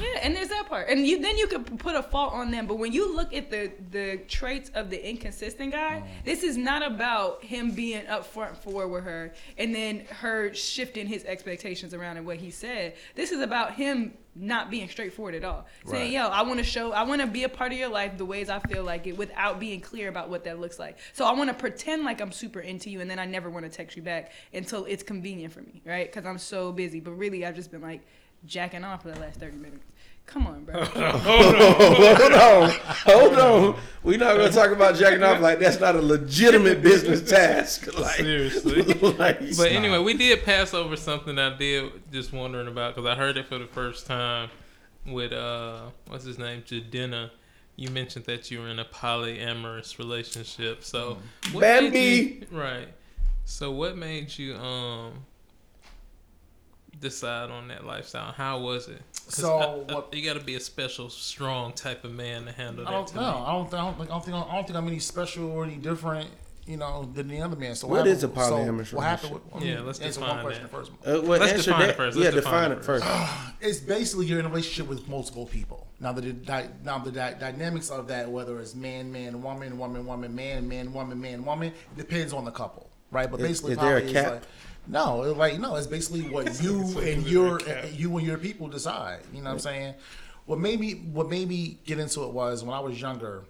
Yeah, 0.00 0.20
and 0.22 0.34
there's 0.34 0.48
that 0.48 0.68
part, 0.68 0.88
and 0.88 1.06
you 1.06 1.20
then 1.20 1.36
you 1.36 1.46
could 1.46 1.78
put 1.78 1.94
a 1.94 2.02
fault 2.02 2.32
on 2.32 2.50
them. 2.50 2.66
But 2.66 2.78
when 2.78 2.92
you 2.92 3.14
look 3.14 3.34
at 3.34 3.50
the 3.50 3.72
the 3.90 4.18
traits 4.28 4.70
of 4.74 4.90
the 4.90 5.08
inconsistent 5.08 5.72
guy, 5.72 6.02
mm. 6.04 6.24
this 6.24 6.42
is 6.42 6.56
not 6.56 6.84
about 6.84 7.44
him 7.44 7.72
being 7.72 8.04
upfront 8.06 8.56
forward 8.56 8.88
with 8.88 9.04
her 9.04 9.34
and 9.58 9.74
then 9.74 10.06
her 10.20 10.54
shifting 10.54 11.06
his 11.06 11.24
expectations 11.24 11.94
around 11.94 12.16
and 12.16 12.26
what 12.26 12.38
he 12.38 12.50
said. 12.50 12.94
This 13.14 13.32
is 13.32 13.40
about 13.40 13.74
him 13.74 14.14
not 14.34 14.70
being 14.70 14.88
straightforward 14.88 15.34
at 15.34 15.44
all. 15.44 15.66
Saying, 15.84 16.12
"Yo, 16.12 16.26
I 16.26 16.42
want 16.42 16.58
to 16.58 16.64
show, 16.64 16.92
I 16.92 17.02
want 17.02 17.20
to 17.20 17.26
be 17.26 17.44
a 17.44 17.48
part 17.48 17.72
of 17.72 17.78
your 17.78 17.90
life 17.90 18.16
the 18.16 18.24
ways 18.24 18.48
I 18.48 18.60
feel 18.60 18.82
like 18.82 19.06
it, 19.06 19.16
without 19.16 19.60
being 19.60 19.80
clear 19.80 20.08
about 20.08 20.30
what 20.30 20.44
that 20.44 20.58
looks 20.58 20.78
like. 20.78 20.98
So 21.12 21.26
I 21.26 21.32
want 21.32 21.50
to 21.50 21.54
pretend 21.54 22.04
like 22.04 22.20
I'm 22.20 22.32
super 22.32 22.60
into 22.60 22.88
you, 22.88 23.00
and 23.02 23.10
then 23.10 23.18
I 23.18 23.26
never 23.26 23.50
want 23.50 23.66
to 23.66 23.70
text 23.70 23.96
you 23.96 24.02
back 24.02 24.32
until 24.54 24.86
it's 24.86 25.02
convenient 25.02 25.52
for 25.52 25.60
me, 25.60 25.82
right? 25.84 26.10
Because 26.10 26.26
I'm 26.26 26.38
so 26.38 26.72
busy. 26.72 27.00
But 27.00 27.12
really, 27.12 27.44
I've 27.44 27.56
just 27.56 27.70
been 27.70 27.82
like." 27.82 28.02
Jacking 28.46 28.84
off 28.84 29.02
for 29.02 29.10
the 29.10 29.20
last 29.20 29.38
30 29.40 29.56
minutes. 29.56 29.84
Come 30.26 30.46
on, 30.46 30.64
bro. 30.64 30.84
hold 30.84 31.54
on, 31.54 32.10
hold 32.10 32.32
on. 32.32 32.70
Hold 33.04 33.38
on. 33.38 33.80
We're 34.02 34.18
not 34.18 34.36
gonna 34.36 34.50
talk 34.50 34.70
about 34.70 34.94
jacking 34.96 35.22
off 35.22 35.40
like 35.40 35.58
that's 35.58 35.80
not 35.80 35.94
a 35.96 36.00
legitimate 36.02 36.80
business 36.82 37.28
task. 37.28 37.88
Like, 37.98 38.16
Seriously. 38.16 38.82
like, 39.18 39.56
But 39.56 39.72
anyway, 39.72 39.98
we 39.98 40.14
did 40.14 40.44
pass 40.44 40.74
over 40.74 40.96
something 40.96 41.38
I 41.38 41.56
did 41.56 41.92
just 42.12 42.32
wondering 42.32 42.68
about 42.68 42.94
because 42.94 43.08
I 43.08 43.14
heard 43.16 43.36
it 43.36 43.46
for 43.46 43.58
the 43.58 43.66
first 43.66 44.06
time 44.06 44.48
with 45.06 45.32
uh, 45.32 45.82
what's 46.06 46.24
his 46.24 46.38
name, 46.38 46.62
Jadena. 46.62 47.30
You 47.76 47.90
mentioned 47.90 48.24
that 48.26 48.50
you 48.50 48.60
were 48.60 48.68
in 48.68 48.78
a 48.78 48.84
polyamorous 48.84 49.98
relationship. 49.98 50.84
So, 50.84 51.18
what 51.52 51.60
Bambi. 51.62 51.98
you- 52.50 52.56
right? 52.56 52.88
So, 53.44 53.70
what 53.72 53.96
made 53.96 54.36
you 54.38 54.54
um 54.56 55.24
decide 57.02 57.50
on 57.50 57.68
that 57.68 57.84
lifestyle? 57.84 58.32
How 58.32 58.58
was 58.60 58.88
it? 58.88 59.02
So, 59.12 59.58
I- 59.58 59.64
I- 59.92 59.94
what- 59.94 60.14
you 60.14 60.24
got 60.24 60.38
to 60.38 60.44
be 60.44 60.54
a 60.54 60.60
special, 60.60 61.10
strong 61.10 61.72
type 61.74 62.04
of 62.04 62.12
man 62.12 62.46
to 62.46 62.52
handle 62.52 62.86
I 62.88 62.90
that. 62.92 62.96
don't 63.12 63.14
know. 63.16 63.44
I 63.46 63.52
don't. 63.52 63.70
think- 63.70 63.82
I 63.82 63.84
don't 63.84 63.98
think. 63.98 64.10
I 64.10 64.14
don't 64.14 64.24
think. 64.24 64.36
I 64.36 64.54
don't 64.54 64.66
think 64.66 64.78
I'm 64.78 64.88
any 64.88 64.98
special 65.00 65.50
or 65.50 65.64
any 65.64 65.76
different. 65.76 66.30
You 66.64 66.76
know, 66.76 67.10
than 67.12 67.26
the 67.26 67.40
other 67.42 67.56
man. 67.56 67.74
So 67.74 67.88
What 67.88 68.06
is 68.06 68.22
a 68.22 68.28
happened- 68.28 68.44
so 68.46 68.52
polyamorous 68.54 68.92
What 68.92 69.02
happened? 69.04 69.32
With, 69.34 69.42
relationship? 69.52 69.78
Yeah, 69.80 69.84
let's 69.84 69.98
answer 69.98 70.20
define 70.20 70.36
one 70.36 70.44
question 70.44 70.62
that. 70.62 70.72
Uh, 70.72 70.78
first. 70.78 70.92
well, 71.26 71.40
Let's 71.40 71.64
define 71.64 71.80
that. 71.80 71.90
it 71.90 71.96
first. 71.96 72.16
Yeah, 72.16 72.22
Let's 72.22 72.36
define, 72.36 72.70
define 72.70 72.72
it 72.72 72.78
it 72.78 72.84
first. 72.84 73.04
It's 73.60 73.80
basically 73.80 74.26
you're 74.26 74.38
in 74.38 74.46
a 74.46 74.48
relationship 74.48 74.88
with 74.88 75.08
multiple 75.08 75.46
people. 75.46 75.88
Now 75.98 76.12
the 76.12 76.32
di- 76.32 76.68
now 76.84 76.98
the 77.00 77.10
di- 77.10 77.34
dynamics 77.40 77.90
of 77.90 78.06
that, 78.06 78.30
whether 78.30 78.60
it's 78.60 78.76
man, 78.76 79.10
man, 79.10 79.42
woman, 79.42 79.76
woman, 79.76 80.06
woman, 80.06 80.36
man, 80.36 80.68
man, 80.68 80.92
woman, 80.92 81.20
man, 81.20 81.44
woman, 81.44 81.72
depends 81.96 82.32
on 82.32 82.44
the 82.44 82.52
couple, 82.52 82.88
right? 83.10 83.28
But 83.28 83.40
basically, 83.40 83.72
is 83.72 83.78
there 83.78 83.96
a 83.96 84.00
poly 84.02 84.12
cap? 84.12 84.30
like 84.34 84.42
no, 84.86 85.22
it's 85.22 85.38
like 85.38 85.58
no, 85.58 85.76
it's 85.76 85.86
basically 85.86 86.22
what 86.22 86.62
you 86.62 86.98
and 87.00 87.26
your 87.26 87.60
you 87.92 88.16
and 88.18 88.26
your 88.26 88.38
people 88.38 88.68
decide. 88.68 89.20
You 89.32 89.38
know 89.38 89.44
what 89.50 89.52
I'm 89.54 89.58
saying? 89.60 89.94
What 90.46 90.58
made 90.58 90.80
me 90.80 90.92
what 91.12 91.28
made 91.28 91.48
me 91.48 91.78
get 91.86 91.98
into 91.98 92.24
it 92.24 92.30
was 92.30 92.64
when 92.64 92.74
I 92.74 92.80
was 92.80 93.00
younger. 93.00 93.44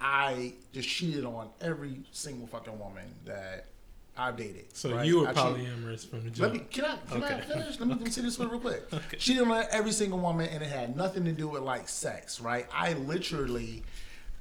I 0.00 0.54
just 0.72 0.88
cheated 0.88 1.24
on 1.24 1.48
every 1.60 2.00
single 2.10 2.46
fucking 2.48 2.76
woman 2.76 3.04
that 3.24 3.66
I 4.16 4.32
dated. 4.32 4.76
So 4.76 4.94
right? 4.94 5.06
you 5.06 5.20
were 5.20 5.28
I 5.28 5.32
polyamorous 5.32 6.08
from 6.08 6.28
the 6.28 6.42
let 6.42 6.52
me 6.52 6.64
can 6.70 6.84
I 6.84 6.96
can 7.08 7.22
I 7.22 7.26
Okay. 7.26 7.40
finish? 7.46 7.78
Let 7.78 7.88
me, 7.88 7.94
me 7.94 8.10
say 8.10 8.22
this 8.22 8.38
one 8.38 8.48
real 8.50 8.60
quick. 8.60 8.82
Okay. 8.92 9.16
She 9.18 9.34
didn't 9.34 9.50
let 9.50 9.70
every 9.70 9.92
single 9.92 10.18
woman, 10.18 10.48
and 10.48 10.62
it 10.62 10.68
had 10.70 10.96
nothing 10.96 11.24
to 11.26 11.32
do 11.32 11.48
with 11.48 11.62
like 11.62 11.88
sex, 11.88 12.40
right? 12.40 12.66
I 12.72 12.94
literally 12.94 13.84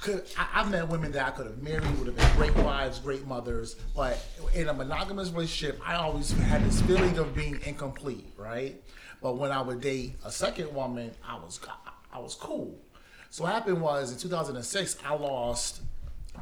could. 0.02 0.26
I, 0.38 0.48
I've 0.56 0.72
met 0.72 0.88
women 0.88 1.12
that 1.14 1.26
I 1.26 1.32
could 1.32 1.46
have 1.46 1.62
married, 1.62 1.98
would 1.98 2.08
have 2.08 2.16
been 2.18 2.36
great 2.36 2.56
wives, 2.58 3.00
great 3.00 3.26
mothers, 3.26 3.76
but 3.96 4.24
in 4.54 4.68
a 4.68 4.74
monogamous 4.74 5.30
relationship, 5.30 5.80
I 5.86 5.96
always 5.96 6.32
had 6.32 6.66
this 6.66 6.82
feeling 6.82 7.18
of 7.18 7.34
being 7.34 7.60
incomplete, 7.66 8.28
right? 8.38 8.82
But 9.22 9.38
when 9.38 9.52
I 9.52 9.62
would 9.62 9.82
date 9.82 10.16
a 10.26 10.32
second 10.32 10.74
woman, 10.74 11.12
I 11.26 11.36
was 11.36 11.60
I 12.12 12.20
was 12.20 12.36
cool. 12.36 12.78
So 13.30 13.44
what 13.44 13.54
happened 13.54 13.80
was 13.80 14.12
in 14.12 14.18
2006, 14.18 14.98
I 15.06 15.14
lost 15.14 15.82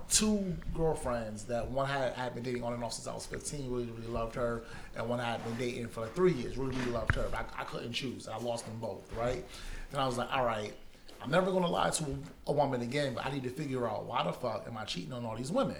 two 0.09 0.55
girlfriends 0.73 1.43
that 1.45 1.69
one 1.69 1.89
I 1.89 2.09
had 2.09 2.33
been 2.33 2.43
dating 2.43 2.63
on 2.63 2.73
and 2.73 2.83
off 2.83 2.93
since 2.93 3.07
I 3.07 3.13
was 3.13 3.25
15, 3.25 3.69
really, 3.69 3.85
really 3.85 4.07
loved 4.07 4.35
her, 4.35 4.63
and 4.95 5.07
one 5.07 5.19
I 5.19 5.31
had 5.31 5.43
been 5.43 5.57
dating 5.57 5.87
for 5.89 6.01
like 6.01 6.15
three 6.15 6.33
years, 6.33 6.57
really, 6.57 6.75
really 6.77 6.91
loved 6.91 7.13
her. 7.15 7.27
But 7.29 7.49
I, 7.57 7.61
I 7.61 7.63
couldn't 7.65 7.93
choose. 7.93 8.27
I 8.27 8.37
lost 8.37 8.65
them 8.65 8.79
both, 8.79 9.11
right? 9.15 9.45
Then 9.91 9.99
I 9.99 10.07
was 10.07 10.17
like, 10.17 10.31
all 10.31 10.45
right, 10.45 10.73
I'm 11.21 11.31
never 11.31 11.51
gonna 11.51 11.69
lie 11.69 11.89
to 11.89 12.05
a 12.47 12.51
woman 12.51 12.81
again, 12.81 13.13
but 13.13 13.25
I 13.25 13.31
need 13.31 13.43
to 13.43 13.49
figure 13.49 13.87
out 13.87 14.05
why 14.05 14.23
the 14.23 14.33
fuck 14.33 14.65
am 14.67 14.77
I 14.77 14.85
cheating 14.85 15.13
on 15.13 15.25
all 15.25 15.35
these 15.35 15.51
women? 15.51 15.77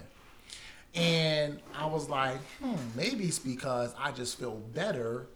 And 0.94 1.60
I 1.74 1.86
was 1.86 2.08
like, 2.08 2.38
hmm, 2.62 2.74
maybe 2.96 3.24
it's 3.24 3.38
because 3.38 3.94
I 3.98 4.10
just 4.12 4.38
feel 4.38 4.56
better 4.74 5.26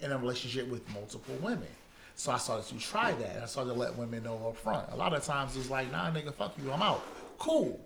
in 0.00 0.12
a 0.12 0.18
relationship 0.18 0.68
with 0.68 0.88
multiple 0.92 1.34
women. 1.42 1.68
So 2.14 2.32
I 2.32 2.38
started 2.38 2.66
to 2.68 2.78
try 2.78 3.12
that. 3.12 3.42
I 3.42 3.46
started 3.46 3.72
to 3.72 3.78
let 3.78 3.96
women 3.96 4.24
know 4.24 4.48
up 4.48 4.56
front. 4.56 4.88
A 4.92 4.96
lot 4.96 5.14
of 5.14 5.24
times 5.24 5.56
it's 5.56 5.70
like, 5.70 5.90
nah, 5.90 6.10
nigga, 6.10 6.34
fuck 6.34 6.52
you, 6.62 6.70
I'm 6.70 6.82
out. 6.82 7.02
Cool. 7.38 7.80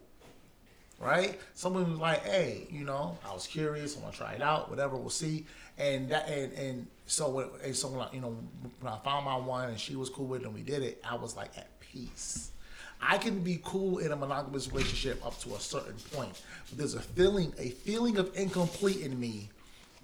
Right? 1.03 1.41
Someone 1.55 1.91
was 1.91 1.99
like, 1.99 2.25
hey, 2.25 2.69
you 2.71 2.85
know, 2.85 3.19
I 3.29 3.35
was 3.35 3.49
curious, 3.49 3.97
I'm 3.97 4.03
gonna 4.03 4.13
try 4.15 4.35
it 4.35 4.41
out, 4.41 4.71
whatever, 4.71 4.97
we'll 4.97 5.11
see. 5.11 5.47
And 5.77 6.09
that 6.11 6.29
and 6.29 6.53
and 6.53 6.87
so 7.07 7.29
when 7.29 7.49
and 7.65 7.75
so 7.75 7.89
when 7.89 8.01
I, 8.03 8.09
you 8.13 8.21
know, 8.21 8.37
when 8.81 8.93
I 8.93 8.99
found 8.99 9.25
my 9.25 9.37
one 9.37 9.71
and 9.71 9.81
she 9.81 9.97
was 9.97 10.09
cool 10.09 10.27
with 10.27 10.43
it 10.43 10.47
and 10.47 10.55
we 10.55 10.63
did 10.63 10.83
it, 10.83 11.03
I 11.05 11.17
was 11.17 11.37
like 11.37 11.59
at 11.59 11.81
peace. 11.81 12.53
I 13.01 13.19
can 13.19 13.41
be 13.41 13.61
cool 13.65 13.99
in 13.99 14.13
a 14.13 14.17
monogamous 14.17 14.71
relationship 14.71 15.27
up 15.27 15.37
to 15.41 15.57
a 15.57 15.61
certain 15.61 15.97
point, 16.13 16.41
but 16.69 16.79
there's 16.79 16.95
a 16.95 17.01
feeling, 17.01 17.53
a 17.59 17.71
feeling 17.71 18.17
of 18.17 18.31
incomplete 18.37 19.01
in 19.01 19.19
me 19.19 19.51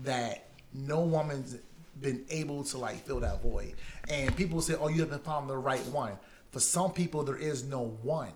that 0.01 0.49
no 0.75 1.03
woman's 1.03 1.57
been 2.01 2.25
able 2.29 2.65
to 2.65 2.79
like 2.79 3.05
fill 3.07 3.21
that 3.21 3.41
void. 3.41 3.75
And 4.09 4.37
people 4.37 4.61
say, 4.61 4.75
"Oh, 4.75 4.89
you 4.89 5.03
haven't 5.03 5.25
found 5.25 5.49
the 5.49 5.57
right 5.57 5.85
one." 5.87 6.19
For 6.51 6.59
some 6.59 6.91
people, 6.91 7.23
there 7.23 7.37
is 7.37 7.63
no 7.63 7.97
one. 8.03 8.33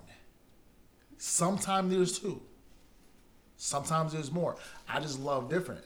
Sometimes 1.18 1.92
there's 1.92 2.18
two. 2.20 2.40
Sometimes 3.62 4.12
there's 4.12 4.32
more. 4.32 4.56
I 4.88 4.98
just 4.98 5.20
love 5.20 5.48
different. 5.48 5.84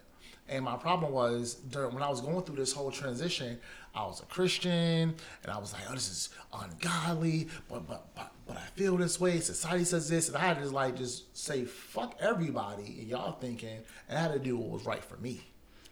And 0.49 0.65
my 0.65 0.77
problem 0.77 1.13
was 1.13 1.57
during 1.71 1.93
when 1.93 2.03
I 2.03 2.09
was 2.09 2.23
going 2.23 2.43
through 2.43 2.57
this 2.57 2.73
whole 2.73 2.91
transition, 2.91 3.59
I 3.95 4.07
was 4.07 4.21
a 4.21 4.25
Christian 4.25 5.15
and 5.43 5.53
I 5.53 5.59
was 5.59 5.75
like, 5.75 5.83
oh, 5.91 5.93
this 5.93 6.09
is 6.09 6.31
ungodly, 6.55 7.49
but 7.69 7.87
but 7.87 8.07
but 8.15 8.33
but 8.47 8.57
I 8.57 8.65
feel 8.77 8.97
this 8.97 9.21
way. 9.21 9.41
Society 9.41 9.85
says 9.85 10.09
this, 10.09 10.29
and 10.29 10.39
I 10.39 10.41
had 10.41 10.59
to 10.63 10.71
like 10.71 10.97
just 10.97 11.37
say 11.37 11.67
fuck 11.67 12.17
everybody 12.19 12.97
and 12.99 13.09
y'all 13.09 13.33
thinking, 13.33 13.81
and 14.09 14.19
I 14.19 14.23
had 14.23 14.33
to 14.33 14.39
do 14.39 14.57
what 14.57 14.71
was 14.71 14.87
right 14.87 15.05
for 15.05 15.19
me. 15.19 15.43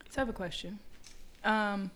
So 0.09 0.17
I 0.17 0.25
have 0.25 0.31
a 0.31 0.33
question. 0.33 0.79
Um, 1.45 1.91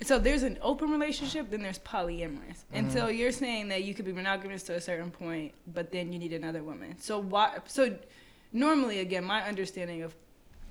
so 0.00 0.20
there's 0.20 0.44
an 0.44 0.58
open 0.62 0.92
relationship, 0.92 1.50
then 1.50 1.62
there's 1.62 1.80
polyamorous, 1.80 2.62
and 2.72 2.92
so 2.92 3.08
you're 3.08 3.32
saying 3.32 3.68
that 3.68 3.82
you 3.82 3.94
could 3.94 4.04
be 4.04 4.12
monogamous 4.12 4.62
to 4.64 4.74
a 4.74 4.80
certain 4.80 5.10
point, 5.10 5.54
but 5.72 5.90
then 5.90 6.12
you 6.12 6.20
need 6.20 6.32
another 6.32 6.62
woman. 6.62 6.96
So 7.00 7.18
why? 7.18 7.58
So 7.66 7.96
normally, 8.54 9.00
again, 9.00 9.24
my 9.24 9.42
understanding 9.42 10.02
of 10.02 10.14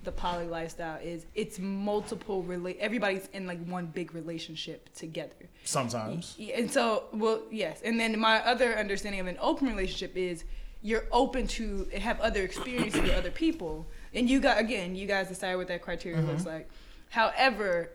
the 0.03 0.11
poly 0.11 0.47
lifestyle 0.47 0.99
is 1.01 1.25
it's 1.35 1.59
multiple 1.59 2.41
relate. 2.43 2.77
Everybody's 2.79 3.27
in 3.33 3.45
like 3.45 3.63
one 3.65 3.85
big 3.85 4.15
relationship 4.15 4.93
together. 4.95 5.35
Sometimes. 5.63 6.35
And 6.55 6.71
so, 6.71 7.05
well, 7.13 7.43
yes. 7.51 7.81
And 7.83 7.99
then 7.99 8.19
my 8.19 8.43
other 8.45 8.73
understanding 8.77 9.21
of 9.21 9.27
an 9.27 9.37
open 9.39 9.67
relationship 9.67 10.17
is 10.17 10.43
you're 10.81 11.05
open 11.11 11.47
to 11.47 11.87
have 11.97 12.19
other 12.19 12.41
experiences 12.43 13.01
with 13.01 13.13
other 13.13 13.31
people. 13.31 13.85
And 14.13 14.29
you 14.29 14.39
got, 14.39 14.59
again, 14.59 14.95
you 14.95 15.07
guys 15.07 15.29
decide 15.29 15.55
what 15.55 15.67
that 15.67 15.81
criteria 15.81 16.21
looks 16.21 16.41
mm-hmm. 16.41 16.55
like. 16.55 16.69
However, 17.09 17.91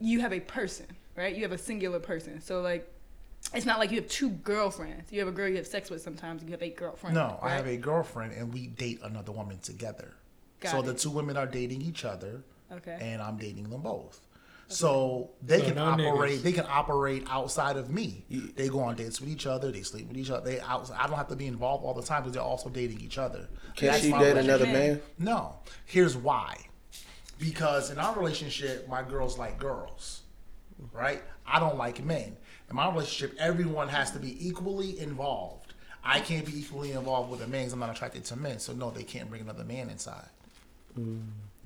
you 0.00 0.20
have 0.20 0.32
a 0.32 0.40
person, 0.40 0.86
right? 1.16 1.34
You 1.34 1.42
have 1.42 1.52
a 1.52 1.58
singular 1.58 1.98
person. 1.98 2.40
So, 2.40 2.62
like, 2.62 2.90
it's 3.54 3.66
not 3.66 3.78
like 3.78 3.90
you 3.90 4.00
have 4.00 4.08
two 4.08 4.30
girlfriends. 4.30 5.10
You 5.10 5.18
have 5.20 5.28
a 5.28 5.32
girl 5.32 5.48
you 5.48 5.56
have 5.56 5.66
sex 5.66 5.90
with 5.90 6.02
sometimes, 6.02 6.42
you 6.42 6.50
have 6.52 6.62
a 6.62 6.70
girlfriend. 6.70 7.14
No, 7.14 7.38
I 7.42 7.50
have 7.50 7.66
a 7.66 7.76
girlfriend 7.76 8.32
and 8.34 8.52
we 8.52 8.68
date 8.68 9.00
another 9.02 9.32
woman 9.32 9.58
together. 9.58 10.14
Got 10.60 10.72
so 10.72 10.78
it. 10.80 10.86
the 10.86 10.94
two 10.94 11.10
women 11.10 11.36
are 11.36 11.46
dating 11.46 11.82
each 11.82 12.04
other 12.04 12.42
Okay. 12.70 12.96
and 13.00 13.20
I'm 13.20 13.36
dating 13.38 13.70
them 13.70 13.80
both. 13.82 14.20
So 14.68 15.30
they 15.42 15.58
So 15.58 15.64
can 15.64 15.74
no 15.74 15.84
operate. 15.86 16.38
niggas. 16.38 16.42
They 16.42 16.52
can 16.52 16.66
operate 16.68 17.24
outside 17.28 17.76
of 17.76 17.90
me. 17.90 18.24
They 18.54 18.68
go 18.68 18.78
on 18.80 18.94
dates 18.94 19.20
with 19.20 19.28
each 19.28 19.46
other. 19.46 19.72
They 19.72 19.82
sleep 19.82 20.06
with 20.06 20.16
each 20.16 20.30
other. 20.30 20.48
They 20.48 20.60
out, 20.60 20.88
I 20.96 21.08
don't 21.08 21.16
have 21.16 21.26
to 21.28 21.34
be 21.36 21.48
involved 21.48 21.84
all 21.84 21.92
the 21.94 22.02
time 22.04 22.22
because 22.22 22.34
they're 22.34 22.42
also 22.42 22.68
dating 22.68 23.00
each 23.00 23.18
other. 23.18 23.48
Can 23.74 23.88
That's 23.88 24.02
she 24.02 24.12
date 24.12 24.36
another 24.36 24.66
man? 24.66 25.00
No. 25.18 25.56
Here's 25.86 26.16
why. 26.16 26.56
Because 27.40 27.90
in 27.90 27.98
our 27.98 28.14
relationship, 28.16 28.86
my 28.88 29.02
girls 29.02 29.38
like 29.38 29.58
girls, 29.58 30.20
right? 30.92 31.22
I 31.46 31.58
don't 31.58 31.76
like 31.78 32.04
men. 32.04 32.36
In 32.70 32.76
my 32.76 32.88
relationship, 32.88 33.36
everyone 33.38 33.88
has 33.88 34.12
to 34.12 34.18
be 34.18 34.36
equally 34.46 34.98
involved. 35.00 35.74
I 36.04 36.20
can't 36.20 36.46
be 36.46 36.58
equally 36.58 36.92
involved 36.92 37.30
with 37.30 37.42
a 37.42 37.46
man 37.46 37.62
because 37.62 37.72
I'm 37.74 37.80
not 37.80 37.90
attracted 37.90 38.24
to 38.26 38.36
men. 38.36 38.58
So 38.60 38.72
no, 38.72 38.90
they 38.90 39.02
can't 39.02 39.28
bring 39.28 39.42
another 39.42 39.64
man 39.64 39.90
inside. 39.90 40.28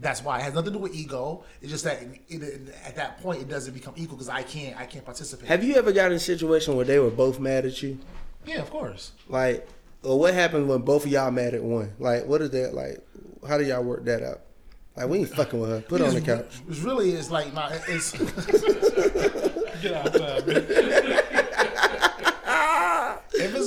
That's 0.00 0.22
why 0.24 0.38
it 0.40 0.42
has 0.42 0.54
nothing 0.54 0.72
to 0.72 0.78
do 0.78 0.82
with 0.82 0.94
ego. 0.94 1.44
It's 1.62 1.70
just 1.70 1.84
that 1.84 2.02
it, 2.02 2.42
it- 2.42 2.74
at 2.84 2.96
that 2.96 3.20
point 3.22 3.40
it 3.42 3.48
doesn't 3.48 3.72
become 3.74 3.94
equal 3.96 4.16
because 4.16 4.28
I 4.28 4.42
can't 4.42 4.76
I 4.78 4.86
can't 4.86 5.04
participate. 5.04 5.48
Have 5.48 5.62
you 5.62 5.76
ever 5.76 5.92
got 5.92 6.10
in 6.10 6.16
a 6.16 6.20
situation 6.20 6.74
where 6.76 6.84
they 6.84 6.98
were 6.98 7.10
both 7.10 7.38
mad 7.38 7.64
at 7.64 7.80
you? 7.82 7.98
yeah, 8.44 8.60
of 8.60 8.70
course. 8.70 9.12
Like, 9.28 9.68
or 10.02 10.18
what 10.18 10.34
happened 10.34 10.68
when 10.68 10.80
both 10.82 11.06
of 11.06 11.12
y'all 11.12 11.30
mad 11.30 11.54
at 11.54 11.62
one? 11.62 11.92
Like, 11.98 12.26
what 12.26 12.42
is 12.42 12.50
that 12.50 12.74
like? 12.74 12.98
How 13.48 13.56
do 13.56 13.64
y'all 13.64 13.82
work 13.84 14.04
that 14.06 14.22
out? 14.22 14.40
Like, 14.96 15.08
we 15.08 15.18
ain't 15.18 15.28
fucking 15.30 15.58
with 15.60 15.70
her. 15.70 15.80
Put 15.80 16.00
her 16.00 16.06
on 16.08 16.14
the 16.14 16.20
couch. 16.20 16.60
It's 16.68 16.80
really 16.80 17.12
it's 17.12 17.30
like 17.30 17.52
not 17.54 17.72
it's 17.88 18.12
Get 19.84 20.06
outside, 20.06 20.46
man. 20.46 21.20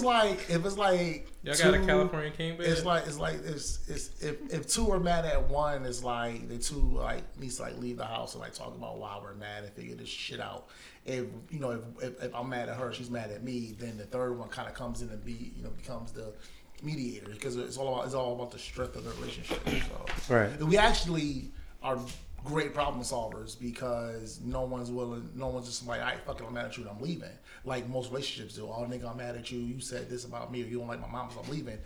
like 0.07 0.49
if 0.49 0.65
it's 0.65 0.77
like 0.77 1.27
Y'all 1.43 1.55
got 1.55 1.73
a 1.73 1.85
California 1.85 2.31
king 2.31 2.57
bed? 2.57 2.67
It's 2.67 2.85
like 2.85 3.05
it's 3.05 3.19
like 3.19 3.35
it's 3.45 3.87
it's 3.87 4.09
if, 4.21 4.53
if 4.53 4.67
two 4.67 4.89
are 4.91 4.99
mad 4.99 5.25
at 5.25 5.49
one, 5.49 5.85
it's 5.85 6.03
like 6.03 6.47
the 6.49 6.57
two 6.57 6.79
like 6.93 7.23
needs 7.39 7.57
to 7.57 7.63
like 7.63 7.77
leave 7.77 7.97
the 7.97 8.05
house 8.05 8.33
and 8.33 8.41
like 8.41 8.53
talk 8.53 8.75
about 8.75 8.97
why 8.97 9.19
we're 9.21 9.35
mad 9.35 9.63
and 9.63 9.73
figure 9.73 9.95
this 9.95 10.09
shit 10.09 10.39
out. 10.39 10.67
If 11.05 11.25
you 11.49 11.59
know 11.59 11.71
if, 11.71 12.03
if, 12.03 12.23
if 12.23 12.35
I'm 12.35 12.49
mad 12.49 12.69
at 12.69 12.77
her, 12.77 12.91
she's 12.93 13.09
mad 13.09 13.31
at 13.31 13.43
me, 13.43 13.75
then 13.77 13.97
the 13.97 14.05
third 14.05 14.37
one 14.37 14.49
kind 14.49 14.67
of 14.67 14.73
comes 14.73 15.01
in 15.01 15.09
and 15.09 15.23
be 15.23 15.53
you 15.55 15.63
know 15.63 15.69
becomes 15.69 16.11
the 16.11 16.33
mediator 16.81 17.29
because 17.31 17.55
it's 17.55 17.77
all 17.77 17.93
about 17.93 18.05
it's 18.05 18.15
all 18.15 18.33
about 18.33 18.51
the 18.51 18.59
strength 18.59 18.95
of 18.95 19.03
the 19.03 19.11
relationship. 19.21 19.61
So 19.67 20.33
Right. 20.33 20.49
And 20.49 20.67
we 20.67 20.77
actually 20.77 21.51
are 21.83 21.99
great 22.47 22.73
problem 22.73 23.03
solvers 23.03 23.59
because 23.59 24.39
no 24.43 24.61
one's 24.61 24.89
willing, 24.89 25.29
no 25.35 25.47
one's 25.47 25.67
just 25.67 25.85
like, 25.85 26.01
I 26.01 26.15
fuck 26.25 26.39
it, 26.39 26.45
I'm 26.47 26.53
mad 26.53 26.65
at 26.65 26.77
you 26.77 26.83
and 26.83 26.91
I'm 26.91 27.01
leaving. 27.01 27.29
Like 27.65 27.87
most 27.89 28.09
relationships 28.09 28.55
do. 28.55 28.67
Oh, 28.67 28.87
nigga, 28.89 29.09
I'm 29.09 29.17
mad 29.17 29.35
at 29.35 29.51
you. 29.51 29.59
You 29.59 29.79
said 29.79 30.09
this 30.09 30.25
about 30.25 30.51
me 30.51 30.63
or 30.63 30.67
you 30.67 30.79
don't 30.79 30.87
like 30.87 31.01
my 31.01 31.07
mom, 31.07 31.29
so 31.31 31.41
I'm 31.43 31.51
leaving. 31.51 31.77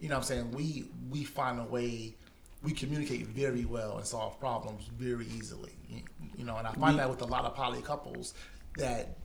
You 0.00 0.08
know 0.08 0.16
what 0.16 0.22
I'm 0.22 0.26
saying? 0.26 0.50
We 0.52 0.86
we 1.10 1.24
find 1.24 1.60
a 1.60 1.64
way, 1.64 2.14
we 2.62 2.72
communicate 2.72 3.26
very 3.26 3.64
well 3.64 3.98
and 3.98 4.06
solve 4.06 4.38
problems 4.40 4.88
very 4.98 5.26
easily. 5.36 5.72
You, 5.88 6.02
you 6.36 6.44
know, 6.44 6.56
and 6.56 6.66
I 6.66 6.72
find 6.72 6.98
that 6.98 7.08
with 7.08 7.22
a 7.22 7.26
lot 7.26 7.44
of 7.44 7.54
poly 7.54 7.82
couples 7.82 8.34
that 8.76 9.16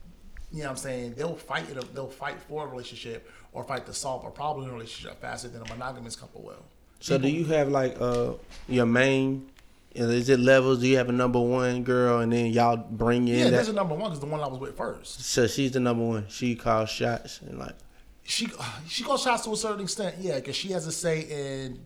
you 0.51 0.59
know 0.59 0.65
what 0.65 0.71
I'm 0.71 0.77
saying? 0.77 1.13
They'll 1.15 1.35
fight 1.35 1.69
it. 1.69 1.95
They'll 1.95 2.07
fight 2.07 2.39
for 2.47 2.65
a 2.65 2.69
relationship 2.69 3.29
or 3.51 3.63
fight 3.63 3.85
to 3.87 3.93
solve 3.93 4.25
a 4.25 4.31
problem 4.31 4.65
in 4.65 4.71
a 4.71 4.73
relationship 4.73 5.19
faster 5.21 5.47
than 5.49 5.61
a 5.61 5.67
monogamous 5.69 6.15
couple 6.15 6.41
will. 6.43 6.63
So 6.99 7.17
do 7.17 7.27
you 7.27 7.45
have 7.45 7.69
like 7.69 7.99
uh 7.99 8.33
your 8.67 8.85
main? 8.85 9.49
Is 9.95 10.27
it 10.29 10.39
levels? 10.39 10.79
Do 10.81 10.87
you 10.87 10.97
have 10.97 11.07
a 11.09 11.13
number 11.13 11.39
one 11.39 11.83
girl, 11.83 12.19
and 12.19 12.31
then 12.33 12.47
y'all 12.47 12.75
bring 12.77 13.27
in 13.27 13.35
Yeah, 13.35 13.43
that? 13.45 13.51
there's 13.51 13.69
a 13.69 13.73
number 13.73 13.95
one 13.95 14.09
because 14.11 14.19
the 14.19 14.25
one 14.25 14.41
I 14.41 14.47
was 14.47 14.59
with 14.59 14.75
first. 14.75 15.23
so 15.23 15.47
she's 15.47 15.71
the 15.71 15.79
number 15.79 16.03
one. 16.03 16.25
She 16.27 16.55
calls 16.55 16.89
shots 16.89 17.39
and 17.41 17.57
like. 17.57 17.75
she 18.23 18.47
she 18.87 19.03
calls 19.03 19.23
shots 19.23 19.43
to 19.45 19.51
a 19.53 19.57
certain 19.57 19.81
extent, 19.81 20.15
yeah, 20.19 20.35
because 20.35 20.55
she 20.55 20.69
has 20.73 20.85
a 20.87 20.91
say 20.91 21.21
in 21.21 21.79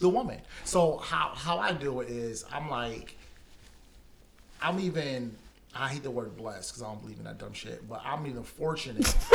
the 0.00 0.08
woman. 0.08 0.40
So 0.64 0.96
how 0.98 1.32
how 1.34 1.58
I 1.58 1.72
do 1.72 2.00
it 2.00 2.08
is 2.08 2.44
I'm 2.52 2.68
like 2.68 3.14
I'm 4.60 4.80
even 4.80 5.36
I 5.74 5.88
hate 5.88 6.02
the 6.02 6.10
word 6.10 6.36
blessed 6.36 6.70
because 6.72 6.82
I 6.82 6.86
don't 6.86 7.00
believe 7.00 7.18
in 7.18 7.24
that 7.24 7.38
dumb 7.38 7.52
shit, 7.52 7.88
but 7.88 8.02
I'm 8.04 8.26
even 8.26 8.42
fortunate. 8.42 9.14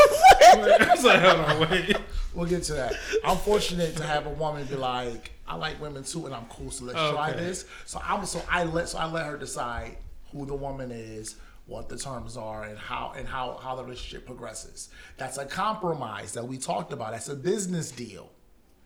It's 0.50 1.04
like, 1.04 1.20
hold 1.22 1.40
on, 1.42 1.70
wait. 1.70 1.98
we'll 2.34 2.46
get 2.48 2.64
to 2.64 2.74
that. 2.74 2.94
I'm 3.26 3.38
fortunate 3.38 3.96
to 3.98 4.04
have 4.04 4.26
a 4.28 4.30
woman 4.30 4.66
be 4.66 4.76
like, 4.76 5.32
I 5.48 5.56
like 5.56 5.82
women 5.82 6.04
too, 6.04 6.26
and 6.26 6.36
I'm 6.36 6.46
cool, 6.46 6.72
so 6.72 6.86
let's 6.86 7.00
try 7.00 7.32
this. 7.32 7.66
So 7.86 8.02
I'm 8.04 8.26
so 8.26 8.42
I 8.50 8.64
let 8.64 8.90
so 8.90 8.98
I 8.98 9.10
let 9.10 9.26
her 9.26 9.38
decide 9.38 9.98
who 10.32 10.46
the 10.46 10.56
woman 10.56 10.92
is, 10.92 11.36
what 11.68 11.88
the 11.88 11.98
terms 11.98 12.36
are, 12.36 12.64
and 12.64 12.78
how 12.78 13.14
and 13.18 13.28
how 13.28 13.58
how 13.62 13.76
the 13.76 13.84
relationship 13.84 14.26
progresses. 14.26 14.90
That's 15.18 15.38
a 15.38 15.46
compromise 15.46 16.34
that 16.34 16.46
we 16.46 16.58
talked 16.58 16.92
about. 16.92 17.12
That's 17.14 17.30
a 17.30 17.36
business 17.36 17.92
deal. 17.92 18.30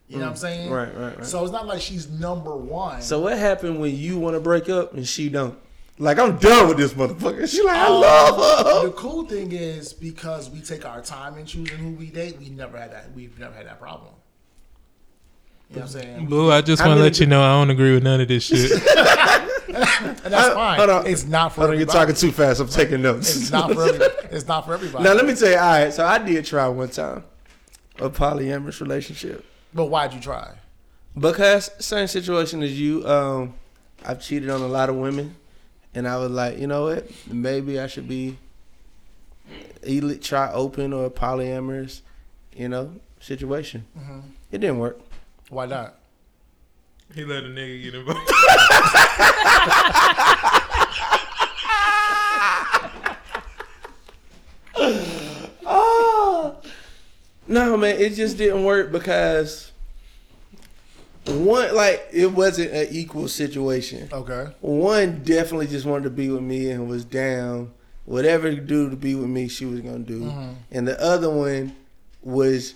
You 0.08 0.18
know 0.18 0.24
what 0.24 0.30
I'm 0.32 0.36
saying? 0.36 0.68
Mm. 0.70 0.72
Right, 0.72 0.94
right, 0.96 1.16
right. 1.18 1.26
So 1.26 1.42
it's 1.42 1.52
not 1.52 1.66
like 1.66 1.80
she's 1.80 2.08
number 2.10 2.54
one. 2.54 3.00
So 3.00 3.20
what 3.20 3.38
happened 3.38 3.80
when 3.80 3.96
you 3.96 4.18
want 4.18 4.34
to 4.34 4.40
break 4.40 4.68
up 4.68 4.92
and 4.94 5.06
she 5.06 5.28
don't? 5.30 5.58
Like 5.98 6.18
I'm 6.18 6.36
done 6.38 6.68
with 6.68 6.76
this 6.76 6.92
motherfucker. 6.94 7.48
She 7.48 7.62
like 7.62 7.76
I 7.76 7.86
Um, 7.86 8.00
love 8.00 8.66
her. 8.66 8.86
The 8.88 8.92
cool 8.92 9.24
thing 9.24 9.52
is 9.52 9.92
because 9.92 10.50
we 10.50 10.60
take 10.60 10.84
our 10.84 11.00
time 11.00 11.38
in 11.38 11.46
choosing 11.46 11.78
who 11.78 11.90
we 11.92 12.06
date, 12.10 12.38
we 12.38 12.50
never 12.50 12.76
had 12.78 12.92
that. 12.92 13.12
We've 13.14 13.38
never 13.38 13.54
had 13.54 13.66
that 13.66 13.80
problem. 13.80 14.12
You 15.72 15.80
know 15.80 15.86
what 15.86 15.96
I'm 15.96 16.02
saying? 16.02 16.26
Boo, 16.26 16.50
I 16.50 16.60
just 16.60 16.84
want 16.84 16.98
to 16.98 17.02
let 17.02 17.18
you 17.18 17.26
know 17.26 17.42
I 17.42 17.58
don't 17.58 17.70
agree 17.70 17.94
with 17.94 18.02
none 18.02 18.20
of 18.20 18.28
this 18.28 18.44
shit. 18.44 18.70
And 19.74 20.16
that's 20.16 20.52
fine. 20.54 20.78
hold 20.78 20.90
on. 20.90 21.06
It's 21.06 21.24
not 21.24 21.54
for 21.54 21.62
Hold 21.62 21.70
on, 21.72 21.78
you're 21.78 21.86
talking 21.86 22.14
too 22.14 22.30
fast. 22.30 22.60
I'm 22.60 22.68
taking 22.68 23.00
notes. 23.00 23.34
It's 23.34 23.50
not 23.50 23.72
for 23.72 23.82
everybody. 23.88 24.12
It's 24.30 24.46
not 24.46 24.66
for 24.66 24.74
everybody. 24.74 25.02
now 25.04 25.14
let 25.14 25.24
me 25.24 25.34
tell 25.34 25.48
you. 25.50 25.56
All 25.56 25.62
right, 25.62 25.92
so 25.92 26.04
I 26.04 26.18
did 26.18 26.44
try 26.44 26.68
one 26.68 26.90
time 26.90 27.24
a 27.98 28.10
polyamorous 28.10 28.80
relationship 28.80 29.44
But 29.72 29.86
why'd 29.86 30.12
you 30.12 30.20
try? 30.20 30.54
because 31.18 31.70
same 31.78 32.06
situation 32.06 32.62
as 32.62 32.78
you. 32.78 33.06
Um, 33.08 33.54
I've 34.04 34.20
cheated 34.20 34.50
on 34.50 34.60
a 34.60 34.66
lot 34.66 34.88
of 34.90 34.96
women, 34.96 35.36
and 35.94 36.06
I 36.06 36.16
was 36.18 36.30
like, 36.30 36.58
you 36.58 36.66
know 36.66 36.84
what? 36.84 37.08
Maybe 37.26 37.78
I 37.80 37.86
should 37.86 38.08
be 38.08 38.36
either 39.84 40.16
try 40.16 40.52
open 40.52 40.92
or 40.92 41.08
polyamorous, 41.10 42.02
you 42.54 42.68
know, 42.68 42.92
situation. 43.20 43.86
Mm-hmm. 43.98 44.20
It 44.50 44.58
didn't 44.58 44.78
work. 44.78 45.00
Why 45.52 45.66
not? 45.66 45.96
he 47.14 47.26
let 47.26 47.44
a 47.44 47.46
nigga 47.46 47.82
get 47.82 47.94
involved. 47.94 48.30
Oh 55.66 56.56
no, 57.46 57.76
man! 57.76 58.00
It 58.00 58.14
just 58.14 58.38
didn't 58.38 58.64
work 58.64 58.90
because 58.92 59.72
one, 61.26 61.74
like, 61.74 62.08
it 62.10 62.32
wasn't 62.32 62.72
an 62.72 62.88
equal 62.90 63.28
situation. 63.28 64.08
Okay. 64.10 64.46
One 64.62 65.22
definitely 65.22 65.66
just 65.66 65.84
wanted 65.84 66.04
to 66.04 66.10
be 66.10 66.30
with 66.30 66.42
me 66.42 66.70
and 66.70 66.88
was 66.88 67.04
down. 67.04 67.72
Whatever 68.06 68.50
to 68.50 68.58
do 68.60 68.88
to 68.88 68.96
be 68.96 69.14
with 69.14 69.28
me, 69.28 69.48
she 69.48 69.66
was 69.66 69.80
gonna 69.80 69.98
do. 69.98 70.22
Mhm. 70.22 70.54
And 70.70 70.88
the 70.88 70.98
other 70.98 71.28
one 71.28 71.76
was 72.22 72.72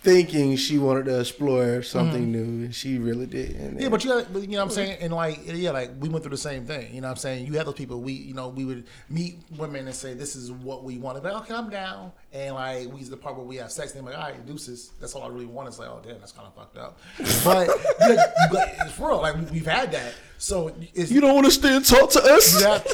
thinking 0.00 0.54
she 0.56 0.78
wanted 0.78 1.06
to 1.06 1.20
explore 1.20 1.82
something 1.82 2.22
mm-hmm. 2.22 2.32
new, 2.32 2.64
and 2.64 2.74
she 2.74 2.98
really 2.98 3.26
didn't. 3.26 3.80
Yeah, 3.80 3.88
but 3.88 4.04
you, 4.04 4.12
had, 4.12 4.32
but 4.32 4.42
you 4.42 4.48
know 4.48 4.58
what 4.58 4.64
I'm 4.64 4.70
saying, 4.70 4.98
and 5.00 5.12
like, 5.12 5.40
yeah, 5.46 5.70
like 5.72 5.90
we 5.98 6.08
went 6.08 6.22
through 6.22 6.30
the 6.30 6.36
same 6.36 6.66
thing. 6.66 6.94
You 6.94 7.00
know 7.00 7.08
what 7.08 7.12
I'm 7.12 7.16
saying? 7.18 7.46
You 7.46 7.54
had 7.54 7.66
those 7.66 7.74
people. 7.74 8.00
We, 8.00 8.12
you 8.12 8.34
know, 8.34 8.48
we 8.48 8.64
would 8.64 8.86
meet 9.08 9.38
women 9.56 9.86
and 9.86 9.94
say, 9.94 10.14
"This 10.14 10.36
is 10.36 10.52
what 10.52 10.84
we 10.84 10.98
want." 10.98 11.22
But 11.22 11.34
okay, 11.34 11.54
I'm 11.54 11.68
down. 11.68 12.12
And 12.32 12.54
like, 12.54 12.92
we 12.92 13.02
the 13.04 13.16
part 13.16 13.36
where 13.36 13.44
we 13.44 13.56
have 13.56 13.72
sex. 13.72 13.94
And 13.94 14.06
they're 14.06 14.14
like, 14.14 14.22
"All 14.22 14.30
right, 14.30 14.46
deuces." 14.46 14.92
That's 15.00 15.14
all 15.14 15.24
I 15.24 15.28
really 15.28 15.46
want. 15.46 15.68
It's 15.68 15.78
like, 15.78 15.88
oh 15.88 16.00
damn, 16.02 16.18
that's 16.18 16.32
kind 16.32 16.46
of 16.46 16.54
fucked 16.54 16.76
up. 16.76 16.98
But, 17.44 17.68
yeah, 18.00 18.32
but 18.52 18.74
it's 18.86 18.98
real. 18.98 19.20
Like 19.20 19.36
we- 19.36 19.50
we've 19.52 19.66
had 19.66 19.92
that. 19.92 20.14
So 20.38 20.74
it's 20.94 21.10
you 21.10 21.20
don't 21.20 21.34
want 21.34 21.46
to 21.46 21.52
stay 21.52 21.74
and 21.74 21.84
talk 21.84 22.10
to 22.10 22.22
us. 22.22 22.60
you 22.60 22.66
have, 22.66 22.86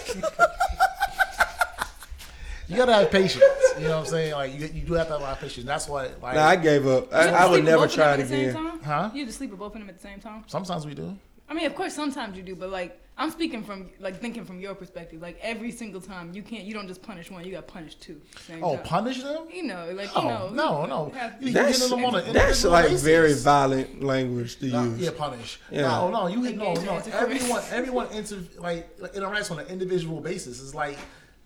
you 2.69 2.77
gotta 2.77 2.95
have 2.95 3.11
patience. 3.11 3.45
You 3.79 3.85
know 3.89 3.91
what 3.97 3.99
I'm 4.01 4.07
saying? 4.07 4.33
Like 4.33 4.53
you, 4.55 4.67
you 4.73 4.83
do 4.87 4.95
have 4.95 5.07
to 5.09 5.13
have 5.15 5.21
a 5.21 5.25
lot 5.25 5.33
of 5.33 5.41
patience. 5.41 5.67
That's 5.67 5.89
why. 5.89 6.09
like 6.23 6.35
Nah, 6.35 6.47
I 6.47 6.57
gave 6.57 6.87
up. 6.87 7.13
I, 7.13 7.29
I 7.31 7.47
would 7.51 7.65
never 7.65 7.79
both 7.83 7.91
of 7.91 7.97
them 7.97 8.05
try 8.05 8.13
at 8.15 8.21
it 8.21 8.23
the 8.25 8.29
same 8.29 8.49
again. 8.51 8.55
time? 8.55 8.81
Huh? 8.83 9.11
You 9.15 9.25
just 9.27 9.39
sleep 9.39 9.51
with 9.51 9.59
both 9.61 9.75
of 9.75 9.81
them 9.81 9.89
at 9.89 9.97
the 9.97 10.03
same 10.03 10.21
time? 10.21 10.45
sometimes 10.47 10.87
we 10.87 10.95
do. 10.95 11.17
I 11.49 11.53
mean, 11.53 11.67
of 11.67 11.75
course, 11.75 11.95
sometimes 11.95 12.37
you 12.39 12.43
do, 12.43 12.57
but 12.57 12.71
like, 12.71 12.99
I'm 13.19 13.31
speaking 13.31 13.63
from 13.63 13.91
like 14.01 14.19
thinking 14.19 14.45
from 14.47 14.61
your 14.61 14.75
perspective. 14.75 15.21
Like 15.21 15.39
every 15.43 15.71
single 15.71 16.01
time, 16.01 16.33
you 16.33 16.43
can't, 16.43 16.65
you 16.65 16.73
don't 16.73 16.89
just 16.89 17.03
punish 17.03 17.31
one, 17.31 17.45
you 17.45 17.53
got 17.53 17.67
punished 17.69 18.01
two. 18.01 18.21
Same 18.47 18.65
Oh, 18.65 18.77
time. 18.77 18.85
punish 18.87 19.23
them? 19.23 19.45
You 19.53 19.65
know, 19.65 19.91
like 19.95 20.07
you 20.07 20.23
Oh 20.23 20.29
know, 20.29 20.49
no, 20.49 20.87
no. 20.87 21.11
have- 21.11 21.41
You 21.43 21.53
That's, 21.53 21.87
them 21.91 22.03
on 22.05 22.15
an 22.17 22.33
that's 22.33 22.65
like 22.65 22.87
basis. 22.87 23.03
very 23.03 23.35
violent 23.35 24.03
language 24.03 24.57
to 24.61 24.67
No, 24.67 24.85
use. 24.85 24.99
yeah, 25.01 25.11
punish. 25.17 25.61
Yeah. 25.71 25.83
No, 25.83 26.01
oh, 26.07 26.11
no, 26.11 26.27
you 26.29 26.43
hit 26.43 26.57
no, 26.57 26.69
Engage 26.71 26.87
no. 26.87 26.97
Everyone, 27.13 27.63
everyone 27.71 28.07
inter, 28.13 28.39
like, 28.59 28.89
like 28.99 29.13
interacts 29.13 29.51
on 29.51 29.59
an 29.59 29.67
individual 29.67 30.21
basis. 30.23 30.61
It's 30.63 30.75
like 30.75 30.97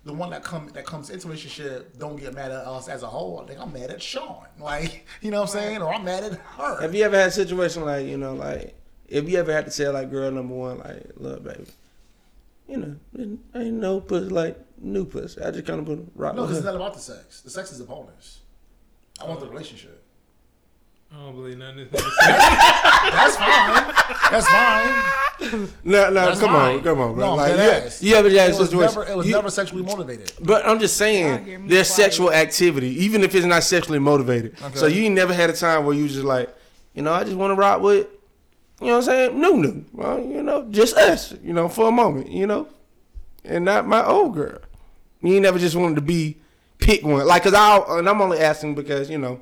the 0.08 0.14
one 0.14 0.30
that 0.30 0.42
come 0.42 0.68
that 0.72 0.86
comes 0.86 1.10
into 1.10 1.26
a 1.26 1.30
relationship 1.30 1.98
don't 1.98 2.16
get 2.16 2.34
mad 2.34 2.50
at 2.50 2.66
us 2.66 2.88
as 2.88 3.02
a 3.02 3.06
whole. 3.06 3.44
Like 3.46 3.60
I'm 3.60 3.72
mad 3.74 3.90
at 3.90 4.02
Sean, 4.02 4.46
like 4.58 5.06
you 5.20 5.30
know 5.30 5.42
what 5.42 5.54
I'm 5.54 5.60
saying, 5.60 5.82
or 5.82 5.92
I'm 5.92 6.02
mad 6.02 6.24
at 6.24 6.32
her. 6.32 6.80
Have 6.80 6.94
you 6.94 7.04
ever 7.04 7.16
had 7.16 7.28
a 7.28 7.30
situation 7.30 7.84
like 7.84 8.06
you 8.06 8.16
know, 8.16 8.32
like 8.34 8.74
if 9.06 9.28
you 9.28 9.38
ever 9.38 9.52
had 9.52 9.66
to 9.66 9.70
tell 9.70 9.92
like 9.92 10.10
girl 10.10 10.30
number 10.30 10.54
one, 10.54 10.78
like, 10.78 11.10
look, 11.16 11.44
baby, 11.44 11.66
you 12.68 12.76
know, 12.78 13.38
ain't 13.54 13.74
no 13.74 14.00
pussy 14.00 14.30
like 14.30 14.58
new 14.78 15.04
pussy. 15.04 15.42
I 15.42 15.50
just 15.50 15.66
kind 15.66 15.80
of 15.80 15.86
put 15.86 15.98
a 15.98 16.02
rock 16.14 16.34
no, 16.34 16.42
with 16.42 16.50
because 16.50 16.58
it's 16.58 16.66
her. 16.66 16.72
not 16.72 16.80
about 16.80 16.94
the 16.94 17.00
sex. 17.00 17.42
The 17.42 17.50
sex 17.50 17.70
is 17.70 17.80
a 17.80 17.84
bonus. 17.84 18.40
I 19.20 19.26
want 19.26 19.40
the 19.40 19.46
relationship. 19.46 19.97
I 21.12 21.16
don't 21.16 21.34
believe 21.34 21.58
none 21.58 21.78
of. 21.78 21.90
That's 21.90 23.36
fine. 23.36 23.94
That's 24.30 24.46
fine. 24.48 25.68
No, 25.84 26.10
no, 26.10 26.12
That's 26.26 26.40
come 26.40 26.50
fine. 26.50 26.76
on, 26.78 26.82
come 26.82 27.00
on, 27.00 27.14
bro. 27.14 27.26
No, 27.26 27.34
like, 27.36 27.54
dead 27.54 27.80
yeah, 27.80 27.86
ass. 27.86 28.02
you 28.02 28.14
ever 28.16 28.28
had 28.28 28.50
a 28.50 28.54
It 28.54 28.58
was 28.58 28.72
never. 28.74 29.04
It 29.04 29.16
was 29.16 29.26
you- 29.26 29.32
never 29.34 29.50
sexually 29.50 29.82
motivated. 29.82 30.32
But 30.40 30.66
I'm 30.66 30.78
just 30.80 30.96
saying, 30.96 31.44
here, 31.44 31.58
there's 31.64 31.88
quiet. 31.94 32.10
sexual 32.10 32.32
activity, 32.32 32.88
even 33.04 33.22
if 33.22 33.34
it's 33.34 33.46
not 33.46 33.62
sexually 33.62 33.98
motivated. 34.00 34.56
Okay. 34.62 34.76
So 34.76 34.86
you 34.86 35.04
ain't 35.04 35.14
never 35.14 35.32
had 35.32 35.48
a 35.48 35.52
time 35.54 35.84
where 35.86 35.94
you 35.94 36.08
just 36.08 36.24
like, 36.24 36.54
you 36.94 37.02
know, 37.02 37.12
I 37.12 37.24
just 37.24 37.36
want 37.36 37.52
to 37.52 37.54
rock 37.54 37.80
with, 37.80 38.06
you 38.80 38.88
know 38.88 38.94
what 38.94 38.98
I'm 38.98 39.02
saying, 39.04 39.40
new 39.40 39.56
new. 39.56 39.84
Well, 39.92 40.18
you 40.20 40.42
know, 40.42 40.66
just 40.70 40.96
us, 40.96 41.32
you 41.42 41.52
know, 41.52 41.68
for 41.68 41.88
a 41.88 41.92
moment, 41.92 42.30
you 42.30 42.46
know, 42.46 42.68
and 43.44 43.64
not 43.64 43.86
my 43.86 44.04
old 44.04 44.34
girl. 44.34 44.58
You 45.22 45.34
ain't 45.34 45.42
never 45.42 45.58
just 45.58 45.74
wanted 45.76 45.94
to 45.96 46.00
be 46.02 46.36
pick 46.78 47.02
one, 47.04 47.26
like, 47.26 47.44
cause 47.44 47.54
I 47.54 47.78
and 47.98 48.08
I'm 48.08 48.20
only 48.20 48.38
asking 48.40 48.74
because 48.74 49.08
you 49.08 49.18
know, 49.18 49.40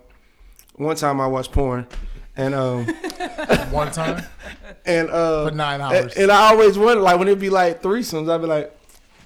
one 0.77 0.97
time 0.97 1.21
I 1.21 1.27
watched 1.27 1.53
porn, 1.53 1.87
and 2.37 2.55
um 2.55 2.87
One 3.71 3.91
time 3.91 4.23
and 4.85 5.11
uh 5.11 5.49
for 5.49 5.55
nine 5.55 5.81
hours. 5.81 6.15
and 6.17 6.31
I 6.31 6.51
always 6.51 6.79
wonder, 6.79 7.03
like, 7.03 7.19
when 7.19 7.29
it'd 7.29 7.41
be 7.41 7.51
like 7.51 7.83
threesomes, 7.83 8.31
I'd 8.31 8.41
be 8.41 8.47
like, 8.47 8.73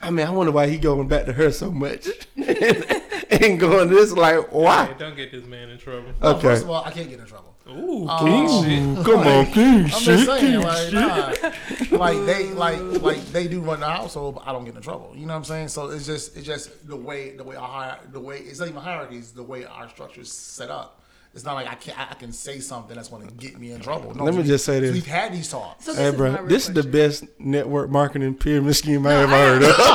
I 0.02 0.10
mean, 0.10 0.26
I 0.26 0.30
wonder 0.30 0.52
why 0.52 0.66
he 0.68 0.78
going 0.78 1.08
back 1.08 1.26
to 1.26 1.32
her 1.32 1.50
so 1.52 1.70
much 1.70 2.08
and, 2.36 2.48
and 3.30 3.60
going 3.60 3.90
this, 3.90 4.12
like, 4.12 4.34
Hey, 4.36 4.40
why? 4.50 4.94
don't 4.98 5.14
get 5.16 5.30
this 5.30 5.44
man 5.44 5.68
in 5.68 5.78
trouble. 5.78 6.08
No, 6.22 6.28
Okay. 6.30 6.40
First 6.42 6.62
of 6.64 6.70
all, 6.70 6.84
I 6.84 6.90
can't 6.90 7.08
get 7.10 7.20
in 7.20 7.26
trouble. 7.26 7.54
Ooh, 7.68 8.08
Um, 8.08 8.26
king 8.26 8.64
shit. 8.64 8.98
Ooh, 8.98 9.04
come 9.04 9.26
on, 9.26 9.46
king 9.46 9.80
I'm 9.84 9.88
shit, 9.88 10.02
just 10.02 10.26
saying, 10.26 10.40
king 10.40 10.60
like, 10.62 10.84
shit. 10.86 10.94
nah, 10.94 11.96
like 11.98 12.26
they 12.26 12.48
like 12.48 12.80
like 13.00 13.24
they 13.26 13.46
do 13.46 13.60
run 13.60 13.78
the 13.80 13.86
household, 13.86 14.36
but 14.36 14.48
I 14.48 14.52
don't 14.52 14.64
get 14.64 14.74
in 14.74 14.82
trouble. 14.82 15.12
You 15.14 15.26
know 15.26 15.34
what 15.34 15.38
I'm 15.40 15.44
saying? 15.44 15.68
So 15.68 15.88
it's 15.90 16.04
just 16.06 16.36
it's 16.36 16.44
just 16.46 16.88
the 16.88 16.96
way 16.96 17.30
the 17.36 17.44
way 17.44 17.54
our 17.54 17.68
hier- 17.68 17.98
the 18.10 18.18
way 18.18 18.38
it's 18.38 18.58
not 18.58 18.68
even 18.68 18.80
hierarchies, 18.80 19.30
the 19.32 19.42
way 19.44 19.66
our 19.66 19.88
structure 19.88 20.22
is 20.22 20.32
set 20.32 20.68
up. 20.70 20.99
It's 21.32 21.44
not 21.44 21.54
like 21.54 21.68
I 21.68 21.74
can 21.76 21.94
I 21.96 22.14
can 22.14 22.32
say 22.32 22.58
something 22.58 22.96
that's 22.96 23.08
going 23.08 23.26
to 23.28 23.32
get 23.34 23.58
me 23.58 23.70
in 23.72 23.80
trouble. 23.80 24.14
No, 24.14 24.24
Let 24.24 24.34
me 24.34 24.42
we- 24.42 24.48
just 24.48 24.64
say 24.64 24.80
this. 24.80 24.92
We've 24.92 25.06
had 25.06 25.32
these 25.32 25.48
talks. 25.48 25.84
So 25.84 25.92
this 25.92 26.00
Hey, 26.10 26.16
bro, 26.16 26.32
real 26.32 26.46
this 26.46 26.68
is 26.68 26.74
the 26.74 26.82
best 26.82 27.24
network 27.38 27.88
marketing 27.90 28.34
pyramid 28.34 28.74
scheme 28.74 29.06
I 29.06 29.14
ever 29.14 29.32
heard 29.32 29.62
of. 29.62 29.76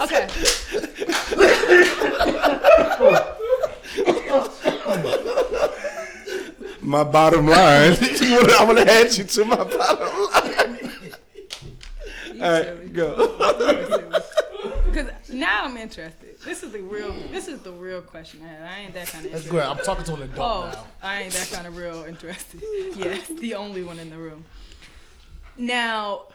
Okay. 0.00 0.26
my 6.80 7.04
bottom 7.04 7.46
line. 7.46 7.96
I'm 8.20 8.66
gonna 8.66 8.80
add 8.82 9.16
you 9.16 9.24
to 9.24 9.44
my 9.44 9.56
bottom 9.56 10.08
line. 10.32 10.90
All 12.40 12.52
right, 12.52 12.92
go. 12.92 13.16
Because 14.86 15.10
now 15.30 15.64
I'm 15.64 15.76
interested. 15.76 16.27
This 16.44 16.62
is 16.62 16.72
the 16.72 16.80
real. 16.80 17.12
This 17.32 17.48
is 17.48 17.60
the 17.60 17.72
real 17.72 18.00
question 18.00 18.40
I. 18.44 18.76
I 18.76 18.78
ain't 18.80 18.94
that 18.94 19.08
kind 19.08 19.26
of 19.26 19.32
That's 19.32 19.48
good. 19.48 19.62
I'm 19.62 19.78
talking 19.78 20.04
to 20.04 20.14
an 20.14 20.22
adult 20.22 20.38
Oh, 20.66 20.70
now. 20.72 20.86
I 21.02 21.22
ain't 21.22 21.32
that 21.34 21.50
kind 21.52 21.66
of 21.66 21.76
real 21.76 22.04
interested. 22.04 22.62
Yes, 22.96 23.26
the 23.28 23.54
only 23.54 23.82
one 23.82 23.98
in 23.98 24.10
the 24.10 24.16
room. 24.18 24.44
Now, 25.56 26.26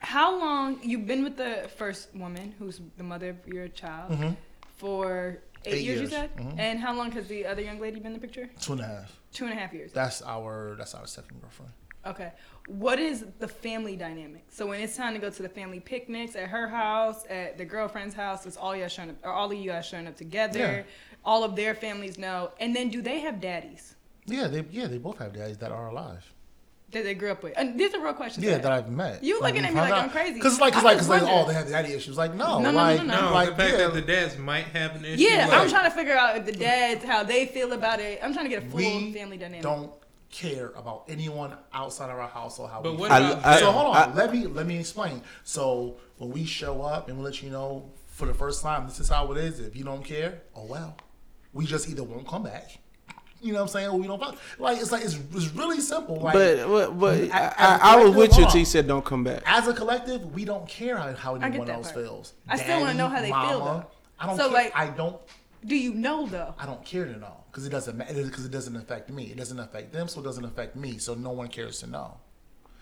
how 0.00 0.36
long 0.38 0.80
you've 0.82 1.06
been 1.06 1.22
with 1.22 1.36
the 1.36 1.70
first 1.76 2.14
woman, 2.14 2.54
who's 2.58 2.80
the 2.96 3.04
mother 3.04 3.30
of 3.30 3.46
your 3.46 3.68
child, 3.68 4.12
mm-hmm. 4.12 4.30
for 4.76 5.38
eight, 5.64 5.74
Eight 5.74 5.84
years, 5.84 5.94
You 5.94 6.08
years. 6.08 6.10
said, 6.10 6.36
mm-hmm. 6.36 6.58
and 6.58 6.80
how 6.80 6.92
long 6.94 7.12
has 7.12 7.28
the 7.28 7.46
other 7.46 7.62
young 7.62 7.78
lady 7.80 8.00
been 8.00 8.08
in 8.14 8.20
the 8.20 8.26
picture? 8.26 8.50
Two 8.60 8.72
and 8.72 8.80
a 8.80 8.86
half. 8.86 9.16
Two 9.32 9.44
and 9.44 9.52
a 9.52 9.56
half 9.56 9.72
years. 9.72 9.92
That's 9.92 10.22
our 10.22 10.74
that's 10.76 10.94
our 10.94 11.06
second 11.06 11.40
girlfriend. 11.40 11.72
Okay. 12.06 12.32
What 12.66 12.98
is 12.98 13.24
the 13.38 13.48
family 13.48 13.96
dynamic? 13.96 14.44
So 14.48 14.66
when 14.66 14.80
it's 14.80 14.96
time 14.96 15.14
to 15.14 15.20
go 15.20 15.30
to 15.30 15.42
the 15.42 15.48
family 15.48 15.80
picnics 15.80 16.34
at 16.36 16.48
her 16.48 16.68
house, 16.68 17.24
at 17.30 17.58
the 17.58 17.64
girlfriend's 17.64 18.14
house, 18.14 18.46
it's 18.46 18.56
all 18.56 18.74
y'all 18.74 18.88
showing 18.88 19.10
up, 19.10 19.16
or 19.22 19.30
all 19.32 19.50
of 19.50 19.56
you 19.58 19.70
guys 19.70 19.86
showing 19.86 20.06
up 20.06 20.16
together. 20.16 20.58
Yeah. 20.58 20.82
All 21.24 21.44
of 21.44 21.54
their 21.56 21.74
families 21.74 22.18
know. 22.18 22.50
And 22.60 22.74
then 22.74 22.88
do 22.88 23.00
they 23.02 23.20
have 23.20 23.40
daddies 23.40 23.94
Yeah, 24.26 24.48
they 24.48 24.64
yeah 24.70 24.86
they 24.88 24.98
both 24.98 25.18
have 25.18 25.32
daddies 25.32 25.58
that 25.58 25.70
are 25.72 25.88
alive. 25.88 26.24
that 26.90 27.04
they 27.04 27.14
grew 27.14 27.30
up 27.30 27.42
with? 27.42 27.54
And 27.56 27.78
these 27.78 27.94
are 27.94 28.00
real 28.02 28.12
questions. 28.14 28.44
Yeah, 28.44 28.56
I 28.56 28.58
that. 28.58 28.72
I've 28.72 28.90
met. 28.90 29.22
You 29.24 29.40
looking 29.40 29.64
at 29.64 29.72
me 29.72 29.80
like 29.80 29.92
I'm 29.92 30.10
crazy. 30.10 30.34
Because 30.34 30.60
like, 30.60 30.74
cause 30.74 30.82
I 30.84 30.88
like, 30.88 30.98
just 30.98 31.08
cause 31.08 31.22
like, 31.22 31.30
oh, 31.32 31.46
they 31.46 31.54
have 31.54 31.68
daddy 31.68 31.92
issues. 31.94 32.16
Like, 32.18 32.34
no, 32.34 32.58
No, 32.58 32.64
no, 32.64 32.70
no, 32.72 32.76
like, 32.76 32.96
no, 32.98 33.04
no. 33.04 33.20
No, 33.28 33.32
like, 33.32 33.48
the 33.50 33.54
fact 33.56 33.72
yeah, 33.72 33.78
that 33.86 33.94
the 33.94 34.02
dads 34.02 34.36
might 34.38 34.64
have 34.64 34.96
an 34.96 35.04
issue. 35.04 35.22
Yeah, 35.22 35.48
I'm 35.50 35.68
trying 35.70 35.84
to 35.90 35.96
figure 35.96 36.16
out 36.16 36.36
if 36.36 36.44
the 36.46 36.52
dads 36.52 37.04
how 37.04 37.22
they 37.22 37.46
feel 37.46 37.72
about 37.72 38.00
it. 38.00 38.18
I'm 38.22 38.32
trying 38.34 38.46
to 38.46 38.50
get 38.50 38.64
a 38.64 38.66
full 38.66 38.78
we 38.78 39.12
family 39.12 39.36
dynamic. 39.38 39.62
don't 39.62 39.92
care 40.32 40.72
about 40.76 41.04
anyone 41.08 41.54
outside 41.72 42.10
of 42.10 42.18
our 42.18 42.26
household. 42.28 42.70
How 42.70 42.80
But 42.82 42.92
we 42.92 42.96
what 42.98 43.10
feel. 43.12 43.16
I- 43.26 43.30
about 43.32 43.44
I- 43.46 43.58
so 43.60 43.66
them? 43.66 43.74
hold 43.74 43.96
on, 43.96 44.10
I- 44.10 44.14
let 44.14 44.32
me 44.32 44.46
let 44.48 44.66
me 44.66 44.78
explain. 44.80 45.22
So 45.44 45.96
when 46.16 46.30
we 46.30 46.44
show 46.44 46.82
up 46.82 47.08
and 47.08 47.18
we 47.18 47.24
let 47.24 47.42
you 47.42 47.50
know 47.50 47.84
for 48.08 48.26
the 48.26 48.34
first 48.34 48.62
time, 48.62 48.86
this 48.88 48.98
is 48.98 49.08
how 49.08 49.30
it 49.32 49.38
is. 49.38 49.60
If 49.60 49.76
you 49.76 49.84
don't 49.84 50.04
care, 50.04 50.40
oh 50.56 50.64
well, 50.64 50.96
we 51.52 51.66
just 51.66 51.88
either 51.88 52.02
won't 52.02 52.26
come 52.26 52.42
back. 52.42 52.78
You 53.42 53.52
know 53.52 53.58
what 53.58 53.62
I'm 53.64 53.68
saying? 53.68 53.88
Or 53.88 53.98
we 53.98 54.06
don't 54.06 54.20
fuck. 54.20 54.36
Like 54.58 54.78
it's 54.78 54.90
like 54.92 55.04
it's, 55.04 55.18
it's 55.34 55.48
really 55.54 55.80
simple. 55.80 56.16
Like, 56.20 56.32
But 56.34 56.66
but, 56.66 56.98
but 56.98 57.14
A- 57.18 57.32
I, 57.34 57.38
as 57.40 57.80
a 57.80 57.84
I, 57.84 57.92
I 57.94 57.96
was 58.04 58.14
with 58.14 58.30
you 58.36 58.42
hold 58.44 58.50
till 58.52 58.60
you 58.60 58.64
said 58.64 58.86
don't 58.88 59.04
come 59.04 59.24
back. 59.24 59.42
as 59.46 59.66
a 59.68 59.74
collective, 59.74 60.32
we 60.34 60.44
don't 60.44 60.66
care 60.68 60.96
how, 60.96 61.12
how 61.14 61.34
anyone 61.34 61.68
else 61.68 61.92
part. 61.92 62.04
feels. 62.04 62.32
I 62.48 62.56
still 62.56 62.80
wanna 62.80 62.94
know 62.94 63.08
how 63.08 63.20
they 63.20 63.28
feel, 63.28 63.64
though. 63.64 63.84
I 64.18 64.26
don't 64.26 64.36
So, 64.36 64.44
care. 64.44 64.52
like- 64.52 64.72
I 64.76 64.86
don't. 64.88 65.16
Do 65.66 65.76
you 65.76 65.92
know 65.94 66.26
though? 66.26 66.54
I 66.58 66.66
don't 66.66 66.84
care 66.84 67.04
to 67.04 67.16
know 67.18 67.36
because 67.52 67.66
it 67.66 67.70
doesn't 67.70 67.96
matter 67.98 68.14
because 68.24 68.46
it 68.46 68.50
doesn't 68.50 68.74
affect 68.76 69.10
me. 69.10 69.24
It 69.24 69.36
doesn't 69.36 69.60
affect 69.60 69.92
them, 69.92 70.08
so 70.08 70.20
it 70.20 70.24
doesn't 70.24 70.44
affect 70.44 70.74
me. 70.74 70.96
So 70.98 71.14
no 71.14 71.30
one 71.32 71.48
cares 71.48 71.80
to 71.80 71.86
know. 71.86 72.16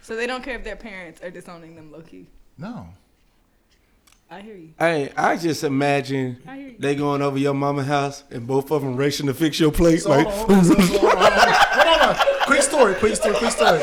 So 0.03 0.15
they 0.15 0.27
don't 0.29 0.43
care 0.45 0.55
if 0.55 0.63
their 0.65 0.77
parents 0.77 1.21
are 1.23 1.31
disowning 1.31 1.75
them 1.75 1.91
low 1.93 2.03
key. 2.03 2.27
No. 2.57 2.89
I 4.31 4.43
hear 4.43 4.55
you. 4.55 4.71
Hey, 4.79 5.11
I 5.17 5.37
just 5.37 5.65
imagine 5.65 6.41
I 6.47 6.57
hear 6.57 6.69
you. 6.69 6.77
they 6.79 6.95
going 6.95 7.21
over 7.21 7.37
your 7.37 7.53
mama 7.53 7.83
house 7.83 8.23
and 8.31 8.47
both 8.47 8.71
of 8.71 8.83
them 8.83 8.95
racing 8.97 9.27
to 9.27 9.35
fix 9.35 9.59
your 9.59 9.73
plate. 9.73 10.03
So 10.03 10.11
like, 10.11 10.27
hold 10.29 10.51
on, 10.53 10.65
so- 10.65 10.75
so 10.75 10.99
hold 11.01 11.15
on, 11.15 11.33
hold 11.33 12.17
on. 12.17 12.47
Quick 12.47 12.63
story, 12.63 12.95
quick 12.95 13.17
story, 13.17 13.35
quick 13.37 13.51
story, 13.51 13.81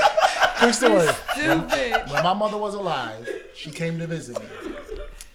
quick 0.58 0.74
story. 0.74 1.08
Stupid. 1.34 2.12
When 2.12 2.24
my 2.24 2.34
mother 2.34 2.58
was 2.58 2.76
alive, 2.76 3.28
she 3.56 3.72
came 3.72 4.00
to 4.00 4.08
visit 4.08 4.40
me, 4.40 4.48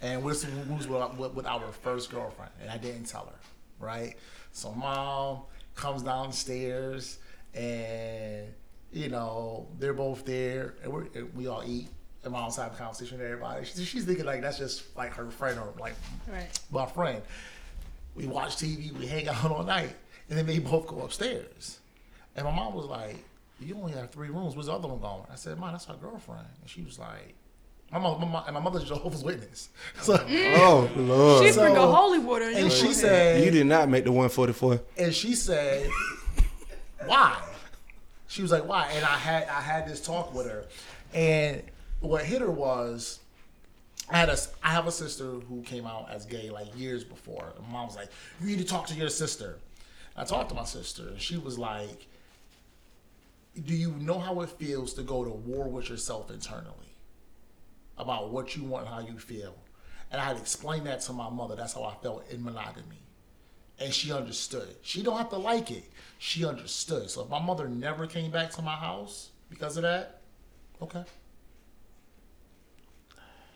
and 0.01 0.23
was 0.23 0.47
was 0.69 0.89
with, 0.89 1.15
with, 1.19 1.35
with 1.35 1.47
our 1.47 1.71
first 1.73 2.11
girlfriend, 2.11 2.51
and 2.63 2.71
I 2.71 2.79
didn't 2.79 3.05
tell 3.05 3.27
her, 3.27 3.39
right? 3.85 4.17
So 4.53 4.73
mom 4.73 5.41
comes 5.75 6.03
downstairs, 6.03 7.19
and 7.55 8.47
you 8.93 9.09
know 9.09 9.67
they're 9.79 9.95
both 9.95 10.25
there, 10.25 10.75
and 10.83 10.93
we 10.93 11.23
we 11.35 11.47
all 11.47 11.63
eat. 11.67 11.89
And 12.25 12.33
mom's 12.33 12.55
having 12.57 12.75
a 12.75 12.77
conversation 12.79 13.19
with 13.19 13.27
everybody. 13.27 13.65
She, 13.65 13.85
she's 13.85 14.05
thinking 14.05 14.25
like 14.25 14.43
that's 14.43 14.59
just 14.59 14.97
like 14.97 15.13
her 15.15 15.29
friend 15.31 15.59
or 15.59 15.73
like 15.81 15.95
Right. 16.31 16.47
my 16.71 16.87
friend. 16.87 17.21
We 18.15 18.27
watch 18.27 18.57
TV, 18.57 18.93
we 18.97 19.07
hang 19.07 19.27
out 19.29 19.45
all 19.51 19.65
night, 19.65 19.97
and 20.29 20.39
then 20.39 20.47
they 20.47 20.59
both 20.61 20.87
go 20.87 21.01
upstairs. 21.03 21.81
And 22.37 22.45
my 22.45 22.55
mom 22.55 22.75
was 22.75 22.87
like, 22.87 23.17
"You 23.61 23.75
only 23.77 23.93
have 23.93 24.11
three 24.11 24.29
rooms. 24.29 24.55
Where's 24.55 24.67
the 24.67 24.73
other 24.75 24.87
one 24.87 25.01
going?" 25.01 25.25
I 25.33 25.35
said, 25.35 25.59
"Mom, 25.59 25.73
that's 25.73 25.89
our 25.89 25.97
girlfriend." 25.97 26.47
And 26.61 26.71
she 26.71 26.83
was 26.83 26.99
like, 26.99 27.35
"My 27.93 27.99
mom, 27.99 28.21
my 28.21 28.27
mom 28.27 28.45
and 28.47 28.55
my 28.55 28.61
mother's 28.61 28.85
Jehovah's 28.85 29.23
Witness." 29.23 29.69
So, 30.03 30.17
mm. 30.17 30.55
oh 30.59 30.91
lord, 30.97 31.45
She 31.45 31.53
So- 31.53 31.61
sprinkled 31.61 31.95
holy 31.95 32.19
water 32.19 32.49
in 32.51 32.57
and 32.57 32.73
she 32.73 32.79
forehead. 32.87 32.97
said, 32.97 33.45
you 33.45 33.51
did 33.51 33.67
not 33.67 33.89
make 33.89 34.05
the 34.05 34.13
144. 34.13 34.81
and 34.97 35.15
she 35.15 35.35
said, 35.35 35.89
"Why?" 37.07 37.41
She 38.29 38.43
was 38.43 38.51
like, 38.51 38.67
"Why?" 38.67 38.91
And 38.95 39.05
I 39.05 39.19
had 39.19 39.47
I 39.49 39.61
had 39.61 39.87
this 39.87 40.01
talk 40.01 40.35
with 40.35 40.47
her, 40.47 40.65
and 41.13 41.63
what 42.01 42.25
hit 42.25 42.41
her 42.41 42.51
was. 42.51 43.19
I 44.11 44.19
had 44.19 44.29
a, 44.29 44.37
I 44.63 44.71
have 44.71 44.87
a 44.87 44.93
sister 44.93 45.25
who 45.25 45.63
came 45.63 45.87
out 45.87 46.11
as 46.11 46.27
gay 46.27 46.51
like 46.51 46.77
years 46.77 47.03
before. 47.05 47.53
And 47.57 47.67
mom 47.69 47.87
was 47.87 47.97
like, 47.97 48.09
"You 48.41 48.47
need 48.49 48.59
to 48.59 48.65
talk 48.65 48.87
to 48.89 48.95
your 48.95 49.09
sister." 49.09 49.59
I 50.17 50.25
talked 50.25 50.49
to 50.51 50.55
my 50.55 50.65
sister, 50.65 51.09
and 51.09 51.21
she 51.21 51.39
was 51.39 51.59
like, 51.59 52.07
"Do 53.65 53.75
you 53.75 53.93
know 53.93 54.19
how 54.19 54.41
it 54.41 54.51
feels 54.51 54.93
to 54.95 55.03
go 55.03 55.25
to 55.25 55.31
war 55.31 55.69
with 55.69 55.89
yourself 55.89 56.31
internally 56.31 56.92
about 57.99 58.31
what 58.31 58.57
you 58.57 58.65
want 58.65 58.87
and 58.87 58.95
how 58.95 59.01
you 59.01 59.19
feel?" 59.19 59.55
And 60.11 60.21
I 60.21 60.25
had 60.25 60.37
explained 60.37 60.87
that 60.87 61.01
to 61.03 61.13
my 61.13 61.31
mother. 61.31 61.57
That's 61.57 61.73
how 61.75 61.85
I 61.85 61.95
felt 62.03 62.29
in 62.31 62.43
monogamy 62.45 62.99
and 63.81 63.93
she 63.93 64.13
understood. 64.13 64.69
She 64.83 65.03
don't 65.03 65.17
have 65.17 65.31
to 65.31 65.39
like 65.39 65.71
it. 65.71 65.85
She 66.19 66.45
understood. 66.45 67.11
So 67.11 67.23
if 67.23 67.29
my 67.31 67.41
mother 67.41 67.67
never 67.69 68.07
came 68.07 68.31
back 68.31 68.51
to 68.53 68.63
my 68.63 68.77
house 68.77 69.31
because 69.51 69.77
of 69.77 69.83
that, 69.83 70.21
okay. 70.81 71.03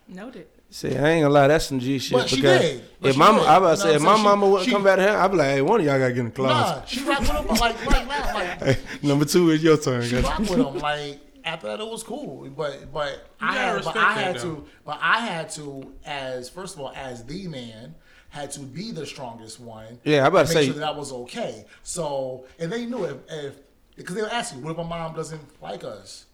Noted. 0.09 0.47
See, 0.71 0.97
I 0.97 1.11
ain't 1.11 1.23
gonna 1.25 1.29
lie, 1.35 1.49
that's 1.49 1.67
some 1.67 1.79
G 1.81 1.99
shit. 1.99 2.13
But 2.19 2.29
she 2.29 2.37
because 2.37 2.61
did. 2.61 2.83
But 3.01 3.09
if 3.09 3.15
she 3.15 3.19
my, 3.19 3.33
did. 3.33 3.41
I 3.47 3.57
about 3.57 3.79
to 3.79 3.85
You 3.85 3.91
say, 3.91 3.95
if 3.97 4.03
my 4.03 4.13
saying? 4.15 4.25
mama 4.25 4.47
wouldn't 4.49 4.65
she- 4.67 4.73
come 4.73 4.85
back 4.85 4.97
to 4.97 5.03
her, 5.03 5.17
I'd 5.17 5.31
be 5.31 5.37
like, 5.37 5.47
hey, 5.49 5.63
one 5.63 5.81
of 5.81 5.87
y'all 5.87 5.99
gotta 5.99 6.13
get 6.13 6.19
in 6.21 6.25
the 6.27 6.31
closet. 6.33 6.77
Nah, 6.81 6.85
she 6.87 7.05
rock 7.05 7.21
with 7.21 7.29
him 7.31 7.47
like 7.47 7.87
right 7.87 8.07
now. 8.09 8.35
Like 8.35 8.63
Hey, 8.63 8.79
number 9.03 9.25
two 9.25 9.51
is 9.51 9.63
your 9.63 9.77
turn. 9.77 10.03
she 10.03 10.13
guys. 10.17 10.25
rock 10.25 10.39
with 10.41 10.51
him. 10.51 10.79
Like 10.79 11.21
after 11.47 11.69
that, 11.69 11.81
it 11.81 11.87
was 11.87 12.03
cool. 12.03 12.49
But 12.51 12.93
but 12.93 13.31
I 13.41 13.55
had 13.57 13.85
but 13.85 13.97
I 13.97 14.13
had 14.13 14.37
though. 14.37 14.57
to 14.57 14.67
but 14.85 14.99
I 15.01 15.21
had 15.21 15.49
to 15.51 15.95
as 16.05 16.49
first 16.51 16.75
of 16.75 16.81
all 16.81 16.93
as 16.95 17.25
the 17.25 17.47
man 17.49 17.95
had 18.29 18.51
to 18.53 18.61
be 18.61 18.91
the 18.93 19.07
strongest 19.07 19.61
one. 19.61 19.99
Yeah, 20.05 20.25
I 20.25 20.27
about 20.27 20.49
to 20.49 20.55
make 20.55 20.63
say- 20.63 20.65
sure 20.67 20.75
that, 20.75 20.81
that 20.81 20.97
was 20.97 21.13
okay. 21.13 21.65
So 21.83 22.45
and 22.59 22.71
they 22.71 22.85
knew 22.85 23.05
if 23.05 23.17
if 23.31 23.57
because 23.97 24.15
they 24.15 24.23
were 24.23 24.33
asking, 24.33 24.63
what 24.63 24.73
if 24.73 24.77
my 24.77 24.83
mom 24.83 25.15
doesn't 25.15 25.63
like 25.63 25.83
us? 25.85 26.27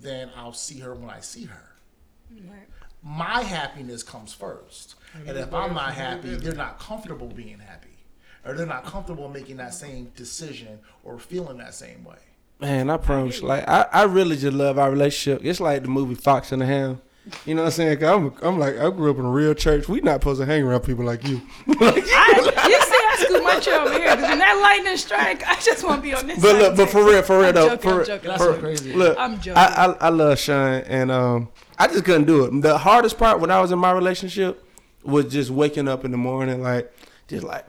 Then 0.00 0.30
I'll 0.36 0.52
see 0.52 0.78
her 0.80 0.94
when 0.94 1.10
I 1.10 1.20
see 1.20 1.44
her. 1.44 1.68
Right. 2.30 2.66
my 3.02 3.42
happiness 3.42 4.02
comes 4.02 4.32
first. 4.32 4.94
And 5.26 5.36
if 5.36 5.52
I'm 5.52 5.74
not 5.74 5.92
happy, 5.92 6.36
they're 6.36 6.54
not 6.54 6.78
comfortable 6.78 7.26
being 7.28 7.58
happy. 7.58 7.88
Or 8.44 8.54
they're 8.54 8.64
not 8.66 8.84
comfortable 8.84 9.28
making 9.28 9.56
that 9.58 9.74
same 9.74 10.10
decision 10.16 10.78
or 11.04 11.18
feeling 11.18 11.58
that 11.58 11.74
same 11.74 12.04
way. 12.04 12.16
Man, 12.62 12.88
I 12.90 12.96
promise. 12.96 13.40
you, 13.40 13.48
Like, 13.48 13.68
I, 13.68 13.86
I 13.92 14.02
really 14.04 14.36
just 14.36 14.54
love 14.56 14.78
our 14.78 14.90
relationship. 14.90 15.44
It's 15.44 15.60
like 15.60 15.82
the 15.82 15.88
movie 15.88 16.14
Fox 16.14 16.52
and 16.52 16.62
the 16.62 16.66
Hound. 16.66 16.98
You 17.46 17.54
know 17.54 17.62
what 17.62 17.66
I'm 17.66 17.72
saying? 17.72 17.98
Cause 17.98 18.08
I'm, 18.08 18.34
I'm 18.42 18.58
like, 18.58 18.76
I 18.78 18.90
grew 18.90 19.10
up 19.10 19.18
in 19.18 19.24
a 19.24 19.30
real 19.30 19.54
church. 19.54 19.88
We 19.88 20.00
not 20.00 20.14
supposed 20.20 20.40
to 20.40 20.46
hang 20.46 20.62
around 20.64 20.80
people 20.80 21.04
like 21.04 21.26
you. 21.26 21.40
I, 21.68 21.72
you 21.72 22.02
see, 22.02 22.12
I 22.14 23.16
scoot 23.20 23.44
my 23.44 23.60
chair 23.60 23.80
over 23.80 23.90
here 23.92 24.16
because 24.16 24.22
when 24.28 24.38
that 24.38 24.58
lightning 24.60 24.96
strike, 24.96 25.46
I 25.46 25.54
just 25.60 25.84
want 25.84 25.98
to 25.98 26.02
be 26.02 26.14
on 26.14 26.26
this 26.26 26.40
But 26.42 26.50
side. 26.52 26.58
look, 26.62 26.76
but 26.76 26.90
for 26.90 27.04
real, 27.04 27.22
for 27.22 27.38
real 27.38 27.48
I'm 27.50 27.54
though, 27.54 27.68
joking, 27.76 27.80
for, 27.80 27.88
I'm 27.90 27.96
real- 27.98 28.06
joking. 28.06 28.28
That's 28.28 28.42
for- 28.44 28.54
so 28.54 28.58
crazy. 28.60 28.92
Look, 28.94 29.18
I'm 29.18 29.36
joking. 29.40 29.52
I, 29.56 29.66
I 29.66 29.86
I 29.92 30.08
love 30.08 30.38
Sean, 30.38 30.74
and 30.82 31.10
um, 31.12 31.48
I 31.78 31.86
just 31.86 32.04
couldn't 32.04 32.24
do 32.24 32.44
it. 32.44 32.60
The 32.62 32.76
hardest 32.78 33.18
part 33.18 33.38
when 33.40 33.50
I 33.52 33.60
was 33.60 33.70
in 33.70 33.78
my 33.78 33.92
relationship 33.92 34.64
was 35.04 35.26
just 35.26 35.50
waking 35.50 35.86
up 35.88 36.04
in 36.04 36.10
the 36.10 36.16
morning, 36.18 36.60
like, 36.62 36.92
just 37.28 37.44
like, 37.44 37.64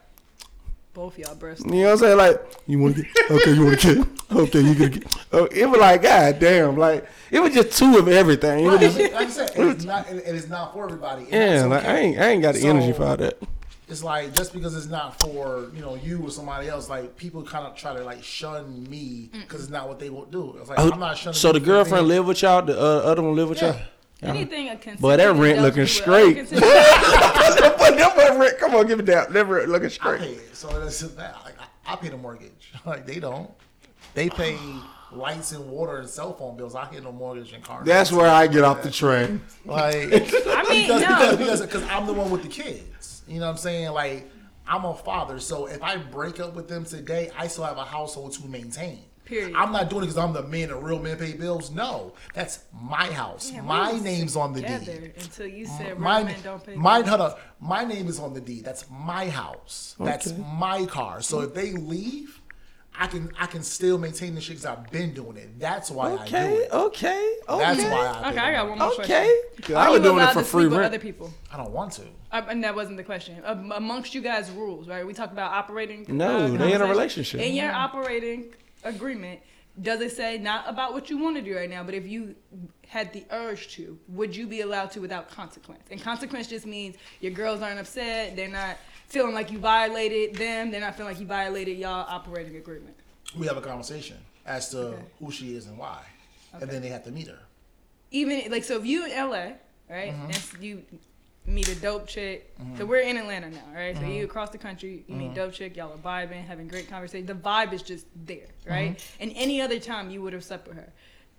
Both 0.93 1.17
y'all 1.17 1.33
breasts. 1.35 1.65
you 1.65 1.71
know 1.71 1.83
what 1.85 1.91
I'm 1.93 1.97
saying? 1.97 2.17
Like, 2.17 2.41
you 2.67 2.77
want 2.77 2.95
to 2.97 3.01
get, 3.03 3.31
okay, 3.31 3.53
you 3.53 3.65
want 3.65 3.79
to 3.79 3.95
get, 3.95 4.07
okay, 4.35 4.59
you 4.61 4.75
gonna 4.75 4.89
get. 4.89 5.17
Oh, 5.31 5.45
it 5.45 5.65
was 5.65 5.79
like, 5.79 6.03
god 6.03 6.37
damn, 6.39 6.77
like 6.77 7.05
it 7.31 7.39
was 7.39 7.51
just 7.53 7.77
two 7.79 7.97
of 7.97 8.07
everything. 8.07 8.65
It 8.65 8.69
was 8.69 8.73
Right, 8.75 8.81
just, 8.81 9.13
like 9.13 9.27
I 9.27 9.29
said, 9.29 9.49
it 9.57 9.77
is 9.77 9.85
not, 9.85 10.07
it 10.07 10.17
it 10.17 10.35
is 10.35 10.49
not 10.49 10.71
for 10.73 10.85
everybody. 10.85 11.23
and 11.23 11.31
yeah, 11.31 11.55
that's 11.55 11.67
like 11.69 11.85
I 11.85 11.97
ain't, 11.97 12.19
I 12.19 12.29
ain't 12.29 12.41
got 12.43 12.53
the 12.55 12.67
energy 12.67 12.93
for 12.93 13.05
all 13.05 13.17
that. 13.17 13.41
it's 13.87 14.03
like 14.03 14.33
just 14.33 14.53
because 14.53 14.75
it's 14.77 14.85
not 14.87 15.19
for 15.19 15.71
you 15.75 15.81
know 15.81 15.95
you 15.95 16.21
or 16.27 16.29
somebody 16.29 16.67
else, 16.67 16.89
like 16.89 17.17
people 17.17 17.41
kind 17.41 17.65
of 17.65 17.75
try 17.75 17.95
to 17.95 18.03
like 18.03 18.23
shun 18.23 18.87
me 18.87 19.29
because 19.33 19.61
it's 19.63 19.71
not 19.71 19.87
what 19.87 19.97
they 19.99 20.11
will 20.11 20.25
do. 20.25 20.55
It's 20.59 20.69
like 20.69 20.77
Oh, 20.79 20.91
I'm 20.91 20.99
not 20.99 21.17
shunning. 21.17 21.33
so 21.33 21.51
the 21.51 21.59
girlfriend 21.59 22.07
live 22.07 22.27
with 22.27 22.43
y'all? 22.43 22.61
The 22.61 22.77
uh, 22.79 22.83
other 22.83 23.23
one 23.23 23.35
live 23.35 23.49
with 23.49 23.61
Yeah. 23.63 23.79
Anything 24.25 24.69
a 24.69 24.75
consent. 24.75 25.01
Boy, 25.01 25.17
that 25.17 25.35
rent 25.35 25.61
looking 25.61 25.85
straight. 25.85 26.51
y'all? 26.51 26.61
rent, 28.43 28.59
come 28.59 28.75
on, 28.75 28.87
give 28.87 28.99
it 28.99 29.05
down. 29.05 29.31
That 29.33 29.47
rent 29.47 29.69
looking 29.69 29.85
I 29.85 29.89
straight. 29.89 30.21
pay 30.21 30.31
it, 30.33 30.55
so 30.55 30.67
that's 30.79 30.99
that. 30.99 31.37
Like 31.43 31.55
I, 31.59 31.93
I 31.93 31.95
pay 31.95 32.09
the 32.09 32.17
mortgage. 32.17 32.71
Like 32.85 33.05
they 33.05 33.19
don't. 33.19 33.49
They 34.13 34.29
pay 34.29 34.57
lights 35.11 35.53
and 35.53 35.69
water 35.69 35.97
and 35.97 36.09
cell 36.09 36.33
phone 36.33 36.57
bills. 36.57 36.75
I 36.75 36.89
get 36.91 37.03
no 37.03 37.11
mortgage 37.11 37.53
and 37.53 37.63
car. 37.63 37.81
That's 37.85 38.11
where 38.11 38.29
I 38.29 38.47
get 38.47 38.63
off 38.63 38.83
the 38.83 38.91
train. 38.91 39.41
Like 39.65 39.95
I 39.95 40.65
mean, 40.69 40.81
because, 40.87 41.01
no. 41.01 41.07
because, 41.07 41.37
because, 41.37 41.61
because 41.61 41.83
I'm 41.83 42.05
the 42.05 42.13
one 42.13 42.29
with 42.29 42.41
the 42.43 42.49
kids. 42.49 43.23
You 43.27 43.39
know 43.39 43.45
what 43.45 43.51
I'm 43.51 43.57
saying? 43.57 43.91
Like, 43.91 44.29
I'm 44.67 44.83
a 44.83 44.93
father. 44.93 45.39
So 45.39 45.67
if 45.67 45.81
I 45.81 45.95
break 45.95 46.41
up 46.41 46.53
with 46.53 46.67
them 46.67 46.83
today, 46.83 47.31
I 47.37 47.47
still 47.47 47.63
have 47.63 47.77
a 47.77 47.85
household 47.85 48.33
to 48.33 48.47
maintain. 48.47 49.05
Period. 49.25 49.55
I'm 49.55 49.71
not 49.71 49.89
doing 49.89 50.03
it 50.03 50.07
because 50.07 50.17
I'm 50.17 50.33
the 50.33 50.43
man, 50.43 50.67
the 50.69 50.75
real 50.75 50.99
man 50.99 51.17
pay 51.17 51.33
bills. 51.33 51.71
No, 51.71 52.13
that's 52.33 52.59
my 52.73 53.05
house. 53.05 53.51
Man, 53.51 53.61
we 53.63 53.67
my 53.67 53.91
name's 53.99 54.35
on 54.35 54.53
the 54.53 54.61
deed. 54.61 55.13
Until 55.17 55.47
you 55.47 55.65
said 55.65 55.91
real 55.91 55.99
My, 55.99 56.23
men 56.23 56.35
don't 56.43 56.65
pay. 56.65 56.75
my, 56.75 56.97
bills. 57.01 57.09
hold 57.09 57.21
up. 57.21 57.39
my 57.59 57.85
name 57.85 58.07
is 58.07 58.19
on 58.19 58.33
the 58.33 58.41
deed. 58.41 58.65
That's 58.65 58.85
my 58.89 59.29
house. 59.29 59.95
That's 59.99 60.33
my 60.37 60.85
car. 60.85 61.21
So 61.21 61.39
if 61.41 61.53
they 61.53 61.71
leave, 61.71 62.41
I 62.99 63.07
can 63.07 63.31
I 63.39 63.45
can 63.47 63.63
still 63.63 63.97
maintain 63.97 64.35
the 64.35 64.41
shit 64.41 64.57
because 64.57 64.65
I've 64.65 64.91
been 64.91 65.13
doing 65.13 65.37
it. 65.37 65.57
That's 65.59 65.89
why 65.89 66.11
I 66.11 66.15
do 66.17 66.21
Okay, 66.35 66.53
it. 66.57 66.71
okay, 66.73 67.35
okay. 67.49 67.57
That's 67.63 67.83
why 67.83 68.05
I. 68.05 68.29
Okay, 68.29 68.37
pay 68.37 68.45
I 68.45 68.51
got 68.51 68.69
one 68.69 68.77
money. 68.77 68.89
more 68.89 68.95
question. 68.95 69.15
Okay. 69.15 69.41
'Cause 69.63 69.75
I 69.75 69.85
Are 69.87 69.89
was 69.91 69.97
you 69.99 70.03
doing 70.03 70.17
it 70.17 70.21
allowed 70.21 70.33
for 70.33 70.39
to 70.39 70.45
free 70.45 70.61
sleep 70.63 70.69
with 70.71 70.79
rent. 70.79 70.93
Other 70.93 71.01
people. 71.01 71.33
I 71.51 71.57
don't 71.57 71.71
want 71.71 71.93
to. 71.93 72.03
Uh, 72.31 72.41
and 72.49 72.63
that 72.63 72.75
wasn't 72.75 72.97
the 72.97 73.03
question. 73.03 73.41
Um, 73.45 73.71
amongst 73.71 74.13
you 74.13 74.21
guys' 74.21 74.51
rules, 74.51 74.87
right? 74.87 75.07
We 75.07 75.13
talked 75.13 75.31
about 75.33 75.53
operating. 75.53 76.05
No, 76.09 76.27
uh, 76.37 76.39
they 76.41 76.45
in 76.45 76.53
a 76.55 76.57
conversation. 76.59 76.89
relationship. 76.89 77.39
In 77.41 77.55
your 77.55 77.71
operating 77.71 78.45
agreement, 78.83 79.39
does 79.81 80.01
it 80.01 80.11
say 80.11 80.37
not 80.37 80.69
about 80.69 80.93
what 80.93 81.09
you 81.09 81.17
want 81.17 81.35
to 81.35 81.41
do 81.41 81.55
right 81.55 81.69
now, 81.69 81.83
but 81.83 81.93
if 81.95 82.05
you 82.07 82.35
had 82.87 83.11
the 83.11 83.25
urge 83.31 83.69
to, 83.75 83.97
would 84.09 84.35
you 84.35 84.45
be 84.45 84.61
allowed 84.61 84.91
to 84.91 84.99
without 85.01 85.29
consequence? 85.29 85.83
And 85.89 85.99
consequence 86.01 86.47
just 86.47 86.65
means 86.65 86.95
your 87.21 87.31
girls 87.31 87.61
aren't 87.61 87.79
upset. 87.79 88.35
They're 88.35 88.47
not 88.47 88.77
feeling 89.07 89.33
like 89.33 89.51
you 89.51 89.57
violated 89.57 90.35
them. 90.35 90.69
They're 90.69 90.79
not 90.81 90.95
feeling 90.95 91.11
like 91.13 91.19
you 91.19 91.25
violated 91.27 91.77
y'all 91.77 92.05
operating 92.07 92.55
agreement. 92.57 92.95
we 93.37 93.47
have 93.47 93.57
a 93.57 93.61
conversation 93.61 94.17
as 94.45 94.69
to 94.69 94.77
Okay. 94.79 95.01
who 95.19 95.31
she 95.31 95.55
is 95.55 95.65
and 95.65 95.77
why, 95.77 96.03
and 96.53 96.69
then 96.69 96.81
they 96.83 96.89
have 96.89 97.03
to 97.05 97.11
meet 97.11 97.27
her. 97.27 97.39
even 98.11 98.51
like 98.51 98.63
so 98.63 98.77
if 98.77 98.85
you 98.85 99.05
in 99.05 99.11
LA, 99.11 99.53
right, 99.89 100.13
Mm-hmm. 100.13 100.25
and 100.31 100.63
you 100.63 100.83
meet 101.45 101.67
a 101.67 101.75
dope 101.75 102.07
chick. 102.07 102.55
So 102.77 102.85
we're 102.85 103.01
in 103.01 103.17
Atlanta 103.17 103.49
now, 103.49 103.57
right? 103.73 103.95
So 103.95 104.01
Mm-hmm. 104.03 104.11
you 104.11 104.23
across 104.25 104.49
the 104.51 104.57
country, 104.57 105.03
you 105.07 105.15
meet 105.15 105.33
dope 105.33 105.51
chick, 105.53 105.75
y'all 105.75 105.91
are 105.93 105.97
vibing, 105.97 106.45
having 106.45 106.67
great 106.67 106.89
conversation. 106.89 107.25
The 107.25 107.33
vibe 107.35 107.73
is 107.73 107.81
just 107.81 108.05
there, 108.25 108.47
right? 108.67 108.95
Mm-hmm. 108.97 109.23
And 109.23 109.31
any 109.35 109.61
other 109.61 109.79
time 109.79 110.09
you 110.09 110.21
would 110.21 110.33
have 110.33 110.43
slept 110.43 110.67
with 110.67 110.77
her. 110.77 110.91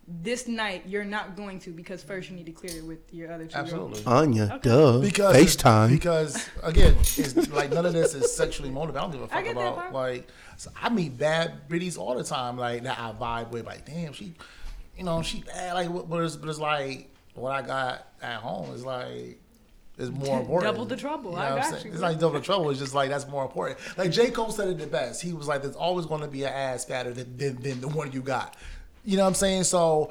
This 0.06 0.47
night 0.47 0.82
you're 0.86 1.02
not 1.06 1.35
going 1.35 1.59
to 1.60 1.70
because 1.70 2.02
first 2.02 2.28
you 2.28 2.36
need 2.36 2.44
to 2.44 2.52
clear 2.52 2.76
it 2.76 2.85
with 2.85 2.98
your 3.14 3.32
other 3.32 3.47
two. 3.47 3.56
Absolutely. 3.56 4.05
Anya, 4.05 4.43
Okay. 4.56 4.68
duh. 4.68 4.98
Because 5.01 5.35
FaceTime. 5.35 5.89
Because 5.89 6.47
again, 6.62 6.94
it's 6.98 7.48
like 7.51 7.72
none 7.72 7.86
of 7.86 7.94
this 7.94 8.12
is 8.12 8.31
sexually 8.31 8.68
motivated. 8.70 8.98
I 8.98 9.02
don't 9.05 9.12
give 9.12 9.22
a 9.22 9.28
fuck 9.28 9.47
about 9.47 9.94
like. 9.94 10.28
So 10.59 10.70
I 10.81 10.90
meet 10.90 11.16
bad 11.16 11.68
biddies 11.68 11.97
all 11.97 12.14
the 12.14 12.24
time, 12.24 12.59
like 12.59 12.82
that 12.82 12.98
I 12.98 13.12
vibe 13.12 13.51
with. 13.51 13.64
Like, 13.64 13.86
damn, 13.86 14.12
she, 14.12 14.35
you 14.98 15.05
know, 15.05 15.22
she 15.22 15.40
bad. 15.40 15.72
Like, 15.72 15.89
but 16.10 16.22
it's, 16.22 16.36
but 16.36 16.51
it's 16.51 16.59
like 16.59 17.09
what 17.32 17.52
I 17.52 17.62
got 17.66 18.06
at 18.20 18.40
home 18.40 18.74
is 18.74 18.85
like. 18.85 19.40
Is 19.97 20.11
more 20.11 20.41
important. 20.41 20.73
Double 20.73 20.85
the 20.87 20.97
trouble. 20.97 21.33
You 21.33 21.37
I 21.39 21.49
know 21.51 21.57
I'm 21.57 21.62
got 21.62 21.71
saying? 21.73 21.87
you, 21.87 21.93
It's 21.93 22.01
like 22.03 22.19
double 22.19 22.35
the 22.39 22.45
trouble. 22.45 22.71
It's 22.71 22.81
just 22.81 22.95
like 22.95 23.11
that's 23.11 23.29
more 23.29 23.45
important. 23.45 23.79
Like 23.97 24.11
J. 24.11 24.31
Cole 24.31 24.51
said 24.51 24.69
it 24.69 24.79
the 24.79 24.87
best. 24.87 25.23
He 25.23 25.33
was 25.33 25.47
like, 25.47 25.62
"There's 25.62 25.77
always 25.77 26.07
going 26.07 26.23
to 26.23 26.27
be 26.29 26.43
an 26.45 26.53
ass 26.53 26.85
fatter 26.85 27.12
than, 27.12 27.37
than, 27.37 27.62
than 27.62 27.81
the 27.81 27.89
one 27.89 28.11
you 28.12 28.21
got." 28.21 28.57
You 29.05 29.16
know 29.16 29.23
what 29.23 29.29
I'm 29.29 29.35
saying? 29.35 29.65
So 29.65 30.11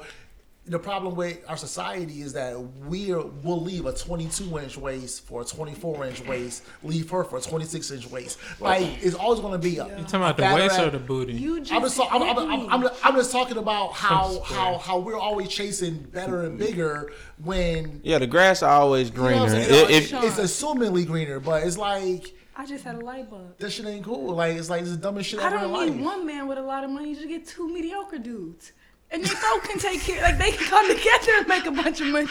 the 0.66 0.78
problem 0.78 1.14
with 1.14 1.40
our 1.46 1.58
society 1.58 2.22
is 2.22 2.32
that 2.32 2.58
we 2.86 3.12
are, 3.12 3.20
will 3.20 3.60
leave 3.60 3.84
a 3.84 3.92
22 3.92 4.58
inch 4.58 4.78
waist 4.78 5.26
for 5.26 5.42
a 5.42 5.44
24 5.44 6.06
inch 6.06 6.24
waist, 6.26 6.62
leave 6.82 7.10
her 7.10 7.22
for 7.22 7.36
a 7.36 7.40
26 7.40 7.90
inch 7.90 8.10
waist. 8.10 8.38
Like 8.60 9.02
it's 9.04 9.14
always 9.14 9.40
going 9.40 9.52
to 9.52 9.58
be. 9.58 9.76
A, 9.76 9.84
You 9.86 10.04
talking 10.04 10.20
about 10.20 10.36
the 10.38 10.44
waist 10.54 10.78
or 10.80 10.88
the 10.90 10.98
booty? 10.98 11.34
You 11.34 11.60
just 11.60 11.72
I'm 11.72 11.82
just, 11.82 12.00
I'm, 12.00 12.22
I'm, 12.22 12.38
I'm. 12.38 12.84
I'm, 12.84 12.90
I'm 13.04 13.14
just 13.14 13.30
talking 13.30 13.58
about 13.58 13.92
how 13.92 14.40
how 14.40 14.78
how 14.78 14.98
we're 15.00 15.18
always 15.18 15.48
chasing 15.48 15.98
better 15.98 16.44
and 16.44 16.58
bigger 16.58 17.12
when 17.42 18.00
Yeah, 18.02 18.18
the 18.18 18.26
grass 18.26 18.62
are 18.62 18.70
always 18.80 19.10
you 19.10 19.16
know 19.16 19.22
what 19.22 19.32
I'm 19.34 19.38
greener. 19.48 19.64
saying? 19.64 19.90
If- 19.90 20.08
Sean. 20.08 20.24
it's 20.24 20.36
assumingly 20.38 21.06
greener, 21.06 21.40
but 21.40 21.66
it's 21.66 21.76
like 21.76 22.32
I 22.56 22.64
just 22.64 22.84
had 22.84 22.94
a 22.96 23.00
light 23.04 23.28
bulb. 23.28 23.58
that 23.58 23.70
shit 23.70 23.84
ain't 23.84 24.04
cool. 24.04 24.34
Like 24.34 24.56
it's 24.56 24.70
like 24.70 24.80
it's 24.82 24.92
the 24.92 24.96
dumbest 24.96 25.28
shit 25.28 25.40
I 25.40 25.46
ever 25.48 25.56
in 25.56 25.62
don't 25.62 25.72
life. 25.72 25.92
need 25.94 26.02
one 26.02 26.24
man 26.24 26.46
with 26.48 26.56
a 26.56 26.62
lot 26.62 26.84
of 26.84 26.90
money 26.90 27.14
to 27.16 27.26
get 27.26 27.46
two 27.46 27.68
mediocre 27.68 28.18
dudes. 28.18 28.72
And 29.14 29.24
they 29.24 29.32
both 29.34 29.62
can 29.62 29.78
take 29.78 30.00
care, 30.00 30.20
like 30.22 30.38
they 30.38 30.50
can 30.50 30.66
come 30.66 30.88
together 30.88 31.32
and 31.38 31.46
make 31.48 31.66
a 31.66 31.70
bunch 31.70 32.00
of 32.00 32.08
money. 32.08 32.26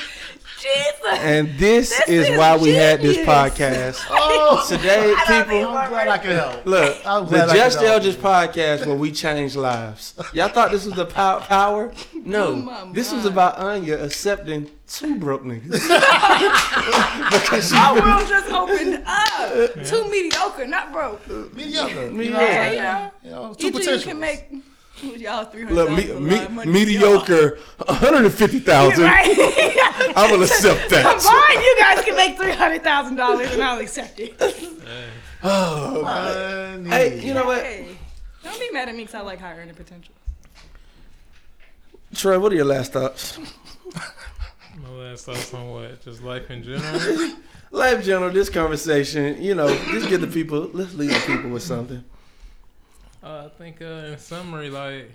Jesus. 0.60 1.20
and 1.20 1.50
this, 1.58 1.90
This 1.90 2.10
is, 2.10 2.30
is 2.30 2.38
why 2.38 2.56
we 2.58 2.70
had 2.74 3.02
this 3.02 3.18
podcast. 3.18 4.00
Oh, 4.10 4.66
Today, 4.68 5.14
people, 5.28 5.70
I'm 5.76 5.90
glad 5.90 6.08
I 6.10 6.18
can 6.18 6.32
help. 6.32 6.66
look, 6.66 6.98
I'm 7.06 7.26
the 7.28 7.44
I 7.44 7.54
Just 7.56 7.78
can 7.80 7.88
help. 7.88 8.04
Eldridge 8.04 8.16
podcast 8.18 8.86
where 8.86 8.96
we 8.96 9.12
change 9.12 9.56
lives. 9.56 10.14
Y'all 10.34 10.48
thought 10.50 10.72
this 10.72 10.86
was 10.86 10.94
the 10.96 11.06
pow- 11.06 11.40
power? 11.40 11.92
Oh 11.94 12.20
No, 12.24 12.56
my 12.56 12.92
this 12.94 13.12
was 13.14 13.26
about 13.26 13.58
Anya 13.58 13.98
accepting 13.98 14.70
two 14.88 15.18
broke 15.18 15.44
niggas. 15.44 15.72
because 17.32 17.68
she 17.70 17.76
My 17.76 17.94
world 17.94 18.28
just 18.28 18.52
opened 18.52 19.04
up. 19.06 19.86
Two 19.86 20.10
mediocre, 20.10 20.68
not 20.68 20.92
broke. 20.92 21.28
mediocre. 21.54 22.12
You 22.12 22.32
know, 22.32 22.40
Yeah. 22.40 22.72
Yeah. 22.72 23.10
you 23.24 23.30
know, 23.32 23.54
two 23.54 23.68
Each 23.68 23.76
of 23.76 23.80
you 23.80 23.80
potentials. 23.80 24.04
can 24.06 24.20
make 24.20 24.50
y'all 25.02 25.46
three 25.46 25.64
hundred 25.64 25.76
look 25.76 25.88
dollars. 25.90 26.20
me, 26.20 26.66
me, 26.66 26.72
mediocre, 26.72 27.58
one 27.86 27.98
hundred 27.98 28.26
and 28.26 28.34
fifty 28.34 28.60
thousand. 28.60 29.04
Right. 29.04 29.34
I 30.16 30.28
will 30.32 30.44
accept 30.44 30.90
that. 30.92 31.20
Combined, 31.20 31.64
you 31.64 31.76
guys 31.80 32.06
can 32.06 32.16
make 32.16 32.38
three 32.38 32.52
hundred 32.54 32.84
thousand 32.84 33.16
dollars, 33.16 33.52
and 33.52 33.62
I'll 33.64 33.80
accept 33.80 34.20
it. 34.20 34.40
Oh, 35.46 36.04
money. 36.04 36.90
Hey, 36.90 37.20
you 37.20 37.34
know 37.34 37.44
what, 37.46 37.62
Hey, 37.62 37.98
don't 38.46 38.58
be 38.58 38.70
mad 38.72 38.88
at 38.88 38.96
me 38.96 39.02
because 39.02 39.16
I 39.16 39.20
like 39.20 39.42
high 39.42 39.58
earning 39.58 39.76
potential. 39.76 40.14
Troy? 42.16 42.40
What 42.40 42.54
are 42.54 42.56
your 42.56 42.64
last 42.64 42.94
thoughts? 42.94 43.38
My 44.82 44.90
last 44.90 45.26
thoughts 45.26 45.54
on 45.54 45.70
what? 45.70 46.02
Just 46.02 46.24
life 46.24 46.50
in 46.50 46.64
general. 46.64 47.36
Life 47.72 48.06
general, 48.06 48.30
this 48.32 48.50
conversation, 48.50 49.42
you 49.42 49.54
know, 49.54 49.68
just 49.92 50.08
give 50.08 50.22
the 50.22 50.28
people. 50.28 50.70
Let's 50.72 50.94
leave 50.94 51.10
the 51.12 51.20
people 51.36 51.50
with 51.50 51.64
something. 51.64 52.02
Uh, 53.24 53.46
I 53.46 53.58
think 53.58 53.82
uh, 53.82 53.86
in 53.86 54.18
summary, 54.18 54.70
like 54.70 55.12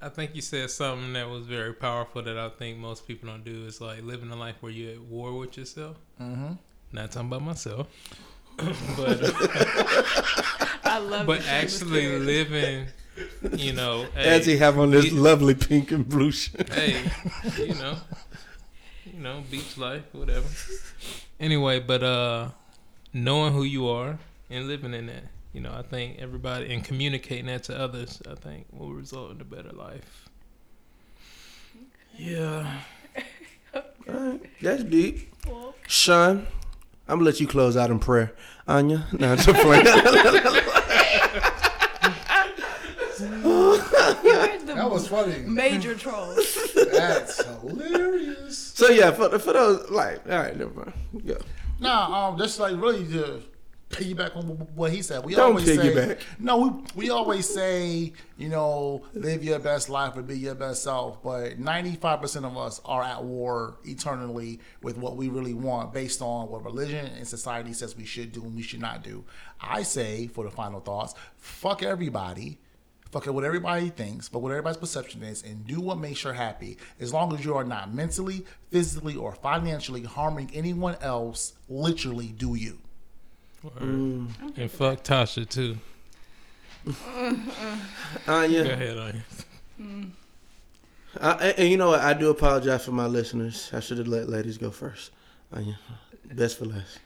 I 0.00 0.08
think 0.08 0.34
you 0.34 0.42
said 0.42 0.70
something 0.70 1.12
that 1.14 1.28
was 1.28 1.46
very 1.46 1.72
powerful 1.74 2.22
that 2.22 2.38
I 2.38 2.48
think 2.50 2.78
most 2.78 3.06
people 3.06 3.28
don't 3.28 3.44
do 3.44 3.66
is 3.66 3.80
like 3.80 4.02
living 4.02 4.30
a 4.30 4.36
life 4.36 4.56
where 4.60 4.72
you're 4.72 4.92
at 4.92 5.00
war 5.02 5.34
with 5.34 5.56
yourself. 5.58 5.96
Mm-hmm. 6.20 6.52
Not 6.92 7.10
talking 7.12 7.28
about 7.28 7.42
myself, 7.42 7.86
but 8.56 9.18
uh, 9.22 10.02
I 10.84 10.98
love. 10.98 11.26
but 11.26 11.46
actually 11.48 12.18
living, 12.18 12.86
you 13.56 13.72
know, 13.72 14.06
As 14.16 14.46
he 14.46 14.56
have 14.58 14.78
on 14.78 14.90
this 14.90 15.06
you- 15.10 15.20
lovely 15.20 15.54
pink 15.54 15.90
and 15.90 16.08
blue 16.08 16.30
shirt. 16.30 16.72
hey, 16.72 17.02
you 17.58 17.74
know, 17.74 17.96
you 19.04 19.18
know, 19.20 19.42
beach 19.50 19.76
life, 19.76 20.02
whatever. 20.12 20.46
Anyway, 21.40 21.80
but 21.80 22.02
uh, 22.02 22.48
knowing 23.12 23.52
who 23.52 23.64
you 23.64 23.88
are 23.88 24.18
and 24.48 24.68
living 24.68 24.94
in 24.94 25.06
that, 25.06 25.24
you 25.54 25.60
know, 25.60 25.72
I 25.72 25.82
think 25.82 26.18
everybody 26.18 26.74
and 26.74 26.84
communicating 26.84 27.46
that 27.46 27.62
to 27.64 27.78
others, 27.78 28.20
I 28.28 28.34
think 28.34 28.66
will 28.72 28.92
result 28.92 29.30
in 29.30 29.40
a 29.40 29.44
better 29.44 29.70
life. 29.70 30.28
Yeah. 32.16 32.80
Alright, 34.08 34.42
that's 34.60 34.82
deep. 34.84 35.32
Sean, 35.86 36.46
I'm 37.08 37.18
gonna 37.18 37.24
let 37.24 37.40
you 37.40 37.46
close 37.46 37.76
out 37.76 37.90
in 37.90 38.00
prayer. 38.00 38.32
Anya, 38.66 39.06
no, 39.12 39.32
I'm 39.32 39.38
just 39.38 39.48
playing. 39.60 39.84
That 44.66 44.90
was 44.90 45.06
funny. 45.06 45.38
major 45.46 45.94
trolls. 45.94 46.58
That's 46.92 47.42
hilarious. 47.44 48.58
so 48.58 48.88
yeah, 48.88 49.12
for, 49.12 49.38
for 49.38 49.52
those 49.52 49.88
like, 49.88 50.28
all 50.28 50.38
right, 50.38 50.56
never 50.56 50.72
mind. 50.74 50.92
Go. 51.24 51.38
Nah, 51.80 52.28
um, 52.28 52.38
just 52.38 52.58
like 52.58 52.76
really 52.76 53.06
to 53.06 53.40
piggyback 53.94 54.36
on 54.36 54.44
what 54.74 54.92
he 54.92 55.02
said. 55.02 55.24
We 55.24 55.34
Don't 55.34 55.50
always 55.50 55.66
say 55.66 56.16
no. 56.38 56.58
We 56.94 57.04
we 57.04 57.10
always 57.10 57.48
say 57.48 58.12
you 58.36 58.48
know 58.48 59.02
live 59.14 59.42
your 59.44 59.58
best 59.58 59.88
life 59.88 60.16
or 60.16 60.22
be 60.22 60.38
your 60.38 60.54
best 60.54 60.82
self. 60.82 61.22
But 61.22 61.58
ninety 61.58 61.96
five 61.96 62.20
percent 62.20 62.44
of 62.44 62.56
us 62.56 62.80
are 62.84 63.02
at 63.02 63.24
war 63.24 63.76
eternally 63.84 64.60
with 64.82 64.96
what 64.98 65.16
we 65.16 65.28
really 65.28 65.54
want, 65.54 65.92
based 65.92 66.20
on 66.22 66.48
what 66.50 66.64
religion 66.64 67.06
and 67.06 67.26
society 67.26 67.72
says 67.72 67.96
we 67.96 68.04
should 68.04 68.32
do 68.32 68.42
and 68.42 68.54
we 68.54 68.62
should 68.62 68.80
not 68.80 69.02
do. 69.02 69.24
I 69.60 69.82
say 69.82 70.26
for 70.26 70.44
the 70.44 70.50
final 70.50 70.80
thoughts, 70.80 71.14
fuck 71.36 71.82
everybody. 71.82 72.58
fuck 73.10 73.26
what 73.26 73.44
everybody 73.44 73.90
thinks, 73.90 74.28
but 74.28 74.40
what 74.40 74.50
everybody's 74.50 74.76
perception 74.76 75.22
is, 75.22 75.42
and 75.44 75.66
do 75.66 75.80
what 75.80 75.98
makes 75.98 76.24
you 76.24 76.30
happy. 76.30 76.76
As 76.98 77.12
long 77.12 77.32
as 77.32 77.44
you 77.44 77.54
are 77.54 77.64
not 77.64 77.94
mentally, 77.94 78.44
physically, 78.70 79.14
or 79.16 79.32
financially 79.36 80.02
harming 80.02 80.50
anyone 80.52 80.96
else, 81.00 81.54
literally 81.68 82.28
do 82.28 82.56
you. 82.56 82.80
And 83.80 84.70
fuck 84.70 85.02
Tasha 85.04 85.48
too. 85.48 85.78
Uh, 86.86 86.92
uh, 87.16 87.76
Anya, 88.32 88.64
Go 88.64 88.70
ahead, 88.70 88.98
Anya. 88.98 89.24
I, 91.20 91.30
and- 91.48 91.58
and 91.60 91.68
you 91.70 91.76
know 91.76 91.88
what? 91.90 92.00
I 92.00 92.12
do 92.12 92.28
apologize 92.30 92.84
for 92.84 92.92
my 92.92 93.06
listeners. 93.06 93.70
I 93.72 93.80
should 93.80 93.98
have 93.98 94.08
let 94.08 94.28
ladies 94.28 94.58
go 94.58 94.70
first. 94.70 95.10
Anya, 95.52 95.78
best 96.32 96.58
for 96.58 96.66
last. 96.66 96.98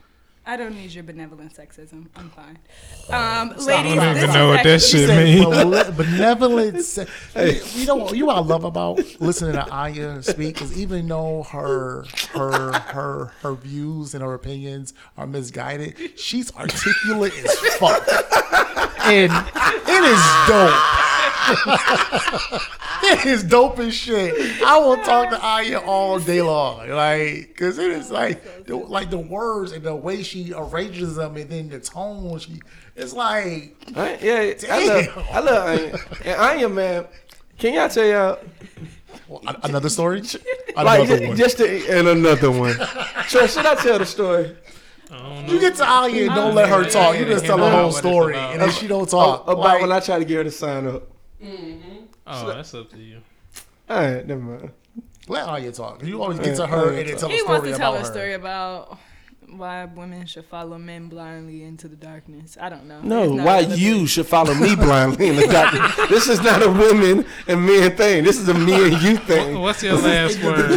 I 0.51 0.57
don't 0.57 0.75
need 0.75 0.91
your 0.93 1.05
benevolent 1.05 1.55
sexism. 1.55 2.07
I'm 2.17 2.31
fine. 2.31 2.59
Um, 3.11 3.51
ladies, 3.51 3.69
I 3.69 3.83
don't 3.83 4.15
this 4.15 4.23
even 4.25 4.35
know 4.35 4.49
what 4.49 4.63
that 4.65 4.75
actually- 4.77 5.01
shit 5.01 5.09
Said 5.09 5.25
mean. 5.25 5.51
bele- 5.51 5.93
benevolent. 5.93 6.83
se- 6.85 7.07
You 7.75 7.85
know, 7.87 8.11
you 8.13 8.21
know 8.21 8.27
what 8.29 8.37
I 8.37 8.41
love 8.41 8.65
about 8.65 8.99
listening 9.21 9.53
to 9.53 9.71
Aya 9.71 10.23
speak 10.23 10.63
is 10.63 10.81
even 10.81 11.07
though 11.07 11.43
her 11.45 12.05
her 12.33 12.73
her 12.81 13.33
her 13.43 13.55
views 13.55 14.15
and 14.15 14.23
her 14.25 14.33
opinions 14.33 14.95
are 15.19 15.27
misguided, 15.27 16.19
she's 16.19 16.51
articulate 16.57 17.35
as 17.45 17.55
fuck, 17.77 18.03
and 19.05 19.31
it 19.31 20.03
is 20.03 20.23
dope. 20.49 21.08
It 23.03 23.27
is 23.27 23.43
dope 23.45 23.79
as 23.79 23.95
shit. 23.95 24.63
I 24.63 24.79
will 24.79 24.97
talk 24.99 25.31
to 25.31 25.45
Aya 25.45 25.81
all 25.81 26.19
day 26.19 26.43
long, 26.43 26.89
like, 26.91 27.57
cause 27.57 27.79
it 27.79 27.91
is 27.91 28.11
like, 28.11 28.67
the, 28.67 28.77
like 28.77 29.11
the 29.11 29.19
words 29.19 29.73
and 29.73 29.83
the 29.85 29.95
way 29.95 30.23
she 30.23 30.53
arranges 30.55 31.17
them, 31.17 31.37
and 31.37 31.49
then 31.51 31.69
the 31.69 31.81
tone. 31.81 32.39
She, 32.39 32.61
it's 32.97 33.13
like. 33.13 33.77
I, 33.97 34.19
yeah, 34.21 34.55
I 34.71 34.87
love, 34.87 35.29
I 35.31 35.41
love 35.41 35.69
Aya. 35.69 35.99
And 36.25 36.41
Anya, 36.41 36.69
man, 36.69 37.07
can 37.59 37.75
y'all 37.75 37.89
tell 37.89 38.07
y'all? 38.07 38.39
Another 39.63 39.89
story? 39.89 40.23
Like, 40.77 41.01
Another 41.01 41.19
ju- 41.19 41.29
one. 41.29 41.37
just 41.37 41.59
to, 41.59 41.89
and 41.89 42.09
another 42.09 42.51
one. 42.51 42.75
Trey, 43.29 43.47
should 43.47 43.67
I 43.67 43.75
tell 43.75 43.99
the 43.99 44.07
story? 44.07 44.57
You 45.47 45.59
get 45.59 45.77
to 45.77 45.85
Aya 45.89 46.27
and 46.27 46.35
don't 46.35 46.55
let 46.55 46.69
her 46.69 46.85
talk. 46.85 47.19
You 47.19 47.25
just 47.25 47.45
tell 47.45 47.59
the 47.59 47.71
whole 47.71 47.93
story, 47.93 48.37
and 48.37 48.61
then 48.61 48.71
she 48.71 48.87
don't 48.87 49.03
oh, 49.03 49.07
talk. 49.07 49.43
About 49.45 49.59
Like, 49.59 49.81
when 49.81 49.93
I 49.93 50.01
try 50.01 50.19
to 50.19 50.25
get 50.25 50.37
her 50.37 50.45
to 50.45 50.51
sign 50.51 50.87
up. 50.87 51.09
Mm-hmm. 51.43 52.05
Oh, 52.27 52.47
that's 52.49 52.75
up 52.75 52.91
to 52.91 52.99
you. 52.99 53.21
All 53.89 53.97
right, 53.97 54.27
never 54.27 54.41
mind. 54.41 54.71
let 55.29 55.49
Aya 55.49 55.73
talk. 55.73 56.05
You 56.05 56.23
always 56.23 56.39
get 56.39 56.57
to 56.57 56.67
her 56.67 56.93
and 56.93 57.09
then 57.09 57.17
tell 57.17 57.31
a 57.31 57.35
story 57.35 57.35
about 57.35 57.35
her. 57.35 57.37
He 57.37 57.43
wants 57.43 57.61
story 57.61 57.73
to 57.73 57.79
tell 57.79 57.95
a 57.95 57.99
her. 57.99 58.05
story 58.05 58.33
about 58.35 58.99
why 59.51 59.85
women 59.87 60.27
should 60.27 60.45
follow 60.45 60.79
men 60.79 61.09
blindly 61.09 61.63
into 61.63 61.89
the 61.89 61.97
darkness. 61.97 62.59
I 62.61 62.69
don't 62.69 62.87
know. 62.87 63.01
No, 63.01 63.31
why 63.31 63.61
relevant. 63.61 63.81
you 63.81 64.07
should 64.07 64.27
follow 64.27 64.55
me 64.55 64.77
blindly 64.77 65.29
in 65.29 65.37
the 65.37 65.47
dark. 65.47 65.75
this 66.09 66.29
is 66.29 66.43
not 66.43 66.63
a 66.63 66.71
women 66.71 67.25
and 67.47 67.65
men 67.65 67.97
thing. 67.97 68.25
This 68.25 68.39
is 68.39 68.49
a 68.49 68.55
me 68.55 68.93
and 68.93 69.03
you 69.03 69.17
thing. 69.17 69.59
What's 69.59 69.83
your 69.83 69.97
last 69.97 70.43
word? 70.43 70.71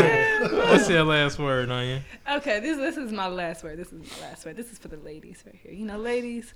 What's 0.70 0.90
your 0.90 1.04
last 1.04 1.38
word, 1.38 1.70
Anya? 1.70 2.02
Okay, 2.32 2.60
this 2.60 2.78
this 2.78 2.98
is 2.98 3.12
my 3.12 3.28
last 3.28 3.64
word. 3.64 3.78
This 3.78 3.92
is 3.92 4.00
my 4.00 4.28
last 4.28 4.46
word. 4.46 4.56
This 4.56 4.72
is 4.72 4.78
for 4.78 4.88
the 4.88 4.98
ladies 4.98 5.44
right 5.46 5.60
here. 5.62 5.74
You 5.74 5.86
know, 5.86 5.98
ladies, 5.98 6.54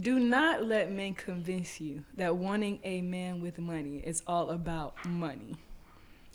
do 0.00 0.18
not 0.18 0.64
let 0.64 0.90
men 0.90 1.14
convince 1.14 1.80
you 1.80 2.04
that 2.16 2.36
wanting 2.36 2.80
a 2.84 3.02
man 3.02 3.40
with 3.42 3.58
money 3.58 3.98
is 3.98 4.22
all 4.26 4.50
about 4.50 4.94
money. 5.04 5.56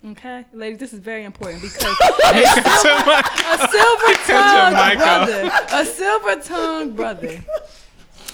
Okay, 0.06 0.46
ladies, 0.54 0.78
this 0.78 0.94
is 0.94 1.00
very 1.00 1.24
important 1.24 1.62
because 1.62 1.84
a 1.84 3.68
silver 3.68 4.14
tongued 4.28 4.76
mic 4.76 5.00
off. 5.00 5.28
brother, 5.28 5.52
a 5.72 5.86
silver 5.86 6.36
tongued 6.42 6.96
brother 6.96 7.44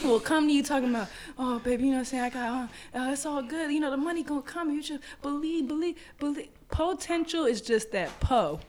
will 0.04 0.20
come 0.20 0.48
to 0.48 0.54
you 0.54 0.62
talking 0.62 0.90
about, 0.90 1.08
oh 1.38 1.60
baby, 1.60 1.86
you 1.86 1.92
know 1.92 1.98
what 1.98 2.00
I'm 2.00 2.06
saying? 2.06 2.24
I 2.24 2.30
got, 2.30 2.70
uh, 2.94 3.12
it's 3.14 3.26
all 3.26 3.42
good. 3.42 3.72
You 3.72 3.80
know 3.80 3.92
the 3.92 3.98
money 3.98 4.24
gonna 4.24 4.42
come. 4.42 4.72
You 4.72 4.84
just 4.84 5.02
believe, 5.22 5.70
believe, 5.70 5.96
believe. 6.20 6.50
Potential 6.68 7.46
is 7.46 7.62
just 7.62 7.92
that 7.94 8.20
po. 8.20 8.60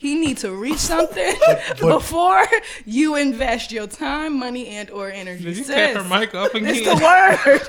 He 0.00 0.14
need 0.14 0.38
to 0.38 0.52
reach 0.54 0.78
something 0.92 1.34
before 1.78 2.46
you 2.86 3.16
invest 3.16 3.70
your 3.70 3.86
time, 3.86 4.38
money, 4.38 4.68
and 4.68 4.88
or 4.90 5.10
energy. 5.10 5.44
Did 5.44 5.58
you 5.58 5.64
Sis, 5.64 5.92
cut 5.94 6.02
her 6.04 6.08
mic 6.20 6.34
off 6.34 6.50
It's 6.54 6.80
again? 6.80 6.96
the 6.98 7.04
word. 7.04 7.60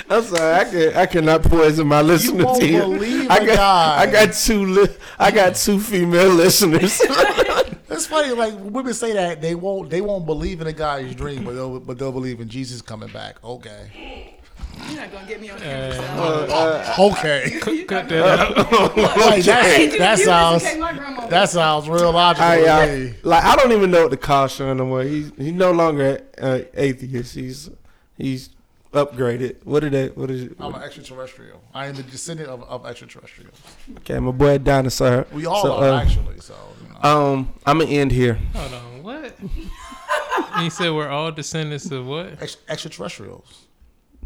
I'm 0.10 0.24
sorry, 0.24 0.54
I 0.56 0.64
can 0.64 0.94
I 0.96 1.06
cannot 1.06 1.44
poison 1.44 1.88
my 1.88 2.02
listener 2.02 2.46
won't 2.46 2.62
team. 2.62 2.80
believe 2.80 3.30
I 3.30 3.38
a 3.40 3.46
got 3.46 3.56
guy. 3.58 3.98
I 4.00 4.06
got 4.12 4.34
two 4.34 4.66
li- 4.66 4.96
I 5.20 5.32
got 5.32 5.56
two 5.56 5.80
female 5.82 6.30
listeners. 6.30 7.02
It's 7.90 8.08
funny, 8.08 8.34
like 8.34 8.54
women 8.60 8.94
say 8.94 9.12
that 9.14 9.42
they 9.42 9.56
won't 9.56 9.90
they 9.90 10.00
won't 10.02 10.26
believe 10.26 10.62
in 10.62 10.68
a 10.68 10.74
guy's 10.74 11.14
dream, 11.16 11.44
but 11.44 11.54
they'll 11.56 11.80
but 11.82 11.98
they'll 11.98 12.12
believe 12.14 12.40
in 12.40 12.48
Jesus 12.48 12.82
coming 12.82 13.10
back. 13.10 13.44
Okay, 13.44 14.37
You're 14.90 15.02
not 15.02 15.12
gonna 15.12 15.28
get 15.28 15.42
me 15.42 15.50
on 15.50 15.60
camera. 15.60 15.98
Uh, 16.00 16.96
so. 16.96 17.12
okay. 17.12 17.60
Cut 17.88 18.10
that 18.10 18.40
out. 18.40 18.58
like, 18.98 19.44
that, 19.44 19.66
Hey, 19.66 19.92
you- 19.92 19.98
that 20.00 20.18
you 20.20 20.26
sounds 20.26 20.64
listen 20.64 20.78
to 20.78 20.82
my 20.82 20.94
grandma. 20.94 21.28
that 21.28 21.50
sounds 21.50 21.90
real 21.90 22.12
logical. 22.12 22.48
I, 22.48 22.58
to 22.58 22.68
uh, 22.68 22.86
me. 22.88 23.14
like 23.24 23.44
I 23.44 23.56
don't 23.56 23.72
even 23.72 23.92
know 23.92 24.04
what 24.04 24.12
to 24.12 24.18
call 24.18 24.48
Sean 24.48 24.78
no 24.78 24.86
more. 24.86 25.04
He's 25.04 25.32
he's 25.38 25.54
no 25.54 25.72
longer 25.72 26.22
uh, 26.42 26.60
atheist. 26.74 27.36
He's 27.36 27.70
he's 28.18 28.50
upgraded. 28.94 29.58
What 29.64 29.82
did 29.82 29.94
they? 29.94 30.08
What 30.10 30.32
is 30.32 30.44
it? 30.44 30.56
I'm 30.60 30.74
an 30.74 30.82
extraterrestrial. 30.82 31.62
I 31.74 31.88
am 31.88 31.96
the 31.96 32.04
descendant 32.04 32.50
of, 32.50 32.64
of 32.64 32.86
extraterrestrials. 32.86 33.60
Okay, 34.00 34.20
my 34.20 34.32
boy 34.32 34.58
dinosaur. 34.60 35.28
We 35.34 35.46
all 35.46 35.62
So, 35.64 35.74
are 35.78 35.90
uh, 35.90 36.02
actually. 36.02 36.40
So 36.40 36.56
you 36.84 36.94
know. 36.94 37.10
Um, 37.10 37.54
I'm 37.66 37.80
gonna 37.80 37.92
end 37.92 38.12
here. 38.12 38.36
Hold 38.56 38.74
on, 38.74 39.04
what? 39.04 39.36
you 40.62 40.70
said 40.70 40.92
we're 40.94 41.10
all 41.10 41.32
descendants 41.32 41.90
of 41.92 42.06
what? 42.08 42.42
Ex- 42.42 42.58
extraterrestrials. 42.68 43.67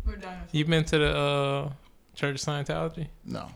We're 0.05 0.15
done. 0.15 0.37
You 0.51 0.65
been 0.65 0.83
to 0.85 0.97
the 0.97 1.15
uh, 1.17 1.69
Church 2.15 2.35
of 2.35 2.41
Scientology? 2.41 3.07
No, 3.25 3.47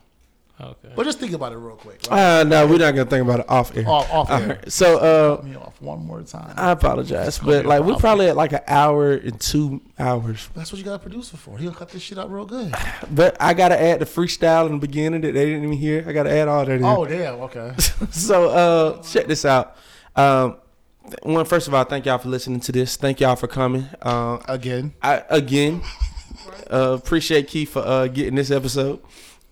Okay. 0.61 0.93
but 0.95 1.03
just 1.03 1.19
think 1.19 1.34
about 1.34 1.51
it 1.51 1.57
real 1.57 1.76
quick. 1.76 1.99
Right? 2.09 2.39
Uh, 2.39 2.43
no, 2.45 2.65
we're 2.65 2.77
not 2.77 2.91
gonna 2.95 3.09
think 3.09 3.23
about 3.27 3.41
it 3.41 3.49
off 3.49 3.76
air. 3.76 3.88
off, 3.89 4.09
off 4.13 4.30
air. 4.31 4.47
right, 4.47 4.72
So, 4.72 4.97
uh, 4.99 5.35
Cut 5.38 5.45
me 5.45 5.55
off 5.57 5.81
one 5.81 6.05
more 6.05 6.22
time. 6.22 6.53
I 6.55 6.72
apologize, 6.72 7.39
but 7.39 7.65
like 7.65 7.84
we're 7.84 7.95
probably 7.97 8.27
at 8.30 8.38
like 8.38 8.53
an 8.53 8.61
hour 8.67 9.11
and 9.13 9.38
two 9.41 9.81
hours. 9.99 10.47
That's 10.55 10.72
what 10.72 10.80
you 10.80 10.85
got 10.85 10.93
a 10.93 10.99
producer 10.99 11.35
for. 11.35 11.57
He'll 11.57 11.73
cut 11.73 11.89
this 11.89 12.01
shit 12.01 12.17
out 12.17 12.31
real 12.31 12.45
good. 12.45 12.73
But 13.11 13.35
I 13.41 13.53
gotta 13.53 13.80
add 13.81 13.99
the 13.99 14.05
freestyle 14.05 14.67
in 14.67 14.73
the 14.73 14.77
beginning 14.80 15.22
that 15.22 15.34
they 15.34 15.45
didn't 15.45 15.63
even 15.65 15.77
hear. 15.77 16.05
I 16.07 16.13
gotta 16.13 16.31
add 16.31 16.47
all 16.47 16.63
that 16.65 16.72
in. 16.77 16.85
Oh 16.85 17.05
damn. 17.05 17.35
Okay. 17.41 17.73
so 18.11 18.49
uh 18.49 19.01
check 19.03 19.27
this 19.27 19.43
out. 19.43 19.76
Um 20.15 20.55
th- 21.03 21.15
one 21.23 21.43
first 21.45 21.67
of 21.67 21.73
all, 21.73 21.84
thank 21.84 22.05
y'all 22.05 22.17
for 22.17 22.30
listening 22.30 22.61
to 22.61 22.72
this. 22.72 22.95
Thank 22.95 23.19
y'all 23.19 23.35
for 23.35 23.47
coming. 23.47 23.89
Uh, 24.01 24.38
Again. 24.47 24.93
I 25.01 25.23
again 25.30 25.81
uh, 26.71 26.93
appreciate 26.93 27.47
Keith 27.47 27.69
for 27.69 27.79
uh, 27.79 28.07
getting 28.07 28.35
this 28.35 28.51
episode. 28.51 29.01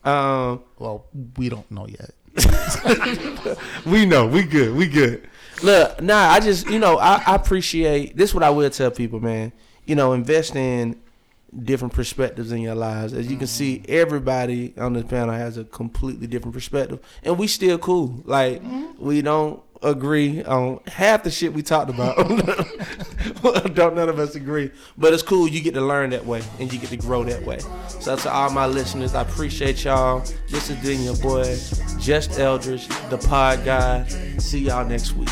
Um, 0.04 0.64
Well, 0.80 1.06
we 1.38 1.50
don't 1.50 1.70
know 1.72 1.88
yet. 1.88 2.12
we 3.86 4.06
know 4.06 4.26
we 4.28 4.44
good, 4.44 4.76
we 4.76 4.88
good. 4.88 5.28
Look, 5.62 6.02
nah, 6.02 6.30
I 6.32 6.40
just 6.40 6.68
you 6.70 6.80
know 6.80 6.98
I, 6.98 7.22
I 7.26 7.36
appreciate 7.36 8.18
this. 8.18 8.34
What 8.34 8.44
I 8.44 8.50
will 8.50 8.70
tell 8.70 8.92
people, 8.92 9.20
man. 9.20 9.52
You 9.86 9.96
know, 9.96 10.14
invest 10.14 10.56
in 10.56 11.00
different 11.62 11.94
perspectives 11.94 12.52
in 12.52 12.62
your 12.62 12.76
lives. 12.76 13.14
As 13.14 13.30
you 13.30 13.38
can 13.38 13.48
see, 13.48 13.84
everybody 13.88 14.74
on 14.78 14.94
this 14.94 15.04
panel 15.04 15.34
has 15.34 15.58
a 15.58 15.64
completely 15.64 16.28
different 16.28 16.54
perspective, 16.54 17.00
and 17.24 17.38
we 17.38 17.48
still 17.48 17.78
cool. 17.78 18.22
Like 18.26 18.62
we 18.98 19.22
don't 19.22 19.62
agree 19.84 20.44
on 20.44 20.80
half 20.88 21.24
the 21.24 21.32
shit 21.32 21.54
we 21.54 21.62
talked 21.62 21.90
about. 21.90 22.16
don't 23.76 23.96
none 23.96 24.10
of 24.10 24.20
us 24.20 24.36
agree, 24.36 24.72
but 24.98 25.14
it's 25.14 25.24
cool. 25.24 25.48
You 25.48 25.62
get 25.62 25.74
to 25.76 25.82
learn 25.82 26.12
that 26.12 26.26
way, 26.26 26.42
and 26.60 26.72
you 26.72 26.80
get 26.80 26.90
to 26.90 26.98
grow 26.98 27.24
that 27.24 27.44
way. 27.44 27.60
So 28.00 28.16
to 28.16 28.32
all 28.32 28.50
my 28.50 28.66
listeners, 28.66 29.14
I 29.14 29.22
appreciate 29.22 29.84
y'all. 29.84 30.20
This 30.50 30.68
has 30.70 30.78
been 30.84 31.02
your 31.04 31.18
boy, 31.18 31.58
Just 32.00 32.40
Eldridge, 32.40 32.88
the 33.10 33.18
Pod 33.18 33.64
Guy. 33.66 34.06
See 34.38 34.60
y'all 34.60 34.86
next 34.86 35.14
week. 35.14 35.30